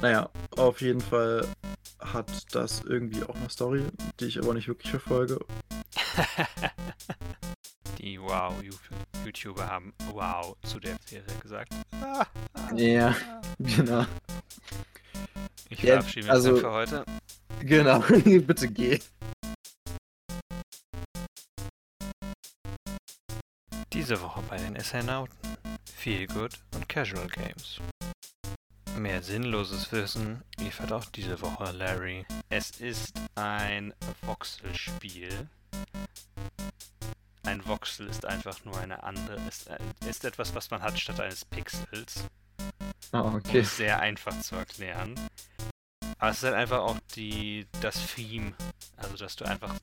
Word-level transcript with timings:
Naja, 0.00 0.30
auf 0.56 0.80
jeden 0.80 1.02
Fall 1.02 1.46
hat 2.00 2.30
das 2.54 2.80
irgendwie 2.82 3.22
auch 3.22 3.34
eine 3.34 3.50
Story, 3.50 3.84
die 4.18 4.26
ich 4.26 4.38
aber 4.38 4.54
nicht 4.54 4.66
wirklich 4.66 4.90
verfolge. 4.90 5.38
die 7.98 8.18
Wow-YouTuber 8.18 9.66
haben 9.66 9.92
Wow 10.12 10.56
zu 10.62 10.80
der 10.80 10.96
Serie 11.04 11.34
gesagt. 11.42 11.74
Ja, 12.74 13.14
genau. 13.58 14.06
Ich 15.68 15.82
verabschiede 15.82 16.26
mich 16.26 16.32
also- 16.32 16.52
dann 16.52 16.60
für 16.60 16.72
heute. 16.72 17.04
Genau, 17.60 17.98
bitte 18.24 18.68
geh. 18.68 18.98
Diese 23.92 24.18
Woche 24.22 24.42
bei 24.48 24.56
den 24.56 24.80
SNauten. 24.80 25.36
Feel 25.94 26.26
Good 26.26 26.54
und 26.74 26.88
Casual 26.88 27.28
Games. 27.28 27.80
Mehr 29.00 29.22
sinnloses 29.22 29.90
Wissen 29.92 30.42
liefert 30.58 30.92
auch 30.92 31.06
diese 31.06 31.40
Woche 31.40 31.72
Larry. 31.72 32.26
Es 32.50 32.72
ist 32.82 33.14
ein 33.34 33.94
Voxelspiel. 34.20 35.48
Ein 37.44 37.66
Voxel 37.66 38.08
ist 38.08 38.26
einfach 38.26 38.62
nur 38.66 38.78
eine 38.78 39.02
andere, 39.02 39.36
ist, 39.48 39.68
äh, 39.68 39.78
ist 40.06 40.26
etwas, 40.26 40.54
was 40.54 40.70
man 40.70 40.82
hat 40.82 41.00
statt 41.00 41.18
eines 41.18 41.46
Pixels. 41.46 42.24
Ah, 43.12 43.20
Um 43.20 43.36
okay. 43.36 43.60
es 43.60 43.78
sehr 43.78 44.00
einfach 44.00 44.38
zu 44.40 44.56
erklären. 44.56 45.14
Aber 46.18 46.32
es 46.32 46.36
ist 46.36 46.42
halt 46.44 46.56
einfach 46.56 46.80
auch 46.80 46.98
die, 47.16 47.66
das 47.80 48.14
Theme. 48.14 48.52
Also, 48.98 49.16
dass 49.16 49.34
du 49.34 49.46
einfach, 49.46 49.74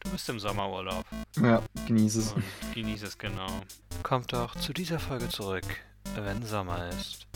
du 0.00 0.10
bist 0.10 0.28
im 0.28 0.40
Sommerurlaub 0.40 1.06
Ja, 1.36 1.62
genieße 1.86 2.18
es. 2.18 2.32
und 2.32 2.42
genieß 2.74 3.02
es 3.04 3.16
genau. 3.18 3.46
Kommt 4.02 4.32
doch 4.32 4.56
zu 4.56 4.72
dieser 4.72 4.98
Folge 4.98 5.28
zurück, 5.28 5.64
wenn 6.16 6.44
Sommer 6.44 6.88
ist. 6.88 7.28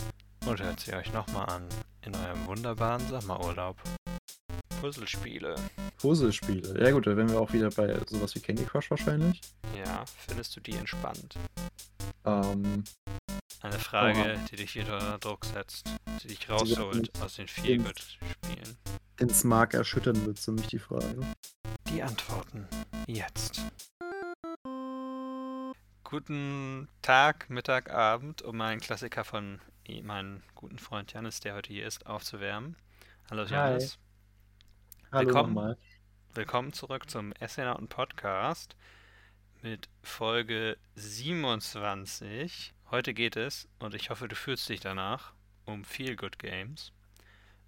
Und 0.49 0.63
hört 0.63 0.79
sie 0.79 0.93
euch 0.93 1.13
nochmal 1.13 1.47
an 1.47 1.69
in 2.01 2.15
eurem 2.15 2.47
wunderbaren 2.47 3.07
Sommerurlaub. 3.07 3.77
Puzzlespiele. 4.81 5.53
Puzzlespiele. 5.97 6.83
Ja 6.83 6.89
gut, 6.89 7.05
da 7.05 7.15
wären 7.15 7.29
wir 7.29 7.39
auch 7.39 7.53
wieder 7.53 7.69
bei 7.69 7.95
sowas 8.07 8.33
wie 8.33 8.39
Candy 8.39 8.65
Crush 8.65 8.89
wahrscheinlich. 8.89 9.41
Ja, 9.77 10.03
findest 10.25 10.55
du 10.55 10.59
die 10.59 10.73
entspannt? 10.73 11.35
Ähm, 12.25 12.83
Eine 13.61 13.77
Frage, 13.77 14.39
die 14.49 14.55
dich 14.55 14.73
wieder 14.73 14.95
unter 14.95 15.19
Druck 15.19 15.45
setzt, 15.45 15.87
die 16.23 16.29
dich 16.29 16.49
rausholt 16.49 17.11
aus 17.21 17.35
den 17.35 17.47
Feelgood-Spielen. 17.47 18.75
ins 19.19 19.43
Mark 19.43 19.75
erschüttern 19.75 20.25
wird 20.25 20.39
für 20.39 20.51
mich 20.53 20.65
die 20.65 20.79
Frage. 20.79 21.19
Die 21.89 22.01
Antworten 22.01 22.67
jetzt. 23.05 23.61
Guten 26.03 26.87
Tag, 27.03 27.51
Mittag, 27.51 27.91
Abend, 27.91 28.41
um 28.41 28.59
einen 28.61 28.81
Klassiker 28.81 29.23
von 29.23 29.61
meinem 29.97 30.43
guten 30.55 30.77
Freund 30.77 31.11
Janis, 31.13 31.39
der 31.39 31.55
heute 31.55 31.73
hier 31.73 31.85
ist, 31.87 32.05
aufzuwärmen. 32.05 32.75
Hallo. 33.29 33.43
Janis. 33.43 33.97
Hallo 35.11 35.27
Willkommen. 35.27 35.53
nochmal. 35.53 35.77
Willkommen 36.35 36.73
zurück 36.73 37.09
zum 37.09 37.31
Essenauten 37.33 37.87
Podcast 37.87 38.75
mit 39.61 39.89
Folge 40.03 40.77
27. 40.95 42.73
Heute 42.91 43.13
geht 43.13 43.35
es, 43.35 43.67
und 43.79 43.93
ich 43.95 44.09
hoffe, 44.09 44.27
du 44.27 44.35
fühlst 44.35 44.69
dich 44.69 44.79
danach, 44.79 45.33
um 45.65 45.83
Feel 45.83 46.15
Good 46.15 46.37
Games. 46.39 46.91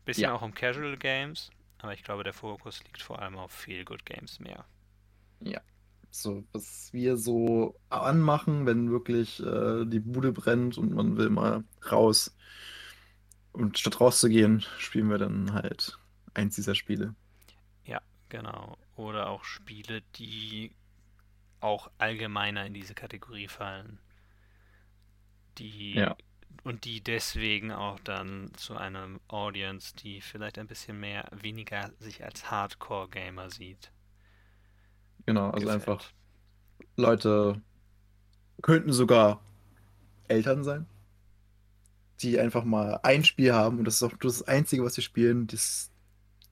Bisschen 0.05 0.23
Ja. 0.23 0.33
auch 0.33 0.41
um 0.43 0.53
Casual 0.53 0.97
Games, 0.97 1.49
aber 1.79 1.93
ich 1.93 2.03
glaube, 2.03 2.23
der 2.23 2.33
Fokus 2.33 2.83
liegt 2.83 3.01
vor 3.01 3.19
allem 3.19 3.37
auf 3.37 3.51
Feel 3.51 3.83
Good 3.83 4.05
Games 4.05 4.39
mehr. 4.39 4.65
So, 6.11 6.43
was 6.51 6.89
wir 6.91 7.17
so 7.17 7.75
anmachen, 7.89 8.65
wenn 8.65 8.91
wirklich 8.91 9.41
äh, 9.41 9.85
die 9.85 9.99
Bude 10.01 10.31
brennt 10.33 10.77
und 10.77 10.93
man 10.93 11.17
will 11.17 11.29
mal 11.29 11.63
raus. 11.91 12.35
Und 13.53 13.79
statt 13.79 13.99
rauszugehen, 13.99 14.63
spielen 14.77 15.09
wir 15.09 15.17
dann 15.17 15.53
halt 15.53 15.97
eins 16.33 16.55
dieser 16.55 16.75
Spiele. 16.75 17.15
Genau. 18.31 18.77
Oder 18.95 19.27
auch 19.29 19.43
Spiele, 19.43 20.01
die 20.15 20.73
auch 21.59 21.91
allgemeiner 21.97 22.65
in 22.65 22.73
diese 22.73 22.93
Kategorie 22.95 23.49
fallen. 23.49 23.99
Die 25.57 25.95
Ja. 25.95 26.15
und 26.63 26.85
die 26.85 27.01
deswegen 27.01 27.71
auch 27.73 27.99
dann 27.99 28.51
zu 28.55 28.77
einem 28.77 29.19
Audience, 29.27 29.93
die 29.95 30.21
vielleicht 30.21 30.57
ein 30.59 30.67
bisschen 30.67 30.99
mehr, 30.99 31.27
weniger 31.31 31.91
sich 31.99 32.23
als 32.23 32.49
Hardcore-Gamer 32.49 33.49
sieht. 33.49 33.91
Genau, 35.25 35.49
also 35.49 35.69
gefällt. 35.69 35.69
einfach 35.69 36.13
Leute 36.97 37.61
könnten 38.61 38.91
sogar 38.93 39.41
Eltern 40.29 40.63
sein, 40.63 40.87
die 42.21 42.39
einfach 42.39 42.63
mal 42.63 42.99
ein 43.03 43.23
Spiel 43.23 43.53
haben 43.53 43.79
und 43.79 43.85
das 43.85 43.95
ist 43.95 44.03
auch 44.03 44.15
das 44.17 44.43
Einzige, 44.43 44.83
was 44.83 44.93
sie 44.95 45.01
spielen, 45.01 45.47
das 45.47 45.91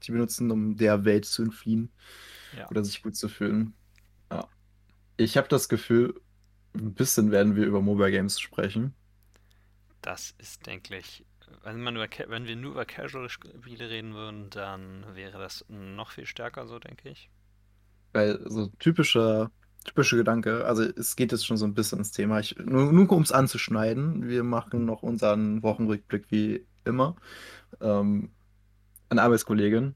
die 0.03 0.11
benutzen, 0.11 0.51
um 0.51 0.77
der 0.77 1.05
Welt 1.05 1.25
zu 1.25 1.43
entfliehen 1.43 1.91
Ja. 2.51 2.71
oder 2.71 2.83
sich 2.85 3.03
gut 3.03 3.15
zu 3.17 3.29
fühlen. 3.29 3.73
Ja. 4.31 4.49
Ich 5.17 5.37
habe 5.37 5.47
das 5.47 5.69
Gefühl, 5.69 6.19
ein 6.75 6.93
bisschen 6.95 7.31
werden 7.31 7.55
wir 7.55 7.65
über 7.65 7.81
Mobile 7.81 8.11
Games 8.11 8.39
sprechen. 8.39 8.95
Das 10.01 10.31
ist, 10.37 10.65
denke 10.65 10.97
ich, 10.97 11.25
wenn, 11.63 11.81
man 11.81 11.95
über, 11.95 12.07
wenn 12.27 12.45
wir 12.47 12.55
nur 12.57 12.71
über 12.71 12.85
Casual-Spiele 12.85 13.89
reden 13.89 14.13
würden, 14.13 14.49
dann 14.49 15.15
wäre 15.15 15.39
das 15.39 15.65
noch 15.69 16.11
viel 16.11 16.25
stärker 16.25 16.67
so, 16.67 16.79
denke 16.79 17.09
ich. 17.09 17.29
Weil 18.13 18.39
so 18.49 18.67
typischer, 18.79 19.51
typischer 19.85 20.17
Gedanke, 20.17 20.65
also 20.65 20.83
es 20.83 21.15
geht 21.15 21.31
jetzt 21.31 21.45
schon 21.45 21.57
so 21.57 21.65
ein 21.65 21.73
bisschen 21.73 21.99
ins 21.99 22.11
Thema. 22.11 22.39
Ich, 22.39 22.55
nur, 22.57 22.91
nur 22.91 23.11
um 23.11 23.21
es 23.21 23.31
anzuschneiden, 23.31 24.27
wir 24.27 24.43
machen 24.43 24.85
noch 24.85 25.03
unseren 25.03 25.61
Wochenrückblick 25.63 26.25
wie 26.29 26.65
immer. 26.85 27.15
Ähm, 27.81 28.31
eine 29.09 29.21
Arbeitskollegin, 29.21 29.95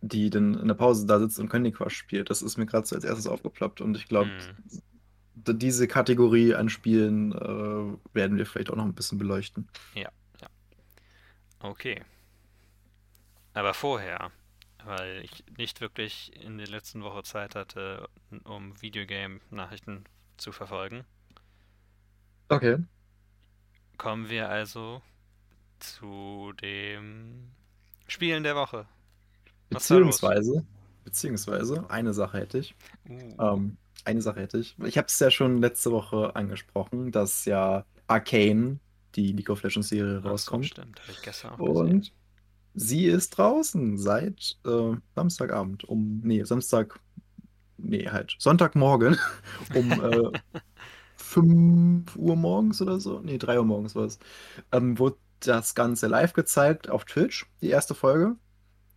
die 0.00 0.30
dann 0.30 0.54
in 0.54 0.68
der 0.68 0.74
Pause 0.74 1.06
da 1.06 1.18
sitzt 1.18 1.38
und 1.38 1.48
Candy 1.48 1.72
Crush 1.72 1.94
spielt, 1.96 2.30
das 2.30 2.42
ist 2.42 2.56
mir 2.58 2.66
gerade 2.66 2.86
so 2.86 2.96
als 2.96 3.04
erstes 3.04 3.26
aufgeploppt 3.26 3.80
und 3.80 3.96
ich 3.96 4.08
glaube, 4.08 4.30
Hm. 4.30 5.58
diese 5.58 5.88
Kategorie 5.88 6.54
an 6.54 6.68
Spielen 6.68 7.32
äh, 7.32 8.14
werden 8.14 8.36
wir 8.36 8.46
vielleicht 8.46 8.70
auch 8.70 8.76
noch 8.76 8.84
ein 8.84 8.94
bisschen 8.94 9.18
beleuchten. 9.18 9.68
Okay. 11.60 12.02
Aber 13.54 13.72
vorher, 13.74 14.32
weil 14.86 15.22
ich 15.24 15.44
nicht 15.56 15.80
wirklich 15.80 16.32
in 16.42 16.58
der 16.58 16.68
letzten 16.68 17.02
Woche 17.02 17.22
Zeit 17.22 17.54
hatte, 17.54 18.08
um 18.44 18.80
Videogame-Nachrichten 18.80 20.04
zu 20.36 20.52
verfolgen, 20.52 21.04
Okay. 22.50 22.76
kommen 23.96 24.28
wir 24.28 24.48
also 24.48 25.02
zu 25.80 26.52
dem 26.62 27.52
Spielen 28.08 28.42
der 28.44 28.56
Woche. 28.56 28.86
Was? 29.70 29.88
Beziehungsweise, 29.88 30.66
beziehungsweise, 31.04 31.88
eine 31.90 32.12
Sache 32.14 32.38
hätte 32.38 32.58
ich. 32.58 32.76
Uh, 33.08 33.38
Ähm, 33.40 33.78
eine 34.04 34.22
Sache 34.22 34.40
hätte 34.40 34.58
ich. 34.58 34.76
Ich 34.80 34.98
habe 34.98 35.06
es 35.08 35.18
ja 35.20 35.30
schon 35.30 35.58
letzte 35.60 35.92
Woche 35.92 36.36
angesprochen, 36.36 37.12
dass 37.12 37.44
ja 37.46 37.86
Arcane, 38.06 38.80
die 39.16 39.32
League 39.32 39.50
of 39.50 39.62
Legends 39.62 39.88
Serie, 39.88 40.22
rauskommt. 40.22 40.66
stimmt, 40.66 41.00
habe 41.02 41.12
ich 41.12 41.22
gestern 41.22 41.52
auch 41.52 41.64
gesehen. 41.64 42.08
Sie 42.74 43.06
ist 43.06 43.30
draußen 43.30 43.98
seit 43.98 44.58
äh, 44.66 44.96
Samstagabend 45.14 45.84
um, 45.84 46.20
nee, 46.24 46.42
Samstag, 46.44 46.98
nee, 47.76 48.08
halt, 48.08 48.34
Sonntagmorgen 48.38 49.18
um 49.74 49.92
äh, 49.92 50.30
5 51.16 52.16
Uhr 52.16 52.36
morgens 52.36 52.82
oder 52.82 53.00
so. 53.00 53.20
Nee, 53.20 53.38
3 53.38 53.58
Uhr 53.58 53.64
morgens 53.64 53.94
war 53.94 54.04
es. 54.04 54.18
Ähm, 54.70 54.98
wurde 54.98 55.16
das 55.40 55.74
Ganze 55.74 56.06
live 56.06 56.32
gezeigt 56.32 56.88
auf 56.88 57.04
Twitch, 57.04 57.46
die 57.60 57.70
erste 57.70 57.94
Folge. 57.94 58.36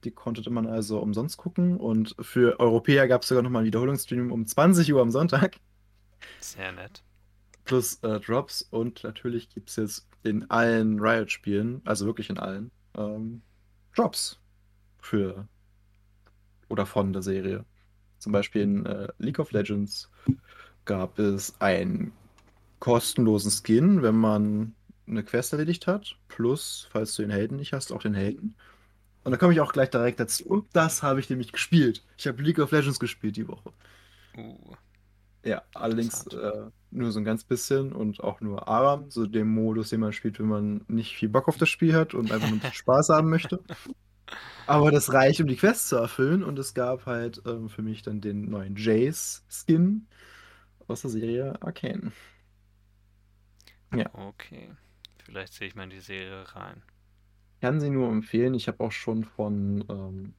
Die 0.04 0.12
konnte 0.12 0.48
man 0.50 0.68
also 0.68 1.00
umsonst 1.00 1.38
gucken. 1.38 1.78
Und 1.78 2.16
für 2.20 2.60
Europäer 2.60 3.08
gab 3.08 3.24
es 3.24 3.30
sogar 3.30 3.44
nochmal 3.44 3.62
einen 3.62 3.68
Wiederholungsstream 3.68 4.32
um 4.32 4.46
20 4.46 4.94
Uhr 4.94 5.02
am 5.02 5.12
Sonntag. 5.12 5.58
Sehr 6.40 6.72
nett. 6.72 7.04
Plus 7.64 7.96
äh, 8.04 8.20
Drops. 8.20 8.62
Und 8.62 9.04
natürlich 9.04 9.50
gibt 9.50 9.70
es 9.70 9.76
jetzt 9.78 10.08
in 10.24 10.50
allen 10.50 11.00
Riot-Spielen, 11.00 11.82
also 11.86 12.06
wirklich 12.06 12.30
in 12.30 12.38
allen, 12.38 12.72
ähm, 12.96 13.42
Drops 13.96 14.40
für 15.00 15.48
oder 16.70 16.86
von 16.86 17.14
der 17.14 17.22
Serie. 17.22 17.66
Zum 18.20 18.32
Beispiel 18.32 18.62
in 18.62 18.86
äh, 18.86 19.08
League 19.18 19.40
of 19.40 19.52
Legends 19.52 20.10
gab 20.86 21.20
es 21.20 21.60
einen 21.60 22.12
kostenlosen 22.80 23.52
Skin, 23.52 24.02
wenn 24.02 24.16
man 24.16 24.76
eine 25.08 25.24
Quest 25.24 25.54
erledigt 25.54 25.88
hat. 25.88 26.16
Plus, 26.28 26.88
falls 26.92 27.16
du 27.16 27.22
den 27.22 27.32
Helden 27.32 27.58
nicht 27.58 27.74
hast, 27.74 27.92
auch 27.92 28.02
den 28.02 28.14
Helden. 28.14 28.56
Und 29.24 29.32
da 29.32 29.38
komme 29.38 29.54
ich 29.54 29.60
auch 29.60 29.74
gleich 29.74 29.90
direkt 29.90 30.20
dazu. 30.20 30.46
Und 30.46 30.68
das 30.74 31.02
habe 31.02 31.20
ich 31.20 31.30
nämlich 31.30 31.52
gespielt. 31.52 32.04
Ich 32.18 32.28
habe 32.28 32.42
League 32.42 32.60
of 32.60 32.72
Legends 32.72 33.00
gespielt 33.00 33.38
die 33.38 33.48
Woche. 33.48 33.72
Uh, 34.38 34.76
Ja, 35.46 35.62
allerdings 35.76 36.26
äh, 36.28 36.70
nur 36.90 37.12
so 37.12 37.20
ein 37.20 37.26
ganz 37.26 37.44
bisschen 37.44 37.94
und 37.94 38.20
auch 38.20 38.42
nur 38.42 38.68
Aram, 38.68 39.12
so 39.12 39.28
dem 39.28 39.54
Modus, 39.54 39.90
den 39.90 40.00
man 40.00 40.12
spielt, 40.12 40.40
wenn 40.40 40.48
man 40.48 40.86
nicht 40.88 41.16
viel 41.16 41.30
Bock 41.30 41.48
auf 41.48 41.58
das 41.58 41.70
Spiel 41.70 41.94
hat 41.94 42.16
und 42.16 42.32
einfach 42.32 42.48
nur 42.48 42.58
ein 42.58 42.62
bisschen 42.62 42.74
Spaß 42.74 43.10
haben 43.10 43.30
möchte. 43.30 43.60
Aber 44.68 44.90
das 44.90 45.14
reicht, 45.14 45.40
um 45.40 45.48
die 45.48 45.56
Quest 45.56 45.90
zu 45.90 45.98
erfüllen 45.98 46.44
und 46.44 46.58
es 46.58 46.74
gab 46.74 47.06
halt 47.06 47.44
ähm, 47.46 47.70
für 47.70 47.84
mich 47.84 48.02
dann 48.02 48.22
den 48.22 48.50
neuen 48.50 48.76
Jace-Skin 48.76 50.08
aus 50.88 51.02
der 51.02 51.12
Serie 51.12 51.62
Arcane. 51.62 52.12
Ja. 53.94 54.10
okay. 54.14 54.72
Vielleicht 55.24 55.54
sehe 55.54 55.68
ich 55.68 55.76
mal 55.76 55.84
in 55.84 55.92
die 55.92 56.00
Serie 56.00 56.44
rein. 56.56 56.82
kann 57.62 57.80
sie 57.80 57.92
nur 57.92 58.10
empfehlen. 58.10 58.56
Ich 58.56 58.68
habe 58.68 58.84
auch 58.84 58.92
schon 58.92 59.24
von, 59.24 59.86
ähm, 59.90 60.34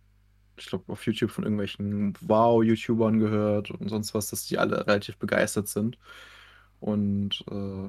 ich 0.56 0.66
glaube, 0.66 0.92
auf 0.92 1.04
YouTube 1.06 1.30
von 1.30 1.44
irgendwelchen 1.44 2.14
Wow-YouTubern 2.20 3.18
gehört 3.18 3.70
und 3.70 3.88
sonst 3.88 4.14
was, 4.14 4.28
dass 4.30 4.46
die 4.46 4.58
alle 4.58 4.86
relativ 4.86 5.18
begeistert 5.18 5.68
sind. 5.68 5.98
Und 6.80 7.44
äh, 7.50 7.88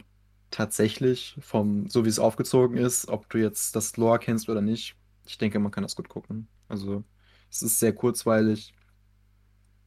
tatsächlich, 0.52 1.38
vom, 1.40 1.90
so 1.90 2.06
wie 2.06 2.10
es 2.10 2.20
aufgezogen 2.20 2.78
ist, 2.78 3.08
ob 3.10 3.30
du 3.30 3.38
jetzt 3.38 3.76
das 3.76 3.98
Lore 3.98 4.20
kennst 4.20 4.50
oder 4.50 4.62
nicht, 4.62 4.96
ich 5.26 5.38
denke, 5.38 5.60
man 5.60 5.72
kann 5.72 5.84
das 5.84 5.96
gut 5.96 6.10
gucken. 6.10 6.48
Also, 6.70 7.04
es 7.50 7.62
ist 7.62 7.80
sehr 7.80 7.94
kurzweilig, 7.94 8.74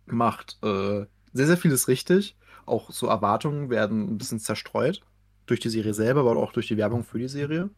macht 0.07 0.59
äh, 0.63 1.07
sehr, 1.33 1.47
sehr 1.47 1.57
vieles 1.57 1.89
richtig. 1.89 2.37
Auch 2.67 2.91
so 2.91 3.07
Erwartungen 3.07 3.71
werden 3.71 4.15
ein 4.15 4.19
bisschen 4.19 4.39
zerstreut 4.41 5.03
durch 5.47 5.61
die 5.61 5.71
Serie 5.71 5.95
selber, 5.95 6.21
aber 6.21 6.37
auch 6.37 6.53
durch 6.53 6.69
die 6.69 6.77
Werbung 6.77 7.05
für 7.05 7.19
die 7.19 7.29
Serie. 7.29 7.71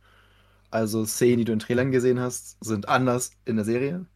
Also 0.70 1.04
Szenen, 1.04 1.38
die 1.38 1.44
du 1.44 1.52
in 1.52 1.58
Trailern 1.58 1.92
gesehen 1.92 2.20
hast, 2.20 2.62
sind 2.64 2.88
anders 2.88 3.32
in 3.44 3.56
der 3.56 3.64
Serie. 3.64 4.06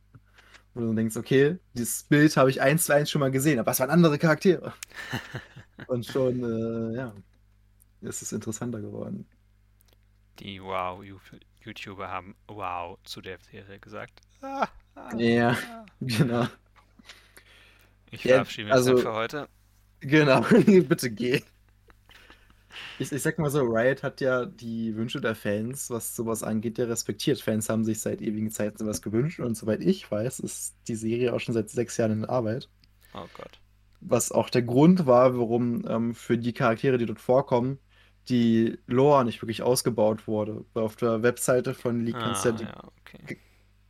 Wo 0.77 0.83
du 0.83 0.93
denkst, 0.93 1.17
okay, 1.17 1.57
dieses 1.73 2.03
Bild 2.03 2.37
habe 2.37 2.51
ich 2.51 2.61
eins 2.61 2.85
zu 2.85 2.95
eins 2.95 3.11
schon 3.11 3.21
mal 3.21 3.31
gesehen, 3.31 3.59
aber 3.59 3.71
es 3.71 3.81
waren 3.81 3.89
andere 3.89 4.19
Charaktere. 4.19 4.75
Und 5.87 6.05
schon, 6.05 6.43
äh, 6.45 6.97
ja, 6.97 7.15
ist 8.03 8.21
es 8.21 8.31
interessanter 8.33 8.83
geworden. 8.83 9.27
Die 10.39 10.63
Wow-YouTuber 10.63 12.09
haben 12.11 12.37
Wow 12.47 12.99
zu 13.05 13.23
der 13.23 13.39
Serie 13.51 13.79
gesagt. 13.79 14.21
Ah, 14.43 14.69
ah, 14.97 15.17
ja, 15.17 15.53
ah. 15.53 15.87
genau. 16.03 16.47
Ich 18.11 18.21
verabschiede 18.25 18.67
mich 18.67 18.75
also, 18.75 18.99
für 18.99 19.15
heute. 19.15 19.49
Genau, 20.01 20.43
bitte 20.51 21.11
geh. 21.11 21.43
Ich, 22.99 23.13
ich 23.13 23.23
sag 23.23 23.39
mal 23.39 23.51
so, 23.51 23.61
Riot 23.61 24.03
hat 24.03 24.21
ja 24.21 24.47
die 24.47 24.97
Wünsche 24.97 25.21
der 25.21 25.35
Fans, 25.35 25.91
was 25.91 26.17
sowas 26.17 26.43
angeht, 26.43 26.79
ja 26.79 26.87
respektiert. 26.87 27.41
Fans 27.41 27.69
haben 27.69 27.85
sich 27.85 28.01
seit 28.01 28.23
ewigen 28.23 28.51
Zeiten 28.51 28.79
sowas 28.79 29.03
gewünscht 29.03 29.41
und 29.41 29.57
soweit 29.57 29.81
ich 29.81 30.11
weiß, 30.11 30.41
ist 30.41 30.77
die 30.89 30.95
Serie 30.97 31.33
auch 31.33 31.41
schon 31.41 31.55
seit 31.55 31.71
sechs 31.71 31.97
Jahren 31.97 32.13
in 32.13 32.25
Arbeit. 32.25 32.69
Oh 33.15 33.27
Gott. 33.37 33.61
Was 34.01 34.33
auch 34.33 34.51
der 34.51 34.63
Grund 34.63 35.07
war, 35.07 35.39
warum 35.39 35.85
ähm, 35.89 36.15
für 36.15 36.39
die 36.39 36.53
Charaktere, 36.53 36.99
die 36.99 37.07
dort 37.07 37.21
vorkommen, 37.21 37.79
die 38.29 38.79
Lore 38.87 39.25
nicht 39.25 39.41
wirklich 39.43 39.63
ausgebaut 39.63 40.27
wurde. 40.27 40.65
Auf 40.75 40.97
der 40.97 41.23
Webseite 41.23 41.75
von 41.75 42.05
League 42.05 42.19
kannst 42.19 42.45
du 42.45 42.49
ja, 42.51 42.55
die 42.55 42.65
ja, 42.65 42.85
okay. 43.01 43.39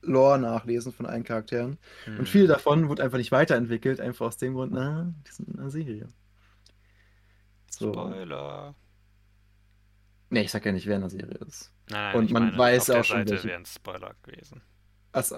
Lore 0.03 0.39
nachlesen 0.39 0.93
von 0.93 1.07
allen 1.07 1.25
Charakteren. 1.25 1.79
Hm. 2.05 2.19
Und 2.21 2.29
viel 2.29 2.47
davon 2.47 2.89
wurde 2.89 3.03
einfach 3.03 3.19
nicht 3.19 3.33
weiterentwickelt, 3.33 4.01
einfach 4.01 4.27
aus 4.27 4.37
dem 4.37 4.55
Grund, 4.55 4.73
na, 4.73 5.13
die 5.27 5.33
sind 5.33 5.49
in 5.49 5.59
einer 5.59 5.71
Serie. 5.71 6.09
So. 7.79 7.93
Spoiler. 7.93 8.75
Nee, 10.31 10.43
ich 10.43 10.51
sag 10.51 10.65
ja 10.65 10.73
nicht, 10.73 10.87
wer 10.87 10.97
in 10.97 11.03
der 11.03 11.11
Serie 11.11 11.39
ist. 11.47 11.73
Nein, 11.91 12.17
Und 12.17 12.31
man 12.31 12.45
meine, 12.45 12.59
weiß 12.59 12.91
auf 12.91 13.01
auch 13.01 13.05
schon, 13.05 13.19
Seite 13.19 13.33
welche. 13.33 13.49
wären 13.49 13.67
Spoiler 13.67 14.15
gewesen. 14.23 14.63
Also, 15.13 15.37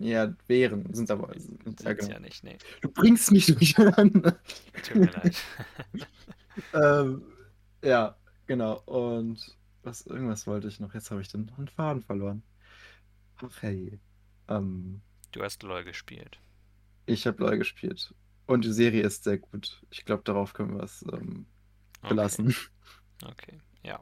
ja, 0.00 0.34
wären, 0.48 0.92
sind 0.92 1.10
aber. 1.10 1.32
Sind 1.38 1.80
ja, 1.82 1.92
genau. 1.92 2.10
ja 2.10 2.20
nicht, 2.20 2.42
nee. 2.42 2.58
Du 2.80 2.90
bringst 2.90 3.30
mich 3.30 3.46
durcheinander. 3.46 4.38
Tut 4.82 4.96
mir 4.96 5.10
leid. 5.10 5.36
ähm, 6.74 7.22
ja, 7.84 8.16
genau. 8.46 8.80
Und 8.86 9.56
was, 9.82 10.06
irgendwas 10.06 10.46
wollte 10.46 10.68
ich 10.68 10.80
noch. 10.80 10.94
Jetzt 10.94 11.10
habe 11.10 11.20
ich 11.20 11.28
den 11.28 11.50
Faden 11.74 12.02
verloren. 12.02 12.42
Ach 13.36 13.62
hey. 13.62 14.00
Ähm, 14.48 15.00
du 15.32 15.42
hast 15.42 15.62
LOL 15.62 15.84
gespielt. 15.84 16.40
Ich 17.06 17.26
habe 17.26 17.42
LOL 17.42 17.58
gespielt. 17.58 18.12
Und 18.46 18.64
die 18.64 18.72
Serie 18.72 19.02
ist 19.02 19.24
sehr 19.24 19.38
gut. 19.38 19.80
Ich 19.90 20.04
glaube, 20.04 20.22
darauf 20.24 20.54
können 20.54 20.76
wir 20.76 20.82
es 20.82 21.04
ähm, 21.12 21.46
belassen. 22.02 22.54
Okay. 23.22 23.32
okay, 23.32 23.60
ja. 23.82 24.00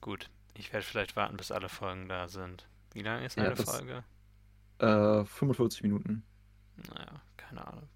Gut. 0.00 0.30
Ich 0.54 0.72
werde 0.72 0.84
vielleicht 0.84 1.16
warten, 1.16 1.36
bis 1.36 1.50
alle 1.50 1.68
Folgen 1.68 2.08
da 2.08 2.28
sind. 2.28 2.68
Wie 2.92 3.02
lange 3.02 3.24
ist 3.24 3.38
eine 3.38 3.48
ja, 3.48 3.56
Folge? 3.56 4.04
Äh, 4.78 5.24
45 5.24 5.82
Minuten. 5.82 6.22
Naja, 6.88 7.22
keine 7.36 7.66
Ahnung. 7.66 7.88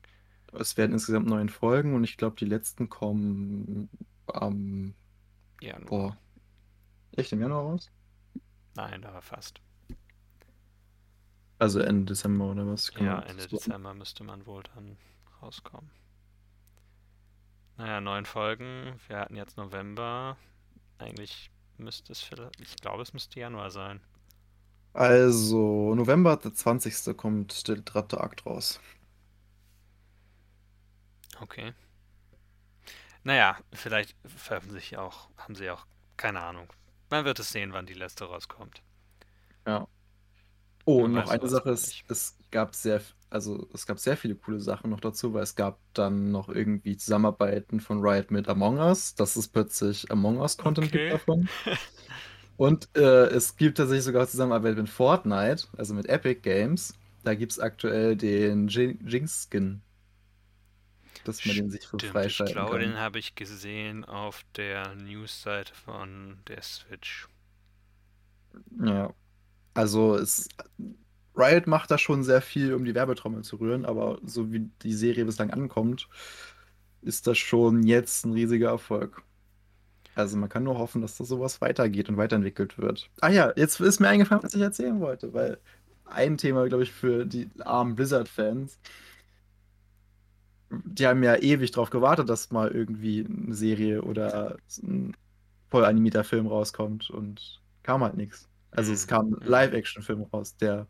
Es 0.53 0.77
werden 0.77 0.93
insgesamt 0.93 1.27
neun 1.27 1.49
Folgen 1.49 1.95
und 1.95 2.05
ich 2.05 2.17
glaube, 2.17 2.37
die 2.37 2.47
letzten 2.47 2.89
kommen 2.89 3.91
am 4.27 4.95
Januar. 5.61 5.87
Boah. 5.87 6.19
Echt 7.13 7.33
im 7.33 7.41
Januar 7.41 7.63
raus? 7.63 7.91
Nein, 8.75 9.05
aber 9.05 9.23
fast. 9.23 9.61
Also 11.59 11.81
Ende 11.81 12.13
Dezember 12.13 12.51
oder 12.51 12.67
was? 12.67 12.93
Kann 12.93 13.07
ja, 13.07 13.21
Ende 13.21 13.47
Dezember 13.47 13.95
müsste 13.95 14.25
man 14.25 14.47
wohl 14.47 14.63
dann 14.75 14.97
rauskommen. 15.43 15.91
Naja, 17.77 18.01
neun 18.01 18.25
Folgen. 18.25 18.99
Wir 19.09 19.19
hatten 19.19 19.37
jetzt 19.37 19.57
November. 19.57 20.37
Eigentlich 20.99 21.51
müsste 21.77 22.13
es 22.13 22.21
vielleicht, 22.21 22.61
ich 22.61 22.77
glaube, 22.77 23.03
es 23.03 23.13
müsste 23.13 23.41
Januar 23.41 23.71
sein. 23.71 24.01
Also, 24.95 25.95
November, 25.95 26.37
der 26.39 26.55
20. 26.55 27.17
kommt 27.17 27.69
der 27.69 27.77
dritte 27.77 28.19
Akt 28.21 28.47
raus. 28.47 28.81
Okay. 31.41 31.75
Naja, 33.25 33.59
vielleicht 33.73 34.17
veröffentlichen 34.25 34.97
auch, 34.97 35.29
haben 35.37 35.55
sie 35.55 35.69
auch, 35.71 35.85
keine 36.17 36.41
Ahnung. 36.41 36.73
Man 37.11 37.25
wird 37.27 37.39
es 37.41 37.53
sehen, 37.53 37.73
wann 37.73 37.85
die 37.85 37.95
letzte 37.95 38.25
rauskommt. 38.25 38.83
Ja. 39.67 39.87
Oh, 40.87 41.05
und 41.05 41.13
noch 41.13 41.29
eine 41.29 41.49
Sache 41.49 41.71
ist, 41.71 42.05
es 42.09 42.39
gab 42.51 42.75
sehr, 42.75 43.03
also 43.31 43.69
es 43.75 43.87
gab 43.87 43.99
sehr 43.99 44.17
viele 44.17 44.37
coole 44.37 44.61
Sachen 44.61 44.91
noch 44.91 45.01
dazu, 45.01 45.35
weil 45.35 45.43
es 45.43 45.55
gab 45.57 45.81
dann 45.95 46.31
noch 46.33 46.49
irgendwie 46.49 46.97
Zusammenarbeiten 46.97 47.81
von 47.81 48.01
Riot 48.01 48.31
mit 48.31 48.49
Among 48.49 48.79
Us, 48.79 49.15
dass 49.15 49.37
es 49.37 49.49
plötzlich 49.49 50.11
Among 50.11 50.39
Us-Content 50.39 50.93
gibt 50.93 51.11
Okay. 51.11 51.13
davon. 51.13 51.51
Und 52.57 52.89
äh, 52.97 53.27
es 53.29 53.57
gibt 53.57 53.77
tatsächlich 53.79 54.05
sogar 54.05 54.27
Zusammenarbeit 54.29 54.77
mit 54.77 54.89
Fortnite, 54.89 55.67
also 55.77 55.95
mit 55.95 56.09
Epic 56.09 56.41
Games. 56.41 56.95
Da 57.23 57.35
gibt 57.35 57.53
es 57.53 57.59
aktuell 57.61 58.17
den 58.17 58.69
Jin- 58.69 58.99
Jinx-Skin, 59.07 59.83
dass 61.25 61.45
man 61.45 61.57
den 61.57 61.69
sich 61.71 61.83
so 61.89 62.01
Stimmt, 62.01 62.27
ich 62.27 62.45
freischalten 62.45 62.45
glaube, 62.45 62.79
den 62.79 62.95
kann. 62.95 62.99
habe 62.99 63.19
ich 63.19 63.35
gesehen 63.35 64.05
auf 64.05 64.45
der 64.57 64.95
News-Seite 64.95 65.75
von 65.75 66.41
der 66.49 66.63
Switch. 66.63 67.27
Ja, 68.81 69.15
also 69.75 70.17
es, 70.17 70.49
Riot 71.37 71.67
macht 71.67 71.91
da 71.91 71.99
schon 71.99 72.25
sehr 72.25 72.41
viel, 72.43 72.75
um 72.75 72.85
die 72.85 72.95
Werbetrommel 72.95 73.43
zu 73.45 73.57
rühren, 73.57 73.85
aber 73.87 74.19
so 74.25 74.53
wie 74.53 74.71
die 74.83 74.93
Serie 74.95 75.25
bislang 75.25 75.51
ankommt, 75.51 76.09
ist 77.03 77.27
das 77.27 77.39
schon 77.39 77.83
jetzt 77.85 78.25
ein 78.27 78.33
riesiger 78.33 78.71
Erfolg. 78.71 79.23
Also 80.17 80.37
man 80.37 80.49
kann 80.49 80.65
nur 80.65 80.79
hoffen, 80.79 81.03
dass 81.03 81.17
das 81.17 81.29
sowas 81.29 81.61
weitergeht 81.61 82.09
und 82.09 82.17
weiterentwickelt 82.17 82.79
wird. 82.79 83.11
Ah 83.21 83.29
ja, 83.31 83.53
jetzt 83.57 83.81
ist 83.81 84.01
mir 84.01 84.09
eingefallen, 84.09 84.43
was 84.43 84.55
ich 84.55 84.61
erzählen 84.61 85.01
wollte, 85.01 85.33
weil 85.33 85.59
ein 86.05 86.37
Thema, 86.37 86.67
glaube 86.69 86.83
ich, 86.85 86.93
für 86.93 87.25
die 87.27 87.49
armen 87.65 87.95
Blizzard-Fans, 87.97 88.79
die 90.71 91.07
haben 91.07 91.23
ja 91.23 91.37
ewig 91.37 91.71
drauf 91.71 91.91
gewartet, 91.91 92.29
dass 92.29 92.51
mal 92.51 92.71
irgendwie 92.71 93.25
eine 93.27 93.55
Serie 93.55 94.03
oder 94.03 94.57
ein 94.83 95.17
voll 95.71 95.85
animierter 95.85 96.25
Film 96.25 96.47
rauskommt 96.47 97.11
und 97.11 97.63
kam 97.83 98.03
halt 98.03 98.17
nichts. 98.17 98.49
Also 98.73 98.93
es 98.93 99.07
Mhm, 99.07 99.07
kam 99.07 99.37
ein. 99.41 99.43
Live-Action-Film 99.43 100.23
raus, 100.25 100.57
der 100.57 100.89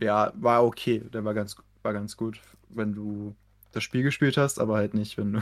ja 0.00 0.32
war 0.36 0.64
okay, 0.64 1.00
der 1.12 1.24
war 1.24 1.34
ganz, 1.34 1.56
war 1.82 1.92
ganz 1.92 2.16
gut, 2.16 2.40
wenn 2.68 2.92
du 2.94 3.36
das 3.72 3.84
Spiel 3.84 4.02
gespielt 4.02 4.36
hast, 4.36 4.58
aber 4.60 4.76
halt 4.76 4.94
nicht, 4.94 5.18
wenn 5.18 5.32
du 5.34 5.40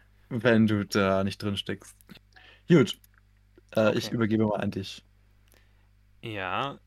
wenn 0.30 0.66
du 0.66 0.84
da 0.84 1.24
nicht 1.24 1.42
drin 1.42 1.56
steckst. 1.56 1.96
Gut, 2.68 2.98
äh, 3.76 3.96
ich 3.98 4.10
Okay. 4.10 4.12
übergebe 4.12 4.46
mal 4.46 4.60
an 4.60 4.70
dich. 4.72 5.04
Ja, 6.22 6.80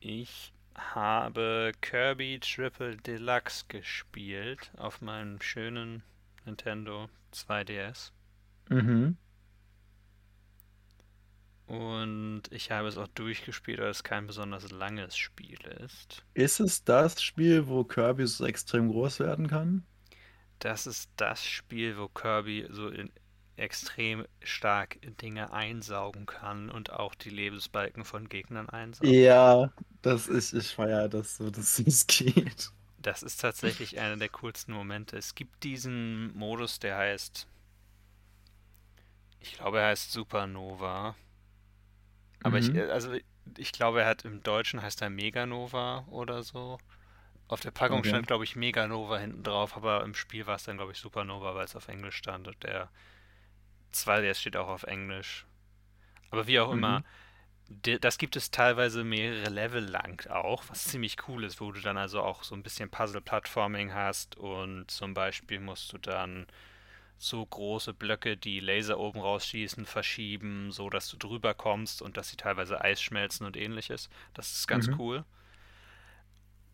ich 0.00 0.52
habe 0.76 1.72
Kirby 1.82 2.40
Triple 2.40 2.96
Deluxe 2.98 3.66
gespielt 3.68 4.72
auf 4.76 5.00
meinem 5.02 5.40
schönen 5.42 6.02
Nintendo 6.46 7.10
2DS. 7.32 8.12
Mhm. 8.70 9.16
Und 11.66 12.42
ich 12.50 12.70
habe 12.72 12.88
es 12.88 12.96
auch 12.98 13.08
durchgespielt, 13.08 13.78
weil 13.80 13.90
es 13.90 14.02
kein 14.04 14.26
besonders 14.26 14.70
langes 14.72 15.16
Spiel 15.16 15.60
ist. 15.84 16.24
Ist 16.34 16.60
es 16.60 16.84
das 16.84 17.20
Spiel, 17.20 17.66
wo 17.66 17.82
Kirby 17.82 18.28
so 18.28 18.46
extrem 18.46 18.90
groß 18.92 19.18
werden 19.18 19.48
kann? 19.48 19.84
Das 20.58 20.86
ist 20.86 21.08
das 21.16 21.42
Spiel, 21.42 21.96
wo 21.96 22.08
Kirby 22.08 22.66
so 22.70 22.88
in 22.90 23.10
extrem 23.56 24.26
stark 24.42 24.98
Dinge 25.22 25.50
einsaugen 25.50 26.26
kann 26.26 26.70
und 26.70 26.90
auch 26.92 27.14
die 27.14 27.30
Lebensbalken 27.30 28.04
von 28.04 28.28
Gegnern 28.28 28.68
einsaugt. 28.68 29.24
Ja, 29.24 29.72
das 30.02 30.28
ist, 30.28 30.52
ich 30.52 30.68
feiere 30.74 31.08
das 31.08 31.36
so, 31.36 31.50
dass 31.50 31.78
es 31.86 32.06
geht. 32.06 32.70
Das 32.98 33.22
ist 33.22 33.40
tatsächlich 33.40 33.98
einer 34.00 34.18
der 34.18 34.28
coolsten 34.28 34.72
Momente. 34.74 35.16
Es 35.16 35.34
gibt 35.34 35.62
diesen 35.64 36.36
Modus, 36.36 36.78
der 36.78 36.96
heißt, 36.98 37.46
ich 39.40 39.54
glaube, 39.54 39.80
er 39.80 39.88
heißt 39.88 40.12
Supernova. 40.12 41.14
Aber 42.42 42.58
ich, 42.58 42.74
Mhm. 42.74 42.74
äh, 42.74 42.90
also 42.90 43.14
ich 43.58 43.72
glaube, 43.72 44.02
er 44.02 44.08
hat 44.08 44.24
im 44.24 44.42
Deutschen 44.42 44.82
heißt 44.82 45.02
er 45.02 45.10
Meganova 45.10 46.04
oder 46.08 46.42
so. 46.42 46.78
Auf 47.48 47.60
der 47.60 47.72
Packung 47.72 48.04
Okay. 48.04 48.04
stand, 48.04 48.26
glaube 48.28 48.44
ich, 48.44 48.56
Meganova 48.56 49.18
hinten 49.18 49.42
drauf, 49.44 49.76
aber 49.76 50.04
im 50.04 50.14
Spiel 50.14 50.46
war 50.46 50.56
es 50.56 50.64
dann, 50.64 50.78
glaube 50.78 50.92
ich, 50.92 50.98
Supernova, 50.98 51.54
weil 51.54 51.64
es 51.66 51.76
auf 51.76 51.88
Englisch 51.88 52.16
stand. 52.16 52.48
Und 52.48 52.62
der 52.64 52.90
2DS 53.92 54.40
steht 54.40 54.56
auch 54.56 54.68
auf 54.68 54.84
Englisch. 54.84 55.46
Aber 56.30 56.46
wie 56.46 56.60
auch 56.60 56.72
immer, 56.72 57.02
Mhm. 57.02 57.04
das 58.00 58.18
gibt 58.18 58.36
es 58.36 58.50
teilweise 58.50 59.04
mehrere 59.04 59.50
Level 59.50 59.84
lang 59.84 60.26
auch, 60.30 60.64
was 60.68 60.84
ziemlich 60.84 61.16
cool 61.28 61.44
ist, 61.44 61.60
wo 61.60 61.72
du 61.72 61.80
dann 61.80 61.98
also 61.98 62.22
auch 62.22 62.44
so 62.44 62.54
ein 62.54 62.62
bisschen 62.62 62.90
Puzzle-Plattforming 62.90 63.94
hast 63.94 64.36
und 64.36 64.90
zum 64.90 65.14
Beispiel 65.14 65.60
musst 65.60 65.92
du 65.92 65.98
dann 65.98 66.46
so 67.18 67.44
große 67.44 67.94
Blöcke, 67.94 68.36
die 68.36 68.60
Laser 68.60 68.98
oben 68.98 69.20
rausschießen, 69.20 69.86
verschieben, 69.86 70.70
so 70.72 70.90
dass 70.90 71.08
du 71.08 71.16
drüber 71.16 71.54
kommst 71.54 72.02
und 72.02 72.16
dass 72.16 72.28
sie 72.30 72.36
teilweise 72.36 72.80
Eis 72.82 73.00
schmelzen 73.02 73.46
und 73.46 73.56
ähnliches. 73.56 74.08
Das 74.34 74.52
ist 74.52 74.66
ganz 74.68 74.88
Mhm. 74.88 74.98
cool. 74.98 75.24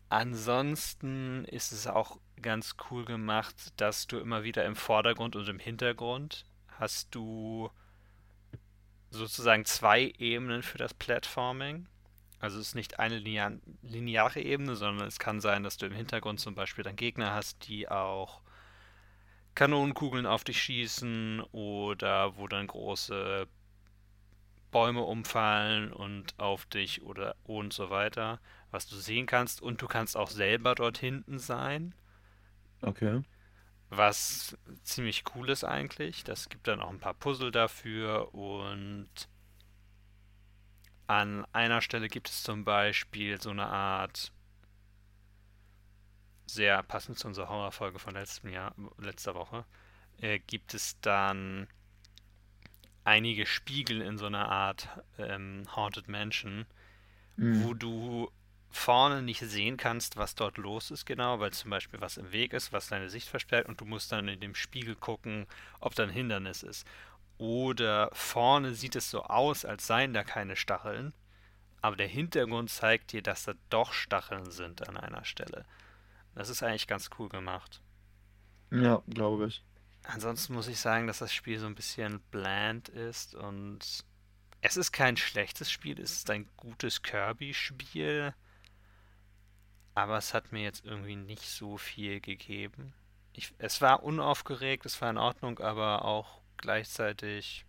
Ansonsten 0.09 1.43
ist 1.45 1.71
es 1.73 1.87
auch 1.87 2.17
ganz 2.41 2.75
cool 2.91 3.03
gemacht, 3.05 3.73
dass 3.77 4.07
du 4.07 4.17
immer 4.19 4.43
wieder 4.43 4.63
im 4.65 4.75
Vordergrund 4.75 5.35
und 5.35 5.49
im 5.49 5.59
Hintergrund 5.59 6.45
hast 6.77 7.13
du 7.15 7.69
sozusagen 9.11 9.65
zwei 9.65 10.13
Ebenen 10.17 10.63
für 10.63 10.77
das 10.77 10.93
Platforming. 10.93 11.87
Also 12.39 12.59
es 12.59 12.69
ist 12.69 12.75
nicht 12.75 12.99
eine 12.99 13.17
linear, 13.19 13.53
lineare 13.81 14.41
Ebene, 14.41 14.75
sondern 14.75 15.07
es 15.07 15.19
kann 15.19 15.41
sein, 15.41 15.63
dass 15.63 15.77
du 15.77 15.87
im 15.87 15.93
Hintergrund 15.93 16.39
zum 16.41 16.55
Beispiel 16.55 16.83
dann 16.85 16.97
Gegner 16.97 17.33
hast, 17.33 17.67
die 17.67 17.89
auch 17.89 18.42
Kanonenkugeln 19.55 20.25
auf 20.25 20.43
dich 20.43 20.61
schießen 20.61 21.41
oder 21.51 22.37
wo 22.37 22.47
dann 22.47 22.67
große 22.67 23.47
Bäume 24.71 25.03
umfallen 25.03 25.93
und 25.93 26.37
auf 26.37 26.65
dich 26.65 27.01
oder 27.03 27.35
und 27.43 27.71
so 27.71 27.89
weiter, 27.89 28.41
was 28.71 28.87
du 28.87 28.95
sehen 28.97 29.25
kannst. 29.25 29.61
Und 29.61 29.81
du 29.81 29.87
kannst 29.87 30.17
auch 30.17 30.29
selber 30.29 30.75
dort 30.75 30.97
hinten 30.97 31.39
sein, 31.39 31.95
Okay. 32.83 33.23
was 33.89 34.57
ziemlich 34.83 35.23
cool 35.35 35.49
ist 35.49 35.63
eigentlich. 35.63 36.23
Das 36.23 36.49
gibt 36.49 36.67
dann 36.67 36.81
auch 36.81 36.89
ein 36.89 36.99
paar 36.99 37.13
Puzzle 37.13 37.51
dafür 37.51 38.33
und 38.33 39.09
an 41.07 41.45
einer 41.53 41.81
Stelle 41.81 42.07
gibt 42.09 42.29
es 42.29 42.43
zum 42.43 42.65
Beispiel 42.65 43.41
so 43.41 43.49
eine 43.51 43.67
Art, 43.67 44.31
sehr 46.45 46.83
passend 46.83 47.19
zu 47.19 47.27
unserer 47.27 47.49
Horrorfolge 47.49 47.99
von 47.99 48.13
letztem 48.13 48.51
Jahr, 48.51 48.73
letzter 48.97 49.35
Woche, 49.35 49.65
äh, 50.21 50.39
gibt 50.39 50.73
es 50.73 50.99
dann 51.01 51.67
einige 53.03 53.45
Spiegel 53.45 54.01
in 54.01 54.17
so 54.17 54.25
einer 54.25 54.49
Art 54.49 54.87
ähm, 55.17 55.63
Haunted 55.75 56.07
Mansion, 56.07 56.65
wo 57.37 57.73
Mhm. 57.73 57.75
du 57.75 58.31
vorne 58.71 59.21
nicht 59.21 59.41
sehen 59.41 59.77
kannst, 59.77 60.17
was 60.17 60.35
dort 60.35 60.57
los 60.57 60.91
ist 60.91 61.05
genau, 61.05 61.39
weil 61.39 61.51
zum 61.51 61.69
Beispiel 61.69 62.01
was 62.01 62.17
im 62.17 62.31
Weg 62.31 62.53
ist, 62.53 62.73
was 62.73 62.87
deine 62.87 63.09
Sicht 63.09 63.27
versperrt 63.27 63.67
und 63.67 63.79
du 63.81 63.85
musst 63.85 64.11
dann 64.11 64.27
in 64.27 64.39
dem 64.39 64.55
Spiegel 64.55 64.95
gucken, 64.95 65.45
ob 65.79 65.95
da 65.95 66.03
ein 66.03 66.09
Hindernis 66.09 66.63
ist. 66.63 66.87
Oder 67.37 68.09
vorne 68.13 68.73
sieht 68.73 68.95
es 68.95 69.09
so 69.11 69.23
aus, 69.23 69.65
als 69.65 69.87
seien 69.87 70.13
da 70.13 70.23
keine 70.23 70.55
Stacheln, 70.55 71.13
aber 71.81 71.95
der 71.97 72.07
Hintergrund 72.07 72.69
zeigt 72.71 73.11
dir, 73.11 73.21
dass 73.21 73.43
da 73.45 73.53
doch 73.69 73.93
Stacheln 73.93 74.51
sind 74.51 74.87
an 74.87 74.97
einer 74.97 75.25
Stelle. 75.25 75.65
Das 76.35 76.49
ist 76.49 76.61
eigentlich 76.63 76.87
ganz 76.87 77.09
cool 77.17 77.29
gemacht. 77.29 77.81
Ja, 78.71 79.01
glaube 79.07 79.47
ich. 79.47 79.63
Ansonsten 80.03 80.53
muss 80.53 80.67
ich 80.67 80.79
sagen, 80.79 81.07
dass 81.07 81.19
das 81.19 81.33
Spiel 81.33 81.59
so 81.59 81.65
ein 81.65 81.75
bisschen 81.75 82.21
bland 82.31 82.89
ist 82.89 83.35
und 83.35 84.05
es 84.61 84.77
ist 84.77 84.91
kein 84.91 85.17
schlechtes 85.17 85.71
Spiel, 85.71 85.99
es 85.99 86.13
ist 86.13 86.29
ein 86.29 86.49
gutes 86.57 87.01
Kirby-Spiel, 87.01 88.33
aber 89.95 90.17
es 90.17 90.33
hat 90.33 90.51
mir 90.51 90.61
jetzt 90.63 90.85
irgendwie 90.85 91.15
nicht 91.15 91.49
so 91.49 91.77
viel 91.77 92.19
gegeben. 92.21 92.93
Ich, 93.33 93.53
es 93.57 93.81
war 93.81 94.03
unaufgeregt, 94.03 94.85
es 94.85 95.01
war 95.01 95.09
in 95.09 95.17
Ordnung, 95.17 95.59
aber 95.59 96.05
auch 96.05 96.41
gleichzeitig, 96.57 97.65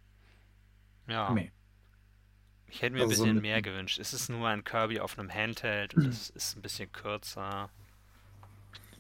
ja, 1.07 1.33
Nee. 1.33 1.53
ich 2.67 2.83
hätte 2.83 2.95
mir 2.95 3.03
ein 3.03 3.09
Also 3.09 3.15
so 3.15 3.25
bisschen 3.25 3.41
mehr 3.41 3.57
ein, 3.57 3.63
gewünscht. 3.63 3.99
Es 3.99 4.13
ist 4.13 4.29
nur 4.29 4.49
ein 4.49 4.65
Kirby 4.65 5.01
auf 5.01 5.19
einem 5.19 5.33
Handheld 5.33 5.95
und 5.95 6.07
es 6.07 6.31
ist 6.31 6.57
ein 6.57 6.63
bisschen 6.63 6.91
kürzer. 6.93 7.71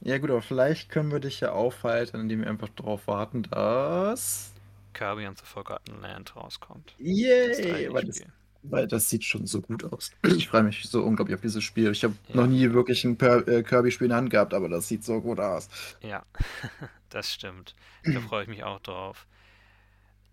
Ja 0.04 0.18
gut, 0.18 0.30
aber 0.30 0.40
vielleicht 0.42 0.88
können 0.88 1.10
wir 1.10 1.18
dich 1.18 1.40
ja 1.40 1.50
aufhalten, 1.52 2.20
indem 2.20 2.42
wir 2.42 2.48
einfach 2.48 2.68
darauf 2.68 3.06
warten, 3.08 3.42
dass... 3.42 4.52
Kirby 4.94 5.26
and 5.26 5.36
the 5.38 5.44
Forgotten 5.44 6.00
Land 6.00 6.34
rauskommt. 6.36 6.96
Das 7.44 7.60
Yay! 7.60 7.92
Weil 7.92 8.04
das, 8.04 8.20
3D-Spiel. 8.20 8.32
weil 8.62 8.86
das 8.88 9.08
sieht 9.10 9.24
schon 9.24 9.46
so 9.46 9.60
gut 9.60 9.84
aus. 9.84 10.10
Ich 10.36 10.48
freue 10.48 10.62
mich 10.62 10.84
so 10.88 11.02
unglaublich 11.02 11.34
auf 11.36 11.40
dieses 11.42 11.62
Spiel. 11.64 11.90
Ich 11.92 12.04
habe 12.04 12.16
noch 12.32 12.46
Ja, 12.46 12.46
nie 12.46 12.72
wirklich 12.72 13.04
ein 13.04 13.18
äh, 13.20 13.62
Kirby-Spiel 13.62 14.06
in 14.06 14.10
der 14.10 14.18
Hand 14.18 14.30
gehabt, 14.30 14.54
aber 14.54 14.68
das 14.68 14.88
sieht 14.88 15.04
so 15.04 15.20
gut 15.20 15.40
aus. 15.40 15.68
ja, 16.00 16.24
das 17.08 17.32
stimmt. 17.32 17.74
Da 18.12 18.20
freue 18.20 18.44
ich 18.44 18.48
mich 18.48 18.64
auch 18.64 18.80
drauf. 18.80 19.26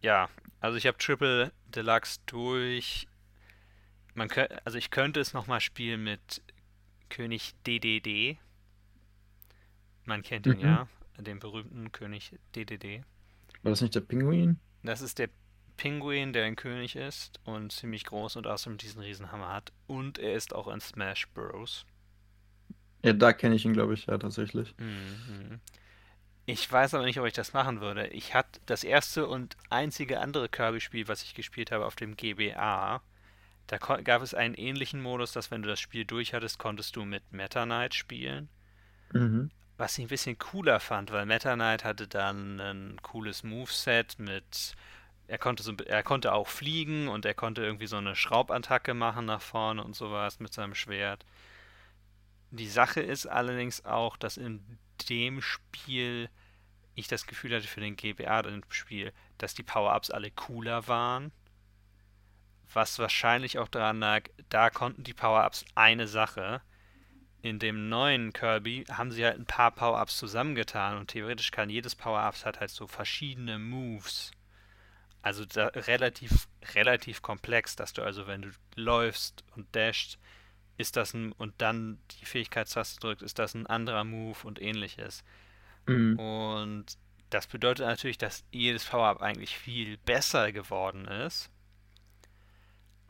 Ja, 0.02 0.30
also 0.60 0.78
ich 0.78 0.86
habe 0.88 0.98
Triple 0.98 1.52
Deluxe 1.66 2.20
durch. 2.26 3.08
Man 4.14 4.30
kö- 4.30 4.48
also 4.66 4.78
ich 4.78 4.90
könnte 4.90 5.20
es 5.20 5.34
nochmal 5.34 5.60
spielen 5.62 6.04
mit 6.04 6.42
König 7.10 7.54
DDD. 7.68 8.40
Man 10.06 10.22
kennt 10.24 10.46
ihn 10.48 10.54
Mhm. 10.54 10.60
ja, 10.60 10.88
den 11.20 11.40
berühmten 11.40 11.92
König 11.92 12.34
DDD. 12.56 13.04
War 13.64 13.72
das 13.72 13.82
nicht 13.82 13.96
der 13.96 14.02
Pinguin? 14.02 14.60
Das 14.84 15.02
ist 15.02 15.20
der 15.20 15.30
Pinguin, 15.78 16.34
der 16.34 16.46
ein 16.46 16.56
König 16.56 16.96
ist 16.96 17.40
und 17.44 17.72
ziemlich 17.72 18.06
groß 18.06 18.36
und 18.36 18.48
außerdem 18.48 18.78
diesen 18.78 19.02
Riesenhammer 19.02 19.50
hat. 19.54 19.72
Und 19.88 20.18
er 20.20 20.34
ist 20.36 20.54
auch 20.56 20.68
in 20.68 20.80
Smash 20.80 21.28
Bros. 21.30 21.86
Ja, 23.04 23.14
da 23.14 23.34
kenne 23.34 23.56
ich 23.56 23.66
ihn, 23.66 23.74
glaube 23.74 23.94
ich, 23.94 24.06
ja, 24.06 24.18
tatsächlich. 24.18 24.76
Mhm. 24.78 25.60
Ich 26.46 26.70
weiß 26.72 26.94
aber 26.96 27.06
nicht, 27.06 27.20
ob 27.20 27.26
ich 27.28 27.34
das 27.34 27.54
machen 27.54 27.82
würde. 27.82 28.08
Ich 28.08 28.34
hatte 28.34 28.60
das 28.66 28.84
erste 28.84 29.28
und 29.28 29.56
einzige 29.70 30.20
andere 30.20 30.50
Kirby-Spiel, 30.50 31.08
was 31.08 31.24
ich 31.24 31.34
gespielt 31.34 31.72
habe 31.72 31.86
auf 31.86 31.96
dem 31.96 32.16
GBA. 32.18 33.02
Da 33.68 33.78
gab 33.78 34.22
es 34.22 34.34
einen 34.34 34.56
ähnlichen 34.56 35.02
Modus, 35.02 35.32
dass 35.32 35.50
wenn 35.52 35.62
du 35.62 35.70
das 35.70 35.80
Spiel 35.80 36.04
durch 36.04 36.34
hattest, 36.34 36.58
konntest 36.60 36.96
du 36.96 37.06
mit 37.06 37.32
Meta 37.32 37.66
Knight 37.66 37.94
spielen. 37.94 38.50
Mhm. 39.14 39.50
Was 39.82 39.98
ich 39.98 40.06
ein 40.06 40.10
bisschen 40.10 40.38
cooler 40.38 40.80
fand, 40.80 41.12
weil 41.12 41.26
Meta 41.26 41.56
Knight 41.56 41.84
hatte 41.84 42.08
dann 42.08 42.60
ein 42.60 43.02
cooles 43.02 43.42
Moveset 43.42 44.20
mit. 44.20 44.76
Er 45.26 45.40
konnte, 45.40 45.64
so, 45.64 45.74
er 45.74 46.04
konnte 46.04 46.34
auch 46.34 46.50
fliegen 46.50 47.08
und 47.08 47.26
er 47.26 47.34
konnte 47.34 47.64
irgendwie 47.64 47.88
so 47.88 47.98
eine 47.98 48.16
Schraubattacke 48.16 48.94
machen 48.94 49.26
nach 49.26 49.42
vorne 49.42 49.84
und 49.84 49.96
sowas 49.96 50.40
mit 50.40 50.54
seinem 50.54 50.76
Schwert. 50.76 51.26
Die 52.52 52.70
Sache 52.70 53.02
ist 53.02 53.26
allerdings 53.26 53.84
auch, 53.84 54.18
dass 54.18 54.38
in 54.38 54.64
dem 55.10 55.42
Spiel 55.42 56.30
ich 56.94 57.08
das 57.08 57.26
Gefühl 57.26 57.56
hatte 57.56 57.68
für 57.68 57.82
den 57.82 57.96
GBA, 57.96 58.44
dem 58.44 58.62
Spiel, 58.70 59.12
dass 59.40 59.56
die 59.56 59.64
Power-Ups 59.64 60.12
alle 60.12 60.30
cooler 60.30 60.88
waren. 60.88 61.32
Was 62.72 63.00
wahrscheinlich 63.00 63.58
auch 63.58 63.68
daran 63.68 64.00
lag, 64.00 64.30
da 64.50 64.70
konnten 64.70 65.04
die 65.04 65.16
Power-Ups 65.16 65.66
eine 65.74 66.08
Sache. 66.08 66.62
In 67.42 67.58
dem 67.58 67.90
neuen 67.90 68.34
Kirby 68.34 68.86
haben 68.92 69.12
sie 69.12 69.26
halt 69.26 69.40
ein 69.40 69.46
paar 69.46 69.72
Power-Ups 69.72 70.18
zusammengetan 70.18 70.98
und 70.98 71.08
theoretisch 71.08 71.52
kann 71.52 71.70
jedes 71.70 71.96
Power-Ups 71.96 72.46
hat 72.46 72.60
halt 72.60 72.70
so 72.70 72.86
verschiedene 72.86 73.58
Moves. 73.58 74.32
Also 75.24 75.44
relativ, 75.56 76.48
relativ 76.76 77.22
komplex, 77.22 77.76
dass 77.76 77.94
du 77.94 78.04
also, 78.04 78.28
wenn 78.28 78.42
du 78.44 78.50
läufst 78.76 79.44
und 79.56 79.68
dashst, 79.76 80.20
ist 80.78 80.98
das 80.98 81.14
ein, 81.14 81.32
und 81.34 81.54
dann 81.62 82.00
die 82.20 82.26
Fähigkeitstaste 82.26 83.00
drückt, 83.00 83.22
ist 83.22 83.40
das 83.40 83.54
ein 83.54 83.68
anderer 83.68 84.04
Move 84.04 84.38
und 84.44 84.62
ähnliches. 84.62 85.24
Mhm. 85.88 86.18
Und 86.20 86.86
das 87.30 87.48
bedeutet 87.48 87.86
natürlich, 87.86 88.18
dass 88.18 88.44
jedes 88.52 88.86
Power-Up 88.86 89.22
eigentlich 89.22 89.58
viel 89.58 89.98
besser 90.00 90.52
geworden 90.52 91.06
ist. 91.06 91.50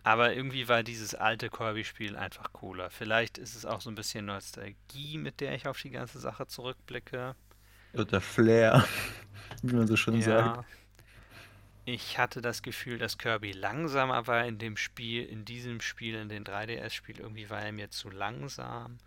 Aber 0.03 0.34
irgendwie 0.34 0.67
war 0.67 0.84
dieses 0.84 1.13
alte 1.13 1.50
Kirby-Spiel 1.50 2.15
einfach 2.15 2.51
cooler. 2.53 2.89
Vielleicht 2.89 3.38
ist 3.38 3.55
es 3.55 3.65
auch 3.65 3.81
so 3.81 3.91
ein 3.91 3.96
bisschen 3.96 4.25
Nostalgie, 4.25 5.17
mit 5.17 5.41
der 5.41 5.53
ich 5.53 5.67
auf 5.67 5.79
die 5.79 5.91
ganze 5.91 6.20
Sache 6.20 6.48
zurückblicke. 6.48 7.36
Also 7.93 8.05
der 8.05 8.22
Flair, 8.22 8.86
wie 9.62 9.75
man 9.75 9.88
so 9.88 9.96
schön 9.96 10.22
sagt. 10.22 10.58
Ja, 10.58 10.65
ich 11.86 12.17
hatte 12.17 12.41
das 12.41 12.62
Gefühl, 12.62 12.98
dass 12.98 13.17
Kirby 13.17 13.51
langsamer 13.51 14.25
war 14.27 14.46
in 14.46 14.58
dem 14.58 14.77
Spiel, 14.77 15.25
in 15.25 15.46
diesem 15.46 15.81
Spiel, 15.81 16.15
in 16.15 16.29
dem 16.29 16.43
3DS-Spiel. 16.43 17.20
Irgendwie 17.20 17.50
war 17.50 17.62
er 17.62 17.72
mir 17.72 17.89
zu 17.89 18.10
langsam. 18.10 18.98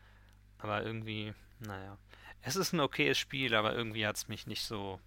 Aber 0.58 0.84
irgendwie, 0.84 1.32
naja. 1.60 1.98
Es 2.42 2.56
ist 2.56 2.72
ein 2.72 2.80
okayes 2.80 3.18
Spiel, 3.18 3.54
aber 3.54 3.74
irgendwie 3.74 4.06
hat 4.06 4.16
es 4.16 4.28
mich 4.28 4.46
nicht 4.46 4.62
so, 4.62 5.00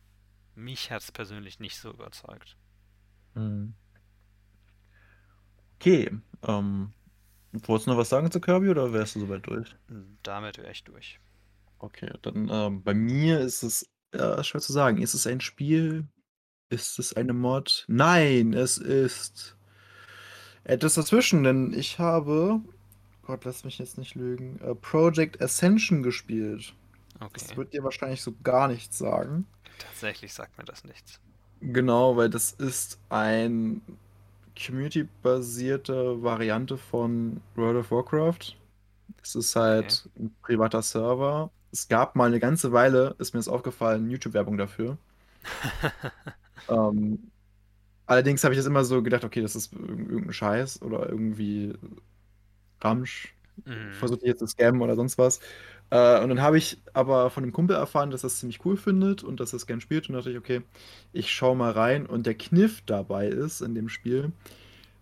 mich 0.55 0.91
hat 0.91 1.01
es 1.01 1.11
persönlich 1.11 1.59
nicht 1.59 1.77
so 1.77 1.91
überzeugt. 1.91 2.57
Mhm. 3.35 3.75
Okay, 5.79 6.09
ähm, 6.43 6.91
wolltest 7.51 7.87
du 7.87 7.91
noch 7.91 7.97
was 7.97 8.09
sagen 8.09 8.31
zu 8.31 8.41
Kirby 8.41 8.69
oder 8.69 8.93
wärst 8.93 9.15
du 9.15 9.19
soweit 9.21 9.45
durch? 9.47 9.75
Damit 10.23 10.57
wäre 10.57 10.71
ich 10.71 10.83
durch. 10.83 11.19
Okay, 11.79 12.11
dann 12.21 12.49
ähm, 12.51 12.83
bei 12.83 12.93
mir 12.93 13.39
ist 13.39 13.63
es 13.63 13.89
äh, 14.11 14.43
schwer 14.43 14.61
zu 14.61 14.73
sagen. 14.73 15.01
Ist 15.01 15.13
es 15.13 15.27
ein 15.27 15.41
Spiel? 15.41 16.07
Ist 16.69 16.99
es 16.99 17.13
eine 17.13 17.33
Mod? 17.33 17.85
Nein, 17.87 18.53
es 18.53 18.77
ist 18.77 19.55
etwas 20.63 20.95
dazwischen, 20.95 21.43
denn 21.43 21.73
ich 21.73 21.99
habe, 21.99 22.61
Gott, 23.23 23.45
lass 23.45 23.63
mich 23.63 23.77
jetzt 23.79 23.97
nicht 23.97 24.15
lügen, 24.15 24.59
äh, 24.61 24.75
Project 24.75 25.41
Ascension 25.41 26.03
gespielt. 26.03 26.75
Das 27.33 27.43
Okay. 27.43 27.55
wird 27.55 27.73
dir 27.73 27.83
wahrscheinlich 27.83 28.21
so 28.21 28.33
gar 28.43 28.67
nichts 28.67 28.97
sagen. 28.97 29.47
Tatsächlich 29.79 30.33
sagt 30.33 30.57
mir 30.57 30.65
das 30.65 30.83
nichts. 30.83 31.19
Genau, 31.59 32.15
weil 32.17 32.29
das 32.29 32.51
ist 32.51 32.99
ein 33.09 33.81
community-basierte 34.65 36.21
Variante 36.21 36.77
von 36.77 37.41
World 37.55 37.77
of 37.77 37.91
Warcraft. 37.91 38.55
Es 39.23 39.35
ist 39.35 39.55
halt 39.55 40.09
ein 40.17 40.33
privater 40.41 40.81
Server. 40.81 41.51
Es 41.71 41.87
gab 41.87 42.15
mal 42.15 42.27
eine 42.27 42.39
ganze 42.39 42.71
Weile, 42.71 43.15
ist 43.19 43.33
mir 43.33 43.39
das 43.39 43.47
aufgefallen, 43.47 44.09
YouTube-Werbung 44.09 44.57
dafür. 44.57 44.97
ähm, 46.69 47.31
allerdings 48.05 48.43
habe 48.43 48.53
ich 48.53 48.59
das 48.59 48.67
immer 48.67 48.83
so 48.83 49.01
gedacht, 49.03 49.23
okay, 49.23 49.41
das 49.41 49.55
ist 49.55 49.73
irgendein 49.73 50.33
Scheiß 50.33 50.81
oder 50.81 51.09
irgendwie 51.09 51.73
Ramsch. 52.81 53.33
Mhm. 53.65 53.93
Versucht 53.93 54.23
jetzt 54.23 54.39
zu 54.39 54.47
scammen 54.47 54.81
oder 54.81 54.95
sonst 54.95 55.17
was. 55.17 55.39
Äh, 55.89 56.21
und 56.21 56.29
dann 56.29 56.41
habe 56.41 56.57
ich 56.57 56.77
aber 56.93 57.29
von 57.29 57.43
einem 57.43 57.53
Kumpel 57.53 57.75
erfahren, 57.75 58.11
dass 58.11 58.23
er 58.23 58.29
das 58.29 58.39
ziemlich 58.39 58.63
cool 58.65 58.77
findet 58.77 59.23
und 59.23 59.39
dass 59.39 59.53
er 59.53 59.57
es 59.57 59.67
gern 59.67 59.81
spielt. 59.81 60.09
Und 60.09 60.15
dachte 60.15 60.31
ich, 60.31 60.37
okay, 60.37 60.61
ich 61.13 61.31
schau 61.31 61.55
mal 61.55 61.71
rein. 61.71 62.05
Und 62.05 62.25
der 62.25 62.35
Kniff 62.35 62.81
dabei 62.85 63.27
ist 63.27 63.61
in 63.61 63.75
dem 63.75 63.89
Spiel, 63.89 64.31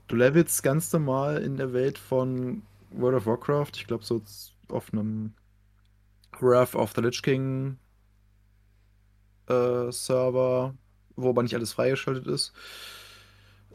du 0.08 0.16
levelst 0.16 0.64
ganz 0.64 0.92
normal 0.94 1.42
in 1.42 1.58
der 1.58 1.74
Welt 1.74 1.98
von 1.98 2.62
World 2.92 3.18
of 3.18 3.26
Warcraft. 3.26 3.72
Ich 3.76 3.88
glaube, 3.88 4.06
so 4.06 4.22
auf 4.70 4.94
einem 4.94 5.34
Wrath 6.40 6.76
of 6.76 6.94
the 6.96 7.02
Lich 7.02 7.22
King 7.22 7.78
äh, 9.48 9.92
Server, 9.92 10.74
wo 11.16 11.30
aber 11.30 11.44
nicht 11.44 11.56
alles 11.56 11.74
freigeschaltet 11.74 12.28
ist. 12.28 12.54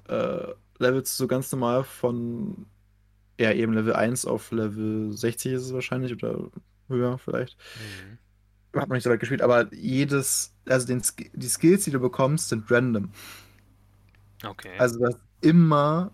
Äh, 0.09 0.49
levelst 0.79 1.17
so 1.17 1.27
ganz 1.27 1.51
normal 1.53 1.85
von 1.85 2.67
ja, 3.39 3.53
eben 3.53 3.73
Level 3.73 3.95
1 3.95 4.27
auf 4.27 4.51
Level 4.51 5.13
60 5.13 5.53
ist 5.53 5.63
es 5.63 5.73
wahrscheinlich 5.73 6.13
oder 6.13 6.51
höher 6.91 7.19
vielleicht. 7.19 7.57
Mhm. 7.77 8.79
Hat 8.79 8.89
man 8.89 8.97
nicht 8.97 9.05
so 9.05 9.11
weit 9.11 9.21
gespielt, 9.21 9.43
aber 9.43 9.73
jedes, 9.75 10.55
also 10.69 10.87
den, 10.87 11.03
die 11.33 11.49
Skills, 11.49 11.85
die 11.85 11.91
du 11.91 11.99
bekommst, 11.99 12.51
sind 12.51 12.71
random. 12.71 13.11
Okay. 14.45 14.79
Also 14.79 14.99
du 14.99 15.07
hast 15.07 15.21
immer, 15.41 16.13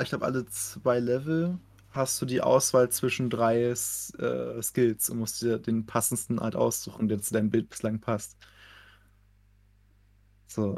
ich 0.00 0.08
glaube, 0.10 0.24
alle 0.24 0.44
zwei 0.46 0.98
Level 0.98 1.58
hast 1.90 2.20
du 2.20 2.26
die 2.26 2.40
Auswahl 2.40 2.90
zwischen 2.90 3.30
drei 3.30 3.62
äh, 3.62 3.74
Skills 4.62 5.08
und 5.10 5.18
musst 5.18 5.40
dir 5.42 5.58
den 5.58 5.86
passendsten 5.86 6.40
halt 6.40 6.56
aussuchen, 6.56 7.08
der 7.08 7.20
zu 7.20 7.32
deinem 7.32 7.50
Bild 7.50 7.70
bislang 7.70 8.00
passt. 8.00 8.36
So. 10.46 10.76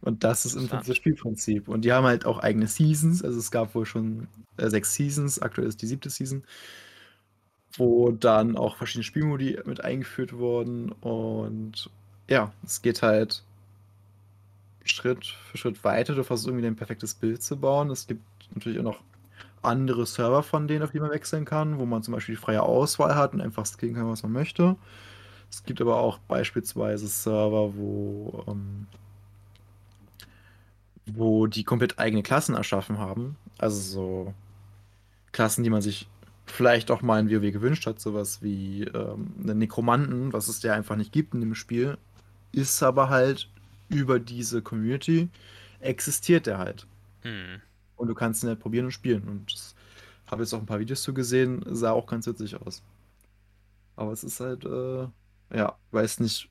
Und 0.00 0.24
das 0.24 0.46
ist 0.46 0.54
im 0.54 0.68
Prinzip 0.68 0.86
das. 0.88 0.96
Spielprinzip. 0.96 1.68
Und 1.68 1.82
die 1.84 1.92
haben 1.92 2.06
halt 2.06 2.24
auch 2.24 2.38
eigene 2.38 2.68
Seasons. 2.68 3.22
Also 3.22 3.38
es 3.38 3.50
gab 3.50 3.74
wohl 3.74 3.84
schon 3.84 4.28
äh, 4.56 4.68
sechs 4.70 4.94
Seasons. 4.94 5.40
Aktuell 5.40 5.68
ist 5.68 5.82
die 5.82 5.86
siebte 5.86 6.08
Season, 6.08 6.44
wo 7.74 8.10
dann 8.10 8.56
auch 8.56 8.76
verschiedene 8.76 9.04
Spielmodi 9.04 9.58
mit 9.64 9.84
eingeführt 9.84 10.32
wurden. 10.32 10.92
Und 10.92 11.90
ja, 12.28 12.52
es 12.64 12.82
geht 12.82 13.02
halt 13.02 13.42
Schritt 14.84 15.26
für 15.26 15.58
Schritt 15.58 15.84
weiter. 15.84 16.14
Du 16.14 16.24
versuchst 16.24 16.48
irgendwie 16.48 16.64
dein 16.64 16.76
perfektes 16.76 17.14
Bild 17.14 17.42
zu 17.42 17.56
bauen. 17.56 17.90
Es 17.90 18.06
gibt 18.06 18.22
natürlich 18.54 18.78
auch 18.78 18.84
noch 18.84 19.00
andere 19.62 20.06
Server 20.06 20.42
von 20.42 20.68
denen, 20.68 20.82
auf 20.82 20.92
die 20.92 21.00
man 21.00 21.10
wechseln 21.10 21.44
kann, 21.44 21.78
wo 21.78 21.86
man 21.86 22.02
zum 22.02 22.14
Beispiel 22.14 22.34
die 22.34 22.40
freie 22.40 22.62
Auswahl 22.62 23.14
hat 23.14 23.34
und 23.34 23.40
einfach 23.40 23.66
skillen 23.66 23.94
kann, 23.94 24.08
was 24.08 24.22
man 24.22 24.32
möchte. 24.32 24.76
Es 25.50 25.64
gibt 25.64 25.80
aber 25.80 25.96
auch 25.96 26.18
beispielsweise 26.18 27.08
Server, 27.08 27.74
wo, 27.76 28.44
ähm, 28.46 28.86
wo 31.06 31.46
die 31.46 31.64
komplett 31.64 31.98
eigene 31.98 32.22
Klassen 32.22 32.54
erschaffen 32.54 32.98
haben. 32.98 33.36
Also 33.58 33.80
so 33.80 34.34
Klassen, 35.32 35.64
die 35.64 35.70
man 35.70 35.82
sich 35.82 36.08
vielleicht 36.50 36.90
auch 36.90 37.02
mal 37.02 37.20
in 37.20 37.30
WoW 37.30 37.52
gewünscht 37.52 37.86
hat, 37.86 38.00
sowas 38.00 38.42
wie 38.42 38.84
ähm, 38.84 39.34
einen 39.42 39.58
Nekromanten, 39.58 40.32
was 40.32 40.48
es 40.48 40.62
ja 40.62 40.74
einfach 40.74 40.96
nicht 40.96 41.12
gibt 41.12 41.34
in 41.34 41.40
dem 41.40 41.54
Spiel, 41.54 41.98
ist 42.52 42.82
aber 42.82 43.08
halt 43.08 43.48
über 43.88 44.20
diese 44.20 44.62
Community 44.62 45.28
existiert 45.80 46.46
er 46.46 46.58
halt. 46.58 46.86
Mhm. 47.24 47.60
Und 47.96 48.08
du 48.08 48.14
kannst 48.14 48.42
ihn 48.42 48.48
halt 48.48 48.60
probieren 48.60 48.86
und 48.86 48.92
spielen. 48.92 49.24
Und 49.24 49.52
ich 49.52 50.30
habe 50.30 50.42
jetzt 50.42 50.54
auch 50.54 50.60
ein 50.60 50.66
paar 50.66 50.80
Videos 50.80 51.02
zu 51.02 51.12
gesehen, 51.12 51.62
sah 51.66 51.92
auch 51.92 52.06
ganz 52.06 52.26
witzig 52.26 52.60
aus. 52.60 52.82
Aber 53.96 54.12
es 54.12 54.24
ist 54.24 54.40
halt, 54.40 54.64
äh, 54.64 55.08
ja, 55.54 55.76
weiß 55.90 56.20
nicht, 56.20 56.48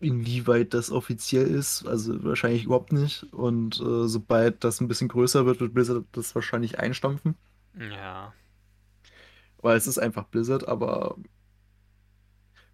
inwieweit 0.00 0.74
das 0.74 0.90
offiziell 0.90 1.46
ist. 1.46 1.86
Also 1.86 2.24
wahrscheinlich 2.24 2.64
überhaupt 2.64 2.92
nicht. 2.92 3.24
Und 3.32 3.80
äh, 3.80 4.08
sobald 4.08 4.64
das 4.64 4.80
ein 4.80 4.88
bisschen 4.88 5.08
größer 5.08 5.46
wird, 5.46 5.60
wird 5.60 5.74
Blizzard 5.74 6.04
das 6.12 6.34
wahrscheinlich 6.34 6.78
einstampfen. 6.78 7.36
Ja. 7.78 8.32
Weil 9.62 9.76
es 9.76 9.86
ist 9.86 9.98
einfach 9.98 10.24
Blizzard, 10.24 10.66
aber 10.66 11.16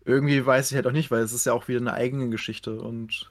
irgendwie 0.04 0.44
weiß 0.44 0.70
ich 0.70 0.76
halt 0.76 0.86
auch 0.86 0.92
nicht, 0.92 1.10
weil 1.10 1.22
es 1.22 1.32
ist 1.32 1.46
ja 1.46 1.52
auch 1.52 1.68
wieder 1.68 1.80
eine 1.80 1.94
eigene 1.94 2.28
Geschichte. 2.30 2.80
Und 2.80 3.30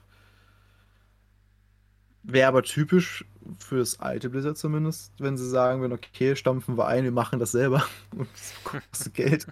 wäre 2.22 2.48
aber 2.48 2.62
typisch 2.62 3.24
fürs 3.58 4.00
alte 4.00 4.30
Blizzard 4.30 4.58
zumindest, 4.58 5.12
wenn 5.18 5.36
sie 5.36 5.48
sagen 5.48 5.80
würden, 5.80 5.92
okay, 5.92 6.34
stampfen 6.36 6.76
wir 6.76 6.86
ein, 6.86 7.04
wir 7.04 7.12
machen 7.12 7.38
das 7.38 7.52
selber. 7.52 7.84
Und 8.16 8.28
das 8.32 8.54
kostet 8.64 9.14
Geld. 9.14 9.46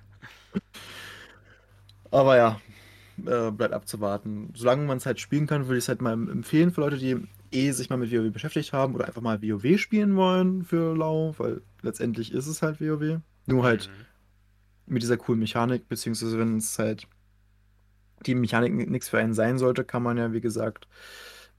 Aber 2.10 2.36
ja, 2.36 2.60
äh, 3.24 3.50
bleibt 3.50 3.74
abzuwarten. 3.74 4.50
Solange 4.54 4.86
man 4.86 4.98
es 4.98 5.06
halt 5.06 5.20
spielen 5.20 5.46
kann, 5.46 5.66
würde 5.66 5.78
ich 5.78 5.84
es 5.84 5.88
halt 5.88 6.02
mal 6.02 6.12
empfehlen 6.12 6.72
für 6.72 6.80
Leute, 6.80 6.98
die 6.98 7.16
eh 7.52 7.70
sich 7.70 7.90
mal 7.90 7.96
mit 7.96 8.12
WoW 8.12 8.32
beschäftigt 8.32 8.72
haben 8.72 8.94
oder 8.94 9.06
einfach 9.06 9.22
mal 9.22 9.40
WoW 9.40 9.78
spielen 9.78 10.16
wollen 10.16 10.64
für 10.64 10.96
lau, 10.96 11.34
weil 11.38 11.62
letztendlich 11.82 12.32
ist 12.32 12.46
es 12.46 12.62
halt 12.62 12.80
WoW. 12.80 13.20
Nur 13.46 13.64
halt 13.64 13.90
Mhm. 13.90 14.06
mit 14.86 15.02
dieser 15.02 15.16
coolen 15.18 15.40
Mechanik, 15.40 15.88
beziehungsweise 15.88 16.38
wenn 16.38 16.58
es 16.58 16.78
halt 16.78 17.08
die 18.26 18.34
Mechanik 18.34 18.74
nichts 18.90 19.08
für 19.08 19.18
einen 19.18 19.34
sein 19.34 19.56
sollte, 19.58 19.84
kann 19.84 20.02
man 20.02 20.18
ja, 20.18 20.32
wie 20.32 20.40
gesagt, 20.40 20.88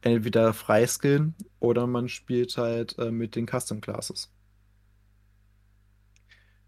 entweder 0.01 0.53
freiskillen 0.53 1.35
oder 1.59 1.87
man 1.87 2.09
spielt 2.09 2.57
halt 2.57 2.97
äh, 2.99 3.11
mit 3.11 3.35
den 3.35 3.47
Custom 3.47 3.81
Classes. 3.81 4.31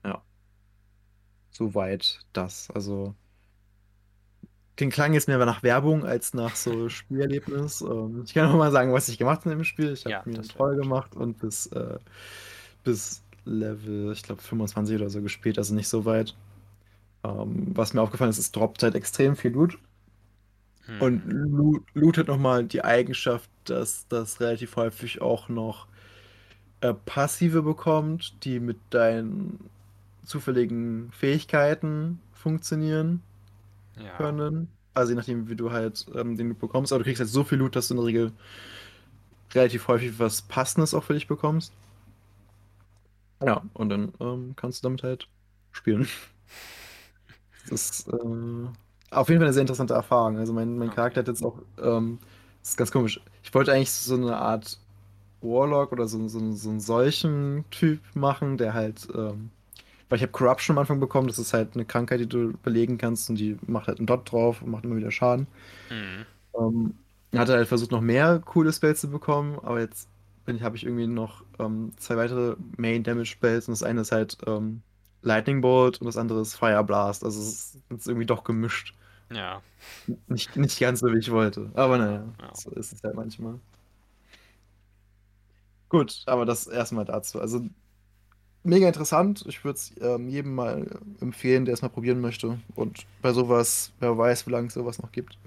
Ja, 0.04 0.24
soweit 1.52 2.20
das. 2.34 2.70
Also. 2.72 3.16
Den 4.80 4.92
klang 4.92 5.14
jetzt 5.14 5.28
mehr 5.28 5.44
nach 5.46 5.64
Werbung 5.64 6.06
als 6.06 6.34
nach 6.36 6.56
so 6.56 6.88
Spielerlebnis. 6.90 7.82
Ähm, 7.82 8.24
ich 8.26 8.34
kann 8.34 8.48
auch 8.50 8.56
mal 8.58 8.72
sagen, 8.72 8.94
was 8.94 9.10
ich 9.10 9.18
gemacht 9.18 9.42
habe 9.42 9.54
im 9.54 9.64
Spiel. 9.64 9.92
Ich 9.94 10.06
habe 10.06 10.16
Ja, 10.16 10.26
mir 10.26 10.36
einen 10.38 10.48
Troll 10.48 10.76
gemacht 10.76 11.16
und 11.16 11.40
bis, 11.40 11.66
äh, 11.68 11.98
bis 12.84 13.24
Level, 13.48 14.12
ich 14.14 14.24
glaube, 14.24 14.42
25 14.42 14.98
oder 14.98 15.10
so 15.10 15.22
gespielt, 15.22 15.58
also 15.58 15.74
nicht 15.76 15.88
so 15.90 16.06
weit. 16.06 16.36
Ähm, 17.26 17.68
was 17.76 17.94
mir 17.94 18.02
aufgefallen 18.02 18.32
ist, 18.32 18.40
es 18.40 18.52
droppt 18.54 18.84
halt 18.84 18.96
extrem 18.96 19.36
viel 19.38 19.52
Loot. 19.54 19.80
Und 20.98 21.24
Mhm. 21.24 21.32
Loot, 21.32 21.84
Loot 21.94 22.18
hat 22.18 22.28
nochmal 22.28 22.66
die 22.66 22.84
Eigenschaft, 22.84 23.50
dass 23.66 24.08
das 24.08 24.40
relativ 24.42 24.76
häufig 24.76 25.22
auch 25.22 25.48
noch 25.50 25.88
äh, 26.82 26.94
Passive 26.94 27.64
bekommt, 27.64 28.44
die 28.46 28.60
mit 28.60 28.78
deinen 28.92 29.70
zufälligen 30.26 31.12
Fähigkeiten 31.14 32.22
funktionieren 32.34 33.24
Ja. 33.96 34.18
können. 34.18 34.70
Also 34.94 35.12
je 35.12 35.18
nachdem, 35.18 35.50
wie 35.50 35.56
du 35.58 35.72
halt 35.72 36.06
ähm, 36.16 36.38
den 36.38 36.50
Loot 36.50 36.60
bekommst. 36.60 36.94
Aber 36.94 37.00
du 37.00 37.06
kriegst 37.06 37.22
halt 37.22 37.30
so 37.32 37.44
viel 37.44 37.60
Loot, 37.60 37.76
dass 37.76 37.90
du 37.90 37.96
in 37.96 38.00
der 38.00 38.08
Regel 38.08 38.34
relativ 39.54 39.88
häufig 39.90 40.20
was 40.20 40.42
Passendes 40.42 40.94
auch 40.94 41.04
für 41.04 41.14
dich 41.14 41.28
bekommst. 41.28 41.74
Ja, 43.44 43.62
und 43.74 43.90
dann 43.90 44.14
ähm, 44.20 44.54
kannst 44.56 44.84
du 44.84 44.88
damit 44.88 45.04
halt 45.04 45.28
spielen. 45.72 46.08
Das 47.70 47.82
ist 47.90 48.08
äh, 48.08 48.14
auf 49.12 49.28
jeden 49.28 49.40
Fall 49.42 49.48
eine 49.48 49.54
sehr 49.54 49.60
interessante 49.60 49.94
Erfahrung. 49.94 50.38
Also 50.38 50.54
mein, 50.54 50.78
mein. 50.78 50.90
Charakter 50.90 51.20
hat 51.20 51.28
jetzt 51.28 51.44
auch, 51.44 51.60
ähm, 51.84 52.18
das 52.62 52.70
ist 52.70 52.78
ganz 52.78 52.92
komisch. 52.92 53.20
Ich 53.44 53.54
wollte 53.54 53.74
eigentlich 53.74 53.92
so 53.92 54.16
eine 54.16 54.38
Art 54.38 54.80
Warlock 55.42 55.92
oder 55.92 56.08
so, 56.08 56.28
so, 56.28 56.52
so 56.54 56.70
einen 56.70 56.80
solchen 56.80 57.66
Typ 57.70 58.00
machen, 58.16 58.58
der 58.58 58.74
halt, 58.74 59.08
ähm, 59.14 59.52
weil 60.10 60.16
ich 60.18 60.22
habe 60.22 60.32
Corruption 60.32 60.76
am 60.76 60.80
Anfang 60.80 61.00
bekommen, 61.00 61.28
das 61.28 61.40
ist 61.40 61.54
halt 61.54 61.76
eine 61.76 61.86
Krankheit, 61.86 62.22
die 62.22 62.28
du 62.30 62.54
belegen 62.64 62.98
kannst 62.98 63.30
und 63.30 63.36
die 63.38 63.58
macht 63.68 63.88
halt 63.88 64.00
einen 64.00 64.08
Dot 64.08 64.32
drauf 64.32 64.62
und 64.62 64.72
macht 64.72 64.86
immer 64.86 64.96
wieder 64.96 65.12
Schaden. 65.12 65.48
Mhm. 65.90 66.26
Ähm, 66.58 66.94
hatte 67.36 67.54
halt 67.54 67.68
versucht, 67.68 67.92
noch 67.92 68.02
mehr 68.02 68.40
coole 68.40 68.72
Spells 68.72 69.02
zu 69.02 69.10
bekommen, 69.10 69.60
aber 69.62 69.82
jetzt 69.82 70.08
habe 70.64 70.78
ich 70.78 70.84
irgendwie 70.86 71.08
noch 71.08 71.44
ähm, 71.60 71.94
zwei 71.98 72.18
weitere 72.18 72.56
Main 72.78 73.04
Damage 73.04 73.26
Spells 73.28 73.68
und 73.68 73.74
das 73.74 73.84
eine 73.84 74.02
ist 74.02 74.12
halt 74.12 74.38
ähm, 74.48 74.82
Lightning 75.22 75.62
Bolt 75.62 76.00
und 76.02 76.06
das 76.08 76.18
andere 76.18 76.42
ist 76.42 76.56
Fire 76.56 76.84
Blast. 76.84 77.24
Also 77.24 77.40
es 77.42 77.48
ist 77.76 77.84
jetzt 77.92 78.08
irgendwie 78.08 78.26
doch 78.26 78.44
gemischt. 78.44 78.96
Ja. 79.32 79.62
Nicht, 80.28 80.56
nicht 80.56 80.80
ganz 80.80 81.00
so, 81.02 81.08
wie 81.14 81.20
ich 81.20 81.32
wollte. 81.32 81.72
Aber 81.76 81.98
naja, 81.98 82.34
Ja. 82.42 82.56
so 82.56 82.72
ist 82.72 82.94
es 82.94 83.04
halt 83.04 83.16
manchmal. 83.16 83.60
Gut, 85.90 86.24
aber 86.26 86.46
das 86.46 86.68
erstmal 86.68 87.06
dazu. 87.06 87.40
Also 87.40 87.62
mega 88.64 88.88
interessant. 88.88 89.46
Ich 89.48 89.64
würde 89.66 89.78
es 89.78 89.94
ähm, 90.02 90.30
jedem 90.30 90.56
mal 90.56 91.00
empfehlen, 91.22 91.66
der 91.66 91.74
es 91.76 91.82
mal 91.82 91.90
probieren 91.90 92.22
möchte. 92.22 92.60
Und 92.76 93.06
bei 93.22 93.34
sowas, 93.34 93.94
wer 94.00 94.18
weiß, 94.18 94.48
wie 94.48 94.52
lange 94.52 94.68
es 94.68 94.74
sowas 94.76 95.00
noch 95.02 95.12
gibt. 95.12 95.38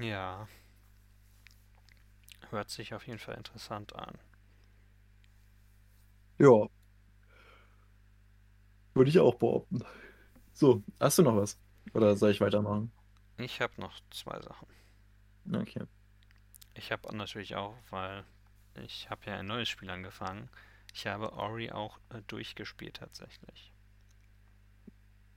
Ja. 0.00 0.48
Hört 2.50 2.70
sich 2.70 2.94
auf 2.94 3.06
jeden 3.06 3.18
Fall 3.18 3.36
interessant 3.36 3.94
an. 3.94 4.18
Ja, 6.38 6.68
würde 8.98 9.10
ich 9.10 9.18
auch 9.20 9.36
behaupten. 9.36 9.80
So, 10.52 10.82
hast 11.00 11.18
du 11.18 11.22
noch 11.22 11.36
was? 11.36 11.56
Oder 11.94 12.16
soll 12.16 12.32
ich 12.32 12.40
weitermachen? 12.40 12.90
Ich 13.38 13.60
habe 13.60 13.80
noch 13.80 14.00
zwei 14.10 14.40
Sachen. 14.40 14.66
Okay. 15.52 15.84
Ich 16.74 16.90
habe 16.90 17.16
natürlich 17.16 17.54
auch, 17.54 17.76
weil 17.90 18.24
ich 18.84 19.08
habe 19.08 19.24
ja 19.26 19.38
ein 19.38 19.46
neues 19.46 19.68
Spiel 19.68 19.88
angefangen. 19.88 20.50
Ich 20.92 21.06
habe 21.06 21.32
Ori 21.32 21.70
auch 21.70 21.98
äh, 22.10 22.22
durchgespielt 22.26 22.96
tatsächlich. 22.96 23.72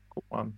Guck 0.10 0.30
mal. 0.32 0.52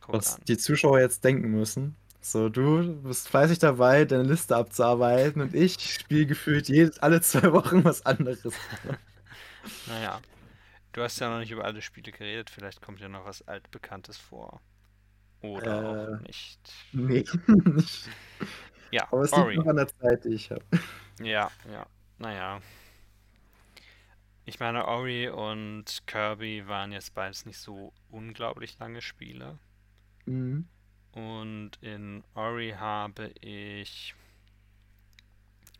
Guck 0.00 0.14
was 0.14 0.36
an. 0.36 0.42
die 0.48 0.56
Zuschauer 0.56 1.00
jetzt 1.00 1.24
denken 1.24 1.50
müssen. 1.50 1.94
So, 2.24 2.48
du 2.48 3.02
bist 3.02 3.28
fleißig 3.28 3.58
dabei, 3.58 4.06
deine 4.06 4.22
Liste 4.22 4.56
abzuarbeiten 4.56 5.42
und 5.42 5.54
ich 5.54 5.74
spiele 5.78 6.24
gefühlt 6.24 6.68
jedes, 6.68 6.98
alle 7.00 7.20
zwei 7.20 7.52
Wochen 7.52 7.84
was 7.84 8.06
anderes. 8.06 8.54
naja, 9.86 10.22
du 10.92 11.02
hast 11.02 11.20
ja 11.20 11.28
noch 11.28 11.40
nicht 11.40 11.50
über 11.50 11.66
alle 11.66 11.82
Spiele 11.82 12.12
geredet, 12.12 12.48
vielleicht 12.48 12.80
kommt 12.80 13.00
ja 13.00 13.10
noch 13.10 13.26
was 13.26 13.46
Altbekanntes 13.46 14.16
vor. 14.16 14.62
Oder 15.42 15.82
äh, 15.82 15.84
auch 15.84 16.20
nicht. 16.26 16.60
Nee, 16.92 17.26
nicht. 17.46 18.08
Ja, 18.90 19.06
Aber 19.12 19.22
es 19.22 19.32
Ori. 19.34 19.52
liegt 19.52 19.64
noch 19.64 19.66
an 19.66 19.76
der 19.76 19.88
Zeit, 19.88 20.24
die 20.24 20.30
ich 20.30 20.50
habe. 20.50 20.64
Ja, 21.20 21.50
ja, 21.70 21.86
naja. 22.18 22.62
Ich 24.46 24.60
meine, 24.60 24.88
Ori 24.88 25.28
und 25.28 26.06
Kirby 26.06 26.66
waren 26.66 26.90
jetzt 26.90 27.14
beides 27.14 27.44
nicht 27.44 27.58
so 27.58 27.92
unglaublich 28.10 28.78
lange 28.78 29.02
Spiele. 29.02 29.58
Mhm. 30.24 30.68
Und 31.14 31.72
in 31.80 32.24
Ori 32.34 32.74
habe 32.76 33.28
ich. 33.40 34.14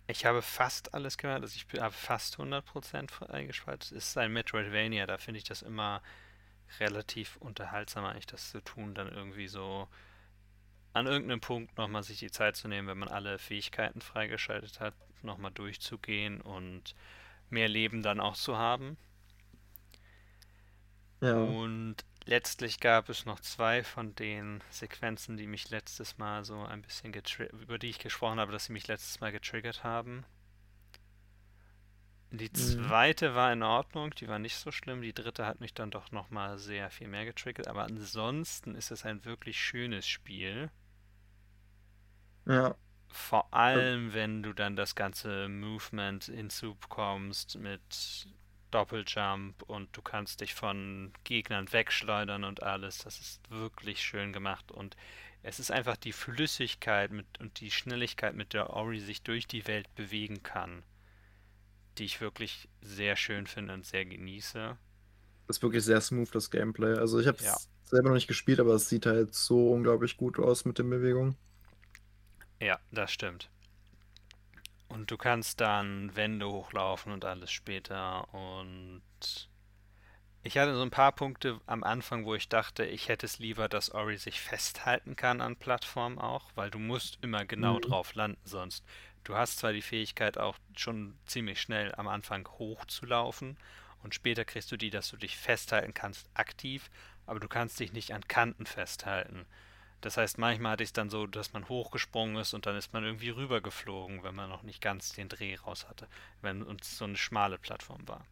Ich 0.06 0.26
habe 0.26 0.42
fast 0.42 0.92
alles 0.92 1.16
gemacht, 1.16 1.40
also 1.40 1.56
ich 1.56 1.80
habe 1.80 1.94
fast 1.94 2.36
100% 2.36 3.30
eingeschaltet. 3.30 3.92
Es 3.92 4.08
ist 4.08 4.18
ein 4.18 4.34
Metroidvania, 4.34 5.06
da 5.06 5.16
finde 5.16 5.38
ich 5.38 5.44
das 5.44 5.62
immer 5.62 6.02
relativ 6.78 7.36
unterhaltsam, 7.36 8.04
eigentlich 8.04 8.26
das 8.26 8.50
zu 8.50 8.60
tun, 8.60 8.94
dann 8.94 9.08
irgendwie 9.08 9.48
so 9.48 9.88
an 10.92 11.06
irgendeinem 11.06 11.40
Punkt 11.40 11.78
nochmal 11.78 12.02
sich 12.02 12.18
die 12.18 12.30
Zeit 12.30 12.54
zu 12.54 12.68
nehmen, 12.68 12.86
wenn 12.86 12.98
man 12.98 13.08
alle 13.08 13.38
Fähigkeiten 13.38 14.02
freigeschaltet 14.02 14.78
hat, 14.78 14.94
nochmal 15.22 15.52
durchzugehen 15.52 16.42
und 16.42 16.94
mehr 17.48 17.68
Leben 17.68 18.02
dann 18.02 18.20
auch 18.20 18.36
zu 18.36 18.58
haben. 18.58 18.98
Ja. 21.22 21.34
Und 21.34 22.04
letztlich 22.26 22.80
gab 22.80 23.08
es 23.08 23.26
noch 23.26 23.40
zwei 23.40 23.84
von 23.84 24.14
den 24.14 24.62
Sequenzen, 24.70 25.36
die 25.36 25.46
mich 25.46 25.70
letztes 25.70 26.18
Mal 26.18 26.44
so 26.44 26.62
ein 26.62 26.82
bisschen 26.82 27.14
über 27.60 27.78
die 27.78 27.90
ich 27.90 27.98
gesprochen 27.98 28.40
habe, 28.40 28.52
dass 28.52 28.66
sie 28.66 28.72
mich 28.72 28.88
letztes 28.88 29.20
Mal 29.20 29.32
getriggert 29.32 29.84
haben. 29.84 30.24
Die 32.30 32.48
mhm. 32.48 32.54
zweite 32.54 33.30
mhm. 33.30 33.34
war 33.34 33.52
in 33.52 33.62
Ordnung, 33.62 34.10
die 34.10 34.28
war 34.28 34.38
nicht 34.38 34.56
so 34.56 34.72
schlimm. 34.72 35.02
Die 35.02 35.12
dritte 35.12 35.46
hat 35.46 35.60
mich 35.60 35.74
dann 35.74 35.90
doch 35.90 36.10
nochmal 36.10 36.58
sehr 36.58 36.90
viel 36.90 37.08
mehr 37.08 37.24
getriggert. 37.24 37.68
Aber 37.68 37.84
ansonsten 37.84 38.74
ist 38.74 38.90
es 38.90 39.04
ein 39.04 39.24
wirklich 39.24 39.60
schönes 39.60 40.06
Spiel. 40.06 40.70
Ja. 42.46 42.74
Vor 43.08 43.54
allem, 43.54 44.12
wenn 44.12 44.42
du 44.42 44.52
dann 44.52 44.74
das 44.74 44.96
ganze 44.96 45.48
Movement 45.48 46.24
hinzubekommst 46.24 47.58
mit 47.58 48.26
Doppeljump 48.74 49.62
und 49.62 49.96
du 49.96 50.02
kannst 50.02 50.40
dich 50.40 50.52
von 50.52 51.12
Gegnern 51.22 51.72
wegschleudern 51.72 52.42
und 52.42 52.64
alles. 52.64 52.98
Das 52.98 53.20
ist 53.20 53.40
wirklich 53.48 54.02
schön 54.02 54.32
gemacht 54.32 54.72
und 54.72 54.96
es 55.44 55.60
ist 55.60 55.70
einfach 55.70 55.96
die 55.96 56.12
Flüssigkeit 56.12 57.12
mit, 57.12 57.26
und 57.38 57.60
die 57.60 57.70
Schnelligkeit, 57.70 58.34
mit 58.34 58.52
der 58.52 58.70
Ori 58.70 58.98
sich 58.98 59.22
durch 59.22 59.46
die 59.46 59.66
Welt 59.68 59.94
bewegen 59.94 60.42
kann, 60.42 60.82
die 61.98 62.04
ich 62.04 62.20
wirklich 62.20 62.68
sehr 62.80 63.14
schön 63.14 63.46
finde 63.46 63.74
und 63.74 63.86
sehr 63.86 64.04
genieße. 64.06 64.76
Das 65.46 65.58
ist 65.58 65.62
wirklich 65.62 65.84
sehr 65.84 66.00
smooth, 66.00 66.34
das 66.34 66.50
Gameplay. 66.50 66.98
Also 66.98 67.20
ich 67.20 67.28
habe 67.28 67.38
es 67.38 67.44
ja. 67.44 67.56
selber 67.84 68.08
noch 68.08 68.14
nicht 68.14 68.26
gespielt, 68.26 68.58
aber 68.58 68.74
es 68.74 68.88
sieht 68.88 69.06
halt 69.06 69.34
so 69.34 69.70
unglaublich 69.70 70.16
gut 70.16 70.40
aus 70.40 70.64
mit 70.64 70.78
den 70.78 70.90
Bewegungen. 70.90 71.36
Ja, 72.60 72.80
das 72.90 73.12
stimmt. 73.12 73.50
Und 74.88 75.10
du 75.10 75.16
kannst 75.16 75.60
dann 75.60 76.14
Wände 76.14 76.48
hochlaufen 76.48 77.12
und 77.12 77.24
alles 77.24 77.50
später. 77.50 78.32
Und 78.32 79.02
ich 80.42 80.58
hatte 80.58 80.76
so 80.76 80.82
ein 80.82 80.90
paar 80.90 81.12
Punkte 81.12 81.60
am 81.66 81.82
Anfang, 81.82 82.26
wo 82.26 82.34
ich 82.34 82.48
dachte, 82.48 82.84
ich 82.84 83.08
hätte 83.08 83.26
es 83.26 83.38
lieber, 83.38 83.68
dass 83.68 83.90
Ori 83.90 84.18
sich 84.18 84.40
festhalten 84.40 85.16
kann 85.16 85.40
an 85.40 85.56
Plattformen 85.56 86.18
auch, 86.18 86.50
weil 86.54 86.70
du 86.70 86.78
musst 86.78 87.18
immer 87.22 87.44
genau 87.44 87.76
mhm. 87.76 87.80
drauf 87.80 88.14
landen 88.14 88.40
sonst. 88.44 88.84
Du 89.24 89.34
hast 89.34 89.58
zwar 89.58 89.72
die 89.72 89.82
Fähigkeit 89.82 90.36
auch 90.36 90.58
schon 90.76 91.16
ziemlich 91.24 91.60
schnell 91.60 91.94
am 91.94 92.08
Anfang 92.08 92.46
hochzulaufen 92.46 93.56
und 94.02 94.14
später 94.14 94.44
kriegst 94.44 94.70
du 94.70 94.76
die, 94.76 94.90
dass 94.90 95.08
du 95.08 95.16
dich 95.16 95.38
festhalten 95.38 95.94
kannst 95.94 96.28
aktiv, 96.34 96.90
aber 97.24 97.40
du 97.40 97.48
kannst 97.48 97.80
dich 97.80 97.94
nicht 97.94 98.12
an 98.12 98.28
Kanten 98.28 98.66
festhalten. 98.66 99.46
Das 100.04 100.18
heißt, 100.18 100.36
manchmal 100.36 100.72
hatte 100.72 100.82
ich 100.82 100.90
es 100.90 100.92
dann 100.92 101.08
so, 101.08 101.26
dass 101.26 101.54
man 101.54 101.66
hochgesprungen 101.66 102.36
ist 102.36 102.52
und 102.52 102.66
dann 102.66 102.76
ist 102.76 102.92
man 102.92 103.04
irgendwie 103.04 103.30
rübergeflogen, 103.30 104.22
wenn 104.22 104.34
man 104.34 104.50
noch 104.50 104.62
nicht 104.62 104.82
ganz 104.82 105.12
den 105.12 105.30
Dreh 105.30 105.54
raus 105.56 105.88
hatte, 105.88 106.08
wenn 106.42 106.62
uns 106.62 106.98
so 106.98 107.06
eine 107.06 107.16
schmale 107.16 107.56
Plattform 107.56 108.06
war. 108.06 108.26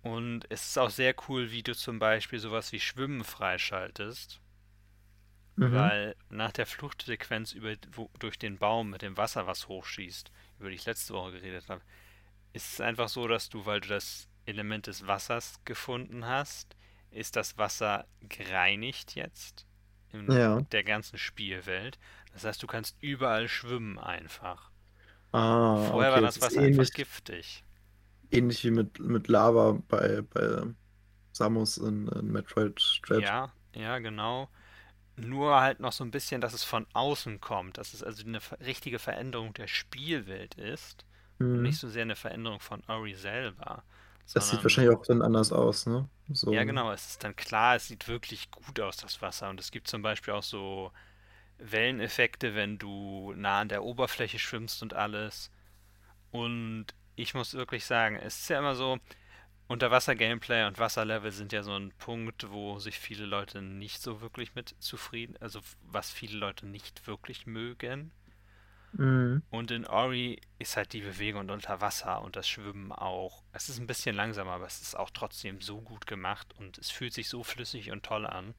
Und 0.00 0.50
es 0.50 0.68
ist 0.68 0.78
auch 0.78 0.88
sehr 0.88 1.14
cool, 1.28 1.50
wie 1.50 1.62
du 1.62 1.76
zum 1.76 1.98
Beispiel 1.98 2.38
sowas 2.38 2.72
wie 2.72 2.80
Schwimmen 2.80 3.24
freischaltest. 3.24 4.40
Mhm. 5.56 5.72
Weil 5.74 6.16
nach 6.30 6.52
der 6.52 6.64
Fluchtsequenz 6.64 7.52
über, 7.52 7.74
wo, 7.90 8.08
durch 8.18 8.38
den 8.38 8.56
Baum 8.56 8.88
mit 8.88 9.02
dem 9.02 9.18
Wasser, 9.18 9.46
was 9.46 9.68
hochschießt, 9.68 10.32
über 10.60 10.70
die 10.70 10.76
ich 10.76 10.86
letzte 10.86 11.12
Woche 11.12 11.32
geredet 11.32 11.68
habe, 11.68 11.82
ist 12.54 12.72
es 12.72 12.80
einfach 12.80 13.10
so, 13.10 13.28
dass 13.28 13.50
du, 13.50 13.66
weil 13.66 13.82
du 13.82 13.88
das 13.90 14.30
Element 14.46 14.86
des 14.86 15.06
Wassers 15.06 15.60
gefunden 15.66 16.24
hast, 16.24 16.74
ist 17.10 17.36
das 17.36 17.58
Wasser 17.58 18.06
gereinigt 18.22 19.14
jetzt 19.14 19.66
in 20.12 20.30
ja. 20.30 20.60
der 20.60 20.84
ganzen 20.84 21.18
Spielwelt. 21.18 21.98
Das 22.32 22.44
heißt, 22.44 22.62
du 22.62 22.66
kannst 22.66 22.96
überall 23.00 23.48
schwimmen 23.48 23.98
einfach. 23.98 24.70
Ah, 25.32 25.76
Vorher 25.88 26.12
okay. 26.12 26.20
war 26.20 26.20
das 26.20 26.40
Wasser 26.40 26.62
ähnlich, 26.62 26.78
einfach 26.78 26.94
giftig. 26.94 27.64
Ähnlich 28.30 28.64
wie 28.64 28.70
mit, 28.70 28.98
mit 28.98 29.28
Lava 29.28 29.78
bei, 29.88 30.22
bei 30.22 30.62
Samus 31.32 31.78
in, 31.78 32.08
in 32.08 32.30
Metroid 32.30 33.00
Dread. 33.02 33.22
Ja, 33.22 33.52
ja, 33.74 33.98
genau. 33.98 34.48
Nur 35.16 35.60
halt 35.60 35.80
noch 35.80 35.92
so 35.92 36.04
ein 36.04 36.10
bisschen, 36.10 36.40
dass 36.40 36.54
es 36.54 36.64
von 36.64 36.86
außen 36.92 37.40
kommt, 37.40 37.78
dass 37.78 37.94
es 37.94 38.02
also 38.02 38.24
eine 38.26 38.40
richtige 38.60 38.98
Veränderung 38.98 39.52
der 39.54 39.66
Spielwelt 39.66 40.54
ist 40.54 41.04
mhm. 41.38 41.56
und 41.56 41.62
nicht 41.62 41.78
so 41.78 41.88
sehr 41.88 42.02
eine 42.02 42.16
Veränderung 42.16 42.60
von 42.60 42.82
Ori 42.88 43.14
selber. 43.14 43.84
Das 44.34 44.50
sieht 44.50 44.62
wahrscheinlich 44.62 44.96
auch 44.96 45.04
dann 45.04 45.22
anders 45.22 45.52
aus, 45.52 45.86
ne? 45.86 46.08
So. 46.32 46.52
Ja, 46.52 46.64
genau. 46.64 46.90
Es 46.92 47.10
ist 47.10 47.24
dann 47.24 47.36
klar, 47.36 47.76
es 47.76 47.88
sieht 47.88 48.08
wirklich 48.08 48.50
gut 48.50 48.80
aus, 48.80 48.96
das 48.96 49.20
Wasser. 49.20 49.50
Und 49.50 49.60
es 49.60 49.70
gibt 49.70 49.88
zum 49.88 50.02
Beispiel 50.02 50.34
auch 50.34 50.42
so 50.42 50.90
Welleneffekte, 51.58 52.54
wenn 52.54 52.78
du 52.78 53.32
nah 53.36 53.60
an 53.60 53.68
der 53.68 53.84
Oberfläche 53.84 54.38
schwimmst 54.38 54.82
und 54.82 54.94
alles. 54.94 55.50
Und 56.30 56.86
ich 57.14 57.34
muss 57.34 57.54
wirklich 57.54 57.84
sagen, 57.84 58.16
es 58.16 58.40
ist 58.40 58.48
ja 58.48 58.58
immer 58.58 58.74
so, 58.74 58.98
Unterwasser-Gameplay 59.68 60.66
und 60.66 60.78
Wasserlevel 60.78 61.32
sind 61.32 61.52
ja 61.52 61.62
so 61.62 61.74
ein 61.74 61.92
Punkt, 61.98 62.50
wo 62.50 62.78
sich 62.78 62.98
viele 62.98 63.24
Leute 63.24 63.62
nicht 63.62 64.02
so 64.02 64.20
wirklich 64.20 64.54
mit 64.54 64.74
zufrieden, 64.80 65.36
also 65.40 65.60
was 65.82 66.10
viele 66.10 66.36
Leute 66.36 66.66
nicht 66.66 67.06
wirklich 67.06 67.46
mögen. 67.46 68.12
Mhm. 68.92 69.42
Und 69.50 69.70
in 69.70 69.86
Ori 69.86 70.40
ist 70.58 70.76
halt 70.76 70.92
die 70.92 71.00
Bewegung 71.00 71.48
unter 71.48 71.80
Wasser 71.80 72.22
und 72.22 72.36
das 72.36 72.48
Schwimmen 72.48 72.92
auch. 72.92 73.42
Es 73.52 73.68
ist 73.68 73.78
ein 73.78 73.86
bisschen 73.86 74.14
langsamer, 74.14 74.52
aber 74.52 74.66
es 74.66 74.82
ist 74.82 74.96
auch 74.96 75.10
trotzdem 75.10 75.60
so 75.60 75.80
gut 75.80 76.06
gemacht 76.06 76.54
und 76.58 76.78
es 76.78 76.90
fühlt 76.90 77.14
sich 77.14 77.28
so 77.28 77.42
flüssig 77.42 77.90
und 77.90 78.04
toll 78.04 78.26
an, 78.26 78.54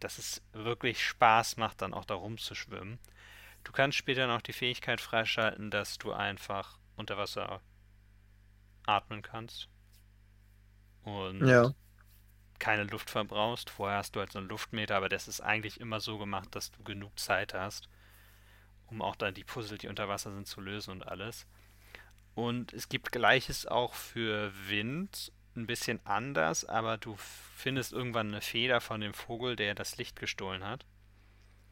dass 0.00 0.18
es 0.18 0.42
wirklich 0.52 1.04
Spaß 1.04 1.56
macht, 1.58 1.82
dann 1.82 1.94
auch 1.94 2.04
da 2.04 2.14
rumzuschwimmen. 2.14 2.98
Du 3.64 3.72
kannst 3.72 3.98
später 3.98 4.26
noch 4.26 4.42
die 4.42 4.52
Fähigkeit 4.52 5.00
freischalten, 5.00 5.70
dass 5.70 5.98
du 5.98 6.12
einfach 6.12 6.78
unter 6.96 7.18
Wasser 7.18 7.60
atmen 8.86 9.22
kannst. 9.22 9.68
Und 11.02 11.46
ja. 11.46 11.72
keine 12.58 12.84
Luft 12.84 13.10
verbrauchst. 13.10 13.70
Vorher 13.70 13.98
hast 13.98 14.16
du 14.16 14.20
halt 14.20 14.32
so 14.32 14.38
einen 14.38 14.48
Luftmeter, 14.48 14.96
aber 14.96 15.08
das 15.08 15.28
ist 15.28 15.40
eigentlich 15.40 15.80
immer 15.80 16.00
so 16.00 16.18
gemacht, 16.18 16.54
dass 16.54 16.70
du 16.70 16.82
genug 16.82 17.18
Zeit 17.18 17.54
hast, 17.54 17.88
um 18.88 19.02
auch 19.02 19.16
dann 19.16 19.34
die 19.34 19.44
Puzzle, 19.44 19.78
die 19.78 19.88
unter 19.88 20.08
Wasser 20.08 20.32
sind, 20.32 20.46
zu 20.46 20.60
lösen 20.60 20.90
und 20.90 21.06
alles. 21.06 21.46
Und 22.34 22.72
es 22.72 22.88
gibt 22.88 23.12
Gleiches 23.12 23.66
auch 23.66 23.94
für 23.94 24.52
Wind, 24.68 25.32
ein 25.56 25.66
bisschen 25.66 26.00
anders, 26.04 26.64
aber 26.64 26.98
du 26.98 27.16
findest 27.16 27.92
irgendwann 27.92 28.28
eine 28.28 28.42
Feder 28.42 28.80
von 28.80 29.00
dem 29.00 29.14
Vogel, 29.14 29.56
der 29.56 29.74
das 29.74 29.96
Licht 29.96 30.20
gestohlen 30.20 30.62
hat. 30.62 30.84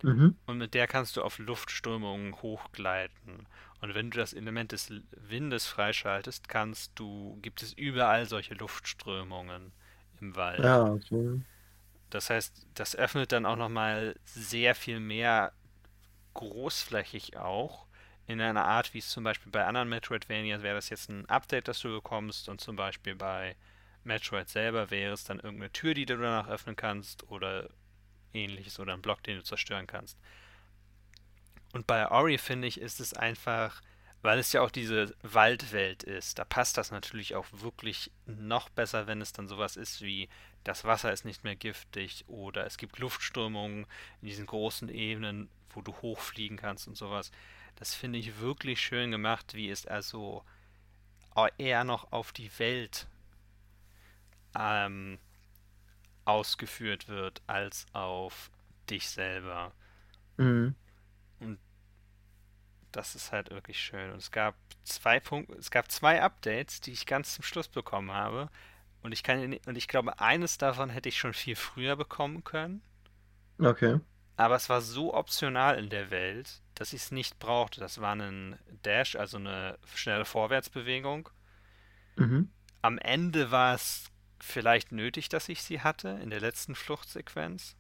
Mhm. 0.03 0.37
Und 0.47 0.59
mit 0.59 0.75
der 0.75 0.87
kannst 0.87 1.17
du 1.17 1.23
auf 1.23 1.39
Luftströmungen 1.39 2.41
hochgleiten. 2.43 3.47
Und 3.81 3.95
wenn 3.95 4.11
du 4.11 4.19
das 4.19 4.33
Element 4.33 4.73
des 4.73 4.93
Windes 5.13 5.67
freischaltest, 5.67 6.49
kannst 6.49 6.93
du, 6.99 7.39
gibt 7.43 7.63
es 7.63 7.73
überall 7.75 8.27
solche 8.27 8.55
Luftströmungen 8.55 9.73
im 10.21 10.37
Wald. 10.37 10.61
Ja, 10.61 10.85
okay. 10.85 11.41
Das 12.11 12.31
heißt, 12.31 12.67
das 12.75 12.97
öffnet 12.97 13.33
dann 13.33 13.47
auch 13.47 13.57
nochmal 13.57 14.17
sehr 14.25 14.75
viel 14.75 15.01
mehr 15.01 15.53
großflächig 16.35 17.37
auch, 17.37 17.87
in 18.27 18.41
einer 18.41 18.65
Art, 18.65 18.95
wie 18.95 18.99
es 18.99 19.11
zum 19.11 19.25
Beispiel 19.25 19.53
bei 19.53 19.65
anderen 19.67 19.89
Metroidvanias 19.89 20.63
wäre 20.63 20.77
das 20.77 20.89
jetzt 20.89 21.11
ein 21.11 21.29
Update, 21.29 21.69
das 21.69 21.81
du 21.81 21.91
bekommst 21.91 22.49
und 22.49 22.61
zum 22.61 22.77
Beispiel 22.77 23.15
bei 23.15 23.57
Metroid 24.05 24.49
selber 24.49 24.91
wäre 24.91 25.13
es 25.13 25.25
dann 25.25 25.41
irgendeine 25.41 25.73
Tür, 25.73 25.95
die 25.95 26.07
du 26.07 26.17
danach 26.17 26.49
öffnen 26.49 26.77
kannst 26.77 27.29
oder 27.31 27.69
ähnliches 28.33 28.79
oder 28.81 28.95
ein 28.95 29.03
Block, 29.03 29.23
den 29.23 29.37
du 29.37 29.45
zerstören 29.45 29.87
kannst. 29.87 30.19
Und 31.73 31.87
bei 31.87 32.11
Ori 32.11 32.39
finde 32.39 32.69
ich, 32.69 32.81
ist 32.81 33.01
es 33.01 33.15
einfach 33.15 33.83
Weil 34.23 34.39
es 34.39 34.53
ja 34.55 34.63
auch 34.63 34.71
diese 34.71 35.15
Waldwelt 35.23 36.03
ist. 36.03 36.39
Da 36.39 36.47
passt 36.47 36.79
das 36.79 36.91
natürlich 36.91 37.35
auch 37.35 37.47
wirklich 37.53 38.11
noch 38.25 38.71
besser, 38.71 39.07
wenn 39.07 39.21
es 39.21 39.35
dann 39.35 39.49
sowas 39.49 39.77
ist 39.77 40.01
wie 40.01 40.31
das 40.65 40.85
Wasser 40.85 41.13
ist 41.13 41.27
nicht 41.27 41.45
mehr 41.45 41.57
giftig 41.57 42.25
oder 42.27 42.65
es 42.67 42.79
gibt 42.79 42.99
Luftströmungen 42.99 43.87
in 44.23 44.29
diesen 44.29 44.47
großen 44.47 44.89
Ebenen, 44.89 45.51
wo 45.75 45.83
du 45.83 45.95
hochfliegen 46.03 46.57
kannst 46.57 46.89
und 46.89 46.97
sowas. 46.97 47.31
Das 47.77 47.95
finde 47.95 48.19
ich 48.19 48.41
wirklich 48.41 48.81
schön 48.81 49.11
gemacht, 49.11 49.55
wie 49.55 49.71
es 49.71 49.87
also 49.87 50.45
eher 51.59 51.85
noch 51.85 52.13
auf 52.13 52.33
die 52.33 52.51
Welt 52.59 53.09
ähm, 54.57 55.19
ausgeführt 56.25 57.09
wird, 57.09 57.43
als 57.47 57.87
auf 57.93 58.51
dich 58.89 59.09
selber. 59.09 59.73
Mhm. 60.37 60.75
Und 61.41 61.59
das 62.93 63.15
ist 63.15 63.33
halt 63.33 63.51
wirklich 63.51 63.81
schön. 63.81 64.13
Und 64.13 64.19
es 64.19 64.31
gab 64.31 64.55
zwei 64.85 65.21
Punkte, 65.21 65.55
es 65.55 65.71
gab 65.71 65.91
zwei 65.91 66.23
Updates, 66.23 66.81
die 66.81 66.93
ich 66.93 67.07
ganz 67.07 67.35
zum 67.35 67.45
Schluss 67.45 67.69
bekommen 67.69 68.13
habe. 68.13 68.49
Und 69.03 69.13
ich 69.13 69.23
kann 69.23 69.59
und 69.67 69.77
ich 69.77 69.89
glaube, 69.89 70.19
eines 70.21 70.57
davon 70.57 70.89
hätte 70.89 71.09
ich 71.09 71.19
schon 71.19 71.35
viel 71.35 71.57
früher 71.57 71.97
bekommen 71.97 72.45
können. 72.45 72.83
Okay. 73.59 74.01
Aber 74.37 74.57
es 74.57 74.69
war 74.69 74.81
so 74.81 75.15
optional 75.15 75.79
in 75.79 75.91
der 75.91 76.11
Welt, 76.11 76.61
dass 76.75 76.93
ich 76.93 77.03
es 77.03 77.11
nicht 77.11 77.39
brauchte. 77.39 77.81
Das 77.81 78.01
war 78.01 78.15
ein 78.15 78.59
Dash, 78.83 79.15
also 79.17 79.37
eine 79.37 79.79
schnelle 79.95 80.25
Vorwärtsbewegung. 80.25 81.29
Mhm. 82.17 82.51
Am 82.83 82.99
Ende 82.99 83.51
war 83.51 83.75
es 83.75 84.11
vielleicht 84.41 84.93
nötig, 84.93 85.29
dass 85.29 85.49
ich 85.49 85.63
sie 85.63 85.81
hatte, 85.81 86.09
in 86.23 86.31
der 86.31 86.41
letzten 86.41 86.75
Fluchtsequenz. 86.75 87.77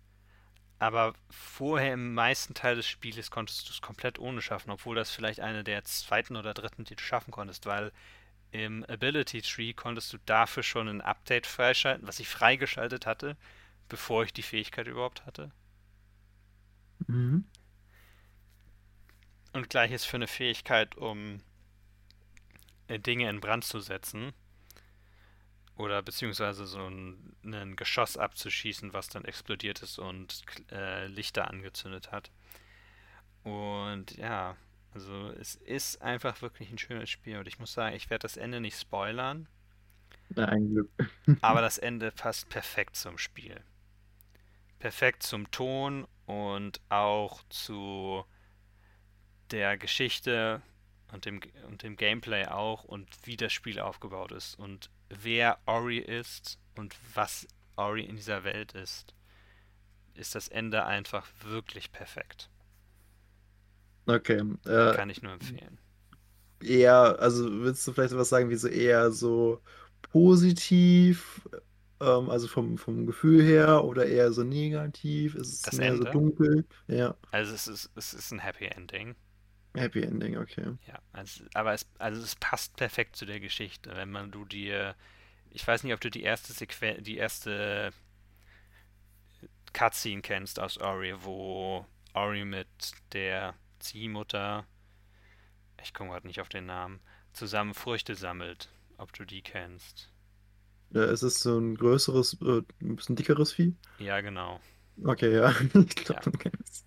Aber 0.78 1.14
vorher 1.30 1.94
im 1.94 2.14
meisten 2.14 2.54
Teil 2.54 2.76
des 2.76 2.86
Spieles 2.86 3.30
konntest 3.30 3.68
du 3.68 3.72
es 3.72 3.80
komplett 3.80 4.18
ohne 4.18 4.42
schaffen, 4.42 4.70
obwohl 4.70 4.96
das 4.96 5.10
vielleicht 5.10 5.40
eine 5.40 5.64
der 5.64 5.84
zweiten 5.84 6.36
oder 6.36 6.54
dritten, 6.54 6.84
die 6.84 6.96
du 6.96 7.02
schaffen 7.02 7.30
konntest, 7.30 7.66
weil 7.66 7.92
im 8.50 8.84
Ability 8.84 9.42
Tree 9.42 9.72
konntest 9.72 10.12
du 10.12 10.18
dafür 10.26 10.62
schon 10.62 10.88
ein 10.88 11.00
Update 11.00 11.46
freischalten, 11.46 12.06
was 12.06 12.20
ich 12.20 12.28
freigeschaltet 12.28 13.06
hatte, 13.06 13.36
bevor 13.88 14.24
ich 14.24 14.32
die 14.32 14.42
Fähigkeit 14.42 14.86
überhaupt 14.86 15.26
hatte. 15.26 15.50
Mhm. 17.07 17.44
Und 19.52 19.70
gleiches 19.70 20.04
für 20.04 20.16
eine 20.16 20.26
Fähigkeit, 20.26 20.96
um 20.96 21.40
äh, 22.88 22.98
Dinge 22.98 23.28
in 23.28 23.40
Brand 23.40 23.64
zu 23.64 23.80
setzen. 23.80 24.33
Oder 25.76 26.02
beziehungsweise 26.02 26.66
so 26.66 26.88
ein, 26.88 27.37
ein 27.44 27.76
Geschoss 27.76 28.16
abzuschießen, 28.16 28.92
was 28.92 29.09
dann 29.09 29.24
explodiert 29.24 29.83
ist 29.83 29.98
und 29.98 30.42
äh, 30.70 31.07
Lichter 31.07 31.50
angezündet 31.50 32.12
hat. 32.12 32.30
Und 33.42 34.16
ja, 34.16 34.57
also 34.92 35.30
es 35.33 35.57
ist 35.57 36.00
einfach 36.00 36.40
wirklich 36.42 36.70
ein 36.70 36.78
schönes 36.78 37.11
Spiel. 37.11 37.38
Und 37.38 37.48
ich 37.48 37.59
muss 37.59 37.72
sagen, 37.72 37.96
ich 37.96 38.09
werde 38.11 38.22
das 38.22 38.37
Ende 38.37 38.61
nicht 38.61 38.78
spoilern. 38.78 39.48
Ja, 40.37 40.46
ein 40.46 40.70
Glück. 40.70 40.90
aber 41.40 41.61
das 41.61 41.78
Ende 41.78 42.12
passt 42.12 42.48
perfekt 42.48 42.96
zum 42.96 43.18
Spiel. 43.18 43.61
Perfekt 44.78 45.22
zum 45.24 45.50
Ton 45.50 46.07
und 46.26 46.80
auch 46.88 47.42
zu 47.48 48.24
der 49.50 49.76
Geschichte 49.76 50.62
und 51.12 51.24
dem, 51.26 51.40
und 51.68 51.82
dem 51.82 51.96
Gameplay 51.96 52.46
auch 52.46 52.84
und 52.84 53.08
wie 53.24 53.37
das 53.37 53.52
Spiel 53.52 53.78
aufgebaut 53.80 54.32
ist 54.32 54.58
und 54.58 54.90
wer 55.08 55.58
Ori 55.66 55.98
ist 55.98 56.58
und 56.76 56.96
was 57.14 57.46
Ori 57.76 58.04
in 58.04 58.16
dieser 58.16 58.44
Welt 58.44 58.72
ist, 58.72 59.14
ist 60.14 60.34
das 60.34 60.48
Ende 60.48 60.84
einfach 60.84 61.26
wirklich 61.42 61.92
perfekt. 61.92 62.50
Okay. 64.06 64.42
Äh, 64.66 64.94
Kann 64.94 65.10
ich 65.10 65.22
nur 65.22 65.32
empfehlen. 65.32 65.78
Eher, 66.60 67.18
also 67.18 67.62
willst 67.62 67.87
du 67.87 67.92
vielleicht 67.92 68.16
was 68.16 68.28
sagen, 68.28 68.50
wie 68.50 68.56
so 68.56 68.68
eher 68.68 69.10
so 69.10 69.60
positiv, 70.02 71.42
ähm, 72.04 72.30
also 72.30 72.48
vom, 72.48 72.78
vom 72.78 73.06
Gefühl 73.06 73.42
her, 73.42 73.84
oder 73.84 74.06
eher 74.06 74.32
so 74.32 74.44
negativ? 74.44 75.34
Ist 75.34 75.52
es 75.52 75.62
Das 75.62 75.72
mehr 75.72 75.96
so 75.96 76.04
Ende? 76.04 76.06
dunkel? 76.06 76.64
Ja, 76.88 77.16
Also 77.32 77.52
es 77.52 77.66
ist, 77.68 77.90
es 77.96 78.14
ist 78.14 78.30
ein 78.32 78.38
Happy 78.38 78.64
Ending. 78.64 79.14
Happy 79.76 80.02
Ending, 80.02 80.36
okay. 80.36 80.76
Ja, 80.86 80.98
also, 81.12 81.44
aber 81.54 81.72
es, 81.72 81.86
also 81.98 82.22
es 82.22 82.36
passt 82.36 82.76
perfekt 82.76 83.16
zu 83.16 83.24
der 83.26 83.40
Geschichte. 83.40 83.90
Wenn 83.96 84.10
man 84.10 84.30
du 84.30 84.44
dir, 84.44 84.94
ich 85.50 85.66
weiß 85.66 85.84
nicht, 85.84 85.94
ob 85.94 86.00
du 86.00 86.10
die 86.10 86.22
erste 86.22 86.52
Sequen 86.52 87.04
die 87.04 87.16
erste 87.18 87.92
Cutscene 89.74 90.22
kennst 90.22 90.58
aus 90.60 90.78
Ori, 90.78 91.12
wo 91.22 91.86
Ori 92.14 92.44
mit 92.44 92.68
der 93.12 93.54
Ziehmutter, 93.78 94.66
ich 95.80 95.94
komme 95.94 96.10
gerade 96.10 96.26
nicht 96.26 96.40
auf 96.40 96.48
den 96.48 96.66
Namen, 96.66 97.00
zusammen 97.32 97.74
Früchte 97.74 98.16
sammelt. 98.16 98.70
Ob 98.98 99.12
du 99.12 99.24
die 99.24 99.40
kennst. 99.42 100.10
Ja, 100.94 101.02
es 101.04 101.22
ist 101.22 101.40
so 101.40 101.59
ein 101.59 101.74
größeres, 101.76 102.38
äh, 102.42 102.62
ein 102.83 102.96
bisschen 102.96 103.16
dickeres 103.16 103.52
Vieh. 103.52 103.74
Ja, 103.98 104.20
genau. 104.20 104.61
Okay, 105.04 105.35
ja, 105.37 105.50
ich 105.74 105.94
glaube, 105.96 106.30
Ja. 106.30 106.33
kennst 106.38 106.87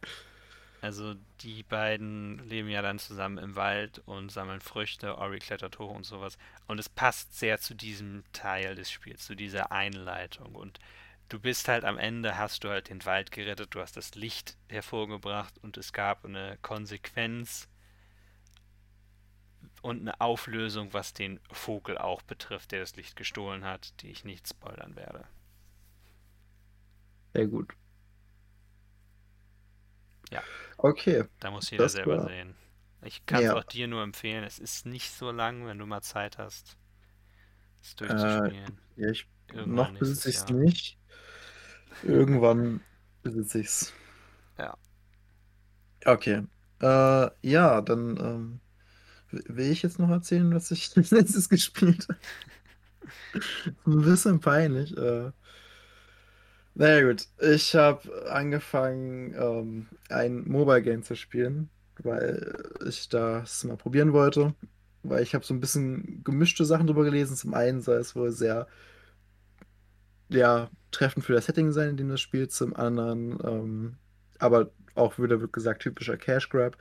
Also 0.81 1.15
die 1.41 1.63
beiden 1.63 2.39
leben 2.49 2.69
ja 2.69 2.81
dann 2.81 2.99
zusammen 2.99 3.37
im 3.39 3.55
Wald 3.55 3.99
und 4.05 4.31
sammeln 4.31 4.61
Früchte, 4.61 5.17
Ori 5.17 5.39
klettert 5.39 5.79
hoch 5.79 5.91
und 5.95 6.03
sowas. 6.05 6.37
Und 6.67 6.79
es 6.79 6.89
passt 6.89 7.37
sehr 7.37 7.59
zu 7.59 7.75
diesem 7.75 8.23
Teil 8.31 8.75
des 8.75 8.91
Spiels, 8.91 9.25
zu 9.25 9.35
dieser 9.35 9.71
Einleitung. 9.71 10.55
Und 10.55 10.79
du 11.29 11.39
bist 11.39 11.67
halt 11.67 11.83
am 11.83 11.97
Ende, 11.97 12.37
hast 12.37 12.63
du 12.63 12.69
halt 12.69 12.89
den 12.89 13.03
Wald 13.05 13.31
gerettet, 13.31 13.73
du 13.75 13.81
hast 13.81 13.97
das 13.97 14.15
Licht 14.15 14.57
hervorgebracht 14.69 15.57
und 15.63 15.77
es 15.77 15.93
gab 15.93 16.25
eine 16.25 16.57
Konsequenz 16.61 17.67
und 19.81 20.01
eine 20.01 20.21
Auflösung, 20.21 20.93
was 20.93 21.13
den 21.13 21.39
Vogel 21.51 21.97
auch 21.97 22.21
betrifft, 22.21 22.71
der 22.71 22.81
das 22.81 22.95
Licht 22.95 23.15
gestohlen 23.15 23.63
hat, 23.65 24.01
die 24.01 24.09
ich 24.11 24.25
nicht 24.25 24.47
spoilern 24.47 24.95
werde. 24.95 25.27
Sehr 27.33 27.47
gut. 27.47 27.73
Ja. 30.31 30.43
Okay, 30.79 31.23
Da 31.39 31.51
muss 31.51 31.71
jeder 31.71 31.89
selber 31.89 32.19
war. 32.19 32.29
sehen. 32.29 32.55
Ich 33.03 33.25
kann 33.25 33.43
es 33.45 33.51
Ja, 33.51 33.53
auch 33.53 33.63
dir 33.63 33.87
nur 33.87 34.03
empfehlen. 34.03 34.43
Es 34.43 34.59
ist 34.59 34.85
nicht 34.85 35.11
so 35.11 35.31
lang, 35.31 35.65
wenn 35.67 35.79
du 35.79 35.85
mal 35.87 36.01
Zeit 36.01 36.37
hast, 36.37 36.77
es 37.81 37.95
äh, 38.07 38.51
durchzuspielen. 38.55 38.79
ja, 38.95 39.09
ich, 39.11 39.27
noch 39.53 39.91
besitze 39.93 40.29
ich 40.29 40.37
es 40.37 40.49
nicht. 40.49 40.99
Irgendwann 42.01 42.81
besitze 43.21 43.59
ich 43.59 43.67
es. 43.67 43.93
Ja. 44.57 44.75
Okay. 46.05 46.43
Äh, 46.81 47.29
ja, 47.41 47.81
dann 47.81 48.17
ähm, 48.17 48.61
will 49.31 49.71
ich 49.71 49.81
jetzt 49.83 49.99
noch 49.99 50.09
erzählen, 50.09 50.53
was 50.53 50.71
ich 50.71 50.95
letztes 51.11 51.49
gespielt 51.49 52.07
habe. 52.09 52.19
Ein 53.85 54.01
bisschen 54.01 54.39
peinlich. 54.39 54.95
Äh, 54.97 55.31
naja, 56.75 57.07
gut. 57.07 57.27
Ich 57.41 57.75
habe 57.75 58.29
angefangen, 58.29 59.33
ähm, 59.35 59.87
ein 60.09 60.47
Mobile 60.47 60.81
Game 60.81 61.03
zu 61.03 61.15
spielen, 61.15 61.69
weil 62.03 62.63
ich 62.87 63.09
das 63.09 63.63
mal 63.63 63.77
probieren 63.77 64.13
wollte. 64.13 64.53
Weil 65.03 65.23
ich 65.23 65.33
habe 65.33 65.45
so 65.45 65.53
ein 65.53 65.59
bisschen 65.59 66.23
gemischte 66.23 66.65
Sachen 66.65 66.87
drüber 66.87 67.03
gelesen. 67.03 67.35
Zum 67.35 67.53
einen 67.53 67.81
soll 67.81 67.97
es 67.97 68.15
wohl 68.15 68.31
sehr, 68.31 68.67
ja, 70.29 70.69
treffend 70.91 71.25
für 71.25 71.33
das 71.33 71.45
Setting 71.45 71.71
sein, 71.71 71.89
in 71.89 71.97
dem 71.97 72.09
das 72.09 72.21
spielt. 72.21 72.51
Zum 72.51 72.75
anderen, 72.75 73.37
ähm, 73.43 73.97
aber 74.39 74.71
auch 74.95 75.17
wieder 75.19 75.41
wird 75.41 75.53
gesagt, 75.53 75.81
typischer 75.83 76.17
Cash 76.17 76.49
Grab. 76.49 76.77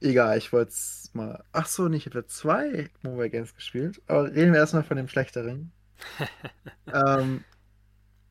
Egal, 0.00 0.38
ich 0.38 0.52
wollte 0.52 0.70
es 0.70 1.10
mal. 1.14 1.44
Ach 1.52 1.66
so, 1.66 1.88
nicht, 1.88 2.06
ich 2.06 2.14
habe 2.14 2.26
zwei 2.26 2.90
Mobile 3.02 3.30
Games 3.30 3.54
gespielt. 3.54 4.00
Aber 4.06 4.24
reden 4.34 4.52
wir 4.52 4.60
erstmal 4.60 4.84
von 4.84 4.96
dem 4.96 5.08
schlechteren. 5.08 5.72
Ähm, 6.92 7.44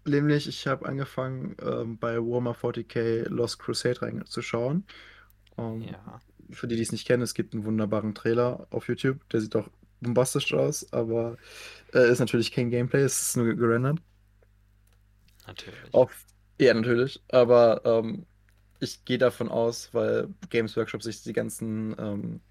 nämlich, 0.05 0.47
ich 0.47 0.67
habe 0.67 0.87
angefangen, 0.87 1.55
ähm, 1.61 1.97
bei 1.99 2.17
Warhammer 2.17 2.55
40k 2.55 3.25
Lost 3.29 3.59
Crusade 3.59 4.01
reinzuschauen. 4.01 4.85
Ähm, 5.57 5.91
Ja, 5.91 6.21
für 6.51 6.67
die, 6.67 6.75
die 6.77 6.83
es 6.83 6.91
nicht 6.91 7.07
kennen, 7.07 7.23
es 7.23 7.33
gibt 7.35 7.53
einen 7.53 7.65
wunderbaren 7.65 8.15
Trailer 8.15 8.67
auf 8.71 8.87
YouTube. 8.89 9.27
Der 9.29 9.41
sieht 9.41 9.55
auch 9.55 9.69
bombastisch 10.01 10.53
aus, 10.53 10.91
aber 10.93 11.37
äh, 11.93 12.11
ist 12.11 12.19
natürlich 12.19 12.51
kein 12.51 12.71
Gameplay, 12.71 13.01
es 13.03 13.21
ist 13.21 13.37
nur 13.37 13.55
gerendert. 13.55 13.99
natürlich. 15.47 15.93
Auf, 15.93 16.25
ja, 16.59 16.73
natürlich. 16.73 17.21
Aber 17.29 17.81
ähm, 17.85 18.25
ich 18.79 19.05
gehe 19.05 19.17
davon 19.17 19.49
aus, 19.49 19.93
weil 19.93 20.29
Games 20.49 20.75
Workshop 20.77 21.03
sich 21.03 21.23
die 21.23 21.33
ganzen 21.33 21.95
ähm, 21.99 22.41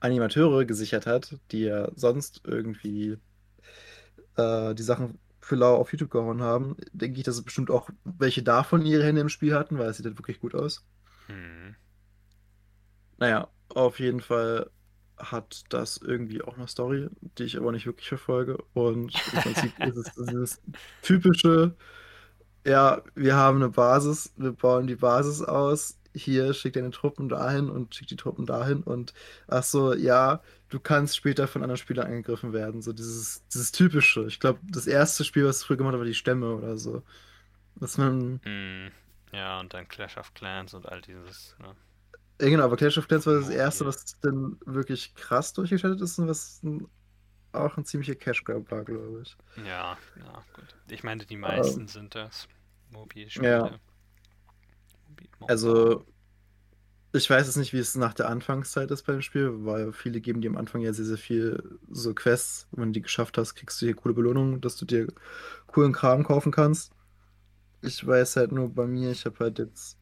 Animateure 0.00 0.64
gesichert 0.64 1.06
hat, 1.06 1.36
die 1.50 1.62
ja 1.62 1.90
sonst 1.94 2.42
irgendwie 2.44 3.18
äh, 4.36 4.74
die 4.74 4.82
Sachen 4.82 5.18
für 5.40 5.56
lau 5.56 5.76
auf 5.76 5.92
YouTube 5.92 6.10
gehauen 6.10 6.40
haben, 6.40 6.76
denke 6.92 7.18
ich, 7.18 7.24
dass 7.24 7.36
es 7.36 7.42
bestimmt 7.42 7.70
auch 7.70 7.90
welche 8.04 8.42
davon 8.42 8.86
ihre 8.86 9.04
Hände 9.04 9.20
im 9.20 9.28
Spiel 9.28 9.54
hatten, 9.54 9.78
weil 9.78 9.90
es 9.90 9.96
sieht 9.96 10.06
halt 10.06 10.18
wirklich 10.18 10.40
gut 10.40 10.54
aus. 10.54 10.84
Hm. 11.26 11.74
Naja, 13.18 13.48
auf 13.68 13.98
jeden 13.98 14.20
Fall 14.20 14.70
hat 15.16 15.62
das 15.68 15.98
irgendwie 15.98 16.42
auch 16.42 16.56
eine 16.56 16.68
Story, 16.68 17.08
die 17.38 17.44
ich 17.44 17.56
aber 17.56 17.72
nicht 17.72 17.86
wirklich 17.86 18.08
verfolge. 18.08 18.58
Und 18.72 19.14
im 19.32 19.40
Prinzip 19.40 19.78
ist 19.86 19.96
es 19.96 20.14
dieses 20.14 20.62
typische, 21.02 21.76
ja, 22.64 23.02
wir 23.14 23.36
haben 23.36 23.56
eine 23.56 23.68
Basis, 23.68 24.32
wir 24.36 24.52
bauen 24.52 24.86
die 24.86 24.96
Basis 24.96 25.42
aus, 25.42 25.98
hier, 26.14 26.52
schick 26.54 26.74
deine 26.74 26.90
Truppen 26.90 27.28
dahin 27.28 27.70
und 27.70 27.94
schick 27.94 28.08
die 28.08 28.16
Truppen 28.16 28.46
dahin 28.46 28.82
und 28.82 29.14
ach 29.48 29.62
so, 29.62 29.94
ja, 29.94 30.42
du 30.68 30.80
kannst 30.80 31.16
später 31.16 31.46
von 31.48 31.62
anderen 31.62 31.78
Spielern 31.78 32.06
angegriffen 32.06 32.52
werden. 32.52 32.82
So 32.82 32.92
dieses, 32.92 33.46
dieses 33.48 33.72
typische. 33.72 34.26
Ich 34.26 34.40
glaube, 34.40 34.58
das 34.62 34.86
erste 34.86 35.24
Spiel, 35.24 35.44
was 35.46 35.60
ich 35.60 35.66
früher 35.66 35.76
gemacht 35.76 35.92
habe, 35.92 36.00
war 36.00 36.06
die 36.06 36.14
Stämme 36.14 36.54
oder 36.54 36.76
so. 36.76 37.02
Dass 37.76 37.98
man. 37.98 38.40
Mm, 38.44 38.90
ja, 39.32 39.60
und 39.60 39.72
dann 39.74 39.88
Clash 39.88 40.16
of 40.16 40.34
Clans 40.34 40.74
und 40.74 40.88
all 40.88 41.00
dieses. 41.00 41.56
Ne? 41.58 41.74
Ja, 42.40 42.48
genau, 42.48 42.64
aber 42.64 42.76
Clash 42.76 42.98
of 42.98 43.08
Clans 43.08 43.26
war 43.26 43.34
das 43.34 43.50
erste, 43.50 43.86
was 43.86 44.18
dann 44.20 44.58
wirklich 44.66 45.14
krass 45.14 45.52
durchgeschaltet 45.52 46.00
ist 46.00 46.18
und 46.18 46.28
was 46.28 46.60
auch 47.52 47.76
ein 47.76 47.84
ziemlicher 47.84 48.14
Cash 48.14 48.44
Grab 48.44 48.70
war, 48.70 48.84
glaube 48.84 49.22
ich. 49.22 49.36
Ja, 49.58 49.96
ja, 50.16 50.44
gut. 50.54 50.74
Ich 50.88 51.02
meine, 51.04 51.24
die 51.26 51.36
meisten 51.36 51.82
ähm, 51.82 51.88
sind 51.88 52.14
das. 52.14 52.48
Mobilspiele. 52.92 53.48
Ja. 53.48 53.78
Also, 55.48 56.04
ich 57.12 57.28
weiß 57.28 57.46
jetzt 57.46 57.56
nicht, 57.56 57.72
wie 57.72 57.78
es 57.78 57.94
nach 57.94 58.14
der 58.14 58.28
Anfangszeit 58.28 58.90
ist 58.90 59.02
beim 59.02 59.22
Spiel, 59.22 59.50
weil 59.64 59.92
viele 59.92 60.20
geben 60.20 60.40
dir 60.40 60.50
am 60.50 60.56
Anfang 60.56 60.80
ja 60.80 60.92
sehr, 60.92 61.04
sehr 61.04 61.18
viel 61.18 61.78
so 61.90 62.14
Quests. 62.14 62.68
Wenn 62.72 62.86
du 62.88 62.92
die 62.92 63.02
geschafft 63.02 63.36
hast, 63.38 63.54
kriegst 63.54 63.80
du 63.80 63.86
hier 63.86 63.94
coole 63.94 64.14
Belohnungen, 64.14 64.60
dass 64.60 64.76
du 64.76 64.84
dir 64.84 65.08
coolen 65.66 65.92
Kram 65.92 66.24
kaufen 66.24 66.52
kannst. 66.52 66.92
Ich 67.82 68.06
weiß 68.06 68.36
halt 68.36 68.52
nur 68.52 68.72
bei 68.72 68.86
mir, 68.86 69.10
ich 69.10 69.24
habe 69.24 69.38
halt 69.40 69.58
jetzt 69.58 69.98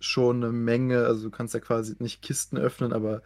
schon 0.00 0.42
eine 0.42 0.52
Menge, 0.52 1.04
also 1.04 1.24
du 1.24 1.30
kannst 1.30 1.54
ja 1.54 1.60
quasi 1.60 1.94
nicht 1.98 2.22
Kisten 2.22 2.56
öffnen, 2.58 2.92
aber 2.92 3.22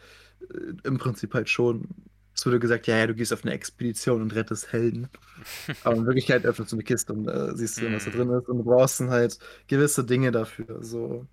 äh, 0.50 0.74
im 0.84 0.98
Prinzip 0.98 1.32
halt 1.34 1.48
schon. 1.48 1.88
Es 2.36 2.44
wurde 2.44 2.60
gesagt, 2.60 2.86
ja, 2.86 2.98
ja, 2.98 3.06
du 3.06 3.14
gehst 3.14 3.32
auf 3.32 3.44
eine 3.44 3.54
Expedition 3.54 4.20
und 4.20 4.34
rettest 4.34 4.72
Helden. 4.72 5.08
Aber 5.84 5.96
in 5.96 6.06
Wirklichkeit 6.06 6.44
öffnest 6.44 6.72
du 6.72 6.76
eine 6.76 6.84
Kiste 6.84 7.14
und 7.14 7.26
äh, 7.28 7.56
siehst 7.56 7.80
du, 7.80 7.90
was 7.92 8.04
da 8.04 8.10
drin 8.10 8.30
ist. 8.30 8.48
Und 8.48 8.58
du 8.58 8.64
brauchst 8.64 9.00
dann 9.00 9.10
halt 9.10 9.38
gewisse 9.68 10.04
Dinge 10.04 10.32
dafür. 10.32 10.84
So. 10.84 11.26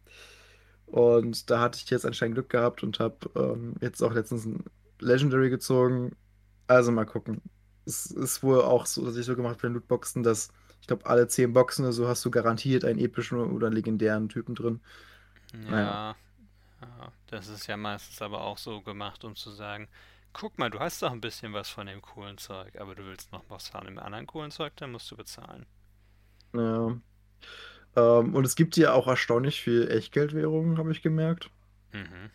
Und 0.86 1.50
da 1.50 1.60
hatte 1.60 1.80
ich 1.84 1.89
jetzt 1.89 2.06
anscheinend 2.06 2.36
Glück 2.36 2.50
gehabt 2.50 2.84
und 2.84 3.00
habe 3.00 3.18
ähm, 3.36 3.74
jetzt 3.82 4.02
auch 4.02 4.13
letztens 4.13 4.46
ein 4.46 4.63
Legendary 5.00 5.50
gezogen. 5.50 6.16
Also 6.68 6.92
mal 6.92 7.06
gucken. 7.06 7.42
Es 7.86 8.06
ist 8.06 8.42
wohl 8.42 8.62
auch 8.62 8.86
so, 8.86 9.06
dass 9.06 9.18
ich 9.18 9.26
so 9.26 9.36
gemacht 9.36 9.58
habe 9.58 9.68
in 9.68 9.74
Lootboxen, 9.74 10.24
dass 10.24 10.50
ich 10.80 10.88
glaube, 10.88 11.06
alle 11.06 11.28
zehn 11.28 11.54
Boxen 11.54 11.84
oder 11.84 11.94
so 11.94 12.08
hast 12.08 12.24
du 12.26 12.32
garantiert 12.32 12.86
einen 12.86 13.00
epischen 13.00 13.39
oder 13.39 13.68
einen 13.68 13.76
legendären 13.76 14.30
Typen 14.30 14.56
drin. 14.56 14.82
Ja, 15.54 15.72
naja. 15.72 16.16
ja, 16.82 17.12
das 17.28 17.48
ist 17.48 17.68
ja 17.68 17.78
meistens 17.78 18.22
aber 18.22 18.42
auch 18.42 18.58
so 18.58 18.82
gemacht, 18.82 19.24
um 19.24 19.36
zu 19.36 19.52
sagen, 19.52 19.88
guck 20.34 20.58
mal, 20.58 20.69
du 20.69 20.80
hast 20.80 21.02
doch 21.02 21.12
ein 21.12 21.22
bisschen 21.22 21.54
was 21.54 21.69
von 21.69 21.88
dem 21.88 22.02
coolen 22.02 22.38
Zeug, 22.38 22.80
aber 22.80 22.96
du 22.96 23.06
willst 23.06 23.32
noch 23.32 23.43
was 23.50 23.69
von 23.69 23.86
dem 23.86 24.00
anderen 24.00 24.28
coolen 24.28 24.52
Zeug, 24.52 24.74
dann 24.76 24.91
musst 24.91 25.10
du 25.12 25.15
bezahlen. 25.15 25.65
Ja. 26.54 26.98
Ähm, 27.96 28.36
und 28.36 28.46
es 28.46 28.56
gibt 28.56 28.76
ja 28.78 28.93
auch 28.93 29.08
erstaunlich 29.08 29.62
viel 29.62 29.89
Echtgeldwährungen, 29.89 30.78
habe 30.78 30.91
ich 30.91 31.02
gemerkt. 31.02 31.50
Mhm. 31.91 32.32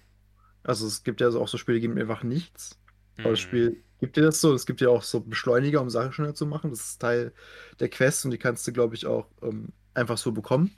Also 0.63 0.87
es 0.87 1.03
gibt 1.03 1.21
ja 1.21 1.29
auch 1.29 1.49
so 1.49 1.59
Spiele, 1.59 1.77
die 1.77 1.83
geben 1.83 1.99
einfach 1.99 2.23
nichts. 2.23 2.79
Mhm. 3.17 3.25
Aber 3.25 3.31
das 3.31 3.41
Spiel 3.41 3.83
gibt 4.01 4.17
dir 4.17 4.23
das 4.23 4.41
so. 4.41 4.55
Es 4.55 4.67
gibt 4.67 4.81
ja 4.81 4.89
auch 4.89 5.03
so 5.03 5.21
Beschleuniger, 5.21 5.81
um 5.81 5.91
Sachen 5.91 6.13
schneller 6.13 6.35
zu 6.35 6.47
machen. 6.47 6.71
Das 6.71 6.81
ist 6.81 6.99
Teil 7.01 7.33
der 7.81 7.89
Quest 7.89 8.25
und 8.25 8.31
die 8.31 8.39
kannst 8.39 8.67
du, 8.67 8.73
glaube 8.73 8.95
ich, 8.95 9.07
auch 9.07 9.29
ähm, 9.43 9.73
einfach 9.95 10.19
so 10.19 10.33
bekommen. 10.33 10.71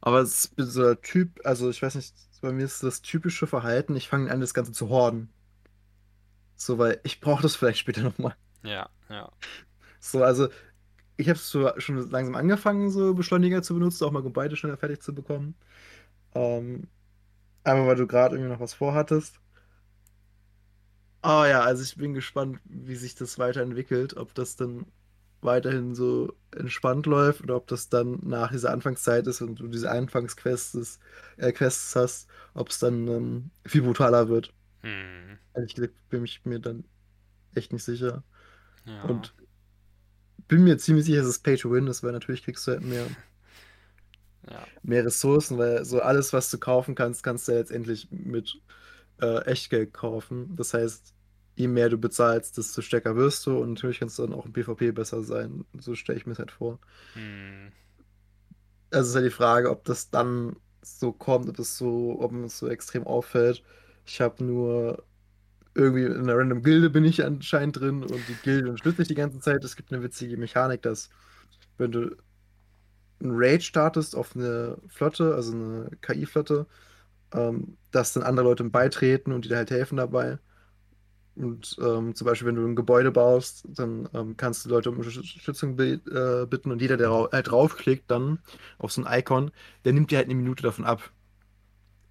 Aber 0.00 0.20
es 0.20 0.46
ist 0.46 0.72
so 0.72 0.82
der 0.82 1.00
Typ, 1.00 1.40
also 1.44 1.70
ich 1.70 1.80
weiß 1.80 1.94
nicht, 1.94 2.12
bei 2.42 2.52
mir 2.52 2.64
ist 2.64 2.82
das 2.82 3.00
typische 3.02 3.46
Verhalten, 3.46 3.96
ich 3.96 4.08
fange 4.08 4.30
an, 4.30 4.40
das 4.40 4.52
Ganze 4.52 4.72
zu 4.72 4.90
horden. 4.90 5.30
So, 6.56 6.78
weil 6.78 7.00
ich 7.04 7.20
brauche 7.20 7.42
das 7.42 7.56
vielleicht 7.56 7.78
später 7.78 8.02
nochmal. 8.02 8.36
Ja, 8.62 8.90
ja. 9.08 9.30
So, 10.00 10.22
also 10.22 10.48
ich 11.16 11.28
habe 11.28 11.38
so 11.38 11.70
schon 11.78 11.96
langsam 12.10 12.34
angefangen, 12.34 12.90
so 12.90 13.14
Beschleuniger 13.14 13.62
zu 13.62 13.74
benutzen, 13.74 14.04
auch 14.04 14.12
mal 14.12 14.22
beide 14.22 14.56
schneller 14.56 14.76
fertig 14.76 15.02
zu 15.02 15.14
bekommen. 15.14 15.54
Ähm, 16.34 16.88
aber 17.64 17.86
weil 17.86 17.96
du 17.96 18.06
gerade 18.06 18.36
irgendwie 18.36 18.52
noch 18.52 18.60
was 18.60 18.74
vorhattest. 18.74 19.40
Oh 21.24 21.44
ja, 21.44 21.60
also 21.62 21.82
ich 21.84 21.96
bin 21.96 22.14
gespannt, 22.14 22.58
wie 22.64 22.96
sich 22.96 23.14
das 23.14 23.38
weiterentwickelt, 23.38 24.16
ob 24.16 24.34
das 24.34 24.56
dann 24.56 24.86
weiterhin 25.42 25.94
so 25.94 26.34
entspannt 26.56 27.06
läuft 27.06 27.42
oder 27.42 27.56
ob 27.56 27.66
das 27.66 27.88
dann 27.88 28.20
nach 28.22 28.50
dieser 28.52 28.70
Anfangszeit 28.70 29.26
ist 29.26 29.42
und 29.42 29.56
du 29.56 29.68
diese 29.68 29.90
Anfangsquests 29.90 31.00
äh, 31.36 31.52
Quests 31.52 31.96
hast, 31.96 32.28
ob 32.54 32.68
es 32.68 32.78
dann 32.78 33.08
ähm, 33.08 33.50
viel 33.66 33.82
brutaler 33.82 34.28
wird. 34.28 34.52
Hm. 34.82 35.38
Ehrlich 35.54 35.74
gesagt 35.74 35.94
bin 36.08 36.24
ich 36.24 36.44
mir 36.44 36.60
dann 36.60 36.84
echt 37.54 37.72
nicht 37.72 37.84
sicher. 37.84 38.22
Ja. 38.84 39.02
Und 39.04 39.34
bin 40.48 40.64
mir 40.64 40.78
ziemlich 40.78 41.06
sicher, 41.06 41.18
dass 41.18 41.28
es 41.28 41.38
Pay 41.38 41.56
to 41.56 41.70
Win 41.70 41.86
ist, 41.86 42.02
weil 42.02 42.12
natürlich 42.12 42.44
kriegst 42.44 42.66
du 42.66 42.72
halt 42.72 42.82
mehr, 42.82 43.06
ja. 44.50 44.64
mehr 44.82 45.04
Ressourcen, 45.04 45.58
weil 45.58 45.84
so 45.84 46.00
alles, 46.00 46.32
was 46.32 46.50
du 46.50 46.58
kaufen 46.58 46.94
kannst, 46.94 47.22
kannst 47.22 47.48
du 47.48 47.52
ja 47.52 47.58
letztendlich 47.58 48.08
mit 48.10 48.60
äh, 49.20 49.44
Echtgeld 49.44 49.92
kaufen. 49.92 50.54
Das 50.56 50.74
heißt, 50.74 51.14
je 51.54 51.68
mehr 51.68 51.88
du 51.88 51.98
bezahlst, 51.98 52.56
desto 52.58 52.80
stärker 52.80 53.16
wirst 53.16 53.46
du 53.46 53.58
und 53.58 53.70
natürlich 53.74 54.00
kannst 54.00 54.18
du 54.18 54.22
dann 54.22 54.34
auch 54.34 54.46
im 54.46 54.52
PvP 54.52 54.92
besser 54.92 55.22
sein. 55.22 55.64
So 55.78 55.94
stelle 55.94 56.18
ich 56.18 56.26
mir 56.26 56.32
es 56.32 56.38
halt 56.38 56.50
vor. 56.50 56.78
Hm. 57.14 57.72
Also 58.90 59.08
ist 59.08 59.14
ja 59.14 59.20
halt 59.20 59.32
die 59.32 59.36
Frage, 59.36 59.70
ob 59.70 59.84
das 59.84 60.10
dann 60.10 60.56
so 60.82 61.12
kommt, 61.12 61.48
ob 61.48 61.58
es 61.58 61.76
so, 61.76 62.18
ob 62.20 62.32
es 62.44 62.58
so 62.58 62.68
extrem 62.68 63.06
auffällt. 63.06 63.62
Ich 64.04 64.20
habe 64.20 64.44
nur 64.44 65.04
irgendwie 65.74 66.04
in 66.04 66.16
einer 66.16 66.36
random 66.36 66.62
Gilde 66.62 66.90
bin 66.90 67.04
ich 67.04 67.24
anscheinend 67.24 67.80
drin 67.80 68.02
und 68.02 68.28
die 68.28 68.36
Gilde 68.42 68.68
unterstützt 68.68 68.98
sich 68.98 69.08
die 69.08 69.14
ganze 69.14 69.40
Zeit. 69.40 69.64
Es 69.64 69.76
gibt 69.76 69.92
eine 69.92 70.02
witzige 70.02 70.36
Mechanik, 70.36 70.82
dass 70.82 71.08
wenn 71.78 71.92
du 71.92 72.16
einen 73.20 73.32
Raid 73.34 73.62
startest 73.62 74.16
auf 74.16 74.36
eine 74.36 74.76
Flotte, 74.88 75.34
also 75.34 75.52
eine 75.52 75.90
KI-Flotte, 76.02 76.66
ähm, 77.32 77.78
dass 77.90 78.12
dann 78.12 78.22
andere 78.22 78.46
Leute 78.46 78.64
beitreten 78.64 79.32
und 79.32 79.44
die 79.44 79.48
da 79.48 79.56
halt 79.56 79.70
helfen 79.70 79.96
dabei. 79.96 80.38
Und 81.34 81.76
ähm, 81.80 82.14
zum 82.14 82.26
Beispiel, 82.26 82.48
wenn 82.48 82.56
du 82.56 82.66
ein 82.66 82.76
Gebäude 82.76 83.10
baust, 83.10 83.64
dann 83.66 84.08
ähm, 84.12 84.36
kannst 84.36 84.64
du 84.64 84.68
Leute 84.68 84.90
um 84.90 84.98
Unterstützung 84.98 85.78
äh, 85.78 86.46
bitten 86.46 86.70
und 86.70 86.82
jeder, 86.82 86.98
der 86.98 87.10
halt 87.10 87.50
draufklickt, 87.50 88.10
dann 88.10 88.38
auf 88.78 88.92
so 88.92 89.02
ein 89.02 89.20
Icon, 89.20 89.50
der 89.84 89.94
nimmt 89.94 90.10
dir 90.10 90.18
halt 90.18 90.26
eine 90.26 90.34
Minute 90.34 90.62
davon 90.62 90.84
ab. 90.84 91.10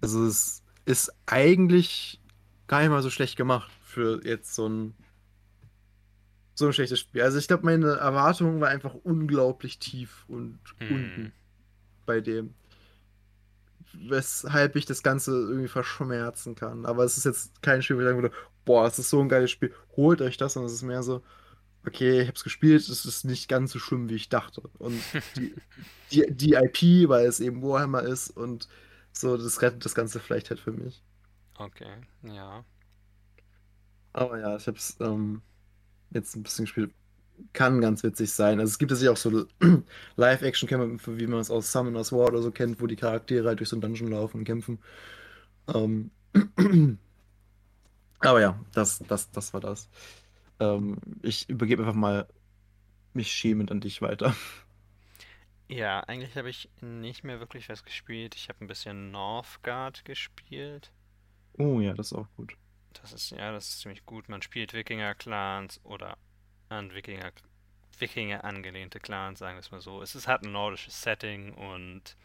Also 0.00 0.24
es 0.26 0.64
ist 0.84 1.12
eigentlich 1.26 2.20
gar 2.66 2.80
nicht 2.80 2.90
mal 2.90 3.02
so 3.02 3.10
schlecht 3.10 3.36
gemacht 3.36 3.70
für 3.84 4.24
jetzt 4.24 4.54
so 4.54 4.68
ein 4.68 4.94
so 6.54 6.66
ein 6.66 6.72
schlechtes 6.72 7.00
Spiel. 7.00 7.22
Also 7.22 7.38
ich 7.38 7.48
glaube, 7.48 7.64
meine 7.64 7.92
Erwartung 7.92 8.60
war 8.60 8.68
einfach 8.68 8.94
unglaublich 8.94 9.78
tief 9.78 10.24
und 10.28 10.58
hm. 10.78 10.94
unten 10.96 11.32
bei 12.04 12.20
dem 12.20 12.54
weshalb 13.94 14.76
ich 14.76 14.86
das 14.86 15.02
Ganze 15.02 15.32
irgendwie 15.32 15.68
verschmerzen 15.68 16.54
kann. 16.54 16.86
Aber 16.86 17.04
es 17.04 17.16
ist 17.16 17.24
jetzt 17.24 17.62
kein 17.62 17.82
Spiel, 17.82 17.96
wo 17.96 18.00
ich 18.00 18.06
sagen 18.06 18.22
würde, 18.22 18.34
boah, 18.64 18.86
es 18.86 18.98
ist 18.98 19.10
so 19.10 19.20
ein 19.20 19.28
geiles 19.28 19.50
Spiel, 19.50 19.74
holt 19.96 20.20
euch 20.20 20.36
das. 20.36 20.56
Und 20.56 20.64
es 20.64 20.72
ist 20.72 20.82
mehr 20.82 21.02
so, 21.02 21.22
okay, 21.86 22.20
ich 22.20 22.28
habe 22.28 22.36
es 22.36 22.44
gespielt, 22.44 22.88
es 22.88 23.04
ist 23.04 23.24
nicht 23.24 23.48
ganz 23.48 23.72
so 23.72 23.78
schlimm, 23.78 24.08
wie 24.08 24.14
ich 24.14 24.28
dachte. 24.28 24.62
Und 24.78 25.00
die, 25.36 25.54
die, 26.10 26.26
die 26.30 26.54
IP, 26.54 27.08
weil 27.08 27.26
es 27.26 27.40
eben 27.40 27.62
Warhammer 27.62 28.02
ist 28.02 28.30
und 28.30 28.68
so, 29.12 29.36
das 29.36 29.60
rettet 29.62 29.84
das 29.84 29.94
Ganze 29.94 30.20
vielleicht 30.20 30.50
halt 30.50 30.60
für 30.60 30.72
mich. 30.72 31.02
Okay, 31.58 31.92
ja. 32.22 32.64
Aber 34.14 34.38
ja, 34.38 34.56
ich 34.56 34.66
habe 34.66 34.78
es 34.78 34.96
ähm, 35.00 35.42
jetzt 36.10 36.36
ein 36.36 36.42
bisschen 36.42 36.64
gespielt 36.64 36.92
kann 37.52 37.80
ganz 37.80 38.02
witzig 38.02 38.32
sein. 38.32 38.60
Also 38.60 38.70
es 38.70 38.78
gibt 38.78 38.92
ja 38.92 39.10
auch 39.10 39.16
so 39.16 39.46
Live-Action-Kämpfe, 40.16 41.18
wie 41.18 41.26
man 41.26 41.40
es 41.40 41.50
aus 41.50 41.72
Summoners 41.72 42.12
War 42.12 42.28
oder 42.28 42.42
so 42.42 42.50
kennt, 42.50 42.80
wo 42.80 42.86
die 42.86 42.96
Charaktere 42.96 43.48
halt 43.48 43.60
durch 43.60 43.68
so 43.68 43.76
einen 43.76 43.82
Dungeon 43.82 44.10
laufen 44.10 44.38
und 44.38 44.44
kämpfen. 44.44 44.78
Ähm 45.72 46.10
Aber 48.22 48.40
ja, 48.40 48.58
das, 48.72 49.00
das, 49.00 49.30
das 49.30 49.52
war 49.52 49.60
das. 49.60 49.88
Ähm, 50.60 50.98
ich 51.22 51.48
übergebe 51.48 51.82
einfach 51.82 51.94
mal 51.94 52.28
mich 53.14 53.32
schämend 53.32 53.70
an 53.70 53.80
dich 53.80 54.00
weiter. 54.00 54.34
Ja, 55.68 56.00
eigentlich 56.00 56.36
habe 56.36 56.50
ich 56.50 56.68
nicht 56.80 57.24
mehr 57.24 57.40
wirklich 57.40 57.68
was 57.68 57.82
gespielt. 57.84 58.34
Ich 58.34 58.48
habe 58.48 58.62
ein 58.62 58.68
bisschen 58.68 59.10
Northgard 59.10 60.04
gespielt. 60.04 60.92
Oh 61.58 61.80
ja, 61.80 61.94
das 61.94 62.12
ist 62.12 62.12
auch 62.12 62.28
gut. 62.36 62.56
Das 62.92 63.12
ist, 63.12 63.30
ja, 63.30 63.52
das 63.52 63.68
ist 63.68 63.80
ziemlich 63.80 64.04
gut. 64.04 64.28
Man 64.28 64.42
spielt 64.42 64.74
Wikinger-Clans 64.74 65.80
oder 65.84 66.18
an 66.68 66.92
Wikinger, 66.92 67.32
Wikinger 67.98 68.44
angelehnte 68.44 69.00
Clans, 69.00 69.38
sagen 69.38 69.56
wir 69.56 69.60
es 69.60 69.70
mal 69.70 69.80
so. 69.80 70.02
Es 70.02 70.14
ist, 70.14 70.28
hat 70.28 70.44
ein 70.44 70.52
nordisches 70.52 71.00
Setting 71.00 71.54
und 71.54 72.16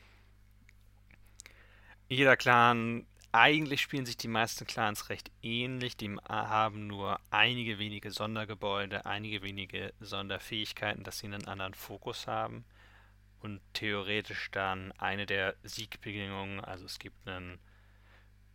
jeder 2.10 2.38
Clan, 2.38 3.06
eigentlich 3.38 3.82
spielen 3.82 4.06
sich 4.06 4.18
die 4.18 4.28
meisten 4.28 4.66
Clans 4.66 5.10
recht 5.10 5.32
ähnlich. 5.44 5.96
Die 5.96 6.16
haben 6.28 6.88
nur 6.88 7.20
einige 7.30 7.78
wenige 7.78 8.12
Sondergebäude, 8.12 9.06
einige 9.06 9.44
wenige 9.44 9.94
Sonderfähigkeiten, 10.00 11.04
dass 11.04 11.20
sie 11.20 11.28
einen 11.28 11.48
anderen 11.48 11.76
Fokus 11.76 12.26
haben. 12.26 12.66
Und 13.40 13.62
theoretisch 13.74 14.50
dann 14.52 14.92
eine 14.94 15.28
der 15.28 15.56
Siegbedingungen, 15.62 16.60
also 16.60 16.86
es 16.86 16.98
gibt 16.98 17.28
einen, 17.28 17.60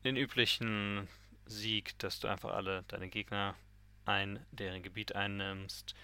den 0.04 0.16
üblichen 0.16 1.06
Sieg, 1.46 1.96
dass 2.00 2.18
du 2.18 2.26
einfach 2.26 2.52
alle 2.52 2.82
deine 2.88 3.08
Gegner 3.08 3.54
ein, 4.04 4.44
deren 4.50 4.82
Gebiet 4.82 5.14
einnimmst. 5.14 5.94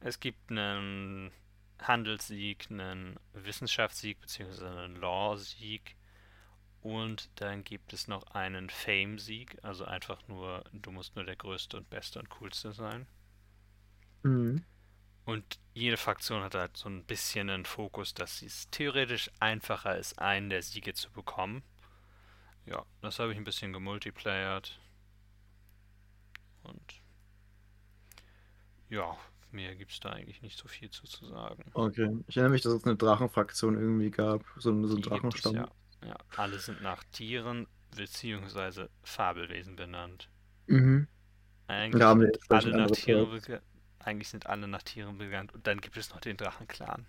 Es 0.00 0.18
gibt 0.20 0.50
einen 0.50 1.30
Handelssieg, 1.78 2.68
einen 2.70 3.20
Wissenschaftssieg 3.34 4.18
bzw. 4.20 4.64
einen 4.66 4.96
Law-Sieg 4.96 5.96
und 6.82 7.30
dann 7.36 7.62
gibt 7.62 7.92
es 7.92 8.08
noch 8.08 8.26
einen 8.32 8.68
Fame-Sieg, 8.68 9.56
also 9.62 9.84
einfach 9.84 10.26
nur, 10.26 10.64
du 10.72 10.90
musst 10.90 11.14
nur 11.14 11.24
der 11.24 11.36
Größte 11.36 11.76
und 11.76 11.88
Beste 11.88 12.18
und 12.18 12.28
Coolste 12.28 12.72
sein. 12.72 13.06
Mhm. 14.24 14.64
Und 15.24 15.60
jede 15.74 15.96
Fraktion 15.96 16.42
hat 16.42 16.56
halt 16.56 16.76
so 16.76 16.88
ein 16.88 17.04
bisschen 17.04 17.48
einen 17.48 17.64
Fokus, 17.64 18.14
dass 18.14 18.42
es 18.42 18.68
theoretisch 18.70 19.30
einfacher 19.38 19.96
ist, 19.96 20.18
einen 20.18 20.50
der 20.50 20.62
Siege 20.62 20.94
zu 20.94 21.12
bekommen. 21.12 21.62
Ja, 22.66 22.84
das 23.00 23.20
habe 23.20 23.30
ich 23.30 23.38
ein 23.38 23.44
bisschen 23.44 23.72
gemultiplayert. 23.72 24.80
Und 26.64 27.00
ja, 28.88 29.16
mehr 29.52 29.76
gibt 29.76 29.92
es 29.92 30.00
da 30.00 30.10
eigentlich 30.10 30.42
nicht 30.42 30.58
so 30.58 30.66
viel 30.66 30.90
zu, 30.90 31.04
zu 31.04 31.26
sagen. 31.26 31.64
Okay. 31.74 32.10
Ich 32.26 32.36
erinnere 32.36 32.52
mich, 32.52 32.62
dass 32.62 32.72
es 32.72 32.84
eine 32.84 32.96
Drachenfraktion 32.96 33.76
irgendwie 33.76 34.10
gab. 34.10 34.44
So, 34.56 34.86
so 34.86 34.94
einen 34.94 35.02
Drachenstamm. 35.02 35.54
ja. 35.54 35.68
Ja, 36.02 36.16
alle 36.36 36.58
sind 36.58 36.82
nach 36.82 37.02
Tieren 37.04 37.66
bzw. 37.96 38.88
Fabelwesen 39.02 39.74
benannt. 39.74 40.28
Mhm. 40.68 41.06
Eigentlich 41.66 42.00
Ja, 42.00 42.12
sind 42.14 42.38
alle 42.50 42.72
nach 42.72 42.90
Tieren 42.92 43.60
eigentlich 43.98 44.28
sind 44.28 44.46
alle 44.46 44.68
nach 44.68 44.82
Tieren 44.84 45.18
benannt 45.18 45.52
und 45.54 45.66
dann 45.66 45.80
gibt 45.80 45.96
es 45.96 46.10
noch 46.10 46.20
den 46.20 46.36
Drachenclan. 46.36 47.06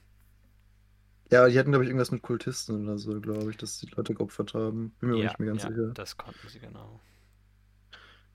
Ja, 1.32 1.48
die 1.50 1.58
hatten, 1.60 1.72
glaube 1.72 1.84
ich, 1.84 1.90
irgendwas 1.90 2.12
mit 2.12 2.22
Kultisten 2.22 2.84
oder 2.84 2.98
so, 2.98 3.20
glaube 3.20 3.50
ich, 3.52 3.58
dass 3.58 3.78
die 3.80 3.88
Leute 3.88 4.14
geopfert 4.14 4.54
haben. 4.54 4.92
Bin 5.00 5.10
mir 5.10 5.18
Ja, 5.18 5.24
nicht 5.24 5.38
mehr 5.40 5.48
ganz 5.50 5.64
ja, 5.64 5.70
sicher. 5.70 5.96
das 5.96 6.18
konnten 6.18 6.48
sie 6.48 6.60
genau. 6.60 7.02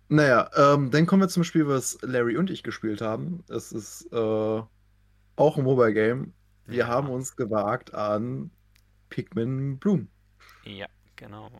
Naja, 0.08 0.50
ähm, 0.56 0.90
dann 0.90 1.06
kommen 1.06 1.22
wir 1.22 1.28
zum 1.28 1.44
Spiel, 1.44 1.66
was 1.68 1.98
Larry 2.02 2.36
und 2.38 2.50
ich 2.50 2.62
gespielt 2.62 3.00
haben. 3.02 3.44
Es 3.48 3.72
ist 3.72 4.10
äh, 4.12 4.16
auch 4.16 4.88
ein 5.58 5.64
Mobile 5.64 5.92
Game. 5.94 6.34
Wir 6.66 6.86
Ja. 6.86 6.88
haben 6.88 7.10
uns 7.10 7.36
gewagt 7.36 7.94
an 7.94 8.50
Pikmin 9.10 9.78
Bloom. 9.78 10.08
Ja, 10.68 10.86
genau. 11.16 11.50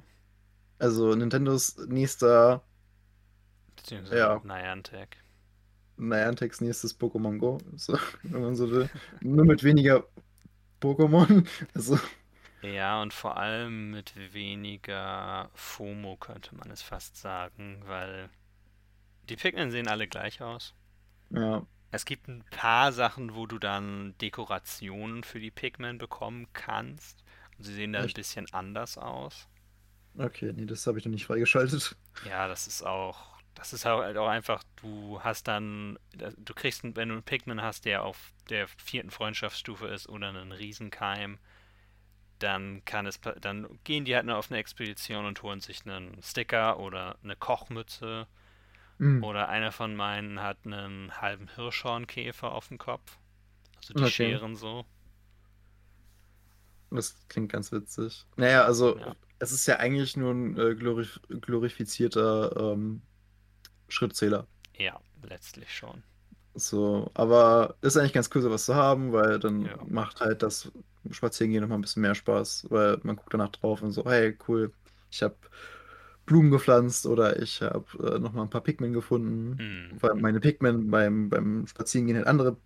Also 0.81 1.15
Nintendos 1.15 1.77
nächster, 1.89 2.65
Beziehungsweise 3.77 4.19
ja, 4.19 4.43
Niantic. 4.43 5.17
Niantics 5.97 6.61
nächstes 6.61 6.99
Pokémon 6.99 7.39
Go, 7.39 7.59
so, 7.77 7.99
wenn 8.23 8.43
man 8.43 8.55
so 8.57 8.71
will. 8.71 8.89
Nur 9.21 9.45
mit 9.45 9.63
weniger 9.65 10.05
Pokémon. 10.81 11.47
Also, 11.75 11.99
Ja, 12.63 13.03
und 13.03 13.13
vor 13.13 13.37
allem 13.37 13.91
mit 13.91 14.15
weniger 14.33 15.51
FOMO 15.55 16.17
könnte 16.17 16.55
man 16.55 16.71
es 16.71 16.83
fast 16.83 17.17
sagen, 17.17 17.83
weil 17.87 18.31
die 19.29 19.37
Pikmin 19.37 19.71
sehen 19.71 19.89
alle 19.89 20.09
gleich 20.09 20.43
aus. 20.43 20.75
ja, 21.31 21.67
Es 21.91 22.07
gibt 22.07 22.29
ein 22.29 22.45
paar 22.49 22.93
Sachen, 22.93 23.35
wo 23.35 23.47
du 23.47 23.59
dann 23.59 24.17
Dekorationen 24.23 25.23
für 25.23 25.39
die 25.39 25.51
Pikmin 25.51 25.99
bekommen 25.99 26.47
kannst. 26.55 27.23
Und 27.59 27.65
sie 27.65 27.75
sehen 27.75 27.93
da 27.93 28.03
ein 28.03 28.13
echt. 28.13 28.15
bisschen 28.15 28.53
anders 28.53 28.99
aus. 28.99 29.49
Okay, 30.19 30.53
nee, 30.55 30.67
das 30.67 30.87
habe 30.87 30.99
ich 30.99 31.05
noch 31.05 31.13
nicht 31.13 31.25
freigeschaltet. 31.27 31.97
Ja, 32.23 32.49
das 32.49 32.67
ist 32.67 32.83
auch, 32.83 33.37
das 33.55 33.73
ist 33.73 33.85
halt 33.85 34.17
auch 34.17 34.29
einfach, 34.29 34.63
du 34.77 35.21
hast 35.23 35.49
dann, 35.49 35.99
du 36.13 36.55
kriegst, 36.55 36.83
wenn 36.85 37.09
du 37.09 37.15
einen 37.15 37.23
Pikmin 37.23 37.63
hast, 37.63 37.85
der 37.85 38.03
auf 38.05 38.33
der 38.51 38.69
vierten 38.69 39.11
Freundschaftsstufe 39.11 39.87
ist 39.89 40.09
oder 40.09 40.29
einen 40.29 40.53
Riesenkeim, 40.53 41.39
dann 42.39 42.85
kann 42.85 43.07
es, 43.07 43.21
dann 43.41 43.79
gehen 43.85 44.05
die 44.05 44.15
halt 44.15 44.27
nur 44.27 44.37
auf 44.37 44.51
eine 44.51 44.61
Expedition 44.61 45.25
und 45.27 45.43
holen 45.43 45.61
sich 45.61 45.85
einen 45.87 46.23
Sticker 46.23 46.79
oder 46.79 47.17
eine 47.23 47.37
Kochmütze 47.37 48.27
Hm, 48.99 49.21
oder 49.21 49.49
einer 49.49 49.73
von 49.73 49.97
meinen 49.97 50.43
hat 50.43 50.59
einen 50.67 51.21
halben 51.21 51.49
Hirschhornkäfer 51.55 52.53
auf 52.53 52.69
dem 52.69 52.79
Kopf. 52.79 53.19
Also 53.77 53.95
die 53.95 54.07
okay, 54.07 54.09
scheren 54.09 54.57
so. 54.57 54.87
Das 56.91 57.16
klingt 57.28 57.53
ganz 57.53 57.72
witzig. 57.72 58.26
Naja, 58.36 58.64
also 58.64 59.01
Ja, 59.01 59.14
es 59.39 59.53
ist 59.53 59.66
ja 59.66 59.76
eigentlich 59.78 60.16
nur 60.16 60.32
ein 60.32 60.57
äh, 60.59 60.74
glorif 60.74 61.20
glorifizierter 61.28 62.72
ähm, 62.74 63.03
Schrittzähler. 63.89 64.49
ja, 64.78 64.99
letztlich 65.22 65.74
schon. 65.76 66.03
So, 66.55 67.11
aber 67.14 67.76
ist 67.82 67.97
eigentlich 67.97 68.12
ganz 68.12 68.30
cool, 68.34 68.43
sowas 68.43 68.64
zu 68.64 68.74
haben, 68.74 69.12
weil 69.12 69.39
dann 69.39 69.66
Ja. 69.66 69.78
macht 69.86 70.20
halt 70.20 70.43
das 70.43 70.72
Spazierengehen 71.11 71.62
nochmal 71.62 71.78
ein 71.78 71.82
bisschen 71.82 72.03
mehr 72.03 72.14
Spaß, 72.16 72.66
weil 72.70 72.99
man 73.05 73.14
guckt 73.16 73.32
danach 73.32 73.51
drauf 73.51 73.82
und 73.82 73.93
so, 73.93 74.05
hey, 74.05 74.36
cool, 74.49 74.72
ich 75.11 75.22
habe 75.22 75.36
Blumen 76.26 76.51
gepflanzt 76.51 77.07
oder 77.07 77.41
ich 77.43 77.62
habe 77.62 77.86
äh, 78.16 78.18
nochmal 78.18 78.45
ein 78.47 78.51
paar 78.51 78.62
Pikmin 78.62 78.93
gefunden, 78.93 79.61
Mhm. 79.61 79.99
weil 80.01 80.14
meine 80.16 80.41
Pikmin 80.41 80.91
beim, 80.91 81.28
beim 81.30 81.66
Spazierengehen 81.66 82.18
halt 82.18 82.26
andere 82.28 82.59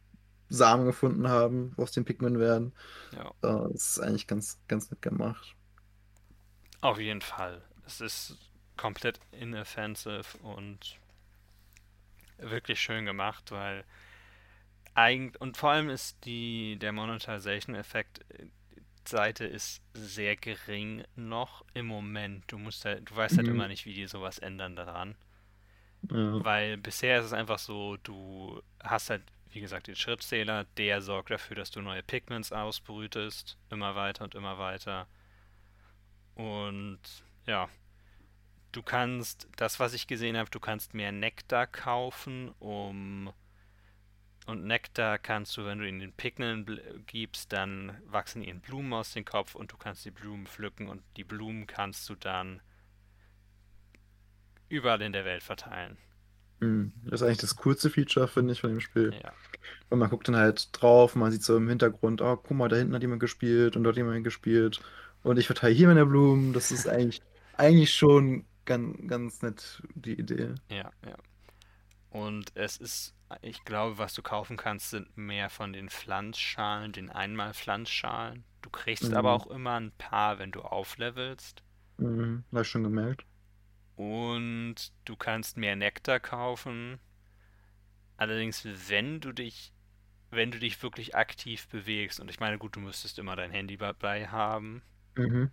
Samen 0.53 0.87
gefunden 0.87 1.29
haben, 1.29 1.75
aus 1.79 1.93
den 1.93 2.05
Pikmin 2.05 2.39
werden. 2.39 2.75
Ja, 3.13 3.33
Äh, 3.43 3.49
das 3.73 3.99
ist 3.99 4.01
eigentlich 4.01 4.27
ganz, 4.29 4.61
ganz 4.69 4.91
nett 4.91 5.03
gemacht. 5.03 5.57
auf 6.83 6.99
jeden 6.99 7.23
Fall. 7.23 7.63
Es 7.87 8.01
ist 8.03 8.37
komplett 8.77 9.21
inoffensive 9.33 10.37
und 10.43 10.99
wirklich 12.39 12.81
schön 12.81 13.07
gemacht, 13.07 13.51
weil 13.53 13.85
eigentlich 14.95 15.41
und 15.41 15.57
vor 15.57 15.71
allem 15.71 15.89
ist 15.91 16.25
die 16.25 16.79
der 16.79 16.93
Monetization-Effekt 16.93 18.21
äh, 18.31 18.47
Seite 19.09 19.45
ist 19.47 19.83
sehr 19.95 20.37
gering 20.37 21.05
noch 21.17 21.65
im 21.75 21.87
Moment. 21.87 22.45
Du 22.49 22.59
musst 22.59 22.85
halt, 22.85 23.11
du 23.11 23.17
weißt 23.17 23.39
halt 23.39 23.49
Mhm. 23.49 23.51
immer 23.51 23.69
nicht, 23.69 23.87
wie 23.87 23.95
die 23.95 24.07
sowas 24.07 24.39
ändern 24.39 24.77
daran. 24.77 25.17
Ja. 26.11 26.43
Weil 26.43 26.77
bisher 26.77 27.19
ist 27.21 27.27
es 27.27 27.33
einfach 27.33 27.59
so, 27.59 27.97
du 27.99 28.61
hast 28.83 29.11
halt, 29.11 29.23
wie 29.53 29.61
gesagt, 29.61 29.87
den 29.87 29.97
Schrittzähler, 29.97 30.65
der 30.77 31.03
sorgt 31.03 31.31
dafür, 31.31 31.57
dass 31.57 31.71
du 31.71 31.81
neue 31.81 32.03
Pigments 32.03 32.53
ausbrütest, 32.53 33.59
immer 33.71 33.95
weiter 33.95 34.25
und 34.25 34.35
immer 34.35 34.59
weiter. 34.59 35.07
Und 36.35 37.01
ja, 37.47 37.69
du 38.73 38.83
kannst, 38.83 39.49
das, 39.57 39.79
was 39.79 39.93
ich 39.93 40.07
gesehen 40.07 40.37
habe, 40.37 40.51
du 40.51 40.61
kannst 40.61 40.95
mehr 40.95 41.13
Nektar 41.13 41.67
kaufen, 41.67 42.49
um 42.59 43.33
und 44.45 44.65
Nektar 44.65 45.19
kannst 45.19 45.57
du, 45.57 45.65
wenn 45.65 45.79
du 45.79 45.89
ihn 45.89 46.01
den 46.01 46.13
Pigment 46.13 46.69
bl- 46.69 46.99
gibst, 47.07 47.53
dann 47.53 47.97
wachsen 48.07 48.43
ihnen 48.43 48.61
Blumen 48.61 48.93
aus 48.93 49.13
dem 49.13 49.25
Kopf 49.25 49.55
und 49.55 49.71
du 49.71 49.77
kannst 49.77 50.05
die 50.05 50.11
Blumen 50.11 50.47
pflücken 50.49 50.89
und 50.89 51.01
die 51.17 51.23
Blumen 51.23 51.69
kannst 51.69 52.09
du 52.09 52.17
dann 52.17 52.61
überall 54.69 55.03
in 55.03 55.13
der 55.13 55.25
Welt 55.25 55.45
verteilen. 55.45 55.97
Mhm. 56.63 56.93
Das 57.05 57.21
ist 57.21 57.27
eigentlich 57.27 57.39
das 57.39 57.57
coolste 57.57 57.91
Feature, 57.91 58.29
finde 58.29 58.53
ich, 58.53 58.61
von 58.61 58.71
dem 58.71 58.81
Spiel. 58.81 59.17
Ja, 59.23 59.35
Und 59.91 59.99
man 60.01 60.11
guckt 60.11 60.29
dann 60.29 60.37
halt 60.37 60.69
drauf, 60.73 61.17
man 61.17 61.33
sieht 61.33 61.43
so 61.45 61.57
im 61.57 61.69
Hintergrund, 61.69 62.23
oh, 62.23 62.37
guck 62.37 62.57
mal, 62.57 62.69
da 62.69 62.77
hinten 62.77 62.95
hat 62.95 63.03
jemand 63.03 63.21
gespielt 63.21 63.77
und 63.77 63.85
dort 63.85 63.97
jemand 63.97 64.25
gespielt. 64.25 64.81
Und 65.23 65.39
ich 65.39 65.47
verteile 65.47 65.75
hier 65.75 65.89
meine 65.89 66.07
Blumen. 66.07 66.53
Das 66.55 66.73
ist 66.73 66.89
eigentlich, 66.89 67.23
eigentlich 67.55 67.95
schon 67.95 68.47
ganz, 68.67 68.99
ganz 69.09 69.43
nett, 69.43 69.83
die 69.95 70.19
Idee. 70.19 70.55
ja, 70.69 70.93
ja. 71.05 71.17
Und 72.11 72.53
es 72.57 72.77
ist, 72.77 73.15
ich 73.43 73.65
glaube, 73.65 73.99
was 73.99 74.15
du 74.15 74.23
kaufen 74.23 74.57
kannst, 74.57 74.91
sind 74.91 75.17
mehr 75.17 75.51
von 75.51 75.73
den 75.73 75.91
Pflanzschalen, 75.91 76.93
den 76.93 77.11
Einmal-Pflanzschalen. 77.11 78.45
Du 78.63 78.71
kriegst 78.71 79.13
aber 79.15 79.31
Mhm. 79.31 79.37
auch 79.37 79.47
immer 79.49 79.81
ein 79.81 79.93
paar, 79.99 80.39
wenn 80.39 80.53
du 80.53 80.63
auflevelst. 80.63 81.63
Mhm. 81.99 82.45
Habe 82.53 82.63
ich 82.63 82.69
schon 82.69 82.83
gemerkt. 82.83 83.25
Und 84.03 84.93
du 85.05 85.15
kannst 85.17 85.57
mehr 85.57 85.77
Nektar 85.77 86.19
kaufen. 86.19 86.99
Allerdings, 88.17 88.65
wenn 88.89 89.21
du 89.21 89.33
dich, 89.33 89.75
wenn 90.31 90.51
du 90.53 90.59
dich 90.59 90.83
wirklich 90.83 91.17
aktiv 91.17 91.69
bewegst, 91.69 92.21
und 92.21 92.31
ich 92.31 92.41
meine, 92.41 92.59
gut, 92.59 92.77
du 92.77 92.81
müsstest 92.81 93.19
immer 93.19 93.37
dein 93.37 93.51
Handy 93.53 93.77
dabei 93.79 94.29
haben, 94.29 94.83
Mhm. 95.17 95.51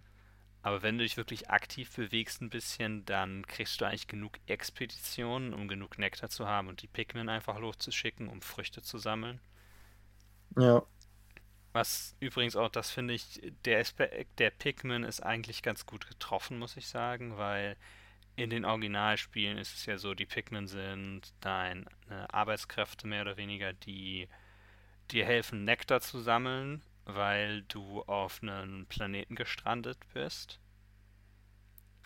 aber 0.61 0.81
wenn 0.83 0.97
du 0.97 1.03
dich 1.03 1.17
wirklich 1.17 1.49
aktiv 1.49 1.93
bewegst 1.95 2.41
ein 2.41 2.49
bisschen, 2.49 3.03
dann 3.05 3.45
kriegst 3.45 3.79
du 3.81 3.85
eigentlich 3.85 4.07
genug 4.07 4.39
Expeditionen, 4.45 5.53
um 5.53 5.67
genug 5.67 5.97
Nektar 5.97 6.29
zu 6.29 6.47
haben 6.47 6.69
und 6.69 6.81
die 6.81 6.87
Pikmin 6.87 7.27
einfach 7.29 7.59
loszuschicken, 7.59 8.29
um 8.29 8.41
Früchte 8.41 8.81
zu 8.81 8.97
sammeln. 8.97 9.41
Ja. 10.57 10.83
Was 11.73 12.15
übrigens 12.19 12.55
auch, 12.55 12.69
das 12.69 12.89
finde 12.91 13.13
ich, 13.13 13.41
der 13.65 13.79
Aspekt 13.79 14.39
der 14.39 14.49
Pikmin 14.51 15.03
ist 15.03 15.21
eigentlich 15.21 15.61
ganz 15.61 15.85
gut 15.85 16.07
getroffen, 16.07 16.57
muss 16.59 16.77
ich 16.77 16.87
sagen, 16.87 17.37
weil 17.37 17.77
in 18.39 18.49
den 18.49 18.63
Originalspielen 18.63 19.57
ist 19.57 19.75
es 19.75 19.85
ja 19.85 19.97
so, 19.97 20.13
die 20.13 20.25
Pikmin 20.25 20.67
sind 20.67 21.33
deine 21.41 21.85
Arbeitskräfte 22.31 23.05
mehr 23.05 23.23
oder 23.23 23.35
weniger, 23.35 23.73
die 23.73 24.29
dir 25.11 25.25
helfen, 25.25 25.65
Nektar 25.65 25.99
zu 25.99 26.19
sammeln, 26.19 26.81
weil 27.03 27.63
du 27.63 28.01
auf 28.03 28.41
einem 28.41 28.85
Planeten 28.85 29.35
gestrandet 29.35 29.97
bist. 30.13 30.61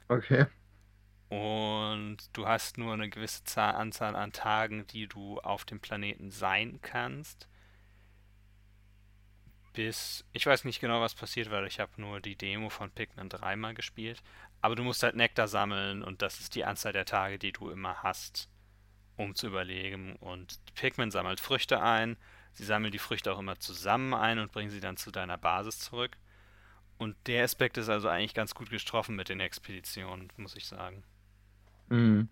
Okay. 0.08 0.48
Und 1.30 2.18
du 2.34 2.48
hast 2.48 2.80
nur 2.80 2.94
eine 2.94 3.10
gewisse 3.10 3.44
Zahl, 3.44 3.76
Anzahl 3.76 4.16
an 4.16 4.32
Tagen, 4.32 4.88
die 4.88 5.08
du 5.08 5.40
auf 5.40 5.66
dem 5.66 5.80
Planeten 5.80 6.32
sein 6.32 6.80
kannst. 6.82 7.48
Bis, 9.74 10.24
ich 10.34 10.46
weiß 10.46 10.66
nicht 10.66 10.80
genau, 10.80 11.02
was 11.02 11.16
passiert, 11.16 11.50
weil 11.50 11.66
ich 11.66 11.80
habe 11.80 11.92
nur 11.98 12.22
die 12.22 12.36
Demo 12.36 12.70
von 12.70 12.92
Pikmin 12.92 13.30
dreimal 13.30 13.74
gespielt. 13.74 14.22
Aber 14.62 14.76
du 14.76 14.84
musst 14.84 15.04
halt 15.04 15.16
Nektar 15.16 15.48
sammeln 15.48 16.04
und 16.04 16.22
das 16.22 16.40
ist 16.40 16.56
die 16.56 16.64
Anzahl 16.64 16.94
der 16.94 17.06
Tage, 17.06 17.40
die 17.40 17.52
du 17.52 17.70
immer 17.70 18.04
hast, 18.04 18.50
um 19.18 19.36
zu 19.36 19.48
überleben. 19.48 20.16
Und 20.18 20.60
Pikmin 20.76 21.12
sammelt 21.12 21.40
Früchte 21.40 21.82
ein. 21.82 22.18
sie 22.54 22.66
sammeln 22.66 22.92
die 22.92 23.00
Früchte 23.00 23.34
auch 23.34 23.40
immer 23.40 23.60
zusammen 23.60 24.14
ein 24.14 24.38
und 24.38 24.52
bringen 24.52 24.70
sie 24.70 24.80
dann 24.80 24.96
zu 24.96 25.12
deiner 25.12 25.38
Basis 25.38 25.80
zurück. 25.80 26.18
Und 26.98 27.16
der 27.26 27.44
Aspekt 27.44 27.78
ist 27.78 27.90
also 27.90 28.08
eigentlich 28.08 28.36
ganz 28.36 28.54
gut 28.54 28.70
getroffen 28.70 29.16
mit 29.16 29.30
den 29.30 29.40
Expeditionen, 29.40 30.32
muss 30.38 30.56
ich 30.56 30.68
sagen. 30.68 31.04
Mhm. 31.90 32.30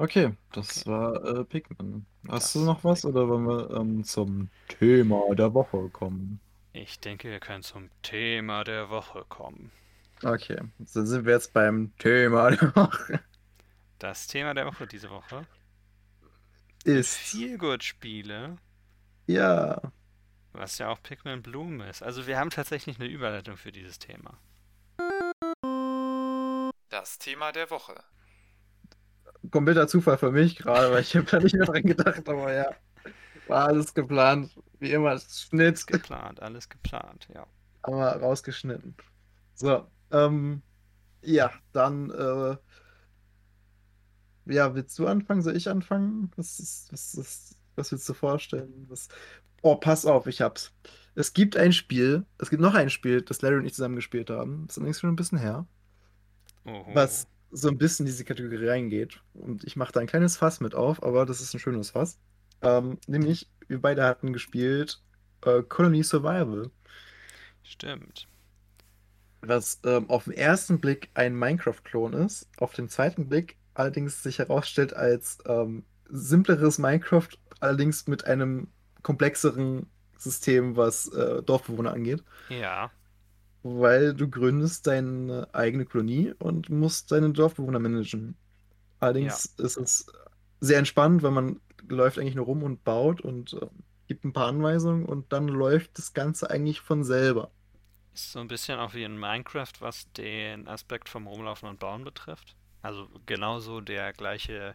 Okay, 0.00 0.36
das 0.52 0.84
Okay. 0.84 0.86
war 0.86 1.24
äh, 1.24 1.44
Pikmin. 1.44 2.04
Hast 2.28 2.54
du 2.56 2.58
Das 2.58 2.64
noch 2.64 2.82
war 2.82 2.84
was 2.84 3.04
oder 3.04 3.28
wollen 3.28 3.44
wir 3.46 3.70
ähm, 3.70 4.02
zum 4.04 4.50
Thema 4.66 5.32
der 5.36 5.54
Woche 5.54 5.88
kommen? 5.90 6.40
Ich 6.72 6.98
denke, 6.98 7.30
wir 7.30 7.38
können 7.38 7.62
zum 7.62 7.90
Thema 8.02 8.64
der 8.64 8.90
Woche 8.90 9.24
kommen. 9.28 9.70
Okay, 10.24 10.56
dann 10.78 11.06
sind 11.06 11.24
wir 11.26 11.32
jetzt 11.34 11.52
beim 11.52 11.92
Thema 11.98 12.50
der 12.50 12.74
Woche. 12.76 13.20
Das 14.00 14.26
Thema 14.26 14.52
der 14.52 14.66
Woche 14.66 14.88
diese 14.88 15.10
Woche 15.10 15.46
Ist, 16.84 17.20
Feelgood-Spiele, 17.30 18.58
ja, 19.26 19.80
was 20.52 20.78
ja 20.78 20.88
auch 20.90 21.02
Pikmin 21.02 21.42
Bloom 21.42 21.80
ist. 21.80 22.02
Also 22.04 22.28
wir 22.28 22.38
haben 22.38 22.50
tatsächlich 22.50 23.00
eine 23.00 23.08
Überleitung 23.08 23.56
für 23.56 23.72
dieses 23.72 23.98
Thema. 23.98 24.38
Das 26.90 27.16
Thema 27.16 27.52
der 27.52 27.70
Woche. 27.70 28.04
Kompletter 29.50 29.88
Zufall 29.88 30.18
für 30.18 30.30
mich 30.30 30.56
gerade, 30.56 30.92
weil 30.92 31.02
ich 31.02 31.16
habe 31.16 31.26
da 31.26 31.38
nicht 31.38 31.54
mehr 31.54 31.66
dran 31.66 31.82
gedacht, 31.82 32.28
aber 32.28 32.52
ja, 32.52 32.70
war 33.48 33.68
alles 33.68 33.94
geplant. 33.94 34.50
Wie 34.78 34.92
immer, 34.92 35.18
Schnitt, 35.18 35.86
Geplant, 35.86 36.40
alles 36.40 36.68
geplant, 36.68 37.28
ja. 37.34 37.46
aber 37.82 38.16
rausgeschnitten. 38.16 38.94
So, 39.54 39.86
ähm, 40.10 40.62
ja, 41.22 41.50
dann, 41.72 42.10
äh, 42.10 42.56
ja, 44.52 44.74
willst 44.74 44.98
du 44.98 45.06
anfangen? 45.06 45.42
Soll 45.42 45.56
ich 45.56 45.68
anfangen? 45.68 46.30
Was, 46.36 46.58
ist, 46.58 46.92
was, 46.92 47.14
ist, 47.14 47.56
was 47.76 47.92
willst 47.92 48.08
du 48.08 48.14
vorstellen? 48.14 48.86
Was... 48.88 49.08
Oh, 49.62 49.76
pass 49.76 50.06
auf, 50.06 50.26
ich 50.26 50.40
hab's. 50.40 50.72
Es 51.14 51.34
gibt 51.34 51.56
ein 51.56 51.74
Spiel, 51.74 52.24
es 52.38 52.48
gibt 52.48 52.62
noch 52.62 52.74
ein 52.74 52.88
Spiel, 52.88 53.20
das 53.20 53.42
Larry 53.42 53.56
und 53.56 53.66
ich 53.66 53.74
zusammen 53.74 53.96
gespielt 53.96 54.30
haben. 54.30 54.66
Das 54.66 54.76
ist 54.76 54.78
allerdings 54.78 55.00
schon 55.00 55.10
ein 55.10 55.16
bisschen 55.16 55.38
her. 55.38 55.66
Oho. 56.64 56.94
was 56.94 57.26
so 57.50 57.68
ein 57.68 57.78
bisschen 57.78 58.06
in 58.06 58.12
diese 58.12 58.24
Kategorie 58.24 58.68
reingeht. 58.68 59.20
Und 59.34 59.64
ich 59.64 59.76
mache 59.76 59.92
da 59.92 60.00
ein 60.00 60.06
kleines 60.06 60.36
Fass 60.36 60.60
mit 60.60 60.74
auf, 60.74 61.02
aber 61.02 61.26
das 61.26 61.40
ist 61.40 61.54
ein 61.54 61.60
schönes 61.60 61.90
Fass. 61.90 62.18
Ähm, 62.62 62.98
nämlich, 63.06 63.48
wir 63.68 63.80
beide 63.80 64.04
hatten 64.04 64.32
gespielt 64.32 65.02
äh, 65.44 65.62
Colony 65.62 66.02
Survival, 66.02 66.70
Stimmt. 67.62 68.28
was 69.40 69.80
ähm, 69.84 70.08
auf 70.10 70.24
den 70.24 70.34
ersten 70.34 70.80
Blick 70.80 71.10
ein 71.14 71.34
Minecraft-Klon 71.34 72.12
ist, 72.12 72.48
auf 72.58 72.72
den 72.74 72.88
zweiten 72.88 73.28
Blick 73.28 73.56
allerdings 73.74 74.22
sich 74.22 74.38
herausstellt 74.38 74.94
als 74.94 75.38
ähm, 75.46 75.84
simpleres 76.08 76.78
Minecraft, 76.78 77.28
allerdings 77.60 78.06
mit 78.06 78.26
einem 78.26 78.68
komplexeren 79.02 79.86
System, 80.18 80.76
was 80.76 81.08
äh, 81.08 81.42
Dorfbewohner 81.42 81.92
angeht. 81.92 82.22
Ja, 82.48 82.90
Weil 83.62 84.14
du 84.14 84.28
gründest 84.30 84.86
deine 84.86 85.48
eigene 85.52 85.84
Kolonie 85.86 86.32
und 86.38 86.70
musst 86.70 87.12
deine 87.12 87.30
Dorfbewohner 87.32 87.78
managen. 87.78 88.36
Allerdings 89.00 89.46
ist 89.58 89.76
es 89.76 90.06
sehr 90.60 90.78
entspannt, 90.78 91.22
weil 91.22 91.32
man 91.32 91.60
läuft 91.88 92.18
eigentlich 92.18 92.34
nur 92.36 92.46
rum 92.46 92.62
und 92.62 92.84
baut 92.84 93.20
und 93.20 93.54
äh, 93.54 93.66
gibt 94.08 94.24
ein 94.24 94.32
paar 94.32 94.48
Anweisungen 94.48 95.06
und 95.06 95.32
dann 95.32 95.48
läuft 95.48 95.98
das 95.98 96.12
Ganze 96.14 96.50
eigentlich 96.50 96.80
von 96.80 97.04
selber. 97.04 97.52
ist 98.14 98.32
so 98.32 98.40
ein 98.40 98.48
bisschen 98.48 98.78
auch 98.78 98.94
wie 98.94 99.04
in 99.04 99.18
Minecraft, 99.18 99.72
was 99.80 100.10
den 100.12 100.68
Aspekt 100.68 101.08
vom 101.08 101.26
Rumlaufen 101.26 101.68
und 101.68 101.78
Bauen 101.80 102.04
betrifft. 102.04 102.56
Also 102.82 103.08
genauso 103.26 103.80
der 103.80 104.12
gleiche 104.12 104.74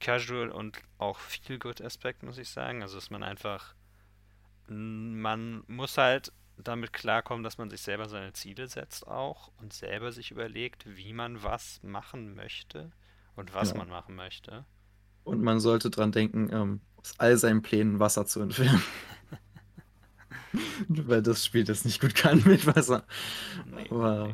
Casual 0.00 0.50
und 0.50 0.80
auch 0.98 1.18
Feel-Good-Aspekt, 1.18 2.22
muss 2.22 2.38
ich 2.38 2.50
sagen. 2.50 2.82
Also 2.82 2.96
dass 2.96 3.10
man 3.10 3.22
einfach, 3.22 3.74
man 4.68 5.64
muss 5.68 5.98
halt 5.98 6.32
damit 6.58 6.92
klarkommen, 6.92 7.42
dass 7.42 7.58
man 7.58 7.70
sich 7.70 7.80
selber 7.80 8.08
seine 8.08 8.32
Ziele 8.32 8.68
setzt 8.68 9.06
auch 9.06 9.50
und 9.60 9.72
selber 9.72 10.12
sich 10.12 10.30
überlegt, 10.30 10.84
wie 10.96 11.12
man 11.12 11.42
was 11.42 11.80
machen 11.82 12.34
möchte 12.34 12.92
und 13.36 13.54
was 13.54 13.70
Ja. 13.72 13.78
man 13.78 13.88
machen 13.88 14.14
möchte. 14.14 14.64
Und 15.24 15.42
man 15.42 15.60
sollte 15.60 15.88
dran 15.90 16.12
denken, 16.12 16.50
ähm, 16.52 16.80
aus 16.96 17.14
all 17.18 17.36
seinen 17.36 17.62
Plänen 17.62 17.98
Wasser 18.00 18.26
zu 18.26 18.40
entfernen. 18.40 18.82
Weil 20.88 21.22
das 21.22 21.44
Spiel 21.44 21.64
das 21.64 21.84
nicht 21.84 22.00
gut 22.00 22.14
kann 22.14 22.42
mit 22.44 22.66
Wasser. 22.66 23.04
Nee, 23.66 23.86
Aber, 23.90 24.28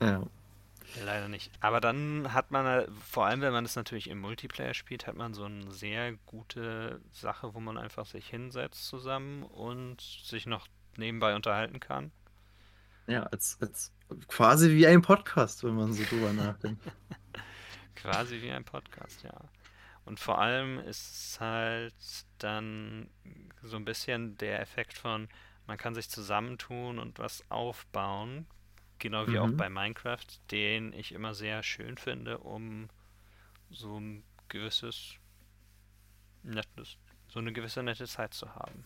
nee. 0.00 0.06
ja. 0.06 0.22
Leider 1.04 1.28
nicht. 1.28 1.50
Aber 1.60 1.80
dann 1.80 2.34
hat 2.34 2.50
man, 2.50 2.66
halt- 2.66 2.90
vor 3.08 3.24
allem 3.26 3.40
wenn 3.40 3.52
man 3.52 3.64
es 3.64 3.76
natürlich 3.76 4.10
im 4.10 4.18
Multiplayer 4.20 4.74
spielt, 4.74 5.06
hat 5.06 5.14
man 5.16 5.32
so 5.32 5.44
eine 5.44 5.70
sehr 5.70 6.12
gute 6.26 7.00
Sache, 7.12 7.54
wo 7.54 7.60
man 7.60 7.78
einfach 7.78 8.04
sich 8.04 8.26
hinsetzt 8.28 8.86
zusammen 8.88 9.42
und 9.44 10.00
sich 10.00 10.44
noch 10.46 10.66
nebenbei 10.96 11.34
unterhalten 11.34 11.80
kann. 11.80 12.12
Ja, 13.06 13.24
als, 13.24 13.58
als 13.60 13.92
quasi 14.28 14.70
wie 14.70 14.86
ein 14.86 15.02
Podcast, 15.02 15.64
wenn 15.64 15.74
man 15.74 15.92
so 15.92 16.04
drüber 16.04 16.32
nachdenkt. 16.32 16.82
Quasi 17.94 18.40
wie 18.42 18.50
ein 18.50 18.64
Podcast, 18.64 19.22
ja. 19.22 19.34
Und 20.04 20.18
vor 20.18 20.40
allem 20.40 20.78
ist 20.80 21.10
es 21.10 21.40
halt 21.40 21.94
dann 22.38 23.08
so 23.62 23.76
ein 23.76 23.84
bisschen 23.84 24.36
der 24.38 24.60
Effekt 24.60 24.98
von, 24.98 25.28
man 25.66 25.78
kann 25.78 25.94
sich 25.94 26.08
zusammentun 26.10 26.98
und 26.98 27.18
was 27.18 27.44
aufbauen, 27.50 28.46
genau 28.98 29.28
wie 29.28 29.38
auch 29.38 29.46
Mhm. 29.48 29.56
bei 29.56 29.68
Minecraft, 29.68 30.26
den 30.50 30.92
ich 30.92 31.12
immer 31.12 31.34
sehr 31.34 31.62
schön 31.62 31.96
finde, 31.96 32.38
um 32.38 32.88
so 33.70 33.98
ein 34.00 34.24
gewisses 34.48 35.14
nettes, 36.42 36.98
so 37.28 37.38
eine 37.38 37.52
gewisse 37.52 37.82
nette 37.82 38.06
Zeit 38.06 38.34
zu 38.34 38.54
haben. 38.54 38.84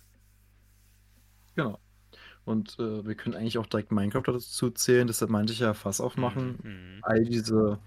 Genau. 1.54 1.78
Und 2.46 2.78
äh, 2.80 3.06
wir 3.06 3.16
können 3.16 3.36
eigentlich 3.36 3.58
auch 3.58 3.66
direkt 3.66 3.92
Minecraft 3.92 4.24
dazu 4.26 4.70
zählen, 4.72 5.08
deshalb 5.08 5.30
meinte 5.32 5.52
ich 5.54 5.60
ja 5.60 5.74
Fass 5.74 6.00
aufmachen. 6.02 6.60
Mhm. 6.64 7.02
All 7.02 7.24
diese 7.26 7.80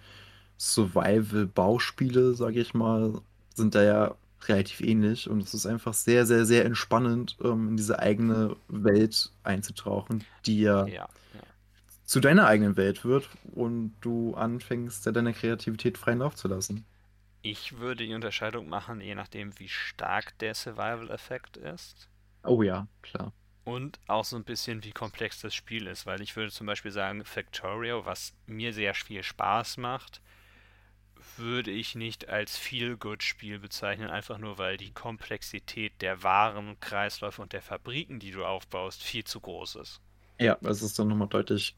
Survival-Bauspiele, 0.59 2.35
sage 2.35 2.61
ich 2.61 2.73
mal, 2.75 3.21
sind 3.55 3.75
da 3.75 3.83
ja 3.83 4.15
relativ 4.47 4.81
ähnlich 4.81 5.29
und 5.29 5.43
es 5.43 5.53
ist 5.55 5.65
einfach 5.67 5.93
sehr, 5.95 6.25
sehr, 6.27 6.45
sehr 6.45 6.65
entspannend, 6.65 7.37
ähm, 7.43 7.69
in 7.69 7.77
diese 7.77 7.99
eigene 7.99 8.57
Welt 8.69 9.31
einzutauchen, 9.43 10.25
die 10.45 10.61
ja 10.61 10.91
Ja, 10.93 11.07
ja. 11.33 11.43
zu 12.03 12.19
deiner 12.19 12.45
eigenen 12.45 12.75
Welt 12.75 13.05
wird 13.05 13.29
und 13.43 13.95
du 14.01 14.33
anfängst, 14.35 15.05
ja 15.05 15.11
deine 15.13 15.33
Kreativität 15.33 15.97
freien 15.97 16.19
Lauf 16.19 16.35
zu 16.35 16.47
lassen. 16.49 16.85
Ich 17.41 17.79
würde 17.79 18.05
die 18.07 18.13
Unterscheidung 18.13 18.69
machen, 18.69 19.01
je 19.01 19.13
nachdem, 19.13 19.59
wie 19.59 19.67
stark 19.67 20.37
der 20.39 20.55
Survival-Effekt 20.55 21.57
ist. 21.57 22.09
Oh 22.43 22.63
ja, 22.63 22.87
klar. 23.01 23.31
Und 23.69 23.99
auch 24.07 24.25
so 24.25 24.35
ein 24.35 24.43
bisschen, 24.43 24.83
wie 24.83 24.91
komplex 24.91 25.41
das 25.41 25.53
Spiel 25.53 25.85
ist, 25.85 26.07
weil 26.07 26.21
ich 26.21 26.35
würde 26.35 26.51
zum 26.51 26.65
Beispiel 26.65 26.91
sagen, 26.91 27.23
Factorio, 27.23 28.03
was 28.03 28.33
mir 28.47 28.73
sehr 28.73 28.95
viel 28.95 29.21
Spaß 29.21 29.77
macht, 29.77 30.21
würde 31.37 31.69
ich 31.69 31.93
nicht 31.95 32.29
als 32.29 32.57
Feel-Good-Spiel 32.57 33.59
bezeichnen, 33.59 34.09
einfach 34.09 34.39
nur 34.39 34.57
weil 34.57 34.77
die 34.77 34.91
Komplexität 34.91 35.93
der 36.01 36.23
Waren, 36.23 36.79
Kreisläufe 36.79 37.41
und 37.41 37.53
der 37.53 37.61
Fabriken, 37.61 38.19
die 38.19 38.31
du 38.31 38.43
aufbaust, 38.43 39.03
viel 39.03 39.23
zu 39.23 39.39
groß 39.39 39.75
ist. 39.75 40.01
Ja, 40.39 40.57
es 40.63 40.81
ist 40.81 40.97
dann 40.97 41.07
nochmal 41.09 41.27
deutlich 41.27 41.75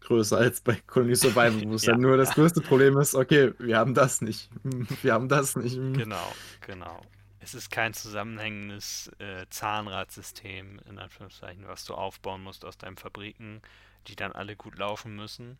größer 0.00 0.36
als 0.38 0.60
bei 0.60 0.76
Colony 0.86 1.14
Survival, 1.14 1.62
wo 1.70 1.74
es 1.74 1.84
Ja. 1.84 1.92
dann 1.92 2.00
nur 2.00 2.16
das 2.16 2.34
größte 2.34 2.60
Problem 2.60 2.98
ist, 2.98 3.14
okay, 3.14 3.52
wir 3.58 3.78
haben 3.78 3.94
das 3.94 4.20
nicht. 4.20 4.50
Wir 5.02 5.12
haben 5.14 5.28
das 5.28 5.56
nicht. 5.56 5.76
Genau, 5.76 6.32
genau. 6.60 7.00
Es 7.44 7.52
ist 7.52 7.70
kein 7.70 7.92
zusammenhängendes 7.92 9.08
äh, 9.18 9.44
Zahnradsystem, 9.50 10.78
in 10.88 10.98
Anführungszeichen, 10.98 11.68
was 11.68 11.84
du 11.84 11.94
aufbauen 11.94 12.42
musst 12.42 12.64
aus 12.64 12.78
deinen 12.78 12.96
Fabriken, 12.96 13.60
die 14.06 14.16
dann 14.16 14.32
alle 14.32 14.56
gut 14.56 14.78
laufen 14.78 15.14
müssen, 15.14 15.58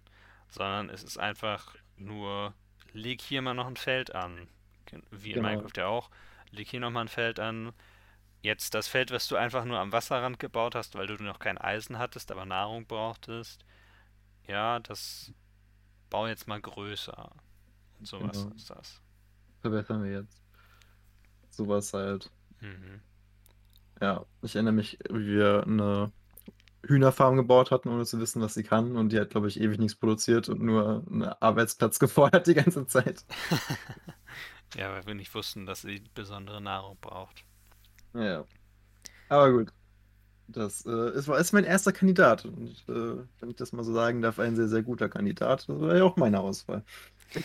sondern 0.49 0.89
es 0.89 1.03
ist 1.05 1.19
einfach 1.19 1.77
nur, 1.99 2.55
leg 2.95 3.21
hier 3.21 3.43
mal 3.43 3.53
noch 3.53 3.67
ein 3.67 3.77
Feld 3.77 4.15
an. 4.15 4.49
Wie 5.11 5.33
in 5.33 5.35
Genau. 5.37 5.49
Minecraft 5.51 5.77
ja 5.77 5.87
auch. 5.89 6.09
Leg 6.53 6.69
hier 6.69 6.81
nochmal 6.81 7.05
ein 7.05 7.09
Feld 7.09 7.39
an. 7.39 7.75
Jetzt 8.41 8.73
das 8.75 8.89
Feld, 8.89 9.11
was 9.11 9.29
du 9.29 9.37
einfach 9.37 9.67
nur 9.67 9.79
am 9.79 9.93
Wasserrand 9.93 10.39
gebaut 10.39 10.75
hast, 10.75 10.95
weil 10.95 11.07
du 11.07 11.23
noch 11.23 11.39
kein 11.39 11.59
Eisen 11.59 11.99
hattest, 11.99 12.33
aber 12.33 12.47
Nahrung 12.47 12.87
brauchtest. 12.87 13.63
Ja, 14.47 14.79
das 14.79 15.33
bau 16.09 16.27
jetzt 16.29 16.49
mal 16.49 16.63
größer. 16.63 17.31
Und 17.99 18.07
sowas 18.07 18.43
Genau. 18.43 18.55
ist 18.55 18.71
das. 18.71 19.03
Verbessern 19.61 20.03
wir 20.03 20.13
jetzt. 20.13 20.44
Sowas 21.57 21.93
halt. 21.93 22.31
Mhm. 22.61 23.01
Ja, 24.01 24.27
ich 24.43 24.55
erinnere 24.57 24.75
mich, 24.75 24.99
wie 25.11 25.27
wir 25.27 25.65
eine 25.67 26.13
Hühnerfarm 26.87 27.37
gebaut 27.37 27.71
hatten, 27.71 27.89
ohne 27.91 28.05
zu 28.07 28.21
wissen, 28.21 28.43
was 28.43 28.55
sie 28.55 28.65
kann. 28.65 28.97
Und 28.97 29.11
die 29.13 29.21
hat, 29.21 29.31
glaube 29.31 29.49
ich, 29.49 29.61
ewig 29.61 29.79
nichts 29.79 29.97
produziert 29.97 30.49
und 30.51 30.63
nur 30.63 31.05
einen 31.11 31.25
Arbeitsplatz 31.25 31.99
gefordert 32.01 32.47
die 32.47 32.55
ganze 32.55 32.87
Zeit. 32.87 33.25
Ja, 34.77 34.93
weil 34.93 35.07
wir 35.07 35.15
nicht 35.15 35.35
wussten, 35.35 35.67
dass 35.67 35.83
sie 35.83 36.03
besondere 36.15 36.61
Nahrung 36.61 36.99
braucht. 37.01 37.45
Ja. 38.15 38.45
Aber 39.29 39.53
gut. 39.53 39.73
Das 40.49 40.87
äh, 40.87 41.11
ist, 41.17 41.29
war- 41.29 41.39
ist 41.41 41.53
mein 41.53 41.65
erster 41.65 41.93
Kandidat. 41.93 42.45
Und 42.47 42.71
äh, 42.89 43.17
wenn 43.41 43.51
ich 43.51 43.57
das 43.57 43.73
mal 43.73 43.85
so 43.85 43.95
sagen 43.95 44.23
darf, 44.23 44.39
ein 44.41 44.57
sehr, 44.57 44.69
sehr 44.69 44.83
guter 44.83 45.09
Kandidat. 45.09 45.69
Das 45.69 45.81
war 45.81 45.97
ja 45.97 46.05
auch 46.05 46.17
meine 46.17 46.41
Auswahl. 46.41 46.85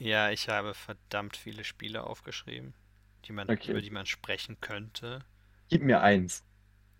Ja, 0.00 0.30
ich 0.30 0.48
habe 0.48 0.74
verdammt 0.74 1.36
viele 1.36 1.62
Spiele 1.62 2.02
aufgeschrieben, 2.02 2.74
die 3.26 3.32
man, 3.32 3.50
Okay. 3.50 3.68
über 3.68 3.80
die 3.80 3.90
man 3.90 4.04
sprechen 4.06 4.60
könnte. 4.60 5.24
Gib 5.68 5.82
mir 5.82 6.00
eins. 6.02 6.44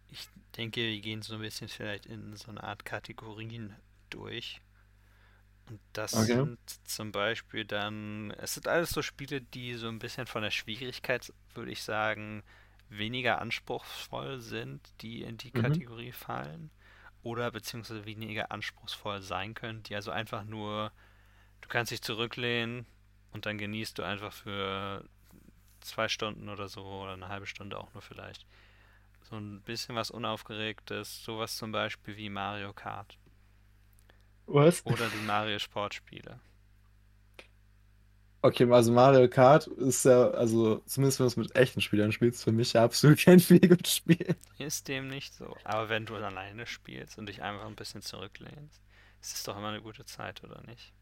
Ich 0.09 0.29
denke, 0.59 0.83
wir 0.83 1.01
gehen 1.01 1.23
so 1.23 1.35
ein 1.35 1.41
bisschen 1.41 1.69
vielleicht 1.69 2.05
in 2.05 2.37
so 2.37 2.51
eine 2.51 2.63
Art 2.63 2.85
Kategorien 2.85 3.75
durch. 4.11 4.61
Und 5.69 5.81
das 5.93 6.13
Okay. 6.15 6.41
sind 6.41 6.59
zum 6.85 7.13
Beispiel 7.13 7.65
dann, 7.65 8.33
es 8.39 8.55
sind 8.55 8.67
alles 8.69 8.91
so 8.91 9.03
Spiele, 9.03 9.41
die 9.41 9.75
so 9.75 9.89
ein 9.89 9.99
bisschen 9.99 10.27
von 10.27 10.43
der 10.43 10.51
Schwierigkeit, 10.51 11.33
würde 11.55 11.71
ich 11.71 11.83
sagen, 11.83 12.43
weniger 12.89 13.41
anspruchsvoll 13.41 14.41
sind, 14.41 14.81
die 15.01 15.23
in 15.23 15.37
die 15.37 15.53
Mhm. 15.55 15.83
Kategorie 15.83 16.13
fallen. 16.13 16.71
Oder 17.23 17.51
beziehungsweise 17.51 18.07
weniger 18.07 18.51
anspruchsvoll 18.51 19.23
sein 19.23 19.55
können, 19.55 19.83
die 19.85 19.95
also 19.95 20.11
einfach 20.11 20.45
nur, 20.45 20.91
du 21.63 21.69
kannst 21.69 21.93
dich 21.93 22.03
zurücklehnen 22.03 22.87
und 23.33 23.47
dann 23.47 23.59
genießt 23.59 23.99
du 23.99 24.03
einfach 24.03 24.33
für 24.33 25.05
zwei 25.81 26.09
Stunden 26.09 26.49
oder 26.49 26.69
so 26.69 26.85
oder 26.85 27.15
eine 27.15 27.29
halbe 27.29 27.47
Stunde 27.47 27.79
auch 27.79 27.93
nur 27.95 28.03
vielleicht. 28.03 28.47
So 29.23 29.37
ein 29.37 29.63
bisschen 29.63 29.97
was 29.97 30.11
Unaufgeregtes, 30.11 31.25
sowas 31.25 31.57
zum 31.57 31.73
Beispiel 31.73 32.17
wie 32.17 32.31
Mario 32.31 32.73
Kart 32.75 33.19
Was? 34.47 34.85
oder 34.85 35.09
die 35.09 35.23
Mario 35.23 35.59
Sportspiele. 35.59 36.39
Okay, 38.43 38.65
also 38.73 38.91
Mario 38.93 39.29
Kart 39.29 39.67
ist 39.67 40.05
ja, 40.07 40.31
also 40.31 40.79
zumindest 40.87 41.19
wenn 41.21 41.25
du 41.25 41.29
es 41.29 41.37
mit 41.37 41.57
echten 41.57 41.81
Spielern 41.83 42.11
spielst, 42.13 42.43
für 42.45 42.53
mich 42.53 42.73
ja 42.73 42.85
absolut 42.85 43.19
kein 43.19 43.39
Feelgood-Spiel. 43.41 44.35
Ist 44.59 44.87
dem 44.87 45.09
nicht 45.09 45.35
so. 45.35 45.59
Aber 45.65 45.89
wenn 45.89 46.07
du 46.07 46.15
alleine 46.15 46.67
spielst 46.69 47.19
und 47.19 47.27
dich 47.27 47.43
einfach 47.43 47.67
ein 47.67 47.75
bisschen 47.75 48.01
zurücklehnst, 48.03 48.81
ist 49.21 49.35
es 49.35 49.43
doch 49.43 49.57
immer 49.57 49.71
eine 49.71 49.83
gute 49.83 50.05
Zeit, 50.05 50.45
oder 50.45 50.63
nicht? 50.63 50.93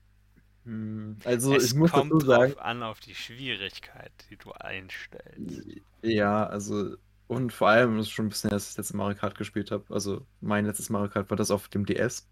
Hm, 0.68 1.16
Also 1.24 1.56
es 1.56 1.64
ich 1.64 1.74
muss 1.74 1.92
kommt 1.92 2.12
dazu 2.12 2.20
sagen, 2.20 2.54
drauf 2.54 2.58
an, 2.58 2.82
auf 2.82 3.00
die 3.00 3.14
Schwierigkeit, 3.14 4.12
die 4.30 4.36
du 4.36 4.52
einstellst. 4.52 5.64
ja, 6.02 6.46
also 6.46 6.96
und 7.26 7.52
vor 7.52 7.68
allem 7.68 7.98
ist 7.98 8.10
schon 8.10 8.26
ein 8.26 8.28
bisschen, 8.30 8.50
dass 8.50 8.64
ich 8.64 8.68
das 8.70 8.78
letzte 8.78 8.96
Mario 8.96 9.16
Kart 9.16 9.36
gespielt 9.36 9.70
habe. 9.70 9.84
Also 9.92 10.26
mein 10.40 10.64
letztes 10.66 10.88
Mario 10.90 11.10
Kart 11.10 11.28
war 11.30 11.36
das 11.36 11.50
auf 11.50 11.68
dem 11.68 11.84
DS 11.86 12.26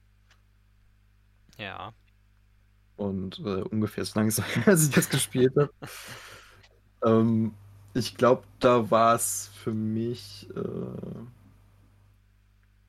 Ja. 1.58 1.94
und 2.96 3.38
äh, 3.40 3.62
ungefähr 3.62 4.04
so 4.04 4.18
lange 4.18 4.28
ist 4.30 4.42
als 4.66 4.84
ich 4.88 4.90
das 4.94 5.08
gespielt 5.08 5.52
habe. 5.56 5.70
Ähm, 7.04 7.58
ich 7.94 8.16
glaube, 8.16 8.46
da 8.60 8.90
war 8.90 9.14
es 9.14 9.48
für 9.54 9.72
mich, 9.72 10.48
äh, 10.54 11.26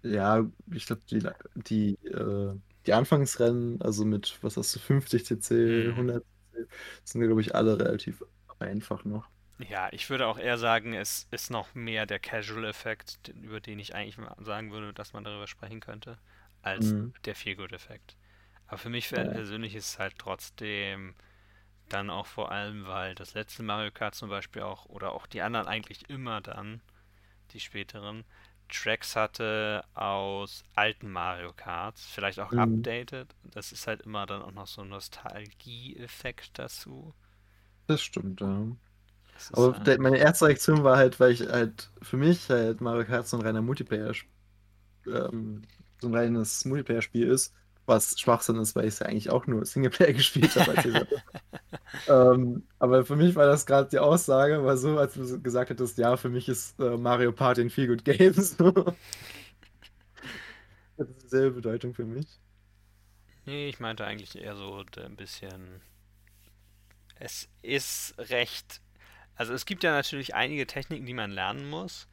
ja, 0.03 0.45
ich 0.71 0.85
glaube, 0.85 1.01
die, 1.09 1.21
die, 1.55 1.93
äh, 2.05 2.55
die 2.87 2.93
Anfangsrennen, 2.93 3.81
also 3.81 4.05
mit, 4.05 4.39
was 4.41 4.57
hast 4.57 4.75
du, 4.75 4.79
50 4.79 5.25
cc, 5.25 5.55
Mhm. 5.65 5.95
100 5.95 6.23
cc, 6.53 6.67
sind, 7.03 7.21
glaube 7.23 7.41
ich, 7.41 7.55
alle 7.55 7.79
relativ 7.79 8.23
einfach 8.59 9.05
noch. 9.05 9.29
Ja, 9.59 9.89
ich 9.91 10.09
würde 10.09 10.27
auch 10.27 10.37
eher 10.37 10.57
sagen, 10.57 10.93
es 10.93 11.27
ist 11.31 11.49
noch 11.49 11.73
mehr 11.73 12.05
der 12.05 12.19
Casual-Effekt, 12.19 13.29
über 13.29 13.59
den 13.59 13.79
ich 13.79 13.95
eigentlich 13.95 14.17
sagen 14.39 14.71
würde, 14.71 14.93
dass 14.93 15.13
man 15.13 15.23
darüber 15.23 15.47
sprechen 15.47 15.79
könnte, 15.79 16.17
als 16.61 16.95
Mhm. 16.95 17.13
der 17.25 17.35
Feel-Good-Effekt. 17.35 18.17
Aber 18.67 18.77
für 18.77 18.89
mich 18.89 19.09
Ja. 19.11 19.23
persönlich 19.29 19.75
ist 19.75 19.89
es 19.91 19.99
halt 19.99 20.17
trotzdem 20.19 21.15
dann 21.89 22.09
auch 22.11 22.27
vor 22.27 22.51
allem, 22.51 22.87
weil 22.87 23.15
das 23.15 23.33
letzte 23.35 23.63
Mario 23.63 23.91
Kart 23.91 24.15
zum 24.15 24.29
Beispiel 24.29 24.63
auch, 24.63 24.85
oder 24.87 25.13
auch 25.13 25.27
die 25.27 25.41
anderen 25.43 25.67
eigentlich 25.67 26.09
immer 26.09 26.41
dann, 26.41 26.81
die 27.51 27.59
späteren, 27.59 28.25
Tracks 28.69 29.15
hatte 29.15 29.83
aus 29.93 30.63
alten 30.75 31.11
Mario 31.11 31.53
Karts, 31.53 32.05
vielleicht 32.05 32.39
auch 32.39 32.51
Mhm. 32.51 32.57
updated. 32.57 33.33
Das 33.43 33.71
ist 33.71 33.87
halt 33.87 34.01
immer 34.03 34.25
dann 34.25 34.41
auch 34.41 34.51
noch 34.51 34.67
so 34.67 34.81
ein 34.81 34.89
Nostalgie-Effekt 34.89 36.59
dazu. 36.59 37.13
Das 37.87 38.01
stimmt, 38.01 38.41
ja. 38.41 38.65
Das 39.33 39.51
Aber 39.51 39.77
halt- 39.77 39.99
meine 39.99 40.17
erste 40.19 40.47
Reaktion 40.47 40.83
war 40.83 40.97
halt, 40.97 41.19
weil 41.19 41.31
ich 41.33 41.41
halt 41.47 41.91
für 42.01 42.17
mich 42.17 42.49
halt 42.49 42.81
Mario 42.81 43.05
Kart 43.05 43.27
so 43.27 43.37
ein 43.37 43.43
reiner 43.43 43.61
Multiplayer, 43.61 44.13
ähm, 45.07 45.63
so 46.01 46.07
ein 46.09 46.15
reines 46.15 46.65
Multiplayer-Spiel 46.65 47.27
ist, 47.27 47.53
was 47.87 48.19
Schwachsinn 48.19 48.57
ist, 48.57 48.75
weil 48.75 48.85
ich 48.85 48.95
es 48.95 48.99
ja 48.99 49.07
eigentlich 49.07 49.31
auch 49.31 49.47
nur 49.47 49.65
Singleplayer 49.65 50.13
gespielt 50.15 50.55
habe. 50.55 50.75
Ähm, 52.07 52.67
aber 52.79 53.05
für 53.05 53.15
mich 53.15 53.35
war 53.35 53.45
das 53.45 53.65
gerade 53.65 53.89
die 53.89 53.99
Aussage, 53.99 54.63
war 54.63 54.77
so, 54.77 54.97
als 54.97 55.13
du 55.15 55.41
gesagt 55.41 55.69
hättest, 55.69 55.97
ja, 55.97 56.15
für 56.17 56.29
mich 56.29 56.47
ist 56.49 56.79
äh, 56.79 56.97
Mario 56.97 57.31
Party 57.33 57.61
ein 57.61 57.69
Feel 57.69 57.87
Good 57.87 58.05
Game. 58.05 58.33
So. 58.41 58.95
Das 60.95 61.09
ist 61.09 61.23
dieselbe 61.23 61.55
Bedeutung 61.55 61.93
für 61.95 62.05
mich. 62.05 62.27
Nee, 63.47 63.67
ich 63.67 63.79
meinte 63.79 64.05
eigentlich 64.05 64.35
eher 64.37 64.55
so 64.55 64.83
ein 64.97 65.15
bisschen. 65.15 65.81
Es 67.15 67.49
ist 67.61 68.15
recht. 68.17 68.81
Also 69.35 69.53
es 69.53 69.65
gibt 69.65 69.83
ja 69.83 69.91
natürlich 69.91 70.35
einige 70.35 70.67
Techniken, 70.67 71.05
die 71.07 71.13
man 71.15 71.31
lernen 71.31 71.69
muss, 71.69 72.07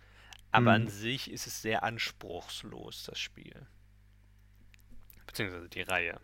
aber 0.53 0.73
an 0.73 0.87
Mhm. 0.87 0.89
sich 0.89 1.31
ist 1.31 1.47
es 1.47 1.63
sehr 1.63 1.85
anspruchslos, 1.85 3.05
das 3.05 3.19
Spiel. 3.21 3.67
Beziehungsweise 5.35 5.69
die 5.69 5.83
Reihe. 5.83 6.21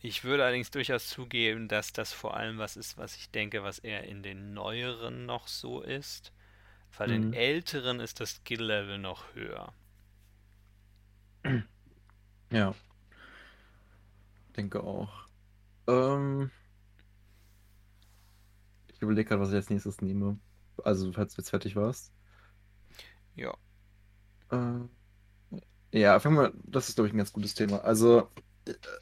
Ich 0.00 0.22
würde 0.22 0.44
allerdings 0.44 0.70
durchaus 0.70 1.08
zugeben, 1.08 1.66
dass 1.66 1.92
das 1.92 2.12
vor 2.12 2.36
allem 2.36 2.58
was 2.58 2.76
ist, 2.76 2.96
was 2.96 3.16
ich 3.16 3.30
denke, 3.32 3.64
was 3.64 3.80
eher 3.80 4.04
in 4.04 4.22
den 4.22 4.54
neueren 4.54 5.26
noch 5.26 5.48
so 5.48 5.80
ist. 5.80 6.32
Bei 6.98 7.06
den 7.08 7.24
Mhm. 7.24 7.34
älteren 7.34 8.00
ist 8.00 8.20
das 8.20 8.36
Skill-Level 8.36 8.98
noch 8.98 9.34
höher. 9.34 9.74
Ja, 12.50 12.74
denke 14.56 14.82
auch. 14.82 15.28
Ähm, 15.88 16.50
ich 18.88 19.02
überlege 19.02 19.28
gerade, 19.28 19.42
was 19.42 19.50
ich 19.50 19.56
als 19.56 19.68
nächstes 19.70 20.00
nehme. 20.00 20.38
Also, 20.82 21.12
falls 21.12 21.34
du 21.34 21.40
jetzt 21.42 21.50
fertig 21.50 21.76
warst. 21.76 22.12
Ja. 23.36 23.54
Äh, 24.50 24.88
ja, 25.94 26.20
fangen 26.20 26.36
wir, 26.38 26.52
das 26.64 26.88
ist, 26.88 26.96
glaube 26.96 27.08
ich, 27.08 27.14
ein 27.14 27.18
ganz 27.18 27.32
gutes 27.32 27.54
Thema. 27.54 27.78
Also, 27.84 28.30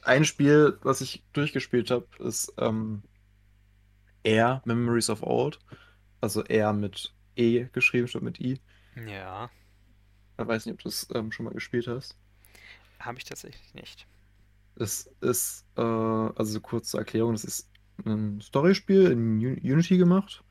ein 0.03 0.25
Spiel, 0.25 0.79
was 0.83 1.01
ich 1.01 1.25
durchgespielt 1.33 1.91
habe, 1.91 2.07
ist 2.19 2.53
ähm, 2.59 3.03
Air, 4.23 4.61
Memories 4.65 5.09
of 5.09 5.23
Old. 5.23 5.59
Also 6.21 6.43
Air 6.45 6.73
mit 6.73 7.15
E 7.37 7.65
geschrieben 7.73 8.07
statt 8.09 8.23
mit 8.23 8.39
I. 8.41 8.61
Ja, 8.95 9.49
Ich 10.39 10.45
weiß 10.47 10.67
nicht, 10.67 10.73
ob 10.73 10.81
du 10.83 10.89
es 10.89 11.07
ähm, 11.15 11.31
schon 11.31 11.45
mal 11.45 11.55
gespielt 11.55 11.87
hast. 11.87 12.19
habe 12.99 13.17
ich 13.19 13.25
tatsächlich 13.25 13.73
nicht. 13.75 14.07
Es 14.75 15.07
ist, 15.21 15.65
äh, 15.77 15.81
also 15.81 16.59
kurze 16.61 16.97
Erklärung, 16.97 17.33
das 17.33 17.43
ist 17.43 17.69
ein 18.05 18.41
Storyspiel 18.41 19.11
in 19.11 19.37
Un- 19.39 19.59
Unity 19.61 19.97
gemacht, 19.97 20.42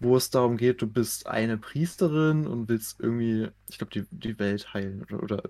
wo 0.00 0.16
es 0.16 0.30
darum 0.30 0.56
geht, 0.56 0.82
du 0.82 0.86
bist 0.86 1.26
eine 1.26 1.58
Priesterin 1.58 2.46
und 2.46 2.68
willst 2.68 3.00
irgendwie, 3.00 3.48
ich 3.68 3.78
glaube, 3.78 3.92
die, 3.92 4.04
die 4.10 4.38
Welt 4.38 4.72
heilen 4.74 5.02
oder, 5.02 5.22
oder 5.22 5.42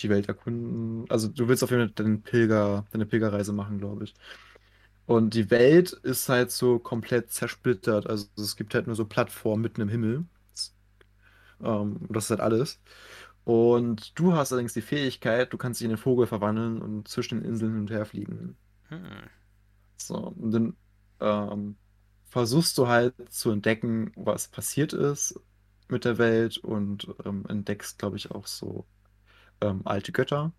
die 0.00 0.08
Welt 0.08 0.28
erkunden. 0.28 1.04
Also 1.10 1.28
du 1.28 1.48
willst 1.48 1.64
auf 1.64 1.70
jeden 1.70 1.88
Fall 1.88 1.94
deinen 1.94 2.22
Pilger, 2.22 2.86
deine 2.92 3.06
Pilgerreise 3.06 3.52
machen, 3.52 3.78
glaube 3.78 4.04
ich. 4.04 4.14
Und 5.06 5.34
die 5.34 5.50
Welt 5.50 5.92
ist 5.92 6.28
halt 6.28 6.50
so 6.50 6.78
komplett 6.78 7.30
zersplittert. 7.32 8.06
Also 8.08 8.26
es 8.36 8.56
gibt 8.56 8.74
halt 8.74 8.86
nur 8.86 8.96
so 8.96 9.04
Plattformen 9.06 9.62
mitten 9.62 9.80
im 9.80 9.88
Himmel. 9.88 10.24
Ähm, 11.62 12.00
das 12.08 12.24
ist 12.24 12.30
halt 12.30 12.40
alles. 12.40 12.80
Und 13.44 14.18
du 14.18 14.34
hast 14.34 14.52
allerdings 14.52 14.72
die 14.74 14.82
Fähigkeit, 14.82 15.52
du 15.52 15.58
kannst 15.58 15.80
dich 15.80 15.84
in 15.86 15.92
einen 15.92 15.98
Vogel 15.98 16.26
verwandeln 16.26 16.82
und 16.82 17.08
zwischen 17.08 17.40
den 17.40 17.48
Inseln 17.48 17.72
hin 17.72 17.80
und 17.82 17.90
her 17.90 18.04
fliegen. 18.06 18.56
Hm. 18.88 19.00
So, 19.96 20.16
und 20.16 20.50
dann 20.52 20.76
ähm, 21.20 21.76
versuchst 22.28 22.78
du 22.78 22.88
halt 22.88 23.14
zu 23.32 23.50
entdecken, 23.50 24.12
was 24.16 24.48
passiert 24.48 24.92
ist 24.92 25.40
mit 25.88 26.04
der 26.04 26.18
Welt 26.18 26.58
und 26.58 27.08
ähm, 27.24 27.44
entdeckst, 27.48 27.98
glaube 27.98 28.16
ich, 28.16 28.30
auch 28.32 28.46
so 28.46 28.86
ähm, 29.62 29.82
alte 29.86 30.12
Götter. 30.12 30.52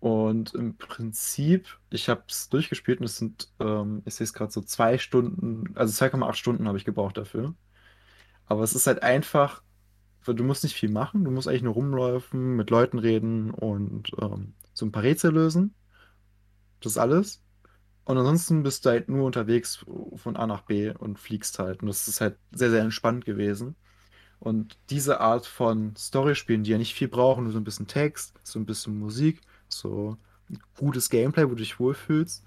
Und 0.00 0.54
im 0.54 0.76
Prinzip, 0.76 1.78
ich 1.90 2.08
habe 2.10 2.24
es 2.28 2.50
durchgespielt 2.50 3.00
und 3.00 3.06
es 3.06 3.16
sind, 3.16 3.50
ähm, 3.58 4.02
ich 4.04 4.14
sehe 4.14 4.24
es 4.24 4.34
gerade 4.34 4.52
so 4.52 4.60
zwei 4.60 4.98
Stunden, 4.98 5.74
also 5.76 5.92
2,8 5.92 6.34
Stunden 6.36 6.68
habe 6.68 6.76
ich 6.78 6.84
gebraucht 6.84 7.16
dafür. 7.16 7.54
Aber 8.46 8.62
es 8.64 8.74
ist 8.74 8.86
halt 8.88 9.02
einfach, 9.02 9.62
du 10.26 10.44
musst 10.44 10.64
nicht 10.64 10.76
viel 10.76 10.90
machen, 10.90 11.24
du 11.24 11.32
musst 11.32 11.48
eigentlich 11.48 11.62
nur 11.62 11.74
rumläufen, 11.74 12.56
mit 12.56 12.70
Leuten 12.70 12.98
reden 12.98 13.52
und 13.52 14.12
ähm, 14.22 14.56
so 14.74 14.86
ein 14.86 14.92
paar 14.92 15.04
Rätsel 15.04 15.32
lösen. 15.34 15.76
Das 16.80 16.92
ist 16.92 16.98
alles. 16.98 17.43
Und 18.04 18.18
ansonsten 18.18 18.62
bist 18.62 18.84
du 18.84 18.90
halt 18.90 19.08
nur 19.08 19.24
unterwegs 19.26 19.84
von 20.16 20.36
A 20.36 20.46
nach 20.46 20.62
B 20.62 20.90
und 20.90 21.18
fliegst 21.18 21.58
halt. 21.58 21.82
Und 21.82 21.88
das 21.88 22.08
ist 22.08 22.20
halt 22.20 22.38
sehr, 22.52 22.70
sehr 22.70 22.82
entspannt 22.82 23.24
gewesen. 23.24 23.76
Und 24.40 24.78
diese 24.90 25.20
Art 25.20 25.46
von 25.46 25.96
Storyspielen, 25.96 26.64
die 26.64 26.72
ja 26.72 26.78
nicht 26.78 26.94
viel 26.94 27.08
brauchen, 27.08 27.44
nur 27.44 27.52
so 27.52 27.58
ein 27.60 27.64
bisschen 27.64 27.86
Text, 27.86 28.34
so 28.42 28.58
ein 28.58 28.66
bisschen 28.66 28.98
Musik, 28.98 29.40
so 29.68 30.18
ein 30.50 30.58
gutes 30.76 31.10
Gameplay, 31.10 31.44
wo 31.46 31.50
du 31.50 31.56
dich 31.56 31.80
wohlfühlst, 31.80 32.44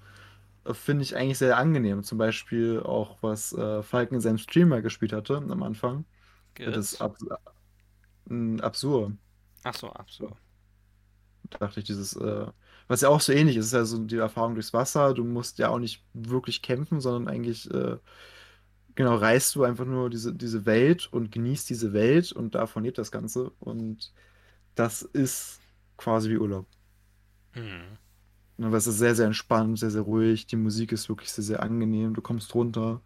äh, 0.64 0.74
finde 0.74 1.04
ich 1.04 1.16
eigentlich 1.16 1.38
sehr 1.38 1.56
angenehm. 1.58 2.02
Zum 2.04 2.18
Beispiel 2.18 2.80
auch, 2.82 3.18
was 3.22 3.52
äh, 3.54 3.82
Falken 3.82 4.16
in 4.16 4.20
seinem 4.22 4.38
Streamer 4.38 4.82
gespielt 4.82 5.12
hatte 5.12 5.36
am 5.38 5.62
Anfang. 5.62 6.06
Das 6.62 6.76
Geht's? 6.76 6.76
ist 6.76 7.00
Ab 7.00 7.16
äh, 8.30 8.60
Absur. 8.60 9.12
Ach 9.62 9.74
so, 9.74 9.88
absolut. 9.92 10.36
dachte 11.60 11.80
ich, 11.80 11.86
dieses, 11.86 12.14
äh, 12.16 12.46
was 12.88 13.02
ja 13.02 13.10
auch 13.10 13.20
so 13.20 13.32
ähnlich 13.32 13.56
ist, 13.56 13.66
ist 13.66 13.72
ja 13.72 13.84
so 13.84 13.98
die 13.98 14.16
Erfahrung 14.16 14.54
durchs 14.54 14.72
Wasser. 14.72 15.14
Du 15.14 15.24
musst 15.24 15.58
ja 15.58 15.68
auch 15.68 15.78
nicht 15.78 16.04
wirklich 16.14 16.62
kämpfen, 16.62 17.00
sondern 17.00 17.32
eigentlich, 17.32 17.70
äh, 17.70 17.98
genau, 18.94 19.16
reist 19.16 19.54
du 19.54 19.64
einfach 19.64 19.84
nur 19.84 20.10
diese, 20.10 20.34
diese 20.34 20.66
Welt 20.66 21.08
und 21.12 21.30
genießt 21.30 21.68
diese 21.68 21.92
Welt 21.92 22.32
und 22.32 22.54
davon 22.54 22.84
lebt 22.84 22.98
das 22.98 23.12
Ganze. 23.12 23.52
Und 23.60 24.12
das 24.74 25.02
ist 25.02 25.60
quasi 25.98 26.30
wie 26.30 26.38
Urlaub. 26.38 26.66
Hm. 27.52 27.98
Aber 28.60 28.76
es 28.76 28.86
ist 28.86 28.98
sehr, 28.98 29.14
sehr 29.14 29.26
entspannt, 29.26 29.78
sehr, 29.78 29.90
sehr 29.90 30.02
ruhig. 30.02 30.46
Die 30.46 30.56
Musik 30.56 30.90
ist 30.92 31.08
wirklich 31.08 31.30
sehr, 31.30 31.44
sehr 31.44 31.62
angenehm. 31.62 32.14
Du 32.14 32.22
kommst 32.22 32.54
runter. 32.54 33.02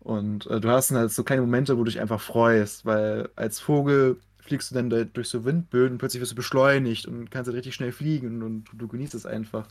Und 0.00 0.46
äh, 0.48 0.60
du 0.60 0.68
hast 0.68 0.90
halt 0.90 1.12
so 1.12 1.22
kleine 1.24 1.42
Momente, 1.42 1.78
wo 1.78 1.84
du 1.84 1.90
dich 1.90 2.00
einfach 2.00 2.20
freust, 2.20 2.84
weil 2.84 3.30
als 3.36 3.60
Vogel 3.60 4.20
fliegst 4.42 4.70
du 4.70 4.74
dann 4.74 4.90
da 4.90 5.04
durch 5.04 5.28
so 5.28 5.44
Windböen 5.44 5.92
und 5.92 5.98
plötzlich 5.98 6.20
wirst 6.20 6.32
du 6.32 6.36
beschleunigt 6.36 7.06
und 7.06 7.30
kannst 7.30 7.48
dann 7.48 7.54
richtig 7.54 7.74
schnell 7.74 7.92
fliegen 7.92 8.42
und 8.42 8.64
du 8.74 8.88
genießt 8.88 9.14
es 9.14 9.24
einfach. 9.24 9.66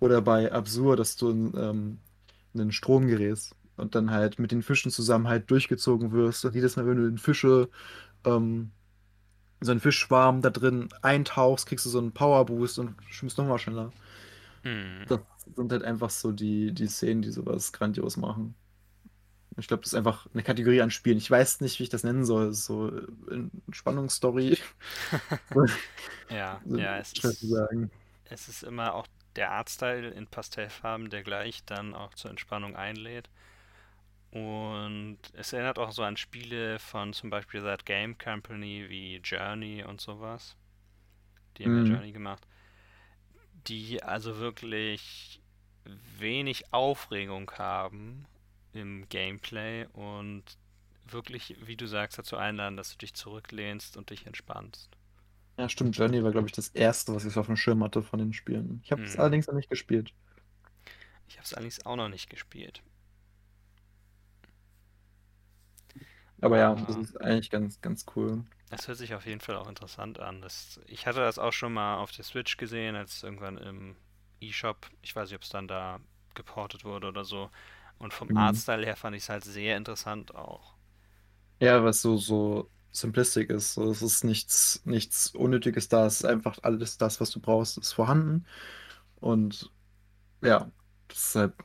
Oder 0.00 0.22
bei 0.22 0.52
Absurd, 0.52 0.98
dass 0.98 1.16
du 1.16 1.30
in, 1.30 1.52
ähm, 1.56 1.98
in 2.54 2.60
den 2.60 2.72
Strom 2.72 3.06
gerätst 3.06 3.54
und 3.76 3.94
dann 3.94 4.10
halt 4.10 4.38
mit 4.38 4.52
den 4.52 4.62
Fischen 4.62 4.90
zusammen 4.90 5.28
halt 5.28 5.50
durchgezogen 5.50 6.12
wirst. 6.12 6.44
Und 6.44 6.54
jedes 6.54 6.76
Mal, 6.76 6.86
wenn 6.86 6.96
du 6.96 7.06
in 7.06 7.18
Fische, 7.18 7.68
ähm, 8.24 8.70
so 9.60 9.70
einen 9.70 9.80
Fischschwarm 9.80 10.42
da 10.42 10.50
drin 10.50 10.88
eintauchst, 11.02 11.66
kriegst 11.66 11.86
du 11.86 11.90
so 11.90 11.98
einen 11.98 12.12
Powerboost 12.12 12.78
und 12.78 12.94
schwimmst 13.10 13.38
nochmal 13.38 13.58
schneller. 13.58 13.90
Hm. 14.62 15.04
Das 15.08 15.20
sind 15.54 15.72
halt 15.72 15.82
einfach 15.82 16.10
so 16.10 16.32
die, 16.32 16.72
die 16.72 16.86
Szenen, 16.86 17.22
die 17.22 17.30
sowas 17.30 17.72
grandios 17.72 18.16
machen. 18.16 18.54
Ich 19.58 19.68
glaube, 19.68 19.82
das 19.82 19.92
ist 19.92 19.98
einfach 19.98 20.26
eine 20.34 20.42
Kategorie 20.42 20.82
an 20.82 20.90
Spielen. 20.90 21.18
Ich 21.18 21.30
weiß 21.30 21.60
nicht, 21.62 21.78
wie 21.78 21.84
ich 21.84 21.88
das 21.88 22.04
nennen 22.04 22.24
soll. 22.24 22.52
So 22.54 22.88
äh, 22.90 23.48
Spannungsstory. 23.72 24.58
Ja, 26.28 26.62
So, 26.68 26.76
ja, 26.76 26.98
es 26.98 27.14
ist, 27.14 27.40
sagen. 27.40 27.90
es 28.24 28.48
ist 28.48 28.62
immer 28.64 28.94
auch 28.94 29.06
der 29.36 29.52
Artstyle 29.52 30.10
in 30.10 30.26
Pastellfarben, 30.28 31.10
der 31.10 31.22
gleich 31.24 31.64
dann 31.64 31.94
auch 31.94 32.14
zur 32.14 32.30
Entspannung 32.30 32.76
einlädt. 32.76 33.30
Und 34.30 35.18
es 35.32 35.52
erinnert 35.52 35.78
auch 35.80 35.90
so 35.92 36.02
an 36.04 36.16
Spiele 36.16 36.78
von 36.78 37.12
zum 37.12 37.30
Beispiel 37.30 37.62
That 37.62 37.86
Game 37.86 38.16
Company 38.18 38.86
wie 38.88 39.16
Journey 39.16 39.82
und 39.84 40.00
sowas. 40.00 40.56
Die 41.56 41.64
haben 41.66 41.74
ja 41.76 41.82
Mhm. 41.82 41.84
Journey 41.84 42.12
gemacht. 42.12 42.46
Die 43.66 44.02
also 44.02 44.38
wirklich 44.38 45.40
wenig 46.18 46.72
Aufregung 46.72 47.50
haben 47.58 48.26
im 48.76 49.08
Gameplay 49.08 49.86
und 49.92 50.44
wirklich, 51.04 51.56
wie 51.66 51.76
du 51.76 51.86
sagst, 51.86 52.18
dazu 52.18 52.36
einladen, 52.36 52.76
dass 52.76 52.90
du 52.92 52.98
dich 52.98 53.14
zurücklehnst 53.14 53.96
und 53.96 54.10
dich 54.10 54.26
entspannst. 54.26 54.90
Ja, 55.58 55.68
stimmt. 55.68 55.96
Journey 55.98 56.22
war, 56.24 56.32
glaube 56.32 56.46
ich, 56.48 56.52
das 56.54 56.68
erste, 56.68 57.14
was 57.14 57.24
ich 57.26 57.32
so 57.34 57.40
auf 57.40 57.46
dem 57.46 57.56
Schirm 57.56 57.82
hatte 57.84 58.02
von 58.02 58.18
den 58.18 58.32
Spielen. 58.32 58.80
Ich 58.84 58.90
habe 58.92 59.02
es 59.06 59.16
Hm. 59.16 59.18
allerdings 59.18 59.46
noch 59.46 59.54
nicht 59.54 59.68
gespielt. 59.70 60.12
Ich 61.28 61.36
habe 61.36 61.44
es 61.44 61.54
allerdings 61.54 61.86
auch 61.86 61.94
noch 61.96 62.08
nicht 62.08 62.28
gespielt. 62.30 62.82
Aber 66.40 66.56
ja, 66.58 66.74
das 66.76 66.96
Aber 66.96 66.96
ist 66.96 67.20
eigentlich 67.20 67.50
ganz, 67.50 67.80
ganz 67.80 68.04
cool. 68.16 68.44
es 68.70 68.88
hört 68.88 68.98
sich 68.98 69.14
auf 69.14 69.26
jeden 69.26 69.40
Fall 69.40 69.56
auch 69.56 69.68
interessant 69.68 70.18
an. 70.20 70.40
Das, 70.42 70.80
ich 70.86 71.06
hatte 71.06 71.20
das 71.20 71.38
auch 71.38 71.52
schon 71.52 71.72
mal 71.72 71.96
auf 71.98 72.12
der 72.12 72.24
Switch 72.24 72.56
gesehen, 72.56 72.96
als 72.96 73.22
irgendwann 73.22 73.58
im 73.58 73.96
eShop, 74.40 74.88
ich 75.02 75.14
weiß 75.14 75.28
nicht, 75.30 75.36
ob 75.36 75.42
es 75.42 75.48
dann 75.50 75.68
da 75.68 76.00
geportet 76.34 76.84
wurde 76.84 77.08
oder 77.08 77.24
so. 77.24 77.50
Und 77.98 78.14
vom 78.14 78.30
Mhm. 78.30 78.36
Artstyle 78.36 78.86
her 78.86 78.96
fand 78.96 79.16
ich 79.16 79.24
es 79.24 79.28
halt 79.28 79.44
sehr 79.44 79.76
interessant 79.76 80.34
auch. 80.34 80.74
Ja, 81.60 81.82
was 81.84 82.02
so, 82.02 82.16
so 82.18 82.70
simplistic 82.90 83.50
ist. 83.50 83.74
So, 83.74 83.90
es 83.90 84.02
ist 84.02 84.24
nichts, 84.24 84.82
nichts 84.84 85.30
Unnötiges 85.34 85.88
da. 85.88 86.06
Es 86.06 86.16
ist 86.20 86.24
einfach 86.26 86.58
alles 86.62 86.98
das, 86.98 87.20
was 87.20 87.30
du 87.30 87.40
brauchst, 87.40 87.78
ist 87.78 87.92
vorhanden. 87.92 88.46
Und 89.16 89.72
ja, 90.42 90.70
deshalb, 91.10 91.64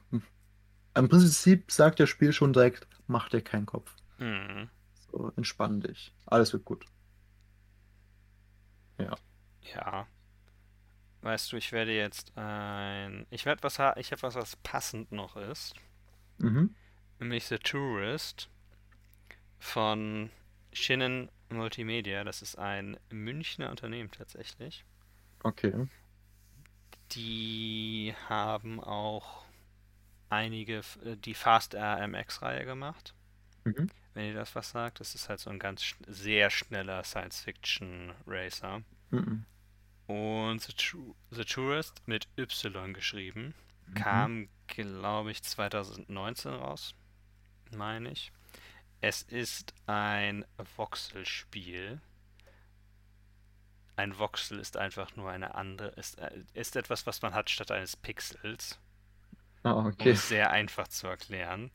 im 0.95 1.09
Prinzip 1.09 1.69
sagt 1.71 1.99
das 1.99 2.09
Spiel 2.09 2.32
schon 2.34 2.53
direkt, 2.53 2.88
mach 3.07 3.27
dir 3.29 3.41
keinen 3.41 3.65
Kopf. 3.65 3.93
Hm, 4.19 4.69
So, 5.11 5.32
entspann 5.36 5.82
dich. 5.82 6.13
Alles 6.25 6.53
wird 6.53 6.65
gut. 6.65 6.86
Ja. 8.97 9.15
ja. 9.61 10.07
Weißt 11.21 11.51
du, 11.51 11.57
ich 11.57 11.71
werde 11.71 11.91
jetzt 11.95 12.36
ein. 12.38 13.25
Ich 13.29 13.45
werde 13.45 13.63
was 13.63 13.79
ha 13.79 13.95
ich 13.97 14.11
habe 14.11 14.21
was, 14.23 14.36
was 14.36 14.55
passend 14.57 15.11
noch 15.11 15.36
ist. 15.36 15.75
Mhm. 16.41 16.75
Nämlich 17.19 17.45
The 17.45 17.59
Tourist 17.59 18.49
von 19.59 20.29
Schinnen 20.73 21.29
Multimedia. 21.49 22.23
Das 22.23 22.41
ist 22.41 22.57
ein 22.57 22.97
Münchner 23.09 23.69
Unternehmen 23.69 24.11
tatsächlich. 24.11 24.83
Okay. 25.43 25.87
Die 27.11 28.13
haben 28.29 28.79
auch 28.79 29.45
einige, 30.29 30.81
äh, 31.03 31.17
die 31.17 31.33
Fast 31.33 31.75
RMX-Reihe 31.75 32.65
gemacht. 32.65 33.13
Mhm. 33.65 33.89
Wenn 34.13 34.25
ihr 34.25 34.33
das 34.33 34.55
was 34.55 34.71
sagt, 34.71 34.99
das 34.99 35.15
ist 35.15 35.29
halt 35.29 35.39
so 35.39 35.49
ein 35.49 35.59
ganz 35.59 35.95
sehr 36.07 36.49
schneller 36.49 37.03
Science-Fiction-Racer. 37.03 38.81
Mhm. 39.11 39.45
Und 40.07 40.61
The, 40.61 40.73
The 41.31 41.45
Tourist 41.45 42.01
mit 42.07 42.27
Y 42.37 42.93
geschrieben. 42.93 43.53
Kam, 43.93 44.49
glaube 44.67 45.31
ich, 45.31 45.43
2019 45.43 46.53
raus, 46.53 46.95
meine 47.71 48.11
ich. 48.11 48.31
Es 49.01 49.23
ist 49.23 49.73
ein 49.87 50.45
Voxel-Spiel. 50.77 51.99
Ein 53.95 54.17
Voxel 54.17 54.59
ist 54.59 54.77
einfach 54.77 55.15
nur 55.15 55.29
eine 55.29 55.55
andere, 55.55 55.89
ist, 55.89 56.17
äh, 56.19 56.31
ist 56.53 56.75
etwas, 56.75 57.05
was 57.05 57.21
man 57.21 57.33
hat 57.33 57.49
statt 57.49 57.71
eines 57.71 57.95
Pixels, 57.95 58.79
Ah, 59.63 59.71
um 59.73 59.87
okay. 59.87 60.11
es 60.11 60.27
sehr 60.27 60.51
einfach 60.51 60.87
zu 60.87 61.07
erklären. 61.07 61.71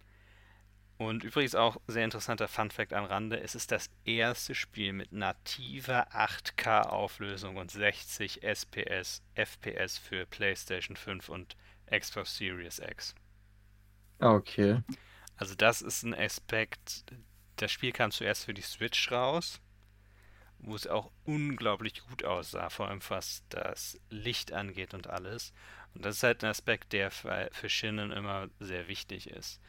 Und 0.98 1.24
übrigens 1.24 1.54
auch 1.54 1.76
sehr 1.86 2.04
interessanter 2.04 2.48
Funfact 2.48 2.92
am 2.94 3.04
Rande, 3.04 3.38
es 3.40 3.54
ist 3.54 3.70
das 3.70 3.90
erste 4.04 4.54
Spiel 4.54 4.92
mit 4.94 5.12
nativer 5.12 6.08
8K-Auflösung 6.14 7.56
und 7.56 7.70
60 7.70 8.42
SPS, 8.42 9.22
FPS 9.34 9.98
für 9.98 10.24
PlayStation 10.26 10.96
5 10.96 11.28
und 11.28 11.56
Xbox 11.90 12.36
Series 12.36 12.78
X. 12.80 13.14
Ah, 14.20 14.34
okay. 14.34 14.82
Also 15.36 15.54
das 15.54 15.80
ist 15.82 16.02
ein 16.02 16.14
Aspekt, 16.14 17.04
das 17.56 17.72
Spiel 17.72 17.92
kam 17.92 18.10
zuerst 18.10 18.44
für 18.44 18.52
die 18.54 18.60
Switch 18.62 19.10
raus, 19.10 19.60
wo 20.58 20.74
es 20.74 20.86
auch 20.86 21.10
unglaublich 21.24 22.02
gut 22.06 22.24
aussah, 22.24 22.68
vor 22.70 22.88
allem 22.88 23.00
was 23.08 23.42
das 23.48 23.98
Licht 24.10 24.52
angeht 24.52 24.94
und 24.94 25.06
alles. 25.08 25.52
Und 25.94 26.04
das 26.04 26.16
ist 26.16 26.22
halt 26.22 26.44
ein 26.44 26.50
Aspekt, 26.50 26.92
der 26.92 27.10
für, 27.10 27.48
für 27.52 27.68
Shinnen 27.70 28.10
immer 28.12 28.48
sehr 28.60 28.88
wichtig 28.88 29.30
ist. 29.30 29.60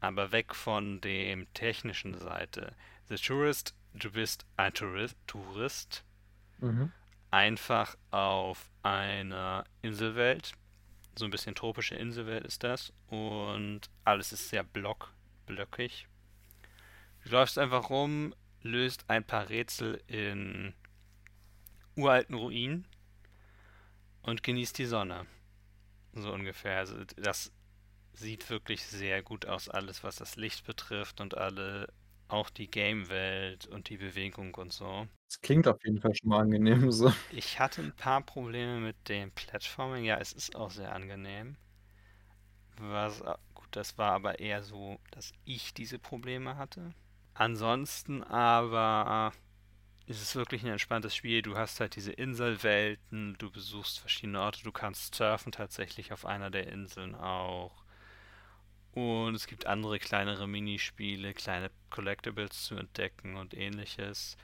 Aber 0.00 0.32
weg 0.32 0.54
von 0.54 1.00
dem 1.02 1.52
technischen 1.54 2.18
Seite. 2.18 2.74
The 3.08 3.16
Tourist, 3.16 3.74
du 3.94 4.12
bist 4.12 4.46
ein 4.56 4.74
Tourist, 4.74 5.16
Tourist 5.26 6.04
Mhm. 6.62 6.90
einfach 7.30 7.96
auf 8.10 8.70
einer 8.82 9.64
Inselwelt. 9.82 10.52
So 11.16 11.24
ein 11.24 11.30
bisschen 11.30 11.54
tropische 11.54 11.94
Inselwelt 11.94 12.44
ist 12.44 12.64
das. 12.64 12.92
Und 13.08 13.90
alles 14.04 14.32
ist 14.32 14.48
sehr 14.48 14.62
block, 14.62 15.12
blöckig. 15.46 16.06
Du 17.24 17.30
läufst 17.30 17.58
einfach 17.58 17.90
rum, 17.90 18.34
löst 18.62 19.08
ein 19.08 19.24
paar 19.24 19.48
Rätsel 19.48 20.02
in 20.06 20.74
uralten 21.96 22.34
Ruinen 22.34 22.86
und 24.22 24.42
genießt 24.42 24.78
die 24.78 24.86
Sonne. 24.86 25.26
So 26.12 26.32
ungefähr. 26.32 26.78
Also 26.78 27.04
das 27.16 27.52
sieht 28.12 28.48
wirklich 28.50 28.84
sehr 28.84 29.22
gut 29.22 29.46
aus, 29.46 29.68
alles 29.68 30.02
was 30.02 30.16
das 30.16 30.36
Licht 30.36 30.64
betrifft 30.66 31.20
und 31.20 31.36
alle, 31.36 31.92
auch 32.30 32.50
die 32.50 32.70
Game-Welt 32.70 33.66
und 33.66 33.88
die 33.90 33.96
Bewegung 33.98 34.54
und 34.54 34.72
so. 34.72 35.06
Das 35.28 35.40
klingt 35.40 35.66
auf 35.68 35.82
jeden 35.84 36.00
Fall 36.00 36.14
schon 36.14 36.28
mal 36.28 36.40
angenehm 36.40 36.90
so. 36.92 37.10
Ich 37.30 37.58
hatte 37.58 37.80
ein 37.80 37.94
paar 37.94 38.20
Probleme 38.20 38.78
mit 38.78 39.08
dem 39.08 39.30
Platforming. 39.32 40.04
Ja, 40.04 40.18
es 40.18 40.34
ist 40.34 40.54
auch 40.54 40.70
sehr 40.70 40.92
angenehm. 40.94 41.56
Was, 42.78 43.22
a- 43.22 43.38
gut, 43.54 43.68
das 43.72 43.96
war 43.98 44.12
aber 44.12 44.40
eher 44.40 44.62
so, 44.62 44.98
dass 45.12 45.32
ich 45.44 45.72
diese 45.74 45.98
Probleme 46.00 46.56
hatte. 46.56 46.94
Ansonsten 47.34 48.22
aber 48.22 49.32
ist 50.06 50.22
es 50.22 50.36
wirklich 50.36 50.62
ein 50.64 50.70
entspanntes 50.72 51.14
Spiel. 51.16 51.42
Du 51.42 51.56
hast 51.56 51.80
halt 51.80 51.96
diese 51.96 52.12
Inselwelten, 52.12 53.36
du 53.38 53.50
besuchst 53.50 54.00
verschiedene 54.00 54.40
Orte, 54.42 54.62
du 54.64 54.72
kannst 54.72 55.14
surfen 55.16 55.52
tatsächlich 55.52 56.12
auf 56.12 56.26
einer 56.26 56.50
der 56.50 56.68
Inseln 56.68 57.14
auch. 57.14 57.84
Und 58.92 59.34
es 59.36 59.46
gibt 59.46 59.66
andere 59.66 59.98
kleinere 59.98 60.48
Minispiele, 60.48 61.34
kleine 61.34 61.70
Collectibles 61.90 62.64
zu 62.64 62.76
entdecken 62.76 63.36
und 63.36 63.54
ähnliches. 63.54 64.36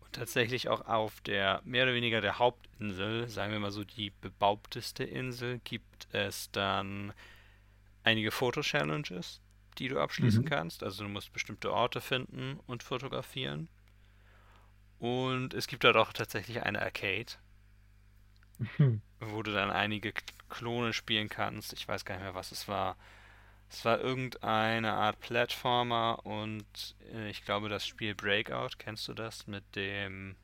Und 0.00 0.12
tatsächlich 0.14 0.68
auch 0.68 0.86
auf 0.86 1.20
der 1.22 1.62
mehr 1.64 1.84
oder 1.84 1.94
weniger 1.94 2.20
der 2.20 2.38
Hauptinsel, 2.38 3.28
sagen 3.28 3.52
wir 3.52 3.60
mal 3.60 3.72
so 3.72 3.84
die 3.84 4.10
bebauteste 4.10 5.04
Insel, 5.04 5.60
gibt 5.64 6.08
es 6.12 6.50
dann 6.52 7.12
einige 8.04 8.30
Foto-Challenges, 8.32 9.40
die 9.78 9.88
du 9.88 10.00
abschließen 10.00 10.44
Mhm. 10.44 10.48
kannst. 10.48 10.82
Also 10.82 11.04
du 11.04 11.10
musst 11.10 11.32
bestimmte 11.32 11.72
Orte 11.72 12.00
finden 12.00 12.60
und 12.66 12.82
fotografieren. 12.82 13.68
Und 15.00 15.54
es 15.54 15.66
gibt 15.66 15.82
dort 15.84 15.96
auch 15.96 16.12
tatsächlich 16.12 16.62
eine 16.62 16.80
Arcade. 16.82 17.32
Hm. 18.76 19.00
wo 19.20 19.42
du 19.42 19.52
dann 19.52 19.70
einige 19.70 20.12
Klone 20.48 20.92
spielen 20.92 21.28
kannst. 21.28 21.72
Ich 21.72 21.86
weiß 21.88 22.04
gar 22.04 22.14
nicht 22.16 22.24
mehr, 22.24 22.34
was 22.34 22.52
es 22.52 22.68
war. 22.68 22.96
Es 23.70 23.84
war 23.84 24.00
irgendeine 24.00 24.94
Art 24.94 25.20
Plattformer 25.20 26.24
und 26.24 26.96
äh, 27.12 27.28
ich 27.30 27.44
glaube 27.44 27.68
das 27.68 27.86
Spiel 27.86 28.14
Breakout, 28.14 28.76
kennst 28.78 29.06
du 29.08 29.14
das? 29.14 29.46
Mit 29.46 29.64
dem 29.76 30.36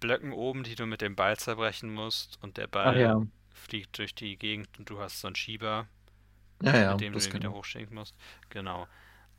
Blöcken 0.00 0.32
oben, 0.32 0.64
die 0.64 0.74
du 0.74 0.86
mit 0.86 1.00
dem 1.00 1.16
Ball 1.16 1.36
zerbrechen 1.36 1.92
musst 1.92 2.38
und 2.42 2.56
der 2.56 2.66
Ball 2.66 2.98
ja, 2.98 3.22
fliegt 3.52 3.96
durch 3.98 4.14
die 4.14 4.36
Gegend 4.36 4.68
und 4.78 4.90
du 4.90 5.00
hast 5.00 5.20
so 5.20 5.28
einen 5.28 5.36
Schieber, 5.36 5.86
ja, 6.62 6.76
ja, 6.76 6.90
mit 6.92 7.00
dem 7.00 7.12
du 7.12 7.18
den 7.18 7.32
wieder 7.32 7.52
hochschicken 7.52 7.94
musst. 7.94 8.14
Genau. 8.50 8.86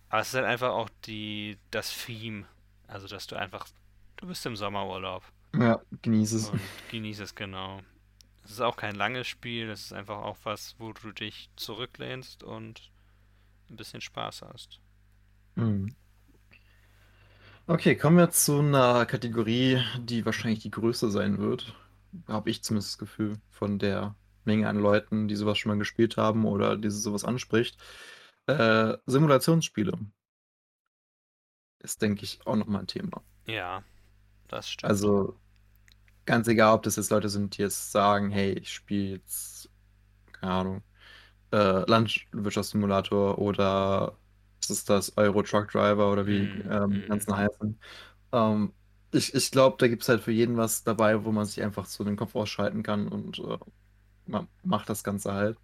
Aber 0.09 0.21
es 0.21 0.29
ist 0.29 0.35
halt 0.35 0.45
einfach 0.45 0.71
auch 0.71 0.89
die, 1.05 1.57
das 1.71 1.93
Theme. 2.05 2.45
Also, 2.87 3.07
dass 3.07 3.27
du 3.27 3.35
einfach, 3.35 3.67
du 4.17 4.27
bist 4.27 4.45
im 4.45 4.55
Sommerurlaub. 4.55 5.23
Ja, 5.57 5.81
genieße 6.01 6.37
es. 6.37 6.49
und 6.49 6.61
genießt 6.89 7.21
es 7.21 7.35
genau. 7.35 7.81
Es 8.45 8.51
ist 8.51 8.61
auch 8.61 8.77
kein 8.77 8.95
langes 8.95 9.27
Spiel, 9.27 9.69
es 9.69 9.85
ist 9.85 9.93
einfach 9.93 10.17
auch 10.17 10.37
was, 10.43 10.75
wo 10.77 10.93
du 10.93 11.11
dich 11.11 11.49
zurücklehnst 11.55 12.43
und 12.43 12.91
ein 13.69 13.75
bisschen 13.75 14.01
Spaß 14.01 14.43
hast. 14.43 14.79
Hm. 15.55 15.95
Okay, 17.65 17.95
kommen 17.95 18.17
wir 18.17 18.29
zu 18.29 18.59
einer 18.59 19.07
Kategorie, 19.07 19.83
die 19.99 20.23
wahrscheinlich 20.27 20.59
die 20.59 20.69
größte 20.69 21.09
sein 21.09 21.39
wird. 21.39 21.73
Habe 22.27 22.51
ich 22.51 22.63
zumindest 22.63 22.93
das 22.93 22.97
Gefühl 22.99 23.39
von 23.49 23.79
der 23.79 24.15
Menge 24.43 24.69
an 24.69 24.77
Leuten, 24.77 25.27
die 25.27 25.35
sowas 25.35 25.57
schon 25.57 25.71
mal 25.71 25.79
gespielt 25.79 26.15
haben 26.15 26.45
oder 26.45 26.77
die 26.77 26.91
sowas 26.91 27.25
anspricht. 27.25 27.79
Äh, 28.45 28.95
Simulationsspiele 29.07 29.97
ist, 31.79 32.03
denke 32.03 32.23
ich, 32.23 32.45
auch 32.45 32.55
nochmal 32.55 32.81
ein 32.81 32.87
Thema. 32.87 33.23
Ja, 33.47 33.83
das 34.47 34.69
stimmt. 34.69 34.91
Also 34.91 35.35
ganz 36.25 36.47
egal, 36.47 36.75
ob 36.75 36.83
das 36.83 36.95
jetzt 36.97 37.11
Leute 37.11 37.29
sind, 37.29 37.57
die 37.57 37.61
jetzt 37.63 37.91
sagen, 37.91 38.31
hey, 38.31 38.53
ich 38.53 38.73
spiele 38.73 39.15
jetzt, 39.17 39.69
keine 40.33 40.53
Ahnung, 40.53 40.83
äh, 41.51 41.89
Landwirtschaftssimulator 41.89 43.39
oder 43.39 44.17
was 44.59 44.69
ist 44.71 44.89
das, 44.89 45.17
Euro 45.17 45.43
Truck 45.43 45.71
Driver 45.71 46.11
oder 46.11 46.27
wie 46.27 46.49
Mm, 46.53 46.61
ähm, 46.69 47.01
die 47.01 47.07
mm, 47.07 47.07
ganzen 47.07 47.35
heißen. 47.37 47.79
Ähm, 48.33 48.73
ich 49.13 49.33
ich 49.35 49.51
glaube, 49.51 49.77
da 49.79 49.87
gibt 49.87 50.03
es 50.03 50.09
halt 50.09 50.21
für 50.21 50.31
jeden 50.31 50.57
was 50.57 50.83
dabei, 50.83 51.23
wo 51.25 51.31
man 51.31 51.45
sich 51.45 51.63
einfach 51.63 51.85
so 51.85 52.03
den 52.03 52.17
Kopf 52.17 52.35
ausschalten 52.35 52.83
kann 52.83 53.07
und 53.07 53.39
äh, 53.39 53.57
man 54.27 54.47
macht 54.63 54.89
das 54.89 55.03
Ganze 55.03 55.33
halt. 55.33 55.57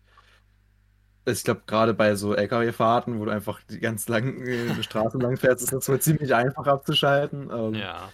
Ich 1.25 1.43
glaube, 1.43 1.61
gerade 1.67 1.93
bei 1.93 2.15
so 2.15 2.35
LKW-Fahrten, 2.35 3.19
wo 3.19 3.25
du 3.25 3.31
einfach 3.31 3.61
die 3.69 3.79
ganz 3.79 4.07
langen 4.09 4.41
äh, 4.41 4.81
Straßen 4.83 5.21
lang 5.21 5.37
fährst, 5.37 5.61
ist 5.63 5.71
das 5.73 5.87
wohl 5.87 5.99
ziemlich 5.99 6.33
einfach 6.33 6.65
abzuschalten. 6.65 7.49
Ähm, 7.51 7.73
ja, 7.73 8.13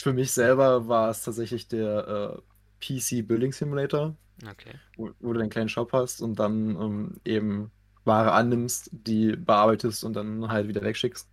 für 0.00 0.12
mich 0.12 0.32
selber 0.32 0.88
war 0.88 1.10
es 1.10 1.22
tatsächlich 1.24 1.68
der 1.68 2.40
äh, 2.40 2.42
PC 2.80 3.26
Building 3.26 3.52
Simulator, 3.52 4.16
okay. 4.48 4.80
wo, 4.96 5.10
wo 5.20 5.32
du 5.32 5.40
deinen 5.40 5.50
kleinen 5.50 5.68
Shop 5.68 5.92
hast 5.92 6.20
und 6.22 6.38
dann 6.38 6.70
ähm, 6.80 7.20
eben 7.24 7.72
Ware 8.04 8.32
annimmst, 8.32 8.90
die 8.92 9.36
bearbeitest 9.36 10.04
und 10.04 10.14
dann 10.14 10.48
halt 10.50 10.68
wieder 10.68 10.82
wegschickst 10.82 11.28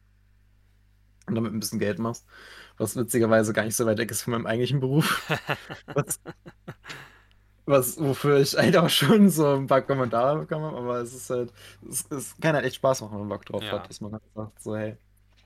und 1.28 1.36
damit 1.36 1.54
ein 1.54 1.60
bisschen 1.60 1.80
Geld 1.80 2.00
machst. 2.00 2.26
Was 2.78 2.96
witzigerweise 2.96 3.54
gar 3.54 3.64
nicht 3.66 3.76
so 3.76 3.86
weit 3.86 3.98
weg 3.98 4.12
ist 4.12 4.22
von 4.24 4.34
meinem 4.34 4.46
eigentlichen 4.48 4.80
Beruf. 4.80 5.24
Was, 5.94 6.20
was, 7.66 7.98
wofür 8.00 8.40
ich 8.40 8.56
halt 8.56 8.78
auch 8.78 8.90
schon 8.90 9.30
so 9.30 9.56
ein 9.56 9.68
paar 9.68 9.82
Kommentare 9.82 10.40
bekommen 10.40 10.66
habe, 10.66 10.78
aber 10.78 10.98
es 11.02 11.14
ist 11.14 11.30
halt, 11.30 11.52
es, 11.90 12.06
es 12.12 12.36
kann 12.40 12.56
halt 12.56 12.66
echt 12.66 12.76
Spaß 12.76 13.02
machen, 13.02 13.14
wenn 13.14 13.20
man 13.22 13.30
Bock 13.30 13.46
drauf 13.46 13.64
Ja. 13.64 13.72
hat, 13.72 13.90
dass 13.90 14.02
man 14.02 14.14
halt 14.14 14.24
sagt, 14.36 14.62
so, 14.62 14.76
hey, 14.76 14.98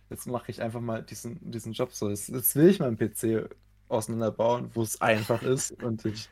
jetzt 0.10 0.28
mache 0.28 0.52
ich 0.52 0.62
einfach 0.62 0.82
mal 0.82 1.04
diesen, 1.04 1.40
diesen 1.52 1.74
Job 1.74 1.94
so. 1.94 2.10
Jetzt, 2.10 2.30
jetzt 2.30 2.56
will 2.56 2.70
ich 2.70 2.80
meinen 2.80 2.98
PC 2.98 3.50
auseinanderbauen, 3.88 4.72
wo 4.76 4.82
es 4.84 5.02
einfach 5.02 5.42
ist 5.44 5.72
und 5.72 6.06
ich 6.06 6.30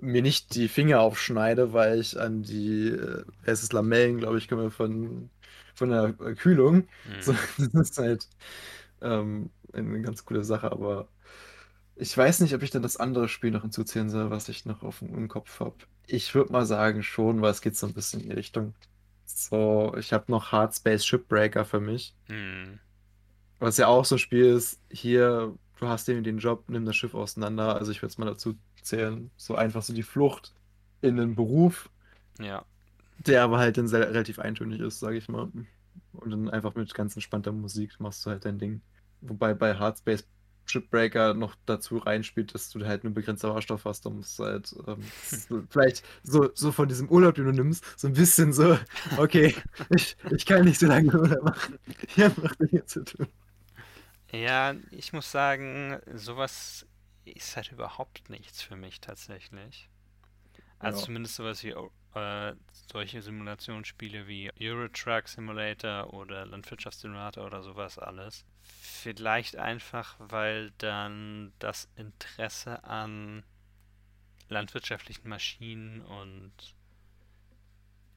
mir 0.00 0.22
nicht 0.22 0.54
die 0.54 0.68
Finger 0.68 1.00
aufschneide, 1.00 1.72
weil 1.72 2.00
ich 2.00 2.20
an 2.20 2.42
die, 2.42 2.88
äh, 2.88 3.24
es 3.44 3.62
ist 3.62 3.72
Lamellen, 3.72 4.18
glaube 4.18 4.38
ich, 4.38 4.48
komme 4.48 4.70
von, 4.70 5.30
von 5.74 5.90
der 5.90 6.12
Kühlung. 6.36 6.88
So, 7.18 7.32
Mm. 7.32 7.38
das 7.72 7.90
ist 7.90 7.98
halt 7.98 8.28
ähm, 9.02 9.50
eine 9.72 10.02
ganz 10.02 10.24
coole 10.24 10.44
Sache, 10.44 10.70
aber 10.72 11.08
ich 11.96 12.16
weiß 12.16 12.40
nicht, 12.40 12.54
ob 12.54 12.62
ich 12.62 12.70
dann 12.70 12.82
das 12.82 12.96
andere 12.96 13.28
Spiel 13.28 13.50
noch 13.50 13.62
hinzuzählen 13.62 14.10
soll, 14.10 14.30
was 14.30 14.48
ich 14.48 14.64
noch 14.66 14.82
auf 14.82 15.00
dem 15.00 15.14
im 15.16 15.28
Kopf 15.28 15.60
habe. 15.60 15.76
Ich 16.06 16.34
würde 16.34 16.52
mal 16.52 16.66
sagen 16.66 17.02
schon, 17.02 17.40
weil 17.42 17.50
es 17.52 17.60
geht 17.60 17.76
so 17.76 17.86
ein 17.86 17.94
bisschen 17.94 18.20
in 18.20 18.30
die 18.30 18.34
Richtung. 18.34 18.74
So, 19.26 19.94
ich 19.98 20.12
habe 20.12 20.30
noch 20.32 20.52
Hard 20.52 20.74
Space 20.76 21.04
Shipbreaker 21.06 21.64
für 21.64 21.80
mich. 21.80 22.16
Mm. 22.28 22.78
Was 23.58 23.76
ja 23.76 23.88
auch 23.88 24.04
so 24.04 24.16
ein 24.16 24.18
Spiel 24.18 24.46
ist, 24.46 24.80
hier, 24.90 25.56
du 25.80 25.88
hast 25.88 26.06
den, 26.08 26.22
den 26.24 26.38
Job, 26.38 26.68
nimm 26.68 26.84
das 26.86 26.96
Schiff 26.96 27.14
auseinander. 27.14 27.76
Also 27.76 27.90
ich 27.92 28.02
würde 28.02 28.10
es 28.10 28.18
mal 28.18 28.26
dazu 28.26 28.54
zählen. 28.82 29.30
So 29.36 29.54
einfach 29.56 29.82
so 29.82 29.92
die 29.92 30.02
Flucht 30.02 30.54
in 31.02 31.18
einen 31.20 31.34
Beruf, 31.34 31.90
Ja, 32.40 32.64
der 33.18 33.42
aber 33.42 33.58
halt 33.58 33.76
dann 33.78 33.88
sehr, 33.88 34.08
relativ 34.08 34.38
eintönig 34.38 34.80
ist, 34.80 35.00
sage 35.00 35.16
ich 35.18 35.28
mal. 35.28 35.50
Und 36.12 36.30
dann 36.30 36.50
einfach 36.50 36.74
mit 36.74 36.94
ganz 36.94 37.16
entspannter 37.16 37.52
Musik 37.52 37.98
machst 38.00 38.24
du 38.26 38.30
halt 38.30 38.44
dein 38.44 38.58
Ding. 38.58 38.82
Wobei 39.20 39.54
bei 39.54 39.74
Hard 39.76 39.98
Space 39.98 40.26
Shipbreaker 40.66 41.32
noch 41.34 41.54
dazu 41.66 41.96
reinspielt, 41.98 42.54
dass 42.54 42.70
du 42.70 42.84
halt 42.86 43.02
nur 43.04 43.14
begrenzt 43.14 43.42
Sauerstoff 43.42 43.84
hast. 43.86 44.04
Da 44.06 44.10
musst 44.10 44.38
du 44.38 44.44
halt 44.44 44.74
ähm, 44.86 45.02
so, 45.22 45.62
vielleicht 45.70 46.04
so, 46.22 46.50
so 46.54 46.72
von 46.72 46.88
diesem 46.88 47.08
Urlaub, 47.10 47.34
den 47.36 47.46
du 47.46 47.52
nimmst, 47.52 47.84
so 47.98 48.08
ein 48.08 48.14
bisschen 48.14 48.52
so, 48.52 48.78
okay, 49.16 49.54
ich, 49.96 50.16
ich 50.30 50.46
kann 50.46 50.64
nicht 50.64 50.78
so 50.80 50.86
lange 50.86 51.12
Urlaub 51.18 51.42
machen. 51.44 51.78
Ich 52.16 52.22
habe 52.22 52.40
noch 52.40 52.54
Dinge 52.56 52.84
zu 52.84 53.04
tun. 53.04 53.26
Ja, 54.32 54.74
ich 54.90 55.12
muss 55.12 55.30
sagen, 55.30 55.98
sowas 56.14 56.86
ist 57.24 57.56
halt 57.56 57.72
überhaupt 57.72 58.28
nichts 58.30 58.62
für 58.62 58.76
mich 58.76 59.00
tatsächlich. 59.00 59.88
Also 60.80 60.98
Ja. 61.00 61.06
zumindest 61.06 61.36
sowas 61.36 61.64
wie 61.64 61.74
äh, 62.14 62.54
solche 62.92 63.22
Simulationsspiele 63.22 64.26
wie 64.28 64.50
Euro 64.60 64.88
Truck 64.88 65.28
Simulator 65.28 66.12
oder 66.14 66.46
Landwirtschaftssimulator 66.46 67.46
oder 67.46 67.62
sowas 67.62 67.98
alles. 67.98 68.44
Vielleicht 68.80 69.56
einfach, 69.56 70.16
weil 70.18 70.70
dann 70.78 71.52
das 71.58 71.88
Interesse 71.96 72.84
an 72.84 73.44
landwirtschaftlichen 74.50 75.26
Maschinen 75.28 76.02
und 76.02 76.52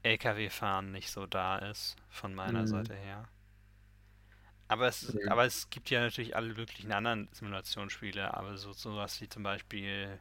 LKW-Fahren 0.03 0.91
nicht 0.91 1.12
so 1.12 1.26
da 1.26 1.57
ist, 1.57 1.95
von 2.09 2.34
meiner 2.36 2.66
Mhm. 2.66 2.68
Seite 2.68 2.95
her. 2.95 3.28
Aber 4.72 4.88
es, 4.88 5.13
Nee. 5.13 5.22
aber 5.28 5.45
es 5.45 5.69
gibt 5.69 5.91
ja 5.91 5.99
natürlich 6.01 6.36
alle 6.36 6.55
möglichen 6.55 6.91
anderen 6.93 7.30
Simulationsspiele, 7.32 8.34
aber 8.34 8.57
so 8.57 8.74
sowas 8.74 9.22
wie 9.22 9.30
zum 9.30 9.43
Beispiel 9.43 10.19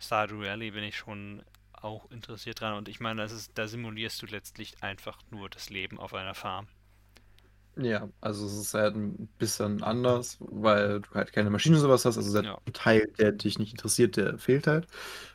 Stardew 0.00 0.40
Valley 0.42 0.72
bin 0.72 0.84
ich 0.84 0.96
schon 0.98 1.44
auch 1.72 2.10
interessiert 2.10 2.60
dran 2.60 2.74
und 2.74 2.88
ich 2.88 3.00
meine, 3.00 3.22
das 3.22 3.32
ist, 3.32 3.52
da 3.58 3.68
simulierst 3.68 4.22
du 4.22 4.26
letztlich 4.26 4.82
einfach 4.82 5.20
nur 5.30 5.50
das 5.50 5.70
Leben 5.70 6.00
auf 6.00 6.14
einer 6.14 6.34
Farm. 6.34 6.68
Ja, 7.76 8.10
also 8.20 8.46
es 8.46 8.52
ist 8.54 8.74
halt 8.74 8.96
ein 8.96 9.28
bisschen 9.38 9.82
anders, 9.82 10.36
weil 10.40 11.00
du 11.00 11.10
halt 11.14 11.32
keine 11.32 11.50
Maschine 11.50 11.78
sowas 11.78 12.04
hast. 12.04 12.16
Also 12.18 12.32
der 12.32 12.50
Ja. 12.50 12.60
Teil, 12.72 13.06
der 13.18 13.32
dich 13.32 13.58
nicht 13.58 13.70
interessiert, 13.72 14.16
der 14.16 14.38
fehlt 14.38 14.66
halt. 14.66 14.86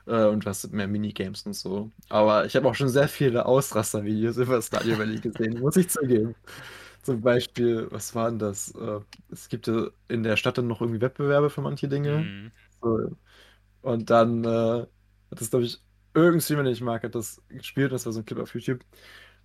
Äh, 0.06 0.26
und 0.26 0.46
du 0.46 0.50
hast 0.50 0.72
mehr 0.72 0.88
Minigames 0.88 1.46
und 1.46 1.54
so. 1.54 1.92
Aber 2.10 2.46
ich 2.46 2.56
habe 2.56 2.68
auch 2.68 2.76
schon 2.76 2.90
sehr 2.90 3.08
viele 3.08 3.46
Ausraster-Videos 3.46 4.38
über 4.38 4.62
Stardew 4.62 4.98
Valley 4.98 5.20
gesehen, 5.22 5.60
muss 5.60 5.78
ich 5.78 5.90
zugeben. 5.90 6.36
Zum 7.06 7.22
Beispiel, 7.22 7.88
was 7.92 8.16
war 8.16 8.30
denn 8.30 8.40
das? 8.40 8.72
Äh, 8.76 9.00
es 9.30 9.48
gibt 9.50 9.68
ja 9.68 9.90
in 10.08 10.24
der 10.24 10.38
Stadt 10.38 10.58
dann 10.58 10.68
noch 10.68 10.82
irgendwie 10.82 11.02
Wettbewerbe 11.02 11.50
für 11.52 11.62
manche 11.62 11.88
Dinge. 11.88 12.30
Mhm. 12.48 12.52
So. 12.82 13.16
Und 13.82 14.10
dann 14.10 14.44
äh, 14.46 14.48
hat 14.82 14.88
das, 15.42 15.50
glaube 15.52 15.66
ich, 15.66 15.82
Streamer, 16.42 16.64
den 16.64 16.74
ich 16.74 16.82
mag, 16.82 17.04
hat 17.04 17.16
das 17.16 17.42
gespielt. 17.50 17.92
Das 17.92 18.06
war 18.06 18.14
so 18.14 18.22
ein 18.22 18.26
Clip 18.26 18.40
auf 18.40 18.54
YouTube. 18.56 18.82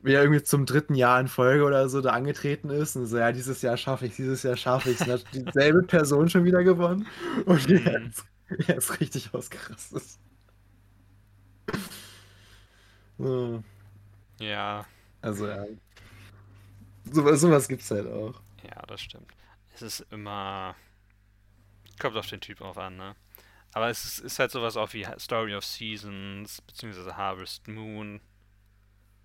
Wie 0.03 0.15
er 0.15 0.23
irgendwie 0.23 0.43
zum 0.43 0.67
dritten 0.67 0.95
Jahr 0.95 1.21
in 1.21 1.29
Folge 1.29 1.65
oder 1.65 1.89
so 1.91 2.01
da 2.03 2.11
angetreten 2.13 2.71
ist 2.71 2.97
und 2.97 3.07
so, 3.07 3.19
ja, 3.19 3.33
dieses 3.33 3.63
Jahr 3.63 3.77
schaffe 3.77 4.07
ich 4.07 4.17
dieses 4.17 4.43
Jahr 4.45 4.57
schaffe 4.57 4.91
ich. 4.93 5.05
Und 5.07 5.13
hat 5.13 5.27
dieselbe 5.35 5.83
Person 5.85 6.29
schon 6.31 6.45
wieder 6.45 6.65
gewonnen. 6.65 7.07
Und 7.47 7.67
Mhm. 7.67 7.87
er 7.87 8.03
ist, 8.07 8.25
er 8.69 8.77
ist 8.79 9.01
richtig 9.01 9.35
ausgerastet. 9.35 10.05
So, 13.19 13.63
Ja, 14.39 14.87
also 15.23 15.47
ja. 15.49 15.67
Sowas, 17.05 17.41
sowas 17.41 17.69
gibt's 17.69 17.91
halt 17.91 18.07
auch. 18.07 18.41
ja, 18.63 18.83
das 18.87 19.01
stimmt. 19.03 19.33
Es 19.75 19.83
ist 19.83 20.01
immer. 20.11 20.77
Kommt 21.99 22.17
auf 22.17 22.27
den 22.27 22.41
Typ 22.41 22.59
drauf 22.59 22.79
an, 22.79 22.97
ne? 22.97 23.15
Aber 23.73 23.89
es 23.91 24.05
ist, 24.05 24.19
ist 24.21 24.39
halt 24.39 24.51
sowas 24.51 24.77
auch 24.77 24.93
wie 24.95 25.07
Story 25.19 25.55
of 25.55 25.65
Seasons, 25.65 26.61
beziehungsweise 26.63 27.17
Harvest 27.17 27.69
Moon, 27.69 28.21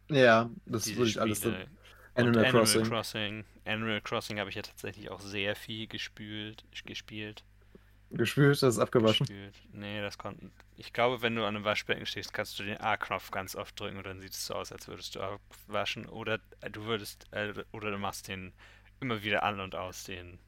Ja, 0.09 0.49
das 0.65 0.95
würde 0.95 1.09
ich 1.09 1.19
alles 1.19 1.41
so. 1.41 1.51
Spiele. 1.51 1.67
Animal 2.15 2.45
Animal 2.45 2.51
Crossing. 2.51 2.83
Crossing. 2.83 3.45
Animal 3.65 4.01
Crossing 4.01 4.39
habe 4.39 4.49
ich 4.49 4.55
ja 4.55 4.61
tatsächlich 4.61 5.09
auch 5.09 5.19
sehr 5.19 5.55
viel 5.55 5.87
gespült, 5.87 6.63
gespielt. 6.85 7.43
Gespült, 8.11 8.61
das 8.61 8.75
ist 8.75 8.79
abgewaschen. 8.79 9.27
Gespielt. 9.27 9.55
Nee, 9.71 10.01
das 10.01 10.17
konnten. 10.17 10.51
Ich 10.77 10.91
glaube, 10.93 11.21
wenn 11.21 11.35
du 11.35 11.43
an 11.45 11.55
einem 11.55 11.65
Waschbecken 11.65 12.05
stehst, 12.05 12.33
kannst 12.33 12.57
du 12.59 12.63
den 12.63 12.79
A-Knopf 12.79 13.31
ganz 13.31 13.55
oft 13.55 13.79
drücken 13.79 13.97
und 13.97 14.05
dann 14.05 14.19
sieht 14.21 14.31
es 14.33 14.45
so 14.45 14.55
aus, 14.55 14.71
als 14.71 14.87
würdest 14.87 15.15
du 15.15 15.21
abwaschen. 15.21 16.07
Oder 16.07 16.39
du 16.71 16.85
würdest, 16.85 17.27
äh, 17.31 17.53
oder 17.71 17.91
du 17.91 17.97
machst 17.97 18.27
den 18.27 18.53
immer 18.99 19.23
wieder 19.23 19.43
an 19.43 19.59
und 19.59 19.75
aus, 19.75 20.03
den 20.05 20.39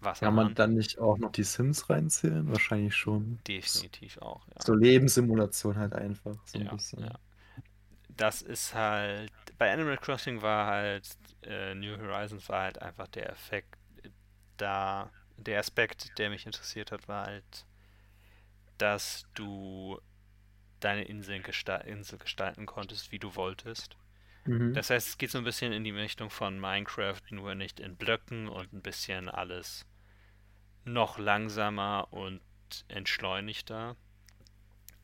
Wassermann. 0.00 0.20
Kann 0.20 0.34
man 0.34 0.54
dann 0.54 0.74
nicht 0.74 0.98
auch 0.98 1.18
noch 1.18 1.32
die 1.32 1.42
Sims 1.44 1.90
reinzählen? 1.90 2.48
Wahrscheinlich 2.48 2.94
schon. 2.96 3.38
Definitiv 3.46 4.18
auch, 4.18 4.46
ja. 4.48 4.62
So 4.64 4.74
Lebenssimulation 4.74 5.76
halt 5.76 5.94
einfach. 5.94 6.36
So 6.46 6.58
ein 6.58 6.64
Ja, 6.64 6.70
bisschen. 6.70 7.04
ja. 7.04 7.18
Das 8.08 8.42
ist 8.42 8.74
halt. 8.74 9.32
Bei 9.58 9.72
Animal 9.72 9.98
Crossing 9.98 10.42
war 10.42 10.66
halt. 10.66 11.08
Äh, 11.42 11.74
New 11.74 11.96
Horizons 11.98 12.48
war 12.48 12.62
halt 12.62 12.80
einfach 12.80 13.08
der 13.08 13.30
Effekt. 13.30 13.74
Da. 14.56 15.10
Der 15.44 15.58
Aspekt, 15.58 16.18
der 16.18 16.30
mich 16.30 16.46
interessiert 16.46 16.92
hat, 16.92 17.08
war 17.08 17.26
halt, 17.26 17.66
dass 18.78 19.26
du 19.34 20.00
deine 20.80 21.04
Inseln 21.04 21.42
gesta 21.42 21.76
Insel 21.76 22.18
gestalten 22.18 22.66
konntest, 22.66 23.12
wie 23.12 23.18
du 23.18 23.34
wolltest. 23.36 23.96
Mhm. 24.46 24.72
Das 24.74 24.90
heißt, 24.90 25.08
es 25.08 25.18
geht 25.18 25.30
so 25.30 25.38
ein 25.38 25.44
bisschen 25.44 25.72
in 25.72 25.84
die 25.84 25.90
Richtung 25.90 26.30
von 26.30 26.58
Minecraft, 26.60 27.20
nur 27.30 27.54
nicht 27.54 27.80
in 27.80 27.96
Blöcken 27.96 28.48
und 28.48 28.72
ein 28.72 28.82
bisschen 28.82 29.28
alles 29.28 29.86
noch 30.84 31.18
langsamer 31.18 32.08
und 32.10 32.40
entschleunigter. 32.88 33.96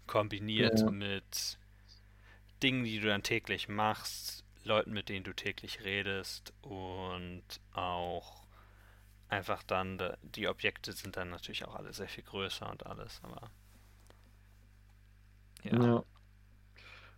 Kombiniert 0.07 0.81
Ja. 0.81 0.91
mit 0.91 1.59
Dingen, 2.63 2.85
die 2.85 2.99
du 2.99 3.09
dann 3.09 3.23
täglich 3.23 3.69
machst, 3.69 4.45
Leuten, 4.65 4.93
mit 4.93 5.09
denen 5.09 5.25
du 5.25 5.33
täglich 5.33 5.85
redest 5.85 6.53
und 6.63 7.45
auch 7.73 8.48
einfach 9.29 9.63
dann, 9.63 9.99
da- 9.99 10.17
die 10.23 10.49
Objekte 10.49 10.93
sind 10.93 11.17
dann 11.17 11.31
natürlich 11.31 11.65
auch 11.65 11.75
alle 11.77 11.93
sehr 11.95 12.09
viel 12.09 12.25
größer 12.25 12.71
und 12.71 12.87
alles, 12.87 13.21
aber 13.25 13.51
ja. 15.65 15.79
Ja. 15.81 16.05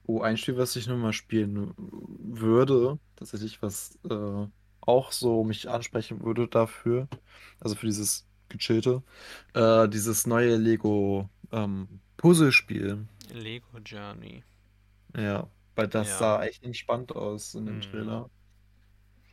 Oh, 0.07 0.21
ein 0.23 0.37
Spiel, 0.37 0.57
was 0.57 0.75
ich 0.77 0.87
nochmal 0.87 1.13
spielen 1.13 1.75
würde, 1.77 2.99
tatsächlich, 3.17 3.63
was 3.63 3.99
äh, 4.11 4.47
auch 4.81 5.13
so 5.13 5.45
mich 5.45 5.69
ansprechen 5.69 6.23
würde 6.25 6.49
dafür, 6.49 7.09
also 7.61 7.77
für 7.77 7.87
dieses 7.87 8.27
gechillte, 8.49 9.03
äh, 9.55 9.89
dieses 9.89 10.27
neue 10.27 10.57
Lego 10.57 11.29
ähm, 11.53 12.01
Puzzlespiel. 12.17 13.07
Lego 13.33 13.79
Journey. 13.81 14.45
Ja, 15.17 15.49
weil 15.77 15.89
das 15.89 16.17
Ja. 16.17 16.19
sah 16.19 16.43
echt 16.45 16.63
entspannt 16.65 17.13
aus 17.15 17.55
in 17.55 17.67
dem 17.67 17.81
Mhm. 17.81 17.81
Trailer. 17.81 18.31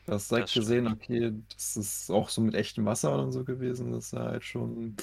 Du 0.07 0.13
hast 0.13 0.31
direkt 0.31 0.51
Das 0.51 0.53
gesehen, 0.53 0.87
okay, 0.87 1.33
das 1.53 1.77
ist 1.77 2.09
auch 2.11 2.29
so 2.29 2.41
mit 2.41 2.55
echtem 2.55 2.85
Wasser 2.85 3.19
und 3.21 3.31
so 3.33 3.43
gewesen. 3.45 3.91
Das 3.91 4.09
sah 4.11 4.25
halt 4.31 4.43
schon. 4.45 4.97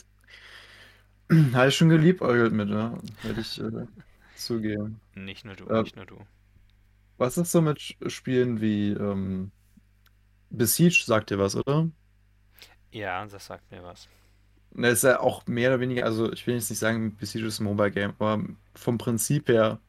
Habe 1.55 1.69
ich 1.69 1.77
schon 1.77 1.89
geliebäugelt 1.89 2.53
mit, 2.53 2.69
ne? 2.69 2.99
Werde 3.23 3.41
ich 3.41 3.59
äh, 3.61 3.87
zugeben. 4.35 5.01
Nicht 5.15 5.45
nur 5.45 5.57
du, 5.57 5.71
Äh, 5.71 5.85
nicht 5.85 5.97
nur 5.97 6.07
du. 6.07 6.25
Was 7.17 7.39
ist 7.39 7.53
so 7.53 7.61
mit 7.63 7.97
Spielen 8.07 8.61
wie 8.61 8.91
ähm, 8.93 9.53
Besiege, 10.51 11.03
sagt 11.05 11.31
dir 11.31 11.39
was, 11.39 11.57
oder? 11.57 11.91
Ja, 12.91 13.27
das 13.27 13.47
sagt 13.47 13.71
mir 13.71 13.83
was. 13.83 14.09
Ne, 14.73 14.89
ist 14.89 15.05
ja 15.05 15.21
auch 15.21 15.47
mehr 15.47 15.71
oder 15.71 15.81
weniger, 15.81 16.05
also 16.05 16.33
ich 16.33 16.47
will 16.47 16.55
jetzt 16.57 16.69
nicht 16.71 16.81
sagen, 16.81 17.17
Besiege 17.17 17.47
ist 17.47 17.61
ein 17.61 17.65
Mobile 17.65 17.93
Game, 17.93 18.13
aber 18.19 18.43
vom 18.75 18.99
Prinzip 18.99 19.49
her 19.49 19.81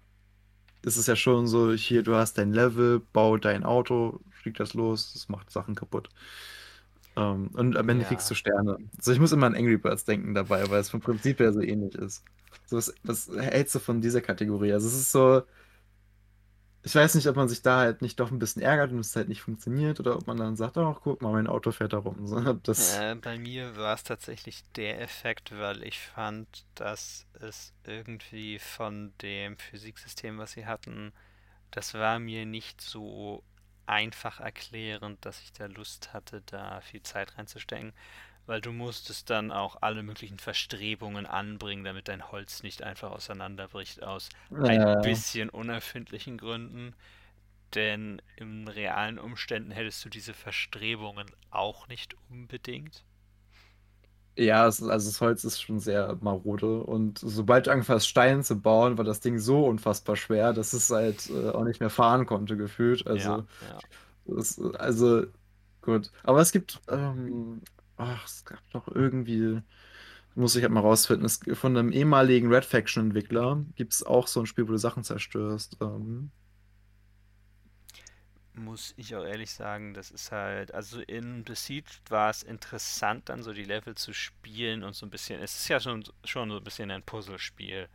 ist 0.84 0.98
es 0.98 1.08
ja 1.08 1.16
schon 1.16 1.48
so, 1.48 1.74
hier, 1.74 2.04
du 2.04 2.16
hast 2.16 2.38
dein 2.38 2.54
Level, 2.54 3.02
bau 3.14 3.38
dein 3.38 3.64
Auto, 3.64 4.22
fliegt 4.46 4.62
das 4.62 4.74
los, 4.76 5.14
das 5.14 5.30
macht 5.30 5.52
Sachen 5.52 5.76
kaputt. 5.76 6.10
Ähm, 7.16 7.50
und 7.54 7.78
am 7.78 7.90
Ende 7.90 8.06
Ja. 8.06 8.06
kriegst 8.06 8.30
du 8.30 8.36
Sterne. 8.36 8.78
Also 8.98 9.12
ich 9.14 9.20
muss 9.20 9.32
immer 9.32 9.48
an 9.48 9.56
Angry 9.56 9.78
Birds 9.78 10.06
denken 10.06 10.34
dabei, 10.34 10.70
weil 10.70 10.82
es 10.82 10.90
vom 10.90 11.02
Prinzip 11.02 11.40
her 11.40 11.54
so 11.54 11.62
ähnlich 11.62 11.96
ist. 11.96 12.24
So, 12.66 12.78
was, 12.78 12.94
was 13.04 13.30
hältst 13.38 13.76
du 13.76 13.80
von 13.80 14.02
dieser 14.02 14.22
Kategorie? 14.22 14.74
Also 14.74 14.88
es 14.88 14.96
ist 14.96 15.12
so, 15.12 15.44
ich 16.84 16.94
weiß 16.96 17.16
nicht, 17.16 17.28
ob 17.28 17.36
man 17.36 17.50
sich 17.50 17.62
da 17.64 17.80
halt 17.80 18.02
nicht 18.02 18.20
doch 18.20 18.32
ein 18.32 18.40
bisschen 18.40 18.62
ärgert 18.62 18.92
und 18.92 19.00
es 19.00 19.16
halt 19.16 19.28
nicht 19.30 19.42
funktioniert 19.42 20.00
oder 20.00 20.16
ob 20.18 20.28
man 20.28 20.38
dann 20.38 20.56
sagt, 20.56 20.78
ach 20.78 21.00
guck 21.04 21.22
mal, 21.22 21.32
mein 21.34 21.48
Auto 21.48 21.72
fährt 21.72 21.94
da 21.94 21.98
rum. 21.98 22.60
Das, 22.64 23.04
Äh, 23.04 23.16
bei 23.16 23.38
mir 23.38 23.76
war 23.78 23.94
es 23.96 24.04
tatsächlich 24.04 24.64
der 24.76 25.02
Effekt, 25.02 25.52
weil 25.58 25.84
ich 25.84 26.00
fand, 26.00 26.66
dass 26.76 27.26
es 27.40 27.74
irgendwie 27.86 28.60
von 28.60 29.14
dem 29.22 29.58
Physiksystem, 29.58 30.38
was 30.38 30.54
sie 30.54 30.66
hatten, 30.66 31.14
das 31.72 31.94
war 31.96 32.20
mir 32.20 32.46
nicht 32.46 32.82
so 32.82 33.44
einfach 33.88 34.40
erklärend, 34.40 35.26
dass 35.26 35.42
ich 35.42 35.52
da 35.54 35.66
Lust 35.68 36.14
hatte, 36.14 36.42
da 36.46 36.82
viel 36.82 37.02
Zeit 37.04 37.38
reinzustecken, 37.38 37.94
weil 38.46 38.62
du 38.62 38.72
musstest 38.72 39.30
dann 39.30 39.52
auch 39.52 39.82
alle 39.82 40.04
möglichen 40.04 40.40
Verstrebungen 40.40 41.26
anbringen, 41.26 41.84
damit 41.84 42.08
dein 42.08 42.32
Holz 42.32 42.64
nicht 42.64 42.84
einfach 42.84 43.12
auseinanderbricht 43.12 44.04
aus 44.04 44.30
ein 44.52 44.82
äh, 44.82 45.02
bisschen 45.02 45.50
unerfindlichen 45.50 46.38
Gründen. 46.38 46.96
Denn 47.74 48.22
in 48.38 48.68
realen 48.68 49.20
Umständen 49.20 49.72
hättest 49.72 50.06
du 50.06 50.10
diese 50.10 50.34
Verstrebungen 50.34 51.28
auch 51.50 51.88
nicht 51.88 52.16
unbedingt. 52.30 53.04
Ja, 54.38 54.68
es, 54.68 54.84
also 54.84 55.10
das 55.10 55.22
Holz 55.22 55.46
ist 55.46 55.62
schon 55.62 55.80
sehr 55.80 56.18
marode 56.22 56.82
und 56.84 57.20
sobald 57.20 57.68
du 57.68 57.72
angefangen 57.72 57.98
hast, 57.98 58.08
Stein 58.08 58.44
zu 58.44 58.60
bauen, 58.60 58.98
war 58.98 59.06
das 59.06 59.22
Ding 59.22 59.40
so 59.40 59.66
unfassbar 59.66 60.18
schwer, 60.18 60.52
dass 60.54 60.74
es 60.74 60.90
halt 60.90 61.30
äh, 61.30 61.50
auch 61.52 61.64
nicht 61.64 61.80
mehr 61.80 61.90
fahren 61.90 62.26
konnte, 62.26 62.58
gefühlt. 62.58 63.06
Ja, 63.12 63.12
Also, 63.12 63.48
ja. 63.62 63.84
das, 64.26 64.60
also 64.60 65.26
gut. 65.82 66.12
Aber 66.24 66.42
es 66.42 66.52
gibt, 66.52 66.82
ähm, 66.90 67.62
ach, 67.98 68.26
es 68.26 68.46
gab 68.46 68.60
doch 68.72 68.88
irgendwie, 68.90 69.62
muss 70.36 70.56
ich 70.56 70.64
halt 70.64 70.74
mal 70.74 70.82
rausfinden, 70.82 71.26
es, 71.26 71.40
von 71.54 71.78
einem 71.78 71.92
ehemaligen 71.92 72.54
Red 72.54 72.66
Faction-Entwickler 72.66 73.66
gibt 73.76 73.94
es 73.94 74.04
auch 74.04 74.28
so 74.28 74.42
ein 74.42 74.48
Spiel, 74.48 74.68
wo 74.68 74.74
du 74.74 74.80
Sachen 74.80 75.04
zerstörst. 75.04 75.78
Ähm, 75.82 76.32
Muss 78.56 78.94
ich 78.98 79.16
auch 79.16 79.24
ehrlich 79.24 79.52
sagen, 79.52 79.94
das 79.94 80.10
ist 80.12 80.32
halt, 80.32 80.74
also 80.74 81.00
in 81.02 81.44
Besieged 81.44 82.02
war 82.10 82.30
es 82.32 82.42
interessant, 82.42 83.30
dann 83.30 83.44
so 83.44 83.54
die 83.54 83.66
Level 83.66 83.94
zu 83.96 84.14
spielen 84.14 84.84
und 84.84 84.94
so 84.96 85.06
ein 85.06 85.10
bisschen, 85.12 85.42
es 85.42 85.56
ist 85.60 85.68
ja 85.68 85.80
schon, 85.80 86.04
schon 86.24 86.50
so 86.50 86.58
ein 86.58 86.64
bisschen 86.64 86.90
ein 86.90 87.04
Puzzlespiel, 87.04 87.88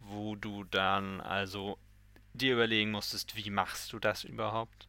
wo 0.00 0.36
du 0.36 0.64
dann 0.64 1.20
also 1.22 1.78
dir 2.34 2.54
überlegen 2.54 2.90
musstest, 2.92 3.36
wie 3.36 3.50
machst 3.50 3.92
du 3.92 3.98
das 4.00 4.24
überhaupt? 4.24 4.88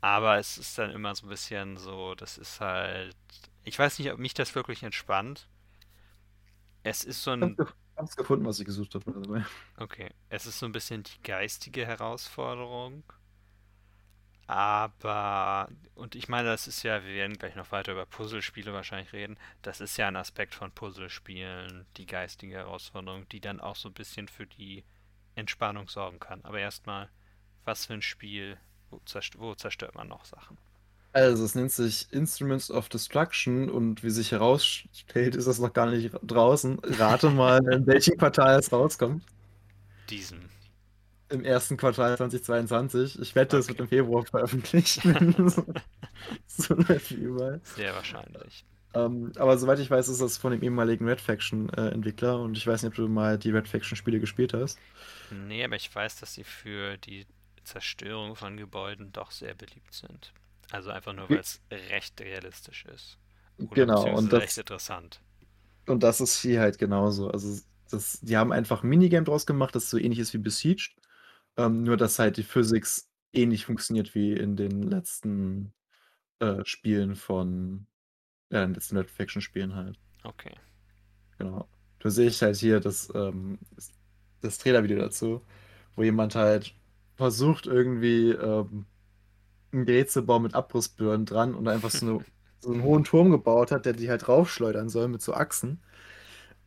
Aber 0.00 0.38
es 0.38 0.56
ist 0.58 0.78
dann 0.78 0.90
immer 0.90 1.14
so 1.14 1.26
ein 1.26 1.30
bisschen 1.30 1.76
so, 1.76 2.14
das 2.14 2.38
ist 2.38 2.60
halt, 2.60 3.14
ich 3.64 3.78
weiß 3.78 3.98
nicht, 3.98 4.10
ob 4.12 4.18
mich 4.18 4.34
das 4.34 4.54
wirklich 4.54 4.82
entspannt. 4.82 5.48
Es 6.82 7.04
ist 7.04 7.22
so 7.22 7.32
ich 7.40 7.48
ein, 7.48 7.56
gef- 7.56 7.74
hab's 7.96 8.16
gefunden, 8.16 8.44
was 8.46 8.60
ich 8.60 8.66
gesucht 8.66 8.94
habe. 8.94 9.04
the 9.12 9.44
okay, 9.78 10.10
es 10.28 10.46
ist 10.46 10.58
so 10.58 10.66
ein 10.66 10.72
bisschen 10.72 11.02
die 11.02 11.22
geistige 11.22 11.86
Herausforderung. 11.86 13.02
Aber, 14.46 15.68
und 15.96 16.14
ich 16.14 16.28
meine, 16.28 16.48
das 16.48 16.68
ist 16.68 16.84
ja, 16.84 17.04
wir 17.04 17.14
werden 17.14 17.36
gleich 17.36 17.56
noch 17.56 17.72
weiter 17.72 17.92
über 17.92 18.06
Puzzlespiele 18.06 18.72
wahrscheinlich 18.72 19.12
reden. 19.12 19.36
Das 19.62 19.80
ist 19.80 19.96
ja 19.96 20.06
ein 20.06 20.16
Aspekt 20.16 20.54
von 20.54 20.70
Puzzlespielen, 20.70 21.84
die 21.96 22.06
geistige 22.06 22.54
Herausforderung, 22.54 23.28
die 23.30 23.40
dann 23.40 23.60
auch 23.60 23.74
so 23.74 23.88
ein 23.88 23.94
bisschen 23.94 24.28
für 24.28 24.46
die 24.46 24.84
Entspannung 25.34 25.88
sorgen 25.88 26.20
kann. 26.20 26.44
Aber 26.44 26.60
erstmal, 26.60 27.08
was 27.64 27.86
für 27.86 27.94
ein 27.94 28.02
Spiel, 28.02 28.56
wo, 28.90 29.00
zerst 29.04 29.38
wo 29.38 29.54
zerstört 29.54 29.96
man 29.96 30.08
noch 30.08 30.24
Sachen? 30.24 30.56
Also, 31.12 31.44
es 31.44 31.54
nennt 31.54 31.72
sich 31.72 32.12
Instruments 32.12 32.70
of 32.70 32.88
Destruction 32.88 33.70
und 33.70 34.04
wie 34.04 34.10
sich 34.10 34.32
herausstellt, 34.32 35.34
ist 35.34 35.48
das 35.48 35.58
noch 35.58 35.72
gar 35.72 35.86
nicht 35.86 36.14
draußen. 36.22 36.78
Rate 36.84 37.30
mal, 37.30 37.66
in 37.72 37.86
welchem 37.86 38.18
Quartal 38.18 38.58
es 38.58 38.70
rauskommt. 38.70 39.24
Diesem. 40.10 40.40
Im 41.28 41.44
ersten 41.44 41.76
Quartal 41.76 42.16
2022. 42.16 43.18
Ich 43.20 43.34
wette, 43.34 43.56
es 43.58 43.68
wird 43.68 43.80
Okay. 43.80 43.82
im 43.82 43.88
Februar 43.88 44.24
veröffentlicht. 44.26 45.02
so, 46.46 46.74
läuft 46.74 47.10
wie 47.10 47.14
überall. 47.16 47.60
Sehr 47.62 47.94
wahrscheinlich. 47.94 48.64
Ähm, 48.94 49.32
aber 49.36 49.58
soweit 49.58 49.78
ich 49.78 49.90
weiß, 49.90 50.08
ist 50.08 50.20
das 50.20 50.38
von 50.38 50.52
dem 50.52 50.62
ehemaligen 50.62 51.06
Red 51.08 51.20
Faction-Entwickler 51.20 52.40
und 52.40 52.56
ich 52.56 52.66
weiß 52.66 52.82
nicht, 52.82 52.90
ob 52.90 52.94
du 52.96 53.08
mal 53.08 53.38
die 53.38 53.50
Red 53.50 53.68
Faction-Spiele 53.68 54.20
gespielt 54.20 54.54
hast. 54.54 54.82
Nee, 55.30 55.64
aber 55.64 55.76
ich 55.76 55.92
weiß, 55.94 56.16
dass 56.20 56.34
sie 56.34 56.44
für 56.44 56.96
die 56.98 57.26
Zerstörung 57.64 58.36
von 58.36 58.56
Gebäuden 58.56 59.12
doch 59.12 59.30
sehr 59.30 59.54
beliebt 59.54 59.94
sind. 59.94 60.32
Also 60.70 60.90
einfach 60.90 61.12
nur, 61.12 61.30
weil 61.30 61.40
es 61.40 61.60
recht 61.70 62.20
realistisch 62.20 62.84
ist. 62.86 63.18
Oder 63.58 63.86
Genau, 63.86 64.16
und 64.16 64.32
das, 64.32 64.42
recht 64.42 64.58
interessant. 64.58 65.22
und 65.86 66.02
das 66.02 66.20
ist 66.20 66.40
hier 66.40 66.60
halt 66.60 66.78
genauso. 66.78 67.30
Also, 67.30 67.60
das, 67.90 68.18
die 68.20 68.36
haben 68.36 68.52
einfach 68.52 68.82
ein 68.82 68.88
Minigame 68.88 69.24
draus 69.24 69.46
gemacht, 69.46 69.74
das 69.74 69.90
so 69.90 69.98
ähnlich 69.98 70.18
ist 70.18 70.34
wie 70.34 70.38
Besieged. 70.38 70.94
Ähm, 71.56 71.82
nur, 71.82 71.96
dass 71.96 72.18
halt 72.18 72.36
die 72.36 72.42
Physics 72.42 73.10
ähnlich 73.32 73.66
funktioniert 73.66 74.14
wie 74.14 74.32
in 74.32 74.56
den 74.56 74.82
letzten 74.82 75.72
äh, 76.40 76.64
Spielen 76.64 77.16
von, 77.16 77.86
ja, 78.50 78.62
in 78.62 78.70
den 78.70 78.74
letzten 78.74 78.96
Red 78.96 79.10
Faction-Spielen 79.10 79.74
halt. 79.74 79.98
Okay. 80.24 80.54
Genau. 81.38 81.68
Du 81.98 82.10
siehst 82.10 82.42
halt 82.42 82.56
hier 82.56 82.80
das, 82.80 83.10
ähm, 83.14 83.58
das 84.40 84.58
Trailer-Video 84.58 84.98
dazu, 84.98 85.42
wo 85.94 86.02
jemand 86.02 86.34
halt 86.34 86.74
versucht, 87.16 87.66
irgendwie 87.66 88.30
ähm, 88.30 88.86
ein 89.72 89.86
Gerät 89.86 90.10
zu 90.10 90.22
bauen 90.24 90.42
mit 90.42 90.54
Abrissbirnen 90.54 91.26
dran 91.26 91.54
und 91.54 91.68
einfach 91.68 91.90
so, 91.90 92.06
eine, 92.06 92.24
so 92.60 92.72
einen 92.72 92.82
hohen 92.82 93.04
Turm 93.04 93.30
gebaut 93.30 93.70
hat, 93.70 93.86
der 93.86 93.92
die 93.94 94.10
halt 94.10 94.28
raufschleudern 94.28 94.88
soll 94.88 95.08
mit 95.08 95.22
so 95.22 95.34
Achsen. 95.34 95.80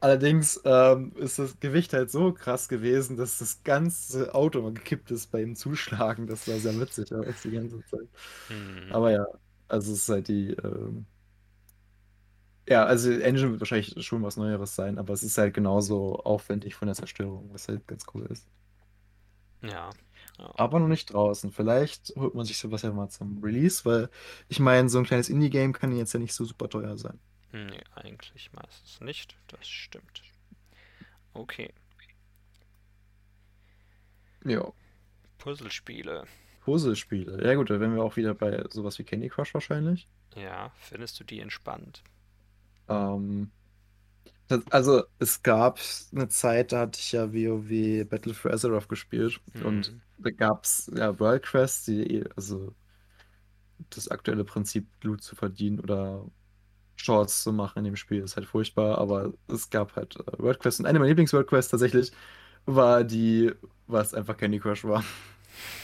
Allerdings 0.02 0.62
ähm, 0.64 1.14
ist 1.18 1.39
das 1.39 1.60
Gewicht 1.60 1.91
halt 1.93 2.10
so 2.12 2.32
krass 2.34 2.70
gewesen, 2.70 3.18
dass 3.18 3.39
das 3.39 3.64
ganze 3.64 4.34
Auto 4.34 4.62
mal 4.62 4.74
gekippt 4.74 5.12
ist 5.12 5.28
bei 5.32 5.41
ihm 5.41 5.56
Zuschlagen. 5.56 6.28
Das 6.28 6.47
war 6.47 6.60
sehr 6.60 6.80
witzig, 6.80 7.12
aber 7.14 7.26
die 7.34 7.52
ganze 7.52 7.84
Zeit. 7.86 8.08
Hm. 8.47 8.91
Aber 8.91 9.12
ja, 9.12 9.26
also 9.68 9.91
es 9.93 10.00
ist 10.04 10.10
halt 10.10 10.28
die, 10.30 10.52
ähm, 10.54 11.08
Ja, 12.70 12.86
also 12.86 13.12
Engine 13.12 13.52
wird 13.52 13.62
wahrscheinlich 13.62 13.95
schon 14.06 14.22
was 14.24 14.38
Neueres 14.38 14.76
sein, 14.76 14.97
aber 15.00 15.14
es 15.14 15.24
ist 15.24 15.38
halt 15.38 15.54
genauso 15.56 16.18
aufwendig 16.18 16.76
von 16.76 16.88
der 16.88 16.95
Zerstörung, 16.95 17.52
was 17.52 17.68
halt 17.68 17.86
ganz 17.88 18.06
cool 18.14 18.26
ist. 18.28 18.47
Ja. 19.62 19.89
Aber 20.38 20.80
noch 20.80 20.88
nicht 20.88 21.14
draußen. 21.14 21.52
Vielleicht 21.52 22.14
holt 22.16 22.34
man 22.36 22.45
sich 22.45 22.58
sowas 22.60 22.82
ja 22.84 22.91
mal 22.93 23.10
zum 23.10 23.43
Release, 23.43 23.84
weil 23.86 24.10
ich 24.47 24.60
meine, 24.60 24.89
so 24.89 25.00
ein 25.00 25.06
kleines 25.06 25.30
Indie-Game 25.30 25.74
kann 25.74 25.95
jetzt 25.95 26.14
ja 26.14 26.20
nicht 26.20 26.34
so 26.34 26.45
super 26.45 26.70
teuer 26.70 26.97
sein. 26.97 27.20
Nee, 27.52 27.82
eigentlich 27.95 28.52
meistens 28.54 29.02
nicht. 29.02 29.38
Das 29.47 29.68
stimmt. 29.68 30.24
Okay. 31.34 31.74
Ja. 34.45 34.74
Puzzlespiele. 35.38 36.26
Puzzlespiele. 36.62 37.43
Ja 37.45 37.56
gut, 37.56 37.70
da 37.70 37.80
wären 37.80 37.95
wir 37.95 38.04
auch 38.04 38.16
wieder 38.16 38.34
bei 38.34 38.64
sowas 38.70 38.97
wie 39.00 39.04
Candy 39.04 39.30
Crush 39.30 39.54
wahrscheinlich. 39.54 40.08
Ja, 40.36 40.72
findest 40.80 41.20
du 41.20 41.24
die 41.24 41.39
entspannt? 41.39 42.04
Ähm, 42.88 43.52
das, 44.47 44.64
also 44.72 45.04
es 45.20 45.43
gab 45.43 45.80
eine 46.14 46.30
Zeit, 46.30 46.72
da 46.72 46.82
hatte 46.82 47.00
ich 47.00 47.12
ja 47.14 47.34
WoW 47.34 48.06
Battle 48.10 48.34
for 48.34 48.52
Azeroth 48.54 48.89
gespielt 48.89 49.41
und 49.64 49.93
Mhm. 49.93 50.02
da 50.18 50.32
gab 50.32 50.66
es 50.66 50.91
ja 50.95 51.20
World 51.20 51.43
Quests, 51.43 51.86
die 51.86 52.26
also 52.36 52.76
das 53.89 54.08
aktuelle 54.10 54.43
Prinzip 54.43 54.88
Loot 55.04 55.22
zu 55.24 55.36
verdienen 55.36 55.80
oder 55.80 56.26
Shorts 57.00 57.43
zu 57.43 57.54
machen 57.54 57.80
in 57.80 57.86
dem 57.86 57.95
Spiel 57.95 58.22
ist 58.24 58.36
halt 58.36 58.45
furchtbar, 58.47 58.97
aber 58.97 59.34
es 59.47 59.70
gab 59.70 59.95
halt 59.95 60.16
äh, 60.18 60.39
World 60.39 60.60
Quests 60.60 60.80
und 60.80 60.86
eine 60.86 61.00
meiner 61.00 61.10
Lieblings-World 61.10 61.47
Quests 61.47 61.72
tatsächlich 61.72 62.12
war 62.66 63.04
die, 63.04 63.52
was 63.88 64.14
einfach 64.14 64.38
Candy 64.38 64.60
Crush 64.60 64.84
war. 64.86 65.04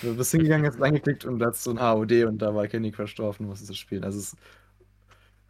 Du 0.01 0.15
bist 0.15 0.31
hingegangen, 0.31 0.65
hast 0.67 0.81
angeklickt 0.81 1.25
und 1.25 1.39
da 1.39 1.47
hast 1.47 1.63
so 1.63 1.71
ein 1.71 1.79
HOD 1.81 2.25
und 2.25 2.37
da 2.37 2.55
war 2.55 2.67
Candy 2.67 2.91
Crush 2.91 3.15
drauf 3.15 3.39
und 3.39 3.47
musstest 3.47 3.71
es 3.71 3.77
spielen. 3.77 4.03
Also 4.05 4.19
es 4.19 4.33
ist 4.33 4.37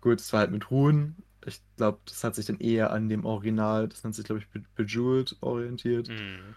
gut, 0.01 0.19
es 0.19 0.31
war 0.33 0.41
halt 0.41 0.51
mit 0.51 0.71
Ruhen. 0.71 1.15
Ich 1.45 1.61
glaube, 1.77 1.99
das 2.05 2.23
hat 2.23 2.35
sich 2.35 2.45
dann 2.45 2.59
eher 2.59 2.91
an 2.91 3.07
dem 3.09 3.25
Original, 3.25 3.87
das 3.87 4.03
nennt 4.03 4.15
sich, 4.15 4.25
glaube 4.25 4.39
ich, 4.39 4.47
Be- 4.49 4.63
Bejeweled 4.75 5.35
orientiert. 5.41 6.09
Mhm. 6.09 6.55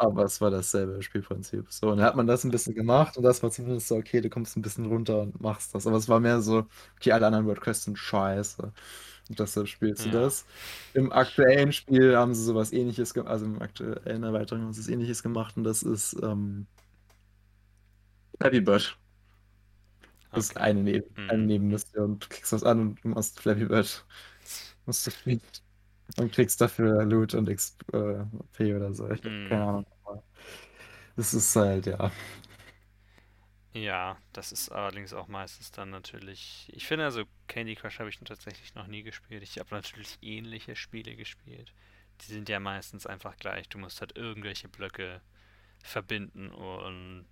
Aber 0.00 0.22
es 0.24 0.40
war 0.40 0.50
dasselbe 0.52 1.02
Spielprinzip. 1.02 1.72
So, 1.72 1.90
und 1.90 1.96
dann 1.98 2.06
hat 2.06 2.14
man 2.16 2.28
das 2.28 2.44
ein 2.44 2.52
bisschen 2.52 2.74
gemacht 2.74 3.16
und 3.16 3.24
das 3.24 3.42
war 3.42 3.50
zumindest 3.50 3.88
so, 3.88 3.96
okay, 3.96 4.20
du 4.20 4.30
kommst 4.30 4.56
ein 4.56 4.62
bisschen 4.62 4.86
runter 4.86 5.22
und 5.22 5.40
machst 5.40 5.74
das. 5.74 5.88
Aber 5.88 5.96
es 5.96 6.08
war 6.08 6.20
mehr 6.20 6.40
so, 6.40 6.68
okay, 6.96 7.10
alle 7.12 7.26
anderen 7.26 7.46
WordQuests 7.46 7.84
sind 7.86 7.98
scheiße. 7.98 8.72
Und 9.28 9.38
deshalb 9.40 9.66
spielst 9.68 10.04
du 10.04 10.08
Ja. 10.08 10.10
das. 10.10 10.46
Im 10.92 11.12
aktuellen 11.12 11.72
Spiel 11.72 12.16
haben 12.16 12.32
sie 12.34 12.44
sowas 12.44 12.72
ähnliches 12.72 13.12
gemacht, 13.14 13.30
also 13.32 13.46
im 13.46 13.60
aktuellen 13.60 14.22
Erweiterung 14.22 14.62
haben 14.64 14.72
sie 14.72 14.80
es 14.82 14.88
ähnliches 14.88 15.22
gemacht 15.22 15.56
und 15.56 15.64
das 15.64 15.82
ist 15.82 16.16
ähm, 16.22 16.68
Flappy 18.40 18.60
Bird. 18.60 18.96
Das 20.34 20.46
ist 20.46 20.56
Okay. 20.56 20.60
eine, 20.60 20.82
Neben 20.82 21.08
Mhm. 21.16 21.28
eine 21.28 21.44
Nebenmission. 21.44 22.18
Du 22.18 22.28
klickst 22.28 22.52
was 22.52 22.64
an 22.64 22.80
und 22.80 23.04
du 23.04 23.08
machst 23.08 23.40
Flappy 23.40 23.64
Bird. 23.66 24.06
Musst 24.86 25.06
du 25.06 25.10
spielen. 25.10 25.42
Und 26.16 26.32
kriegst 26.32 26.60
dafür 26.60 27.04
Loot 27.04 27.34
und 27.34 27.48
XP 27.48 27.92
äh, 27.92 28.74
oder 28.74 28.94
so. 28.94 29.08
Ich 29.10 29.22
Mhm. 29.22 29.48
keine 29.48 29.64
Ahnung. 29.64 29.86
Das 31.16 31.34
ist 31.34 31.54
halt, 31.56 31.86
ja. 31.86 32.10
Ja, 33.74 34.16
das 34.32 34.50
ist 34.52 34.70
allerdings 34.70 35.12
auch 35.12 35.28
meistens 35.28 35.70
dann 35.70 35.90
natürlich. 35.90 36.70
Ich 36.74 36.86
finde 36.86 37.04
also 37.04 37.24
Candy 37.46 37.74
Crush 37.76 37.98
habe 37.98 38.08
ich 38.08 38.18
tatsächlich 38.18 38.74
noch 38.74 38.86
nie 38.86 39.02
gespielt. 39.02 39.42
Ich 39.42 39.58
habe 39.58 39.74
natürlich 39.74 40.18
ähnliche 40.22 40.74
Spiele 40.74 41.16
gespielt. 41.16 41.72
Die 42.22 42.32
sind 42.32 42.48
ja 42.48 42.60
meistens 42.60 43.06
einfach 43.06 43.36
gleich. 43.36 43.68
Du 43.68 43.78
musst 43.78 44.00
halt 44.00 44.16
irgendwelche 44.16 44.68
Blöcke 44.68 45.20
verbinden 45.82 46.50
und 46.50 47.26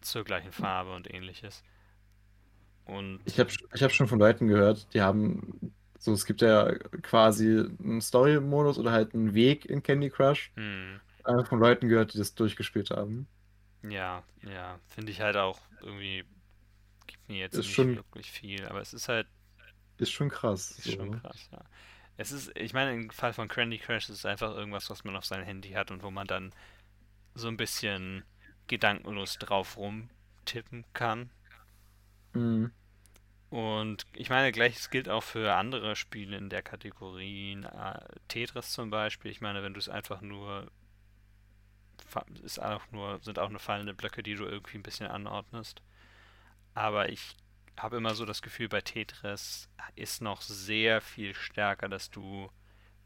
zur 0.00 0.22
gleichen 0.24 0.52
Farbe 0.52 0.94
und 0.94 1.12
ähnliches. 1.12 1.64
Und 2.86 3.20
Ich 3.24 3.38
habe 3.40 3.50
ich 3.74 3.82
hab 3.82 3.92
schon 3.92 4.08
von 4.08 4.18
Leuten 4.18 4.46
gehört, 4.48 4.92
die 4.94 5.00
haben, 5.02 5.74
so 6.04 6.12
es 6.12 6.26
gibt 6.26 6.42
ja 6.42 6.72
quasi 7.02 7.46
einen 7.82 8.00
Story-Modus 8.00 8.78
oder 8.78 8.92
halt 8.92 9.14
einen 9.14 9.34
Weg 9.34 9.64
in 9.66 9.82
Candy 9.82 10.10
Crush. 10.10 10.52
hm, 10.56 11.00
Äh, 11.24 11.44
von 11.44 11.60
Leuten 11.60 11.88
gehört, 11.88 12.14
die 12.14 12.18
das 12.18 12.34
durchgespielt 12.34 12.90
haben. 12.90 13.28
ja, 13.82 14.22
ja, 14.42 14.78
finde 14.88 15.12
ich 15.12 15.20
halt 15.20 15.36
auch 15.36 15.60
irgendwie 15.80 16.24
gibt 17.06 17.28
mir 17.28 17.38
jetzt 17.38 17.58
Ist 17.58 17.66
nicht 17.66 17.76
schon- 17.76 17.96
wirklich 17.96 18.30
viel, 18.32 18.66
aber 18.66 18.80
es 18.80 18.94
ist 18.94 19.08
halt 19.08 19.28
Ist 19.98 20.12
schon 20.12 20.28
krass. 20.28 20.70
Ist 20.78 20.92
schon 20.92 21.10
So. 21.10 21.10
krass, 21.10 21.48
ja. 21.52 21.60
Es 22.16 22.32
ist, 22.32 22.52
ich 22.56 22.74
meine, 22.74 22.94
im 22.94 23.10
Fall 23.10 23.32
von 23.32 23.48
Candy 23.48 23.78
Crush 23.78 24.04
ist 24.10 24.18
es 24.18 24.26
einfach 24.26 24.54
irgendwas, 24.56 24.90
was 24.90 25.04
man 25.04 25.16
auf 25.16 25.26
sein 25.26 25.44
Handy 25.44 25.70
hat 25.72 25.90
und 25.90 26.02
wo 26.02 26.10
man 26.10 26.26
dann 26.26 26.52
so 27.34 27.48
ein 27.48 27.56
bisschen 27.58 28.24
gedankenlos 28.68 29.38
drauf 29.38 29.76
rumtippen 29.78 30.84
kann. 30.94 31.30
Mhm. 32.34 32.72
Und 33.54 34.04
ich 34.16 34.30
meine, 34.30 34.50
gleiches 34.50 34.90
gilt 34.90 35.08
auch 35.08 35.22
für 35.22 35.54
andere 35.54 35.94
Spiele 35.94 36.36
in 36.36 36.50
der 36.50 36.60
Kategorie. 36.60 37.56
Tetris 38.26 38.72
zum 38.72 38.90
Beispiel. 38.90 39.30
Ich 39.30 39.40
meine, 39.40 39.62
wenn 39.62 39.74
du 39.74 39.78
es 39.78 39.88
einfach 39.88 40.20
nur 40.22 40.72
ist 42.42 42.60
auch 42.60 42.82
nur, 42.90 43.20
sind 43.22 43.38
auch 43.38 43.50
nur 43.50 43.60
fallende 43.60 43.94
Blöcke, 43.94 44.24
die 44.24 44.34
du 44.34 44.44
irgendwie 44.44 44.76
ein 44.76 44.82
bisschen 44.82 45.06
anordnest. 45.06 45.82
Aber 46.74 47.10
ich 47.10 47.36
habe 47.78 47.96
immer 47.96 48.16
so 48.16 48.24
das 48.24 48.42
Gefühl, 48.42 48.68
bei 48.68 48.80
Tetris 48.80 49.68
ist 49.94 50.20
noch 50.20 50.42
sehr 50.42 51.00
viel 51.00 51.32
stärker, 51.32 51.88
dass 51.88 52.10
du, 52.10 52.50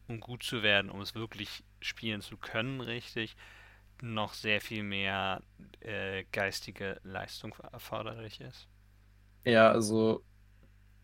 um 0.09 0.19
gut 0.19 0.45
zu 0.45 0.63
werden, 0.63 0.91
um 0.91 1.03
es 1.03 1.15
wirklich 1.15 1.63
spielen 1.81 2.23
zu 2.23 2.39
können, 2.39 2.81
richtig, 2.81 3.37
noch 4.01 4.33
sehr 4.33 4.63
viel 4.63 4.83
mehr 4.83 5.43
äh, 5.81 6.25
geistige 6.33 7.03
Leistung 7.05 7.55
erforderlich 7.71 8.41
ist. 8.41 8.67
Ja, 9.45 9.71
also 9.71 10.23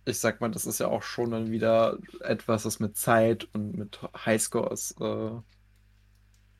ich 0.06 0.18
sag 0.20 0.40
mal, 0.40 0.50
das 0.50 0.66
ist 0.66 0.80
ja 0.80 0.88
auch 0.88 1.02
schon 1.02 1.30
dann 1.30 1.50
wieder 1.50 1.98
etwas, 2.20 2.64
das 2.64 2.80
mit 2.80 2.96
Zeit 2.96 3.48
und 3.54 3.76
mit 3.76 4.00
Highscores 4.26 4.94
äh, 5.00 5.30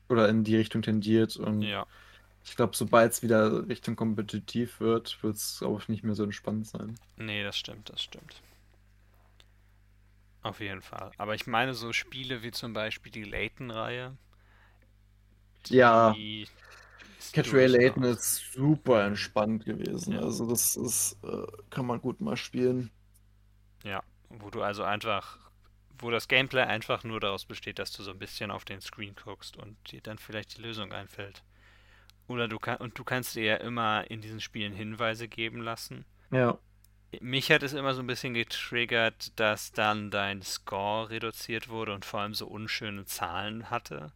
oder 0.09 0.29
in 0.29 0.43
die 0.43 0.55
Richtung 0.55 0.81
tendiert. 0.81 1.35
Und 1.37 1.71
Ja, 1.71 1.85
ich 2.45 2.55
glaube, 2.55 2.75
sobald 2.75 3.11
es 3.13 3.23
wieder 3.23 3.67
Richtung 3.69 3.95
kompetitiv 3.95 4.79
wird, 4.79 5.21
wird 5.23 5.35
es, 5.37 5.59
glaube 5.59 5.81
ich, 5.81 5.89
nicht 5.89 6.03
mehr 6.03 6.15
so 6.15 6.23
entspannt 6.23 6.67
sein. 6.67 6.99
nee, 7.17 7.43
das 7.43 7.57
stimmt, 7.57 7.89
das 7.89 8.01
stimmt. 8.01 8.41
Auf 10.43 10.61
jeden 10.61 10.81
Fall. 10.81 11.11
Aber 11.17 11.35
ich 11.35 11.45
meine, 11.45 11.73
so 11.73 11.91
Spiele 11.91 12.41
wie 12.41 12.51
zum 12.51 12.71
Beispiel 12.71 13.11
die 13.11 13.23
Layton-Reihe, 13.25 14.17
Ja, 15.69 16.17
die 16.17 16.47
ist 17.19 17.33
Catch 17.33 17.53
Ray 17.53 17.67
Layton 17.67 18.03
ist 18.03 18.51
super 18.53 19.05
entspannt 19.05 19.65
gewesen. 19.65 20.17
Ja. 20.17 20.19
Also 20.19 20.47
das 20.49 20.75
ist, 20.75 21.17
äh, 21.23 21.45
kann 21.69 21.85
man 21.85 22.01
gut 22.01 22.21
mal 22.21 22.37
spielen. 22.37 22.91
Ja, 23.85 24.03
wo 24.29 24.49
du 24.49 24.63
also 24.63 24.83
einfach, 24.83 25.37
wo 25.97 26.09
das 26.09 26.27
Gameplay 26.27 26.63
einfach 26.63 27.03
nur 27.03 27.19
daraus 27.19 27.45
besteht, 27.45 27.79
dass 27.79 27.91
du 27.91 28.03
so 28.03 28.11
ein 28.11 28.19
bisschen 28.19 28.51
auf 28.51 28.65
den 28.65 28.81
Screen 28.81 29.15
guckst 29.15 29.55
und 29.55 29.77
dir 29.91 30.01
dann 30.01 30.17
vielleicht 30.17 30.57
die 30.57 30.61
Lösung 30.61 30.91
einfällt. 30.91 31.43
Oder 32.27 32.47
du 32.47 32.57
kann, 32.57 32.77
und 32.77 32.97
du 32.97 33.03
kannst 33.03 33.35
dir 33.35 33.43
ja 33.43 33.55
immer 33.57 34.09
in 34.09 34.19
diesen 34.19 34.41
Spielen 34.41 34.73
Hinweise 34.73 35.27
geben 35.27 35.61
lassen. 35.61 36.05
Ja. 36.31 36.57
Mich 37.21 37.51
hat 37.51 37.61
es 37.61 37.73
immer 37.73 37.93
so 37.93 38.01
ein 38.01 38.07
bisschen 38.07 38.33
getriggert, 38.33 39.39
dass 39.39 39.71
dann 39.71 40.09
dein 40.09 40.41
Score 40.41 41.11
reduziert 41.11 41.69
wurde 41.69 41.93
und 41.93 42.03
vor 42.03 42.21
allem 42.21 42.33
so 42.33 42.47
unschöne 42.47 43.05
Zahlen 43.05 43.69
hatte. 43.69 44.11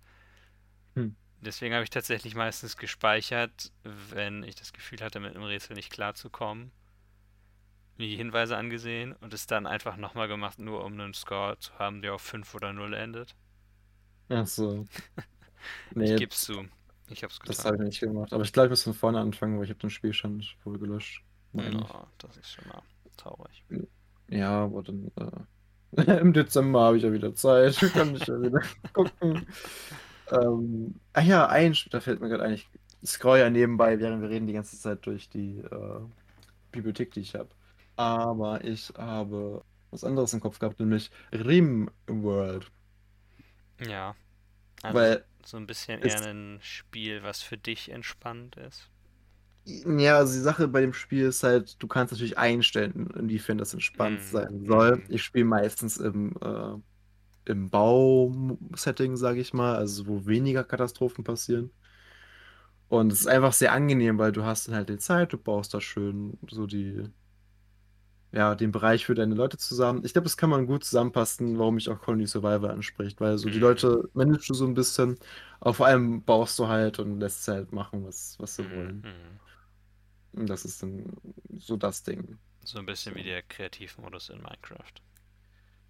Hm. 0.95 1.15
Deswegen 1.41 1.75
habe 1.75 1.83
ich 1.83 1.91
tatsächlich 1.91 2.33
meistens 2.35 2.75
gespeichert, 2.75 3.71
wenn 3.83 4.43
ich 4.43 4.55
das 4.55 4.73
Gefühl 4.73 4.99
hatte, 5.01 5.19
mit 5.19 5.35
einem 5.35 5.45
Rätsel 5.45 5.75
nicht 5.75 5.91
klarzukommen. 5.91 6.71
Mir 7.99 8.07
die 8.07 8.17
Hinweise 8.17 8.57
angesehen 8.57 9.13
und 9.21 9.31
es 9.35 9.45
dann 9.45 9.67
einfach 9.67 9.95
nochmal 9.95 10.27
gemacht, 10.27 10.57
nur 10.57 10.83
um 10.83 10.93
einen 10.99 11.13
Score 11.13 11.59
zu 11.59 11.77
haben, 11.77 12.01
der 12.01 12.15
auf 12.15 12.23
5 12.23 12.55
oder 12.55 12.73
0 12.73 12.95
endet. 12.95 13.35
Ach 14.29 14.47
so. 14.47 14.85
Ich 15.99 16.15
Nee, 16.15 16.15
geb's 16.15 16.43
zu. 16.43 16.67
Ich 17.09 17.23
hab's 17.23 17.39
das 17.45 17.63
getan. 17.63 17.65
habe 17.65 17.77
ich 17.77 17.81
nicht 17.81 17.99
gemacht. 17.99 18.33
Aber 18.33 18.43
ich 18.43 18.53
glaube, 18.53 18.67
ich 18.67 18.71
muss 18.71 18.83
von 18.83 18.93
vorne 18.93 19.19
anfangen, 19.19 19.57
weil 19.57 19.65
ich 19.65 19.69
habe 19.71 19.79
den 19.79 19.89
Spielstand 19.89 20.57
wohl 20.63 20.79
gelöscht. 20.79 21.23
ich. 21.53 21.93
Oh, 21.93 22.05
das 22.17 22.37
ist 22.37 22.51
schon 22.51 22.67
mal 22.67 22.83
traurig. 23.17 23.65
Ja, 24.29 24.63
aber 24.65 24.83
dann 24.83 25.11
äh, 25.97 26.17
im 26.21 26.33
Dezember 26.33 26.81
habe 26.81 26.97
ich 26.97 27.03
ja 27.03 27.11
wieder 27.13 27.33
Zeit. 27.35 27.77
Kann 27.93 28.15
ich 28.15 28.27
ja 28.27 28.41
wieder 28.41 28.61
gucken. 28.93 29.47
Ähm, 30.31 30.99
ach 31.13 31.23
ja, 31.23 31.47
ein 31.47 31.75
Spiel, 31.75 31.91
da 31.91 32.01
fällt 32.01 32.21
mir 32.21 32.29
gerade 32.29 32.43
ein, 32.43 32.53
ich 32.55 32.69
scroll 33.05 33.39
ja 33.39 33.49
nebenbei, 33.49 33.99
während 33.99 34.21
wir 34.21 34.29
reden, 34.29 34.47
die 34.47 34.53
ganze 34.53 34.79
Zeit 34.79 35.05
durch 35.05 35.29
die 35.29 35.59
äh, 35.59 36.01
Bibliothek, 36.71 37.13
die 37.13 37.21
ich 37.21 37.35
habe. 37.35 37.49
Aber 37.99 38.63
ich 38.63 38.91
habe 38.97 39.63
was 39.91 40.03
anderes 40.03 40.33
im 40.33 40.39
Kopf 40.41 40.57
gehabt, 40.59 40.79
nämlich 40.79 41.11
Rimworld. 41.33 42.71
Ja. 43.79 44.15
Also 44.83 45.05
Weil, 45.05 45.25
so 45.45 45.57
ein 45.57 45.67
bisschen 45.67 46.01
eher 46.01 46.21
ein 46.21 46.59
Spiel, 46.63 47.23
was 47.23 47.41
für 47.43 47.57
dich 47.57 47.89
entspannt 47.91 48.57
ist. 48.57 48.89
ja, 49.65 50.17
also 50.17 50.33
die 50.33 50.39
Sache 50.39 50.67
bei 50.67 50.81
dem 50.81 50.93
Spiel 50.93 51.25
ist 51.27 51.43
halt, 51.43 51.81
du 51.81 51.87
kannst 51.87 52.11
natürlich 52.11 52.37
einstellen, 52.37 53.09
inwiefern 53.17 53.57
das 53.57 53.73
entspannt 53.73 54.21
Mhm. 54.21 54.23
sein 54.23 54.65
soll. 54.65 55.01
Mhm. 55.01 55.09
Ich 55.09 55.23
spiele 55.23 55.45
meistens 55.45 55.97
im, 55.97 56.35
äh, 56.41 56.73
im 57.51 57.69
Bausetting, 57.69 59.17
sage 59.17 59.41
ich 59.41 59.53
mal, 59.53 59.75
also 59.77 60.07
wo 60.07 60.25
weniger 60.27 60.63
Katastrophen 60.63 61.23
passieren. 61.23 61.71
Und 62.87 63.11
es 63.13 63.21
ist 63.21 63.27
einfach 63.27 63.53
sehr 63.53 63.71
angenehm, 63.73 64.17
weil 64.17 64.31
du 64.31 64.43
hast 64.43 64.67
dann 64.67 64.75
halt 64.75 64.89
die 64.89 64.97
Zeit, 64.97 65.33
du 65.33 65.37
baust 65.37 65.73
da 65.73 65.81
schön 65.81 66.37
so 66.49 66.65
die, 66.67 67.03
ja, 68.31 68.55
den 68.55 68.71
Bereich 68.71 69.05
für 69.05 69.15
deine 69.15 69.35
Leute 69.35 69.57
zusammen. 69.57 70.03
Ich 70.05 70.13
glaube, 70.13 70.25
das 70.25 70.37
kann 70.37 70.49
man 70.51 70.67
gut 70.67 70.83
zusammenpassen, 70.83 71.57
warum 71.59 71.75
mich 71.75 71.89
auch 71.89 71.99
Colony 72.01 72.27
Survivor 72.27 72.69
anspricht, 72.71 73.19
weil 73.21 73.37
so 73.37 73.49
die 73.49 73.59
Mhm. 73.59 73.59
Leute 73.59 74.09
managst 74.13 74.49
du 74.49 74.53
so 74.53 74.65
ein 74.65 74.73
bisschen, 74.75 75.17
aber 75.59 75.73
vor 75.73 75.87
allem 75.87 76.23
baust 76.23 76.59
du 76.59 76.67
halt 76.67 76.99
und 76.99 77.19
lässt 77.19 77.45
sie 77.45 77.51
halt 77.53 77.71
machen, 77.73 78.05
was, 78.05 78.35
was 78.39 78.55
sie 78.55 78.69
wollen. 78.69 79.03
Mhm. 79.03 79.39
Und 80.33 80.47
das 80.47 80.65
ist 80.65 80.81
dann 80.83 81.05
so 81.57 81.77
das 81.77 82.03
Ding. 82.03 82.39
So 82.63 82.79
ein 82.79 82.85
bisschen 82.85 83.15
wie 83.15 83.23
der 83.23 83.43
Kreativmodus 83.43 84.29
in 84.29 84.37
Minecraft. 84.41 84.93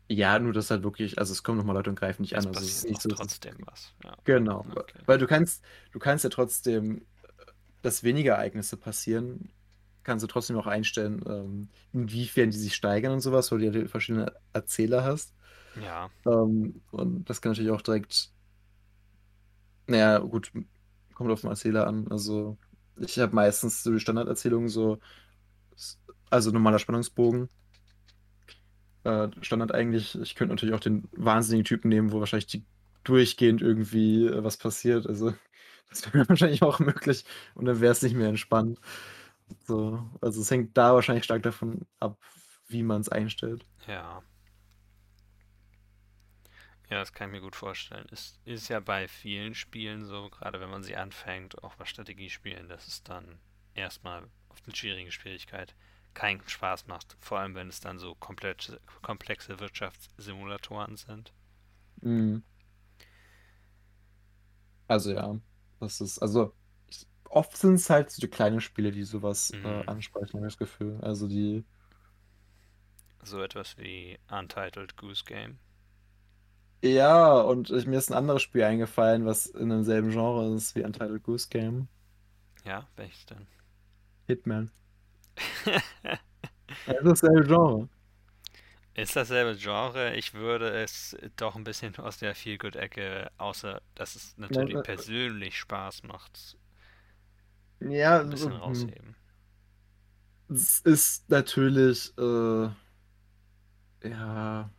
Ja, 0.08 0.40
nur 0.40 0.54
das 0.54 0.72
halt 0.72 0.84
wirklich, 0.84 1.20
also 1.20 1.32
es 1.34 1.44
kommen 1.44 1.58
nochmal 1.60 1.76
Leute 1.76 1.90
und 1.92 2.00
greifen 2.00 2.24
dich 2.24 2.36
Es 2.36 2.46
an. 2.46 2.48
Also 2.48 2.62
es 2.66 2.78
ist 2.78 2.90
nicht 2.90 3.02
so, 3.02 3.10
dass 3.10 3.20
trotzdem 3.20 3.56
was. 3.66 3.94
Ja. 4.04 4.18
Genau, 4.26 4.66
Okay. 4.72 5.00
weil 5.06 5.18
du 5.18 5.28
kannst, 5.28 5.64
du 5.92 6.00
kannst 6.00 6.24
ja 6.24 6.30
trotzdem, 6.30 7.00
äh, 7.00 7.04
dass 7.82 8.04
weniger 8.04 8.34
Ereignisse 8.36 8.78
passieren, 8.78 9.52
kannst 10.10 10.24
du 10.24 10.28
trotzdem 10.28 10.58
auch 10.58 10.68
einstellen, 10.68 11.22
ähm, 11.28 11.72
inwiefern 11.94 12.52
die 12.52 12.58
sich 12.60 12.76
steigern 12.76 13.14
und 13.14 13.22
sowas, 13.22 13.52
weil 13.52 13.60
du 13.60 13.80
ja 13.80 13.88
verschiedene 13.90 14.34
Erzähler 14.54 15.06
hast. 15.06 15.36
Ja, 15.76 16.12
Ähm, 16.28 16.84
und 16.92 17.30
das 17.30 17.42
kann 17.42 17.52
natürlich 17.54 17.72
auch 17.72 17.82
direkt, 17.84 18.34
naja, 19.88 20.20
gut, 20.20 20.52
kommt 21.14 21.32
auf 21.32 21.42
den 21.42 21.50
Erzähler 21.50 21.88
an. 21.88 22.08
Also 22.12 22.58
ich 22.98 23.20
habe 23.20 23.36
meistens 23.36 23.84
so 23.84 23.92
die 23.94 24.00
Standarderzählungen 24.00 24.70
so, 24.70 25.00
also 26.30 26.52
normaler 26.52 26.80
Spannungsbogen. 26.80 27.50
Äh, 29.04 29.30
Standard 29.42 29.74
eigentlich, 29.74 30.20
ich 30.20 30.36
könnte 30.36 30.54
natürlich 30.54 30.76
auch 30.76 30.80
den 30.80 31.08
wahnsinnigen 31.14 31.66
Typen 31.66 31.90
nehmen, 31.90 32.12
wo 32.12 32.20
wahrscheinlich 32.20 32.48
die 32.48 32.66
durchgehend 33.04 33.62
irgendwie 33.62 34.26
äh, 34.28 34.44
was 34.44 34.58
passiert. 34.58 35.08
Also 35.08 35.34
das 35.90 36.14
wäre 36.14 36.28
wahrscheinlich 36.30 36.62
auch 36.64 36.80
möglich 36.80 37.26
und 37.56 37.66
dann 37.66 37.80
wäre 37.82 37.94
es 37.94 38.02
nicht 38.02 38.16
mehr 38.16 38.28
entspannt. 38.30 38.80
So, 39.66 40.10
also 40.22 40.42
es 40.42 40.52
hängt 40.52 40.78
da 40.78 40.94
wahrscheinlich 40.94 41.24
stark 41.26 41.44
davon 41.44 41.86
ab, 42.00 42.20
wie 42.68 42.84
man 42.84 43.02
es 43.02 43.10
einstellt. 43.10 43.66
ja. 43.88 44.22
Ja, 46.90 46.98
das 47.00 47.14
kann 47.14 47.30
ich 47.30 47.34
mir 47.34 47.42
gut 47.42 47.56
vorstellen. 47.56 48.08
Es 48.12 48.40
ist 48.46 48.68
ja 48.68 48.80
bei 48.80 49.08
vielen 49.08 49.54
Spielen 49.56 50.04
so, 50.06 50.30
gerade 50.30 50.60
wenn 50.60 50.70
man 50.70 50.84
sie 50.84 50.96
anfängt, 50.96 51.64
auch 51.64 51.76
bei 51.76 51.86
Strategiespielen, 51.86 52.68
dass 52.68 52.88
es 52.88 53.04
dann 53.04 53.40
erstmal 53.76 54.28
auf 54.50 54.62
eine 54.66 54.76
schwierige 54.76 55.12
Schwierigkeit 55.12 55.76
keinen 56.16 56.42
Spaß 56.48 56.88
macht. 56.88 57.16
Vor 57.22 57.40
allem, 57.40 57.54
wenn 57.56 57.70
es 57.70 57.80
dann 57.80 58.00
so 58.00 58.16
komplexe, 58.16 58.82
komplexe 59.04 59.60
Wirtschaftssimulatoren 59.60 60.98
sind. 60.98 61.32
Mhm. 62.02 62.44
Also 64.88 65.12
ja, 65.12 65.40
das 65.80 66.02
ist, 66.02 66.20
also 66.20 66.54
oft 67.30 67.58
sind 67.58 67.76
es 67.76 67.90
halt 67.90 68.12
so 68.12 68.22
die 68.22 68.28
kleinen 68.30 68.62
Spiele, 68.62 68.92
die 68.92 69.04
sowas 69.04 69.58
äh, 69.64 69.68
Mhm. 69.70 69.88
ansprechen, 69.88 70.38
habe 70.38 70.48
ich 70.48 70.54
das 70.54 70.58
Gefühl. 70.60 71.00
Also 71.02 71.28
die, 71.28 71.66
So 73.24 73.42
etwas 73.42 73.78
wie 73.78 74.20
Untitled 74.30 74.98
Goose 74.98 75.24
Game. 75.24 75.60
ja, 76.84 77.40
und 77.42 77.70
ich, 77.72 77.86
mir 77.88 77.98
ist 77.98 78.10
ein 78.12 78.18
anderes 78.18 78.42
Spiel 78.42 78.64
eingefallen, 78.64 79.26
was 79.26 79.46
in 79.48 79.70
demselben 79.70 80.12
Genre 80.12 80.54
ist 80.56 80.76
wie 80.76 80.84
Untitled 80.84 81.24
Goose 81.24 81.48
Game. 81.50 81.88
Ja, 82.64 82.88
welches 82.96 83.26
denn? 83.26 83.48
Hitman. 84.30 84.72
Das 86.86 86.98
ist 86.98 87.06
dasselbe 87.24 87.46
Genre. 87.48 87.90
Ist 88.94 89.16
dasselbe 89.16 89.56
Genre. 89.58 90.16
Ich 90.16 90.34
würde 90.34 90.70
es 90.84 91.16
doch 91.38 91.56
ein 91.56 91.64
bisschen 91.64 91.96
aus 91.98 92.18
der 92.18 92.36
Feelgood-Ecke, 92.36 93.32
außer 93.38 93.82
dass 93.96 94.16
es 94.16 94.36
natürlich 94.38 94.82
äh, 94.82 94.84
persönlich 94.84 95.58
Spaß 95.58 96.04
macht, 96.04 96.58
Ja, 97.82 98.20
ein 98.22 98.30
bisschen 98.30 98.54
hm, 98.66 98.94
rausheben. 98.94 99.16
es 100.50 100.80
ist 100.82 101.30
natürlich, 101.30 102.14
äh, 102.18 102.70
ja, 104.04 104.70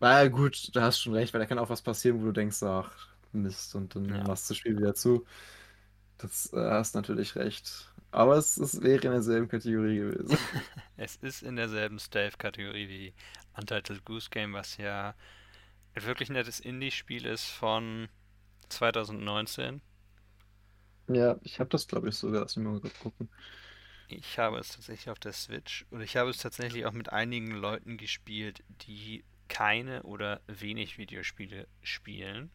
na 0.00 0.28
gut, 0.28 0.70
du 0.74 0.80
hast 0.80 1.00
schon 1.00 1.14
recht, 1.14 1.32
weil 1.34 1.40
da 1.40 1.46
kann 1.46 1.58
auch 1.58 1.70
was 1.70 1.82
passieren, 1.82 2.20
wo 2.20 2.26
du 2.26 2.32
denkst, 2.32 2.62
ach, 2.62 2.92
Mist, 3.32 3.74
und 3.74 3.94
dann 3.96 4.04
Ja. 4.08 4.24
machst 4.24 4.48
du 4.48 4.52
das 4.54 4.58
Spiel 4.58 4.76
wieder 4.78 4.94
zu. 4.94 5.26
Das 6.18 6.52
äh, 6.52 6.58
hast 6.70 6.94
natürlich 6.96 7.36
recht. 7.36 7.92
Aber 8.12 8.36
es, 8.38 8.56
es 8.58 8.82
wäre 8.82 9.04
in 9.06 9.12
derselben 9.12 9.48
Kategorie 9.48 9.98
gewesen. 9.98 10.38
Es 10.98 11.16
ist 11.16 11.42
in 11.42 11.56
derselben 11.56 11.98
Stealth-Kategorie 11.98 12.88
wie 12.90 13.14
Untitled 13.56 14.04
Goose 14.04 14.28
Game, 14.28 14.52
was 14.52 14.76
ja 14.76 15.14
ein 15.94 16.04
wirklich 16.04 16.30
nettes 16.30 16.60
Indie-Spiel 16.60 17.26
ist 17.26 17.46
von 17.46 18.08
2019. 18.68 19.82
Ja, 21.08 21.38
ich 21.42 21.58
habe 21.60 21.70
das, 21.70 21.86
glaube 21.88 22.08
ich, 22.08 22.16
sogar. 22.16 22.42
Lass 22.42 22.56
mich 22.56 22.66
mal 22.66 22.80
gucken. 23.02 23.28
Ich 24.08 24.38
habe 24.38 24.58
es 24.58 24.70
tatsächlich 24.70 25.10
auf 25.10 25.18
der 25.18 25.32
Switch 25.32 25.86
und 25.90 26.00
ich 26.00 26.16
habe 26.16 26.30
es 26.30 26.38
tatsächlich 26.38 26.84
auch 26.86 26.92
mit 26.92 27.12
einigen 27.12 27.50
Leuten 27.52 27.96
gespielt, 27.96 28.62
die 28.82 29.24
keine 29.48 30.02
oder 30.02 30.40
wenig 30.46 30.98
Videospiele 30.98 31.68
spielen. 31.82 32.50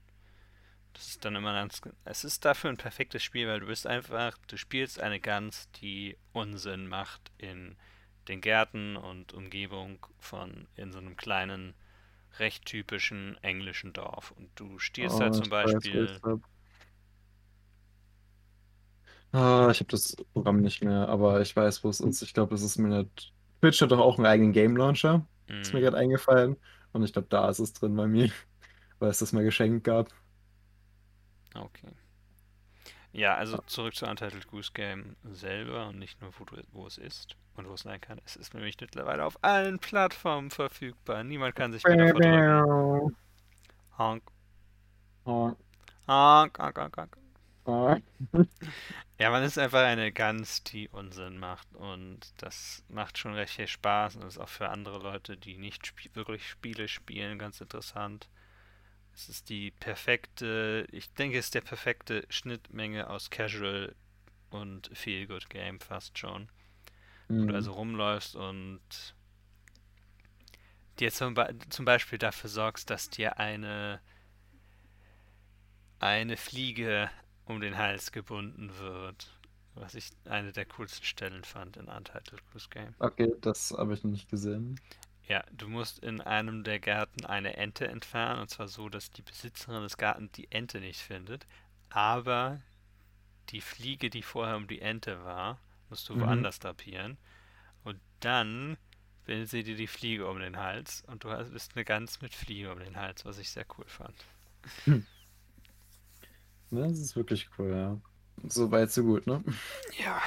Das 0.93 1.07
ist 1.09 1.25
dann 1.25 1.35
immer 1.35 1.53
ganz. 1.53 1.81
Es 2.05 2.23
ist 2.23 2.45
dafür 2.45 2.69
ein 2.69 2.77
perfektes 2.77 3.23
Spiel, 3.23 3.47
weil 3.47 3.59
du 3.61 3.67
bist 3.67 3.87
einfach, 3.87 4.37
du 4.47 4.57
spielst 4.57 4.99
eine 4.99 5.19
Gans, 5.19 5.69
die 5.81 6.17
Unsinn 6.33 6.87
macht 6.87 7.31
in 7.37 7.75
den 8.27 8.41
Gärten 8.41 8.95
und 8.97 9.33
Umgebung 9.33 10.05
von 10.19 10.67
in 10.75 10.91
so 10.91 10.99
einem 10.99 11.17
kleinen, 11.17 11.75
recht 12.39 12.65
typischen 12.65 13.37
englischen 13.43 13.93
Dorf. 13.93 14.31
Und 14.31 14.51
du 14.55 14.79
stiehlst 14.79 15.19
halt 15.19 15.33
Oh, 15.33 15.35
zum 15.35 15.51
weiß, 15.63 15.89
wo 15.91 16.07
Beispiel. 16.07 16.21
Ah, 19.33 19.69
ich 19.71 19.79
habe 19.79 19.89
das 19.89 20.15
Programm 20.33 20.61
nicht 20.61 20.83
mehr, 20.83 21.09
aber 21.09 21.41
ich 21.41 21.55
weiß, 21.55 21.83
wo 21.83 21.89
es 21.89 21.99
ist. 21.99 22.21
Ich 22.23 22.33
glaube, 22.33 22.55
es 22.55 22.61
ist 22.61 22.77
mir 22.77 22.89
nicht. 23.03 23.33
Twitch 23.61 23.81
hat 23.81 23.91
doch 23.91 23.99
auch 23.99 24.17
einen 24.17 24.27
eigenen 24.27 24.53
Game 24.53 24.77
Launcher. 24.77 25.27
Ist 25.61 25.73
mir 25.73 25.81
Mm, 25.81 25.83
gerade 25.83 25.97
eingefallen. 25.97 26.57
Und 26.91 27.03
ich 27.03 27.13
glaube, 27.13 27.27
da 27.29 27.49
ist 27.49 27.59
es 27.59 27.73
drin 27.73 27.95
bei 27.95 28.07
mir, 28.07 28.31
weil 28.99 29.11
es 29.11 29.19
das 29.19 29.33
mal 29.33 29.43
geschenkt 29.45 29.85
gab. 29.85 30.09
okay. 31.55 31.93
Ja, 33.13 33.35
also 33.35 33.59
zurück 33.67 33.95
zu 33.95 34.05
Untitled 34.07 34.47
Goose 34.47 34.71
Game 34.73 35.15
selber 35.31 35.87
und 35.87 35.99
nicht 35.99 36.19
nur, 36.21 36.31
wo, 36.39 36.45
du, 36.45 36.57
wo 36.71 36.87
es 36.87 36.97
ist 36.97 37.35
und 37.55 37.67
wo 37.69 37.73
es 37.75 37.81
sein 37.81 38.01
kann. 38.01 38.19
Es 38.25 38.35
ist 38.35 38.53
nämlich 38.53 38.77
mittlerweile 38.81 39.25
auf 39.25 39.37
allen 39.43 39.79
Plattformen 39.79 40.49
verfügbar. 40.51 41.23
Niemand 41.23 41.55
kann 41.55 41.71
sich 41.71 41.87
mehr 41.87 41.97
drücken. 41.97 42.35
Honk, 43.97 44.23
Oh, 45.25 45.57
honk, 46.07 46.57
honk, 46.59 46.77
honk, 46.77 46.95
honk. 46.97 47.17
Ja, 49.19 49.29
man 49.29 49.43
ist 49.43 49.57
einfach 49.57 49.81
eine 49.83 50.11
Gans, 50.11 50.63
die 50.63 50.89
Unsinn 50.89 51.37
macht 51.37 51.73
und 51.75 52.19
das 52.37 52.83
macht 52.89 53.17
schon 53.17 53.33
recht 53.33 53.53
viel 53.55 53.67
Spaß 53.67 54.15
und 54.15 54.23
ist 54.23 54.37
auch 54.39 54.49
für 54.49 54.69
andere 54.69 54.99
Leute, 54.99 55.37
die 55.37 55.57
nicht 55.57 55.85
sp 55.85 56.09
wirklich 56.13 56.47
Spiele 56.47 56.87
spielen, 56.87 57.39
ganz 57.39 57.61
interessant. 57.61 58.29
Es 59.15 59.29
ist 59.29 59.49
die 59.49 59.71
perfekte, 59.71 60.87
ich 60.91 61.13
denke, 61.15 61.39
es 61.39 61.47
ist 61.47 61.55
der 61.55 61.61
perfekte 61.61 62.25
Schnittmenge 62.29 63.09
aus 63.09 63.29
Casual 63.31 63.95
und 64.51 64.91
Feel 64.93 65.27
Good 65.27 65.49
Game 65.49 65.79
fast 65.81 66.17
schon. 66.19 66.49
Wo 67.37 67.45
du 67.45 67.53
Hm. 67.53 67.55
also 67.55 67.73
rumläufst 67.73 68.35
und 68.35 68.81
dir 70.99 71.11
zum, 71.11 71.33
Be 71.35 71.55
zum 71.69 71.85
Beispiel 71.85 72.17
dafür 72.19 72.49
sorgst, 72.49 72.89
dass 72.89 73.09
dir 73.09 73.37
eine, 73.39 74.01
eine 75.99 76.37
Fliege 76.37 77.09
um 77.45 77.59
den 77.61 77.77
Hals 77.77 78.11
gebunden 78.11 78.77
wird. 78.79 79.31
Was 79.75 79.95
ich 79.95 80.11
eine 80.25 80.51
der 80.51 80.65
coolsten 80.65 81.05
Stellen 81.05 81.43
fand 81.43 81.77
in 81.77 81.87
Untitled 81.87 82.43
Goose 82.51 82.69
Game. 82.69 82.95
Okay, 82.99 83.31
das 83.41 83.71
habe 83.77 83.93
ich 83.93 84.03
nicht 84.03 84.29
gesehen. 84.29 84.79
Ja, 85.27 85.43
du 85.51 85.67
musst 85.69 85.99
in 85.99 86.21
einem 86.21 86.63
der 86.63 86.79
Gärten 86.79 87.25
eine 87.25 87.55
Ente 87.57 87.87
entfernen, 87.87 88.39
und 88.41 88.49
zwar 88.49 88.67
so, 88.67 88.89
dass 88.89 89.11
die 89.11 89.21
Besitzerin 89.21 89.81
des 89.83 89.97
Gartens 89.97 90.31
die 90.33 90.51
Ente 90.51 90.79
nicht 90.79 90.99
findet, 91.01 91.45
aber 91.89 92.61
die 93.49 93.61
Fliege, 93.61 94.09
die 94.09 94.23
vorher 94.23 94.57
um 94.57 94.67
die 94.67 94.81
Ente 94.81 95.23
war, 95.25 95.59
musst 95.89 96.09
du 96.09 96.19
Mhm. 96.19 96.19
woanders 96.19 96.59
drapieren. 96.59 97.17
Und 97.83 97.99
dann 98.21 98.77
bindet 99.25 99.49
sie 99.49 99.63
dir 99.63 99.75
die 99.77 99.87
Fliege 99.87 100.27
um 100.29 100.39
den 100.39 100.57
Hals 100.57 101.03
und 101.07 101.23
du 101.25 101.31
hast, 101.31 101.51
bist 101.53 101.73
eine 101.75 101.85
Gans 101.85 102.21
mit 102.21 102.33
Fliege 102.35 102.71
um 102.71 102.79
den 102.79 102.97
Hals, 102.97 103.25
was 103.25 103.37
ich 103.39 103.51
sehr 103.51 103.65
cool 103.77 103.85
fand. 103.87 104.25
Ne, 104.85 105.03
das 106.71 106.99
ist 106.99 107.15
wirklich 107.15 107.49
cool, 107.57 107.71
ja. 107.71 108.01
So 108.49 108.71
weit, 108.71 108.91
so 108.91 109.03
gut, 109.03 109.27
ne? 109.27 109.43
Ja. 110.03 110.21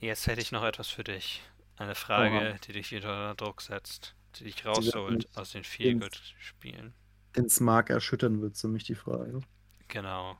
Jetzt 0.00 0.26
hätte 0.26 0.40
ich 0.40 0.52
noch 0.52 0.64
etwas 0.64 0.88
für 0.88 1.04
dich. 1.04 1.42
Eine 1.76 1.94
Frage, 1.94 2.56
die 2.66 2.72
dich 2.72 2.92
wieder 2.92 3.08
unter 3.08 3.34
Druck 3.34 3.60
setzt, 3.60 4.14
die 4.36 4.44
dich 4.44 4.64
rausholt 4.64 5.16
mich 5.16 5.36
aus 5.36 5.52
den 5.52 5.64
Feelgood-Spielen. 5.64 6.94
Ins 7.34 7.58
Mark 7.60 7.90
erschüttern 7.90 8.40
wird 8.40 8.56
so 8.56 8.68
mich 8.68 8.84
die 8.84 8.94
Frage. 8.94 9.40
Genau. 9.88 10.38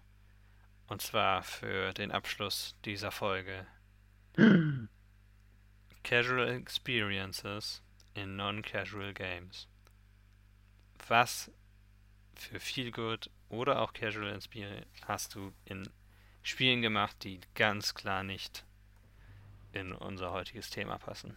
Und 0.87 1.03
zwar 1.03 1.43
für 1.43 1.93
den 1.93 2.13
Abschluss 2.13 2.77
dieser 2.85 3.11
Folge. 3.11 3.67
Casual 6.05 6.49
Experiences 6.51 7.83
in 8.15 8.37
Non-Casual 8.37 9.13
Games. 9.13 9.67
Was 11.09 11.51
für 12.35 12.61
Feelgood 12.61 13.31
oder 13.49 13.81
auch 13.83 13.93
Casual 13.93 14.35
Experience 14.35 14.87
hast 15.07 15.35
du 15.35 15.53
in 15.65 15.89
Spielen 16.43 16.83
gemacht, 16.83 17.25
die 17.25 17.41
ganz 17.55 17.95
klar 17.95 18.23
nicht 18.25 18.65
in 19.73 19.93
unser 19.93 20.33
heutiges 20.33 20.71
Thema 20.71 20.97
passen? 20.99 21.37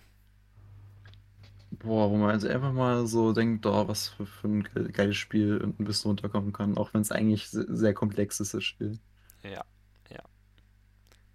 Boah, 1.72 2.10
wo 2.10 2.16
man 2.18 2.32
also 2.32 2.48
einfach 2.48 2.72
mal 2.74 3.08
so 3.08 3.34
denkt, 3.34 3.66
oh, 3.66 3.88
was 3.88 4.10
für, 4.10 4.26
für 4.26 4.48
ein 4.48 4.64
ge- 4.64 4.92
geiles 4.92 5.18
Spiel 5.18 5.58
und 5.62 5.80
ein 5.80 5.86
bisschen 5.86 6.10
runterkommen 6.10 6.54
kann, 6.54 6.78
auch 6.78 6.94
wenn 6.94 7.02
es 7.02 7.12
eigentlich 7.12 7.50
se- 7.50 7.66
sehr 7.76 7.94
komplex 7.94 8.40
ist, 8.40 8.54
das 8.54 8.64
Spiel. 8.64 9.00
Ja, 9.44 9.64
ja. 10.10 10.22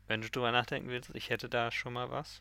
Wenn 0.07 0.21
du 0.21 0.31
drüber 0.31 0.53
nachdenken 0.53 0.91
willst, 0.91 1.11
ich 1.13 1.29
hätte 1.29 1.49
da 1.49 1.73
schon 1.73 1.95
mal 1.95 2.09
was. 2.09 2.41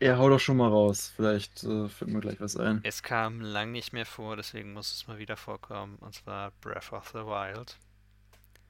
Ja, 0.00 0.18
hau 0.18 0.28
doch 0.28 0.40
schon 0.40 0.58
mal 0.58 0.68
raus. 0.68 1.12
Vielleicht 1.16 1.64
äh, 1.64 1.88
fällt 1.88 2.10
mir 2.10 2.20
gleich 2.20 2.40
was 2.40 2.56
ein. 2.56 2.80
Es 2.82 3.02
kam 3.02 3.40
lang 3.40 3.72
nicht 3.72 3.92
mehr 3.92 4.06
vor, 4.06 4.36
deswegen 4.36 4.72
muss 4.72 4.92
es 4.92 5.06
mal 5.06 5.18
wieder 5.18 5.36
vorkommen. 5.36 5.96
Und 6.00 6.14
zwar 6.14 6.52
Breath 6.60 6.92
of 6.92 7.08
the 7.08 7.24
Wild. 7.24 7.78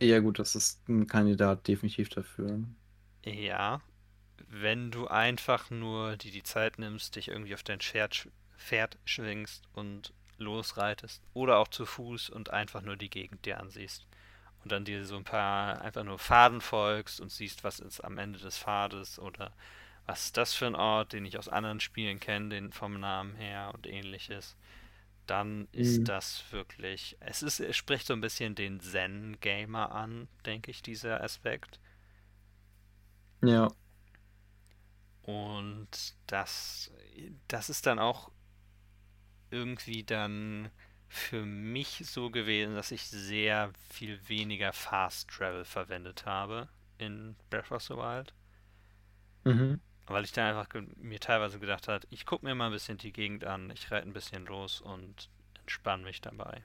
Ja, 0.00 0.20
gut, 0.20 0.38
das 0.38 0.54
ist 0.54 0.88
ein 0.88 1.06
Kandidat 1.06 1.66
definitiv 1.66 2.10
dafür. 2.10 2.60
Ja, 3.24 3.80
wenn 4.48 4.90
du 4.90 5.08
einfach 5.08 5.70
nur 5.70 6.16
dir 6.16 6.30
die 6.30 6.42
Zeit 6.42 6.78
nimmst, 6.78 7.16
dich 7.16 7.28
irgendwie 7.28 7.54
auf 7.54 7.62
dein 7.62 7.80
Pferd, 7.80 8.28
Pferd 8.56 8.98
schwingst 9.04 9.64
und 9.72 10.12
losreitest 10.38 11.22
oder 11.34 11.58
auch 11.58 11.68
zu 11.68 11.86
Fuß 11.86 12.30
und 12.30 12.50
einfach 12.50 12.82
nur 12.82 12.96
die 12.96 13.10
Gegend 13.10 13.46
dir 13.46 13.58
ansiehst 13.58 14.06
und 14.62 14.70
dann 14.70 14.84
dir 14.84 15.04
so 15.06 15.16
ein 15.16 15.24
paar 15.24 15.80
einfach 15.80 16.04
nur 16.04 16.18
Pfaden 16.18 16.60
folgst 16.60 17.20
und 17.20 17.32
siehst, 17.32 17.64
was 17.64 17.80
ist 17.80 18.00
am 18.04 18.18
Ende 18.18 18.38
des 18.38 18.58
Pfades 18.58 19.18
oder 19.18 19.52
was 20.06 20.26
ist 20.26 20.36
das 20.36 20.54
für 20.54 20.66
ein 20.66 20.74
Ort, 20.76 21.12
den 21.12 21.24
ich 21.26 21.38
aus 21.38 21.48
anderen 21.48 21.80
Spielen 21.80 22.20
kenne, 22.20 22.50
den 22.50 22.72
vom 22.72 23.00
Namen 23.00 23.34
her 23.36 23.72
und 23.74 23.86
ähnliches, 23.86 24.56
dann 25.26 25.68
ist 25.72 26.08
Mhm. 26.08 26.08
das 26.08 26.44
wirklich, 26.52 27.16
es 27.20 27.42
ist, 27.42 27.60
es 27.60 27.76
spricht 27.76 28.06
so 28.08 28.14
ein 28.14 28.20
bisschen 28.22 28.54
den 28.56 28.80
Zen-Gamer 28.80 29.92
an, 29.92 30.28
denke 30.46 30.70
ich, 30.72 30.82
dieser 30.82 31.22
Aspekt. 31.22 31.80
Ja, 33.42 33.68
Und 35.22 35.88
das, 36.26 36.90
das 37.48 37.68
ist 37.70 37.86
dann 37.86 37.98
auch 37.98 38.30
irgendwie 39.50 40.04
dann 40.04 40.70
für 41.08 41.44
mich 41.44 42.02
so 42.06 42.30
gewesen, 42.30 42.74
dass 42.74 42.90
ich 42.90 43.02
sehr 43.08 43.72
viel 43.90 44.20
weniger 44.28 44.72
Fast 44.72 45.28
Travel 45.30 45.64
verwendet 45.64 46.26
habe 46.26 46.68
in 46.98 47.36
Breath 47.50 47.70
of 47.72 47.82
the 47.82 47.94
Wild. 47.94 48.34
mhm. 49.44 49.80
Weil 50.06 50.24
ich 50.24 50.32
dann 50.32 50.56
einfach 50.56 50.68
mir 50.96 51.20
teilweise 51.20 51.58
gedacht 51.60 51.88
habe, 51.88 52.06
ich 52.10 52.26
gucke 52.26 52.44
mir 52.44 52.54
mal 52.54 52.66
ein 52.66 52.72
bisschen 52.72 52.98
die 52.98 53.12
Gegend 53.12 53.44
an, 53.44 53.70
ich 53.70 53.90
reite 53.90 54.08
ein 54.08 54.12
bisschen 54.12 54.46
los 54.46 54.80
und 54.80 55.30
entspanne 55.60 56.04
mich 56.04 56.20
dabei. 56.20 56.64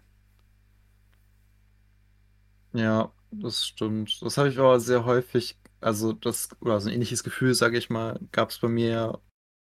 Ja, 2.74 3.14
das 3.32 3.66
stimmt. 3.66 4.22
Das 4.22 4.38
habe 4.38 4.50
ich 4.50 4.58
aber 4.60 4.80
sehr 4.80 5.06
häufig, 5.06 5.58
also 5.82 6.14
das, 6.14 6.50
oder 6.62 6.80
so 6.80 6.90
ein 6.90 6.94
ähnliches 6.96 7.24
Gefühl, 7.24 7.54
sage 7.54 7.78
ich 7.78 7.90
mal, 7.90 8.20
gab 8.32 8.50
es 8.52 8.60
bei 8.60 8.68
mir, 8.70 9.22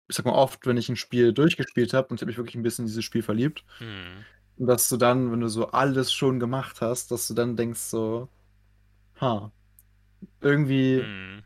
ich 0.08 0.16
sag 0.16 0.26
mal 0.26 0.32
oft, 0.34 0.66
wenn 0.66 0.76
ich 0.76 0.88
ein 0.88 0.96
Spiel 0.96 1.32
durchgespielt 1.32 1.94
habe 1.94 2.08
und 2.08 2.16
ich 2.16 2.22
habe 2.22 2.28
mich 2.30 2.36
wirklich 2.38 2.56
ein 2.56 2.62
bisschen 2.62 2.84
in 2.84 2.88
dieses 2.88 3.04
Spiel 3.04 3.22
verliebt. 3.22 3.64
Hm, 3.78 4.24
Und 4.56 4.66
dass 4.68 4.88
du 4.88 4.96
dann, 4.98 5.32
wenn 5.32 5.40
du 5.40 5.48
so 5.48 5.68
alles 5.70 6.12
schon 6.12 6.40
gemacht 6.40 6.80
hast, 6.82 7.10
dass 7.12 7.28
du 7.28 7.34
dann 7.34 7.56
denkst 7.56 7.80
so, 7.80 8.30
ha, 9.20 9.52
irgendwie 10.42 11.08
hm, 11.10 11.42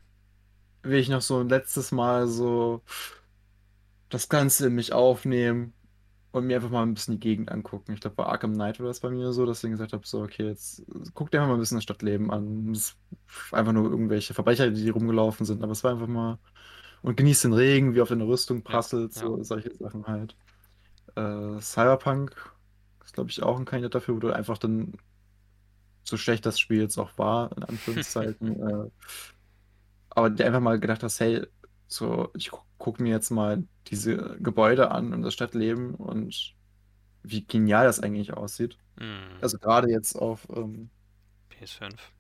will 0.83 0.99
ich 0.99 1.09
noch 1.09 1.23
so 1.23 1.41
ein 1.41 1.49
letztes 1.49 1.93
Mal 1.93 2.27
so 2.29 2.83
das 4.09 4.29
Ganze 4.29 4.67
in 4.67 4.75
mich 4.75 4.93
aufnehmen 4.93 5.73
und 6.33 6.47
mir 6.47 6.57
einfach 6.57 6.71
mal 6.71 6.83
ein 6.83 6.95
bisschen 6.95 7.15
die 7.15 7.21
Gegend 7.21 7.51
angucken. 7.51 7.93
Ich 7.93 8.01
glaube, 8.01 8.17
bei 8.17 8.25
Arkham 8.25 8.55
Knight 8.55 8.81
war 8.81 8.87
das 8.87 9.01
bei 9.01 9.11
mir 9.11 9.33
so, 9.33 9.47
dass 9.47 9.63
ich 9.63 9.71
gesagt 9.71 9.93
habe, 9.93 10.07
so, 10.07 10.23
okay, 10.23 10.47
jetzt 10.47 10.83
guck 11.15 11.31
dir 11.31 11.39
einfach 11.39 11.49
mal 11.49 11.55
ein 11.55 11.61
bisschen 11.61 11.77
das 11.77 11.85
Stadtleben 11.85 12.31
an. 12.31 12.73
Es 12.73 12.79
ist 12.79 12.97
einfach 13.53 13.73
nur 13.73 13.91
irgendwelche 13.91 14.35
Verbrecher, 14.35 14.71
die 14.71 14.89
rumgelaufen 14.91 15.47
sind, 15.47 15.63
aber 15.63 15.73
es 15.73 15.85
war 15.85 15.93
einfach 15.93 16.07
mal 16.07 16.39
und 17.03 17.17
genieß 17.17 17.43
den 17.43 17.53
Regen, 17.53 17.95
wie 17.95 18.01
auf 18.01 18.09
deine 18.09 18.27
Rüstung 18.27 18.59
ja, 18.59 18.63
prasselt, 18.65 19.15
ja. 19.17 19.23
so 19.23 19.43
solche 19.43 19.75
Sachen 19.75 20.07
halt. 20.07 20.37
Äh, 21.17 21.61
Cyberpunk 21.61 22.35
ist, 23.05 23.15
glaube 23.15 23.31
ich, 23.31 23.43
auch 23.43 23.59
ein 23.59 23.65
Kandidat 23.65 23.95
dafür, 23.95 24.15
wo 24.17 24.21
du 24.21 24.31
einfach 24.31 24.57
dann, 24.59 24.95
so 26.05 26.17
schlecht 26.17 26.47
das 26.47 26.59
Spiel 26.59 26.81
jetzt 26.81 26.99
auch 26.99 27.19
war, 27.19 27.55
in 27.57 27.63
Anführungszeichen, 27.65 28.61
äh, 28.61 28.91
aber 30.15 30.31
dir 30.31 30.47
einfach 30.47 30.61
mal 30.61 30.81
gedacht 30.81 31.03
hast, 31.03 31.21
hey, 31.21 31.47
so, 31.89 32.31
ich 32.37 32.51
gu 32.51 32.59
guck 32.79 33.01
mir 33.01 33.11
jetzt 33.11 33.31
mal 33.31 33.65
diese 33.89 34.37
Gebäude 34.41 34.91
an 34.91 35.13
und 35.15 35.23
das 35.23 35.35
Stadtleben 35.35 35.95
und 35.95 36.57
wie 37.23 37.47
genial 37.47 37.87
das 37.87 38.01
eigentlich 38.01 38.35
aussieht. 38.35 38.79
Hm, 38.99 39.43
Also 39.43 39.59
gerade 39.59 39.91
jetzt 39.91 40.17
auf, 40.17 40.49
ähm, 40.51 40.91
PS5. 41.49 42.13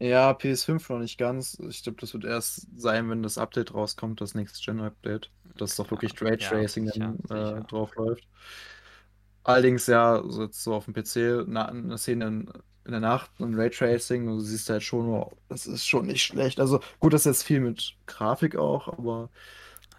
ja, 0.00 0.34
PS5 0.34 0.88
noch 0.90 0.98
nicht 0.98 1.18
ganz. 1.18 1.58
Ich 1.68 1.82
glaube, 1.82 2.00
das 2.00 2.12
wird 2.14 2.24
erst 2.24 2.68
sein, 2.76 3.08
wenn 3.10 3.22
das 3.22 3.38
Update 3.38 3.74
rauskommt, 3.74 4.20
das 4.20 4.34
Next-Gen-Update, 4.34 5.32
dass 5.56 5.76
doch 5.76 5.90
wirklich 5.90 6.20
Ja, 6.38 6.60
Raytracing 6.60 6.86
sicher, 6.86 7.14
dann 7.14 7.18
äh, 7.30 7.64
drauf 7.64 7.94
läuft. 7.96 8.28
Allerdings 9.42 9.86
ja, 9.86 10.22
so 10.26 10.42
jetzt 10.44 10.62
so 10.62 10.74
auf 10.74 10.86
dem 10.86 10.94
PC, 10.94 11.44
eine 11.46 11.98
Szene 11.98 12.26
in, 12.26 12.52
in 12.84 12.92
der 12.92 13.00
Nacht 13.00 13.30
und 13.40 13.54
Raytracing, 13.56 14.26
du 14.26 14.40
siehst 14.40 14.68
halt 14.70 14.82
schon, 14.82 15.08
wow, 15.10 15.32
das 15.48 15.66
ist 15.66 15.86
schon 15.86 16.06
nicht 16.06 16.22
schlecht. 16.22 16.60
Also 16.60 16.80
gut, 17.00 17.12
das 17.14 17.22
ist 17.22 17.26
jetzt 17.26 17.42
viel 17.44 17.60
mit 17.60 17.96
Grafik 18.06 18.56
auch, 18.56 18.88
aber 18.88 19.30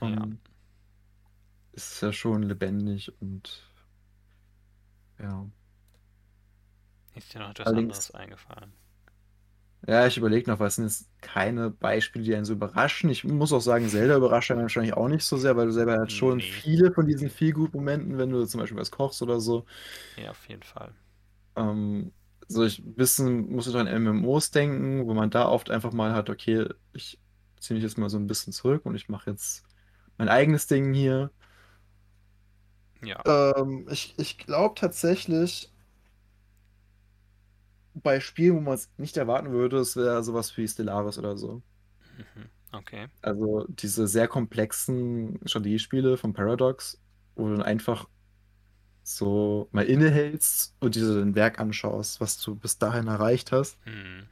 Ja. 0.02 0.16
ähm, 0.18 0.40
es 1.74 1.91
ist 1.94 2.02
ja 2.02 2.12
schon 2.12 2.41
lebendig 2.41 3.12
und 3.22 3.72
ja. 5.20 5.45
Ist 7.16 7.34
dir 7.34 7.40
noch 7.40 7.49
etwas 7.49 7.74
Allerdings, 7.74 7.74
anderes 7.74 8.12
eingefallen? 8.12 8.72
ja, 9.88 10.07
ich 10.07 10.18
überlege 10.18 10.49
noch, 10.49 10.60
was 10.60 10.76
sind 10.76 10.86
jetzt 10.86 11.10
keine 11.22 11.70
Beispiele, 11.70 12.24
die 12.26 12.34
einen 12.36 12.45
so 12.45 12.53
überraschen. 12.53 13.10
Ich 13.12 13.24
muss 13.24 13.53
auch 13.53 13.60
sagen, 13.62 13.88
Zelda 13.88 14.18
überrascht 14.18 14.49
einen 14.52 14.62
wahrscheinlich 14.64 14.95
auch 14.95 15.07
nicht 15.07 15.24
so 15.24 15.38
sehr, 15.38 15.56
weil 15.57 15.68
du 15.68 15.72
selber 15.74 15.94
halt 15.98 16.12
schon 16.12 16.41
Nee, 16.41 16.64
viele 16.66 16.91
von 16.91 17.06
diesen 17.07 17.30
Feelgood-Momenten, 17.30 18.18
wenn 18.18 18.32
du 18.32 18.45
zum 18.45 18.62
Beispiel 18.62 18.80
was 18.80 18.90
kochst 18.91 19.22
oder 19.22 19.40
so, 19.40 19.66
ja, 20.16 20.32
auf 20.32 20.48
jeden 20.49 20.64
Fall. 20.64 20.94
ähm, 21.56 22.14
so 22.47 22.63
ich 22.63 22.81
bisschen 22.84 23.51
musst 23.51 23.73
du 23.73 23.77
an 23.77 24.03
MMOs 24.03 24.51
denken, 24.51 25.07
wo 25.07 25.13
man 25.13 25.30
da 25.30 25.47
oft 25.47 25.69
einfach 25.72 25.93
mal 25.93 26.13
hat, 26.13 26.30
okay, 26.30 26.67
ich 26.93 27.19
ziehe 27.59 27.76
mich 27.76 27.84
jetzt 27.84 27.97
mal 27.97 28.09
so 28.09 28.17
ein 28.17 28.27
bisschen 28.27 28.53
zurück 28.53 28.85
und 28.85 28.95
ich 28.95 29.09
mache 29.09 29.31
jetzt 29.31 29.63
mein 30.17 30.30
eigenes 30.30 30.67
Ding 30.67 30.93
hier. 30.93 31.31
Ja. 33.03 33.22
Ähm, 33.26 33.88
ich 33.91 34.13
ich 34.17 34.38
glaube 34.38 34.76
tatsächlich, 34.76 35.72
bei 37.93 38.19
Spielen, 38.19 38.57
wo 38.57 38.61
man 38.61 38.73
es 38.73 38.91
nicht 38.97 39.17
erwarten 39.17 39.51
würde, 39.51 39.77
es 39.77 39.95
wäre 39.95 40.23
sowas 40.23 40.55
wie 40.57 40.67
Stellaris 40.67 41.17
oder 41.17 41.38
so. 41.38 41.61
Mhm. 42.17 42.49
Okay. 42.72 43.07
Also 43.22 43.65
diese 43.69 44.07
sehr 44.07 44.27
komplexen 44.27 45.39
Strategiespiele 45.45 46.17
von 46.17 46.34
Paradox, 46.34 47.01
wo 47.35 47.47
du 47.47 47.55
dann 47.55 47.63
einfach 47.63 48.07
so 49.06 49.69
mal 49.72 49.86
innehältst 49.86 50.76
und 50.80 50.95
dir 50.95 51.06
so 51.06 51.19
dein 51.19 51.36
Werk 51.36 51.60
anschaust, 51.60 52.19
was 52.19 52.41
du 52.41 52.56
bis 52.56 52.80
dahin 52.80 53.07
erreicht 53.07 53.52
hast. 53.52 53.77
Hm. 53.86 54.27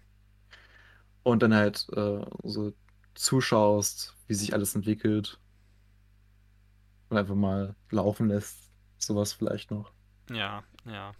Und 1.22 1.44
dann 1.44 1.54
halt 1.54 1.88
äh, 1.96 2.26
so 2.44 2.74
zuschaust, 3.14 4.16
wie 4.28 4.34
sich 4.34 4.54
alles 4.54 4.74
entwickelt 4.74 5.40
und 7.10 7.18
einfach 7.18 7.36
mal 7.36 7.76
laufen 7.92 8.28
lässt. 8.30 8.72
Sowas 8.98 9.34
vielleicht 9.34 9.70
noch. 9.70 9.92
Ja, 10.32 10.64
ja. 10.86 11.14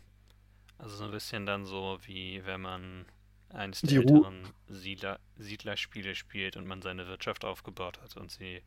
Also 0.80 0.96
so 0.96 1.04
ein 1.06 1.12
bisschen 1.12 1.46
dann 1.46 1.66
so, 1.66 2.00
wie 2.06 2.44
wenn 2.46 2.62
man 2.62 3.06
eines 3.50 3.82
der 3.82 3.90
Die 3.90 3.96
älteren 3.98 4.50
Siedler, 4.68 5.20
Siedlerspiele 5.38 6.16
spielt 6.16 6.58
und 6.58 6.66
man 6.66 6.82
seine 6.82 7.08
Wirtschaft 7.08 7.46
aufgebaut 7.46 8.02
hat 8.02 8.18
und 8.18 8.32
sie 8.32 8.64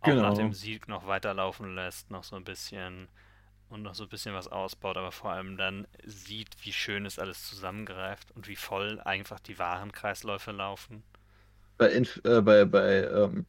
auch 0.00 0.06
nach 0.14 0.34
dem 0.34 0.46
genau. 0.46 0.52
Sieg 0.52 0.86
noch 0.86 1.08
weiterlaufen 1.08 1.74
lässt, 1.74 2.12
noch 2.12 2.22
so 2.22 2.36
ein 2.36 2.44
bisschen 2.44 3.08
und 3.70 3.82
noch 3.82 3.94
so 3.94 4.04
ein 4.04 4.08
bisschen 4.08 4.34
was 4.34 4.48
ausbaut, 4.48 4.96
aber 4.96 5.12
vor 5.12 5.30
allem 5.32 5.56
dann 5.56 5.86
sieht, 6.04 6.50
wie 6.62 6.72
schön 6.72 7.06
es 7.06 7.18
alles 7.18 7.44
zusammengreift 7.46 8.30
und 8.32 8.48
wie 8.48 8.56
voll 8.56 9.00
einfach 9.00 9.40
die 9.40 9.58
Warenkreisläufe 9.58 10.52
laufen. 10.52 11.02
Bei, 11.76 11.90
Inf 11.92 12.20
äh, 12.24 12.40
bei, 12.42 12.64
bei 12.64 13.04
ähm, 13.04 13.46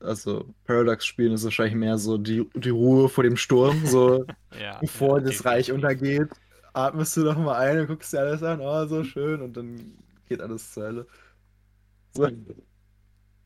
also 0.00 0.54
Paradox-Spielen 0.64 1.32
ist 1.32 1.40
es 1.40 1.44
wahrscheinlich 1.46 1.76
mehr 1.76 1.96
so 1.96 2.18
die, 2.18 2.48
die 2.54 2.68
Ruhe 2.70 3.08
vor 3.08 3.24
dem 3.24 3.36
Sturm, 3.36 3.86
so 3.86 4.26
Ja, 4.26 4.34
ja, 4.60 4.80
bevor 4.80 5.20
das 5.20 5.44
Reich 5.44 5.72
untergeht, 5.72 6.28
atmest 6.74 7.16
du 7.16 7.22
noch 7.24 7.38
mal 7.38 7.56
ein 7.56 7.80
und 7.80 7.86
guckst 7.86 8.12
dir 8.12 8.20
alles 8.20 8.42
an, 8.42 8.60
oh, 8.60 8.86
so 8.86 9.02
schön, 9.04 9.40
und 9.40 9.56
dann 9.56 9.98
geht 10.28 10.40
alles 10.42 10.72
zur 10.72 10.82
Hölle. 10.84 11.06
So, 12.12 12.28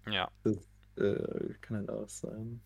Ja, 0.07 0.29
das 0.43 0.57
äh, 0.97 1.55
kann 1.61 1.79
halt 1.79 1.91
auch 1.91 2.09
sein. 2.09 2.61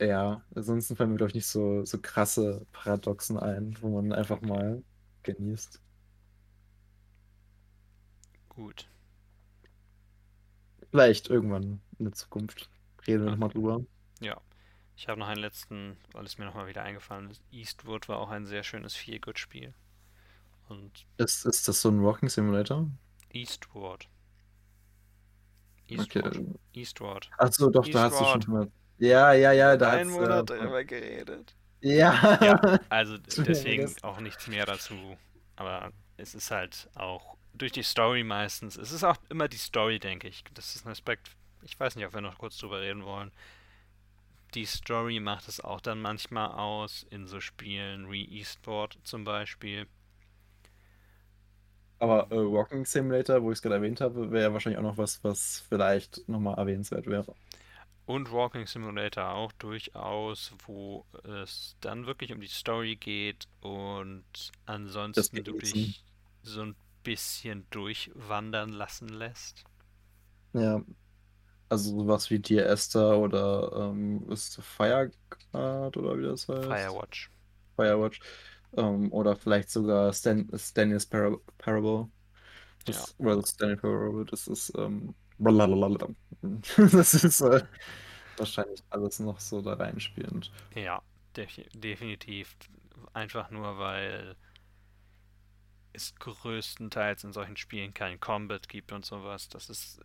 Ja, 0.00 0.42
ansonsten 0.54 0.96
fallen 0.96 1.10
mir, 1.10 1.16
glaube 1.16 1.30
ich, 1.30 1.34
nicht 1.36 1.46
so, 1.46 1.84
so 1.84 1.98
krasse 2.00 2.66
Paradoxen 2.72 3.38
ein, 3.38 3.76
wo 3.80 3.88
man 4.00 4.12
einfach 4.12 4.40
mal 4.40 4.82
genießt. 5.22 5.80
gut. 8.48 8.88
Vielleicht 10.90 11.30
irgendwann 11.30 11.80
in 11.98 12.04
der 12.04 12.12
Zukunft 12.12 12.68
reden 13.06 13.24
wir 13.24 13.30
nochmal 13.30 13.48
drüber. 13.48 13.84
Ja. 14.20 14.40
Ich 14.94 15.08
habe 15.08 15.18
noch 15.18 15.28
einen 15.28 15.40
letzten, 15.40 15.96
weil 16.12 16.24
es 16.26 16.36
mir 16.36 16.44
nochmal 16.44 16.66
wieder 16.66 16.82
eingefallen 16.82 17.30
ist. 17.30 17.42
Eastwood 17.50 18.08
war 18.08 18.18
auch 18.18 18.28
ein 18.28 18.44
sehr 18.44 18.62
schönes 18.62 18.94
Feel-Good-Spiel. 18.94 19.72
Und 20.68 21.06
Ist, 21.16 21.46
ist 21.46 21.66
das 21.66 21.80
so 21.80 21.88
ein 21.88 22.02
Walking 22.02 22.28
Simulator? 22.28 22.90
Eastward. 23.30 24.08
Okay. 25.90 26.18
Eastward. 26.18 26.40
Eastward. 26.72 27.30
Achso, 27.38 27.70
doch, 27.70 27.88
da 27.88 28.04
hast 28.04 28.20
du 28.20 28.24
schon 28.24 28.40
Eastward. 28.40 28.70
Ja, 29.02 29.32
ja, 29.32 29.50
ja, 29.50 29.76
da 29.76 29.90
Einen 29.90 30.10
hat's, 30.10 30.10
Monat 30.12 30.50
äh, 30.50 30.58
darüber 30.58 30.84
geredet. 30.84 31.56
Ja. 31.80 32.38
Ja, 32.40 32.60
also 32.88 33.18
deswegen 33.18 33.92
auch 34.02 34.20
nichts 34.20 34.46
mehr 34.46 34.64
dazu. 34.64 35.18
Aber 35.56 35.92
es 36.16 36.36
ist 36.36 36.52
halt 36.52 36.88
auch 36.94 37.36
durch 37.52 37.72
die 37.72 37.82
Story 37.82 38.22
meistens. 38.22 38.76
Es 38.76 38.92
ist 38.92 39.02
auch 39.02 39.16
immer 39.28 39.48
die 39.48 39.56
Story, 39.56 39.98
denke 39.98 40.28
ich. 40.28 40.44
Das 40.54 40.76
ist 40.76 40.86
ein 40.86 40.92
Aspekt. 40.92 41.32
Ich 41.62 41.78
weiß 41.80 41.96
nicht, 41.96 42.06
ob 42.06 42.14
wir 42.14 42.20
noch 42.20 42.38
kurz 42.38 42.56
drüber 42.58 42.80
reden 42.80 43.04
wollen. 43.04 43.32
Die 44.54 44.66
Story 44.66 45.18
macht 45.18 45.48
es 45.48 45.60
auch 45.60 45.80
dann 45.80 46.00
manchmal 46.00 46.52
aus 46.52 47.04
in 47.10 47.26
so 47.26 47.40
Spielen 47.40 48.08
wie 48.12 48.24
Eastboard 48.38 49.00
zum 49.02 49.24
Beispiel. 49.24 49.88
Aber 51.98 52.30
äh, 52.30 52.36
Walking 52.36 52.84
Simulator, 52.84 53.42
wo 53.42 53.50
ich 53.50 53.58
es 53.58 53.62
gerade 53.62 53.76
erwähnt 53.76 54.00
habe, 54.00 54.30
wäre 54.30 54.52
wahrscheinlich 54.52 54.78
auch 54.78 54.82
noch 54.82 54.98
was, 54.98 55.22
was 55.24 55.64
vielleicht 55.68 56.28
nochmal 56.28 56.58
erwähnenswert 56.58 57.06
wäre. 57.06 57.34
Und 58.04 58.32
Walking 58.32 58.66
Simulator 58.66 59.30
auch 59.30 59.52
durchaus, 59.52 60.52
wo 60.66 61.06
es 61.22 61.76
dann 61.80 62.06
wirklich 62.06 62.32
um 62.32 62.40
die 62.40 62.48
Story 62.48 62.96
geht 62.96 63.46
und 63.60 64.24
ansonsten 64.66 65.44
du 65.44 65.52
dich 65.52 66.04
so 66.42 66.62
ein 66.62 66.74
bisschen 67.04 67.66
durchwandern 67.70 68.70
lassen 68.70 69.08
lässt. 69.08 69.64
Ja. 70.52 70.82
Also 71.68 71.98
sowas 71.98 72.28
wie 72.30 72.38
Dear 72.38 72.66
Esther 72.66 73.16
oder 73.18 73.72
ähm, 73.90 74.28
ist 74.30 74.60
Fireguard 74.60 75.96
oder 75.96 76.18
wie 76.18 76.24
das 76.24 76.48
heißt? 76.48 76.64
Firewatch. 76.64 77.30
Firewatch. 77.76 78.20
Ähm, 78.76 79.12
oder 79.12 79.36
vielleicht 79.36 79.70
sogar 79.70 80.12
Stan 80.12 80.50
Stanley's 80.54 81.06
Para 81.06 81.36
Parable. 81.58 82.10
Das, 82.84 83.14
Oder 83.18 83.36
das 83.36 83.50
Stanley 83.50 83.76
Parable, 83.76 84.24
das 84.24 84.48
ist 84.48 84.72
ähm, 84.76 85.14
blablabla. 85.42 86.08
Das 86.92 87.14
ist 87.14 87.40
äh, 87.40 87.62
wahrscheinlich 88.36 88.82
alles 88.90 89.20
noch 89.20 89.38
so 89.40 89.62
da 89.62 89.74
reinspielend. 89.74 90.52
Ja, 90.74 91.02
defi 91.36 91.68
definitiv. 91.74 92.56
Einfach 93.14 93.50
nur, 93.50 93.78
weil 93.78 94.36
es 95.92 96.14
größtenteils 96.16 97.24
in 97.24 97.32
solchen 97.32 97.56
Spielen 97.56 97.92
kein 97.94 98.18
Combat 98.18 98.68
gibt 98.68 98.92
und 98.92 99.04
sowas. 99.04 99.48
Das 99.48 99.68
ist 99.68 100.00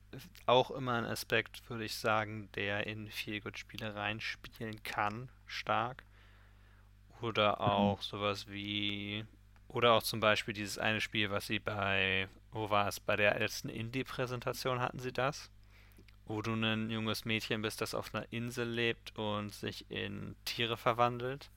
auch 0.46 0.72
immer 0.72 0.94
ein 0.94 1.06
Aspekt, 1.06 1.70
würde 1.70 1.86
ich 1.86 1.96
sagen, 1.96 2.50
der 2.56 2.88
in 2.88 3.10
Feelgood-Spiele 3.10 3.96
reinspielen 3.96 4.84
kann, 4.84 5.30
stark. 5.46 6.04
Oder 7.22 7.62
auch 7.62 8.02
sowas 8.02 8.48
wie. 8.48 9.26
Oder 9.68 9.94
auch 9.94 10.04
zum 10.04 10.20
Beispiel 10.20 10.54
dieses 10.54 10.78
eine 10.78 11.02
Spiel, 11.02 11.32
was 11.32 11.48
sie 11.48 11.60
bei. 11.60 12.28
Wo 12.58 12.72
war 12.72 12.88
es? 12.88 13.00
Bei 13.00 13.16
der 13.16 13.38
letzten 13.38 13.70
Indie-Präsentation 13.70 14.80
hatten 14.80 14.98
sie 14.98 15.12
das? 15.12 15.52
Wo 16.26 16.42
du 16.42 16.54
ein 16.54 16.90
junges 16.90 17.24
Mädchen 17.24 17.62
bist, 17.62 17.82
das 17.82 17.94
auf 17.94 18.14
einer 18.14 18.26
Insel 18.32 18.68
lebt 18.68 19.16
und 19.16 19.54
sich 19.54 19.90
in 19.92 20.36
Tiere 20.44 20.76
verwandelt. 20.76 21.52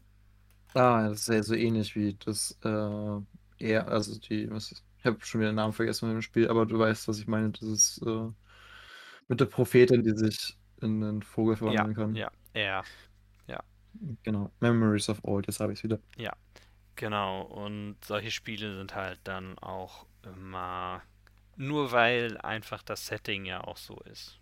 Ah, 0.74 1.08
das 1.08 1.22
ist 1.22 1.28
ja 1.28 1.42
so 1.42 1.54
ähnlich 1.54 1.96
wie 1.96 2.14
das 2.14 2.58
äh, 2.64 3.20
eher, 3.58 3.88
also 3.88 4.18
die, 4.20 4.50
was, 4.50 4.70
ich 4.98 5.04
habe 5.04 5.16
schon 5.24 5.40
wieder 5.40 5.50
den 5.52 5.56
Namen 5.56 5.72
vergessen 5.72 6.00
von 6.00 6.10
dem 6.10 6.22
Spiel, 6.22 6.48
aber 6.48 6.66
du 6.66 6.78
weißt, 6.78 7.08
was 7.08 7.18
ich 7.18 7.26
meine. 7.26 7.50
Das 7.50 7.62
ist 7.62 8.02
äh, 8.06 8.28
mit 9.28 9.40
der 9.40 9.46
Prophetin, 9.46 10.02
die 10.02 10.16
sich 10.16 10.56
in 10.82 11.02
einen 11.02 11.22
Vogel 11.22 11.56
verwandeln 11.56 11.94
kann. 11.94 12.14
Ja, 12.14 12.30
er. 12.52 12.84
Genau. 14.22 14.52
Memories 14.60 15.08
of 15.08 15.18
Old, 15.24 15.46
jetzt 15.46 15.60
habe 15.60 15.72
ich 15.72 15.80
es 15.80 15.84
wieder. 15.84 15.98
Genau, 16.94 17.42
und 17.42 17.96
solche 18.04 18.30
Spiele 18.30 18.76
sind 18.76 18.94
halt 18.94 19.18
dann 19.24 19.58
auch 19.58 20.06
immer 20.26 21.02
nur 21.56 21.92
weil 21.92 22.38
einfach 22.38 22.82
das 22.82 23.06
Setting 23.06 23.44
ja 23.46 23.62
auch 23.64 23.76
so 23.76 23.96
ist. 24.02 24.40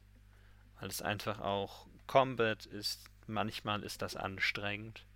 Weil 0.81 0.89
es 0.89 1.03
einfach 1.03 1.41
auch 1.41 1.87
Combat 2.07 2.67
ist, 2.67 3.05
manchmal 3.27 3.83
ist 3.85 4.03
das 4.03 4.17
anstrengend. 4.17 5.07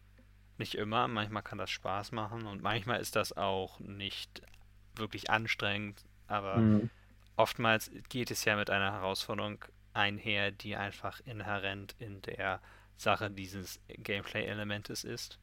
Nicht 0.59 0.75
immer, 0.77 1.09
manchmal 1.09 1.43
kann 1.43 1.59
das 1.59 1.71
Spaß 1.71 2.13
machen 2.13 2.47
und 2.47 2.63
manchmal 2.63 3.01
ist 3.01 3.17
das 3.17 3.37
auch 3.37 3.81
nicht 3.81 4.43
wirklich 4.97 5.31
anstrengend, 5.31 6.05
aber 6.29 6.65
Mhm. 6.65 6.91
oftmals 7.37 7.91
geht 8.09 8.31
es 8.31 8.45
ja 8.47 8.57
mit 8.57 8.71
einer 8.71 8.93
Herausforderung 8.93 9.65
einher, 9.95 10.51
die 10.53 10.77
einfach 10.77 11.21
inhärent 11.27 11.95
in 11.99 12.23
der 12.23 12.61
Sache 12.97 13.31
dieses 13.31 13.81
Gameplay-Elementes 13.89 15.05
ist. 15.05 15.39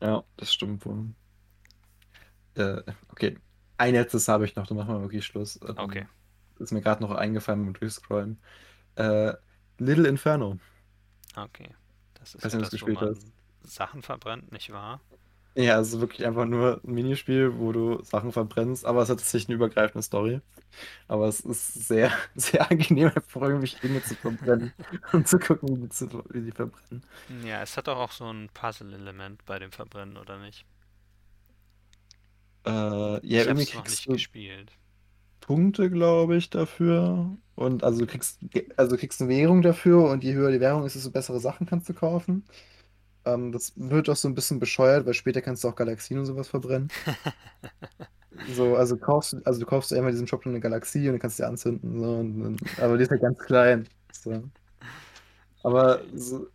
Ja, 0.00 0.24
das 0.38 0.52
stimmt 0.54 0.84
wohl. 0.86 1.14
Äh, 2.54 2.82
okay. 3.10 3.36
Ein 3.78 3.94
letztes 3.94 4.28
habe 4.28 4.44
ich 4.44 4.56
noch, 4.56 4.66
dann 4.66 4.76
machen 4.76 4.94
wir 4.94 5.02
wirklich 5.02 5.24
Schluss. 5.26 5.60
Ähm, 5.66 5.76
Okay. 5.76 6.06
Ist 6.58 6.72
mir 6.72 6.80
gerade 6.82 7.02
noch 7.02 7.10
eingefallen 7.12 7.64
beim 7.64 7.74
Durchscrollen. 7.74 8.40
Äh, 8.96 9.34
Little 9.78 10.08
Inferno. 10.08 10.58
Okay. 11.36 11.74
Das 12.14 12.34
ist 12.34 12.44
Weiß 12.44 12.52
ja 12.52 12.58
das, 12.58 12.80
wo 12.80 12.86
gespielt 12.86 13.00
man 13.00 13.10
hast. 13.10 13.32
Sachen 13.62 14.02
verbrennt, 14.02 14.52
nicht 14.52 14.72
wahr? 14.72 15.00
Ja, 15.54 15.76
also 15.76 16.00
wirklich 16.00 16.26
einfach 16.26 16.44
nur 16.44 16.82
ein 16.84 16.92
Minispiel, 16.92 17.56
wo 17.58 17.72
du 17.72 18.02
Sachen 18.04 18.30
verbrennst, 18.30 18.84
aber 18.84 19.02
es 19.02 19.08
hat 19.08 19.18
tatsächlich 19.18 19.48
eine 19.48 19.54
übergreifende 19.56 20.02
Story. 20.02 20.40
Aber 21.08 21.28
es 21.28 21.40
ist 21.40 21.74
sehr, 21.88 22.12
sehr 22.36 22.70
angenehm, 22.70 23.08
einfach 23.14 23.42
irgendwelche 23.42 23.80
Dinge 23.80 24.02
zu 24.02 24.16
verbrennen 24.16 24.74
und 25.12 25.28
zu 25.28 25.38
gucken, 25.38 25.82
wie 25.82 25.88
sie, 25.94 26.08
wie 26.30 26.42
sie 26.42 26.52
verbrennen. 26.52 27.04
Ja, 27.28 27.62
es 27.62 27.76
hat 27.76 27.86
doch 27.88 27.98
auch 27.98 28.10
so 28.12 28.28
ein 28.32 28.48
Puzzle-Element 28.52 29.44
bei 29.44 29.58
dem 29.60 29.70
Verbrennen, 29.72 30.16
oder 30.16 30.38
nicht? 30.38 30.66
Äh, 32.66 32.70
ja, 32.70 33.20
Ich 33.42 33.48
hab's 33.48 33.72
noch 33.74 33.86
nicht 33.86 34.10
gespielt. 34.10 34.72
Punkte, 35.40 35.90
glaube 35.90 36.36
ich, 36.36 36.50
dafür. 36.50 37.36
Und 37.54 37.84
also 37.84 38.00
du 38.00 38.06
kriegst, 38.06 38.40
also 38.76 38.96
du 38.96 39.00
kriegst 39.00 39.20
eine 39.20 39.30
Währung 39.30 39.62
dafür 39.62 40.10
und 40.10 40.24
je 40.24 40.34
höher 40.34 40.50
die 40.50 40.60
Währung 40.60 40.84
ist, 40.84 40.96
desto 40.96 41.10
bessere 41.10 41.40
Sachen 41.40 41.66
kannst 41.66 41.88
du 41.88 41.94
kaufen. 41.94 42.44
Ähm, 43.26 43.52
das 43.52 43.74
wird 43.76 44.10
auch 44.10 44.16
so 44.16 44.28
ein 44.28 44.34
bisschen 44.34 44.60
bescheuert, 44.60 45.06
weil 45.06 45.14
später 45.14 45.42
kannst 45.42 45.64
du 45.64 45.68
auch 45.68 45.76
Galaxien 45.76 46.18
und 46.20 46.26
sowas 46.26 46.48
verbrennen. 46.48 46.90
So, 48.44 48.76
also 48.76 48.96
kaufst 48.98 49.32
du, 49.32 49.40
also 49.44 49.60
du 49.60 49.66
kaufst 49.66 49.92
einmal 49.92 50.12
diesen 50.12 50.26
Shop 50.28 50.46
eine 50.46 50.60
Galaxie 50.60 51.06
und 51.08 51.14
dann 51.14 51.20
kannst 51.20 51.38
du 51.38 51.42
die 51.42 51.48
anzünden. 51.48 51.98
So, 51.98 52.16
und, 52.18 52.40
dann- 52.40 52.56
aber 52.76 52.96
die 52.96 53.04
ist 53.04 53.10
halt 53.10 53.22
ganz 53.22 53.38
klein. 53.38 53.88
So. 54.12 54.50
Aber 55.62 56.00
so, 56.14 56.46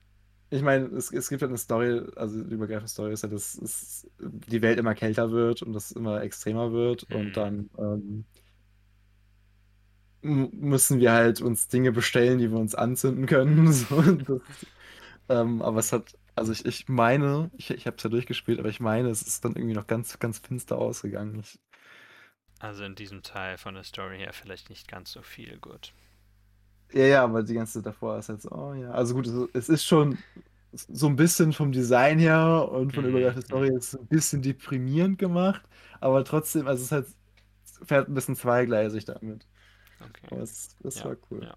ich 0.52 0.62
meine, 0.64 0.88
es, 0.88 1.12
es 1.12 1.30
gibt 1.30 1.42
halt 1.42 1.50
eine 1.52 1.58
Story, 1.58 2.02
also 2.18 2.44
die 2.44 2.54
übergreifende 2.56 2.90
Story 2.90 3.14
ist 3.14 3.24
ja, 3.24 3.30
dass 3.30 3.56
es, 3.56 4.08
die 4.20 4.62
Welt 4.62 4.80
immer 4.80 4.96
kälter 4.96 5.32
wird 5.32 5.64
und 5.64 5.74
das 5.74 5.92
immer 5.92 6.22
extremer 6.24 6.74
wird 6.74 7.04
Hm. 7.10 7.16
und 7.16 7.38
dann 7.38 7.70
ähm, 7.80 8.26
müssen 10.24 11.00
wir 11.00 11.12
halt 11.14 11.42
uns 11.42 11.68
Dinge 11.68 11.92
bestellen, 11.92 12.38
die 12.40 12.52
wir 12.52 12.60
uns 12.60 12.76
anzünden 12.76 13.26
können. 13.26 13.72
So, 13.74 14.02
das, 14.02 14.42
ähm, 15.30 15.62
aber 15.62 15.80
es 15.80 15.94
hat, 15.94 16.18
also 16.36 16.52
ich, 16.52 16.66
ich 16.66 16.90
meine, 16.90 17.52
ich, 17.58 17.72
ich 17.72 17.88
habe 17.88 17.98
es 17.98 18.04
ja 18.04 18.10
durchgespielt, 18.10 18.60
aber 18.60 18.70
ich 18.70 18.80
meine, 18.80 19.10
es 19.10 19.22
ist 19.24 19.46
dann 19.46 19.56
irgendwie 19.56 19.76
noch 19.76 19.88
ganz, 19.88 20.20
ganz 20.20 20.40
finster 20.40 20.78
ausgegangen. 20.78 21.40
Ich, 21.42 21.60
Also 22.60 22.86
in 22.86 22.96
diesem 22.96 23.24
Teil 23.24 23.58
von 23.58 23.76
der 23.76 23.84
Story 23.84 24.20
her 24.20 24.32
vielleicht 24.32 24.70
nicht 24.70 24.88
ganz 24.88 25.12
so 25.12 25.22
viel 25.22 25.60
gut. 25.60 25.92
Ja, 26.94 27.06
ja, 27.06 27.24
aber 27.24 27.44
die 27.44 27.54
ganze 27.54 27.74
Zeit 27.80 27.86
davor 27.86 28.18
ist 28.20 28.30
halt 28.30 28.42
so, 28.42 28.52
oh 28.52 28.74
ja. 28.74 28.92
Also 28.92 29.14
gut, 29.16 29.28
es- 29.54 29.70
ist 29.70 29.86
schon 29.86 30.24
so 30.74 31.08
ein 31.08 31.16
bisschen 31.16 31.54
vom 31.54 31.72
Design 31.72 32.20
her 32.20 32.70
und 32.72 32.92
von 32.94 33.04
der 33.04 33.10
Mhm, 33.10 33.12
übergreifenden 33.12 33.46
Story 33.46 33.70
ist 33.76 33.96
ein 33.96 34.08
bisschen 34.08 34.42
deprimierend 34.42 35.18
gemacht, 35.20 35.62
aber 36.02 36.24
trotzdem, 36.26 36.68
also 36.68 36.80
es 36.82 36.86
ist 36.88 36.92
halt, 36.92 37.08
fährt 37.88 38.10
ein 38.10 38.14
bisschen 38.16 38.36
zweigleisig 38.36 39.06
damit. 39.06 39.48
Okay. 40.02 40.32
Aber 40.32 40.42
es, 40.42 40.78
es 40.84 41.04
Ja, 41.04 41.06
war 41.06 41.18
cool. 41.32 41.48
ja. 41.48 41.56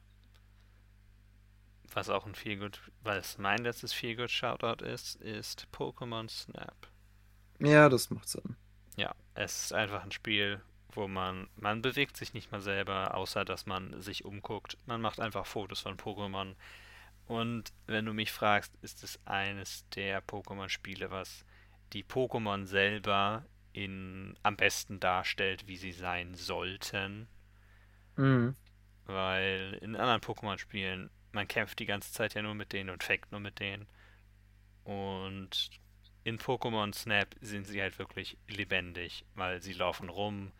Was 1.94 2.10
auch 2.10 2.26
ein 2.26 2.34
Feelgood, 2.34 2.78
weil 3.00 3.20
es 3.20 3.38
mein 3.38 3.64
letztes 3.64 3.94
Feelgood 3.94 4.30
Shoutout 4.30 4.84
ist, 4.84 5.14
ist 5.22 5.66
Pokémon 5.72 6.28
Snap. 6.28 6.88
Ja, 7.60 7.88
das 7.88 8.10
macht 8.10 8.28
Sinn. 8.28 8.56
Ja, 8.96 9.14
es 9.34 9.66
ist 9.66 9.72
einfach 9.72 10.02
ein 10.04 10.10
Spiel, 10.12 10.60
wo 10.96 11.08
man, 11.08 11.48
man 11.56 11.82
bewegt 11.82 12.16
sich 12.16 12.34
nicht 12.34 12.52
mal 12.52 12.60
selber, 12.60 13.14
außer 13.14 13.44
dass 13.44 13.66
man 13.66 14.00
sich 14.00 14.24
umguckt. 14.24 14.78
Man 14.86 15.00
macht 15.00 15.20
einfach 15.20 15.46
Fotos 15.46 15.80
von 15.80 15.96
Pokémon. 15.96 16.54
Und 17.26 17.72
wenn 17.86 18.04
du 18.04 18.12
mich 18.12 18.32
fragst, 18.32 18.72
ist 18.82 19.02
es 19.02 19.18
eines 19.26 19.88
der 19.90 20.22
Pokémon-Spiele, 20.22 21.10
was 21.10 21.44
die 21.92 22.04
Pokémon 22.04 22.66
selber 22.66 23.44
in, 23.72 24.36
am 24.42 24.56
besten 24.56 25.00
darstellt, 25.00 25.66
wie 25.66 25.76
sie 25.76 25.92
sein 25.92 26.34
sollten. 26.34 27.28
Mhm. 28.16 28.54
Weil 29.06 29.78
in 29.80 29.96
anderen 29.96 30.20
Pokémon-Spielen, 30.20 31.10
man 31.32 31.48
kämpft 31.48 31.78
die 31.78 31.86
ganze 31.86 32.12
Zeit 32.12 32.34
ja 32.34 32.42
nur 32.42 32.54
mit 32.54 32.72
denen 32.72 32.90
und 32.90 33.02
fängt 33.02 33.32
nur 33.32 33.40
mit 33.40 33.58
denen. 33.58 33.86
Und 34.84 35.70
in 36.24 36.38
Pokémon 36.38 36.94
Snap 36.94 37.34
sind 37.40 37.64
sie 37.66 37.80
halt 37.80 37.98
wirklich 37.98 38.38
lebendig, 38.48 39.24
weil 39.34 39.60
sie 39.60 39.72
laufen 39.72 40.08
rum, 40.08 40.52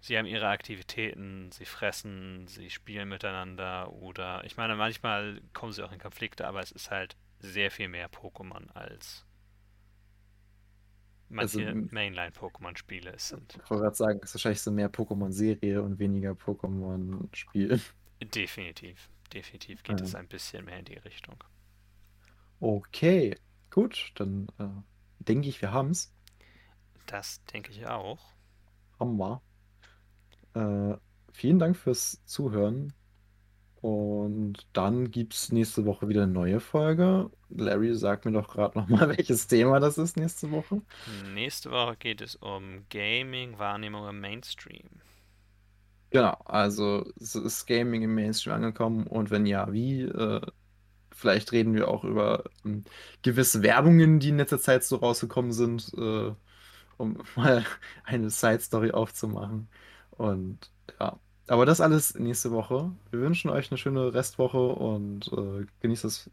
sie 0.00 0.18
haben 0.18 0.26
ihre 0.26 0.48
Aktivitäten, 0.48 1.50
sie 1.52 1.64
fressen, 1.66 2.46
sie 2.48 2.70
spielen 2.70 3.08
miteinander 3.08 3.92
oder 3.92 4.44
ich 4.44 4.56
meine, 4.56 4.76
manchmal 4.76 5.42
kommen 5.52 5.72
sie 5.72 5.84
auch 5.84 5.92
in 5.92 5.98
Konflikte, 6.00 6.46
aber 6.46 6.60
es 6.60 6.72
ist 6.72 6.90
halt 6.90 7.16
sehr 7.40 7.70
viel 7.70 7.88
mehr 7.88 8.10
Pokémon 8.10 8.70
als 8.74 9.24
Also, 11.36 11.60
manche 11.60 11.70
m- 11.72 11.90
Mainline-Pokémon-Spiele 11.90 13.12
es 13.14 13.28
sind. 13.28 13.58
Ich 13.64 13.70
wollte 13.70 13.82
gerade 13.84 13.96
sagen, 13.96 14.20
es 14.22 14.30
ist 14.30 14.34
wahrscheinlich 14.34 14.62
so 14.62 14.70
mehr 14.72 14.90
Pokémon-Serie 14.92 15.82
und 15.82 15.98
weniger 15.98 16.32
Pokémon-Spiel. 16.32 17.80
Definitiv, 18.22 19.10
definitiv 19.30 19.82
geht 19.82 20.00
Ja. 20.00 20.00
es 20.00 20.14
ein 20.14 20.26
bisschen 20.26 20.64
mehr 20.64 20.78
in 20.78 20.86
die 20.86 20.96
Richtung. 20.96 21.44
Okay, 22.60 23.36
gut, 23.70 24.12
dann 24.16 24.48
äh, 24.58 24.68
denke 25.18 25.48
ich, 25.48 25.60
wir 25.62 25.72
haben 25.72 25.90
es. 25.90 26.12
Das 27.04 27.44
denke 27.44 27.72
ich 27.72 27.86
auch. 27.86 28.32
Haben 29.00 29.16
wir. 29.18 29.42
Äh, 30.54 30.96
vielen 31.32 31.58
Dank 31.58 31.76
fürs 31.76 32.24
Zuhören. 32.24 32.92
Und 33.80 34.66
dann 34.74 35.10
gibt 35.10 35.32
es 35.34 35.52
nächste 35.52 35.86
Woche 35.86 36.08
wieder 36.08 36.24
eine 36.24 36.32
neue 36.32 36.60
Folge. 36.60 37.30
Larry, 37.48 37.94
sag 37.94 38.24
mir 38.26 38.32
doch 38.32 38.48
gerade 38.48 38.78
nochmal, 38.78 39.08
welches 39.16 39.46
Thema 39.46 39.80
das 39.80 39.96
ist 39.96 40.16
nächste 40.16 40.50
Woche. 40.50 40.82
Nächste 41.06 41.70
Woche 41.70 41.96
geht 41.96 42.20
es 42.20 42.36
um 42.36 42.84
Gaming-Wahrnehmung 42.90 44.06
im 44.08 44.20
Mainstream. 44.20 45.00
Genau, 46.10 46.32
also 46.44 47.04
ist 47.16 47.66
Gaming 47.66 48.02
im 48.02 48.14
Mainstream 48.14 48.54
angekommen 48.56 49.06
und 49.06 49.30
wenn 49.30 49.46
ja, 49.46 49.72
wie? 49.72 50.02
Äh, 50.02 50.40
vielleicht 51.12 51.52
reden 51.52 51.74
wir 51.74 51.88
auch 51.88 52.04
über 52.04 52.44
ähm, 52.64 52.84
gewisse 53.22 53.62
Werbungen, 53.62 54.18
die 54.20 54.30
in 54.30 54.38
letzter 54.38 54.58
Zeit 54.60 54.84
so 54.84 54.96
rausgekommen 54.96 55.52
sind, 55.52 55.92
äh, 55.96 56.32
um 56.96 57.22
mal 57.36 57.64
eine 58.04 58.30
Side-Story 58.30 58.90
aufzumachen. 58.92 59.68
Und 60.20 60.70
ja, 61.00 61.18
aber 61.48 61.64
das 61.64 61.80
alles 61.80 62.14
nächste 62.14 62.50
Woche. 62.50 62.92
Wir 63.10 63.20
wünschen 63.20 63.50
euch 63.50 63.70
eine 63.70 63.78
schöne 63.78 64.12
Restwoche 64.12 64.58
und 64.58 65.32
äh, 65.32 65.66
genießt 65.80 66.04
es, 66.04 66.30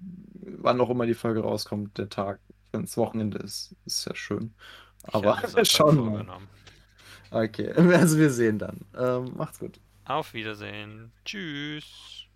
wann 0.00 0.80
auch 0.80 0.90
immer 0.90 1.06
die 1.06 1.14
Folge 1.14 1.40
rauskommt, 1.40 1.96
der 1.98 2.08
Tag. 2.08 2.40
Wenn 2.72 2.84
es 2.84 2.96
Wochenende 2.96 3.38
ist, 3.38 3.76
ist 3.86 4.06
ja 4.06 4.14
schön. 4.16 4.54
Aber 5.04 5.36
mir 5.36 5.54
wir 5.54 5.64
schauen 5.64 6.04
mal. 6.04 6.26
Okay, 7.30 7.70
also 7.76 8.18
wir 8.18 8.30
sehen 8.30 8.58
dann. 8.58 8.80
Ähm, 8.98 9.36
macht's 9.36 9.60
gut. 9.60 9.80
Auf 10.04 10.34
Wiedersehen. 10.34 11.12
Tschüss. 11.24 12.26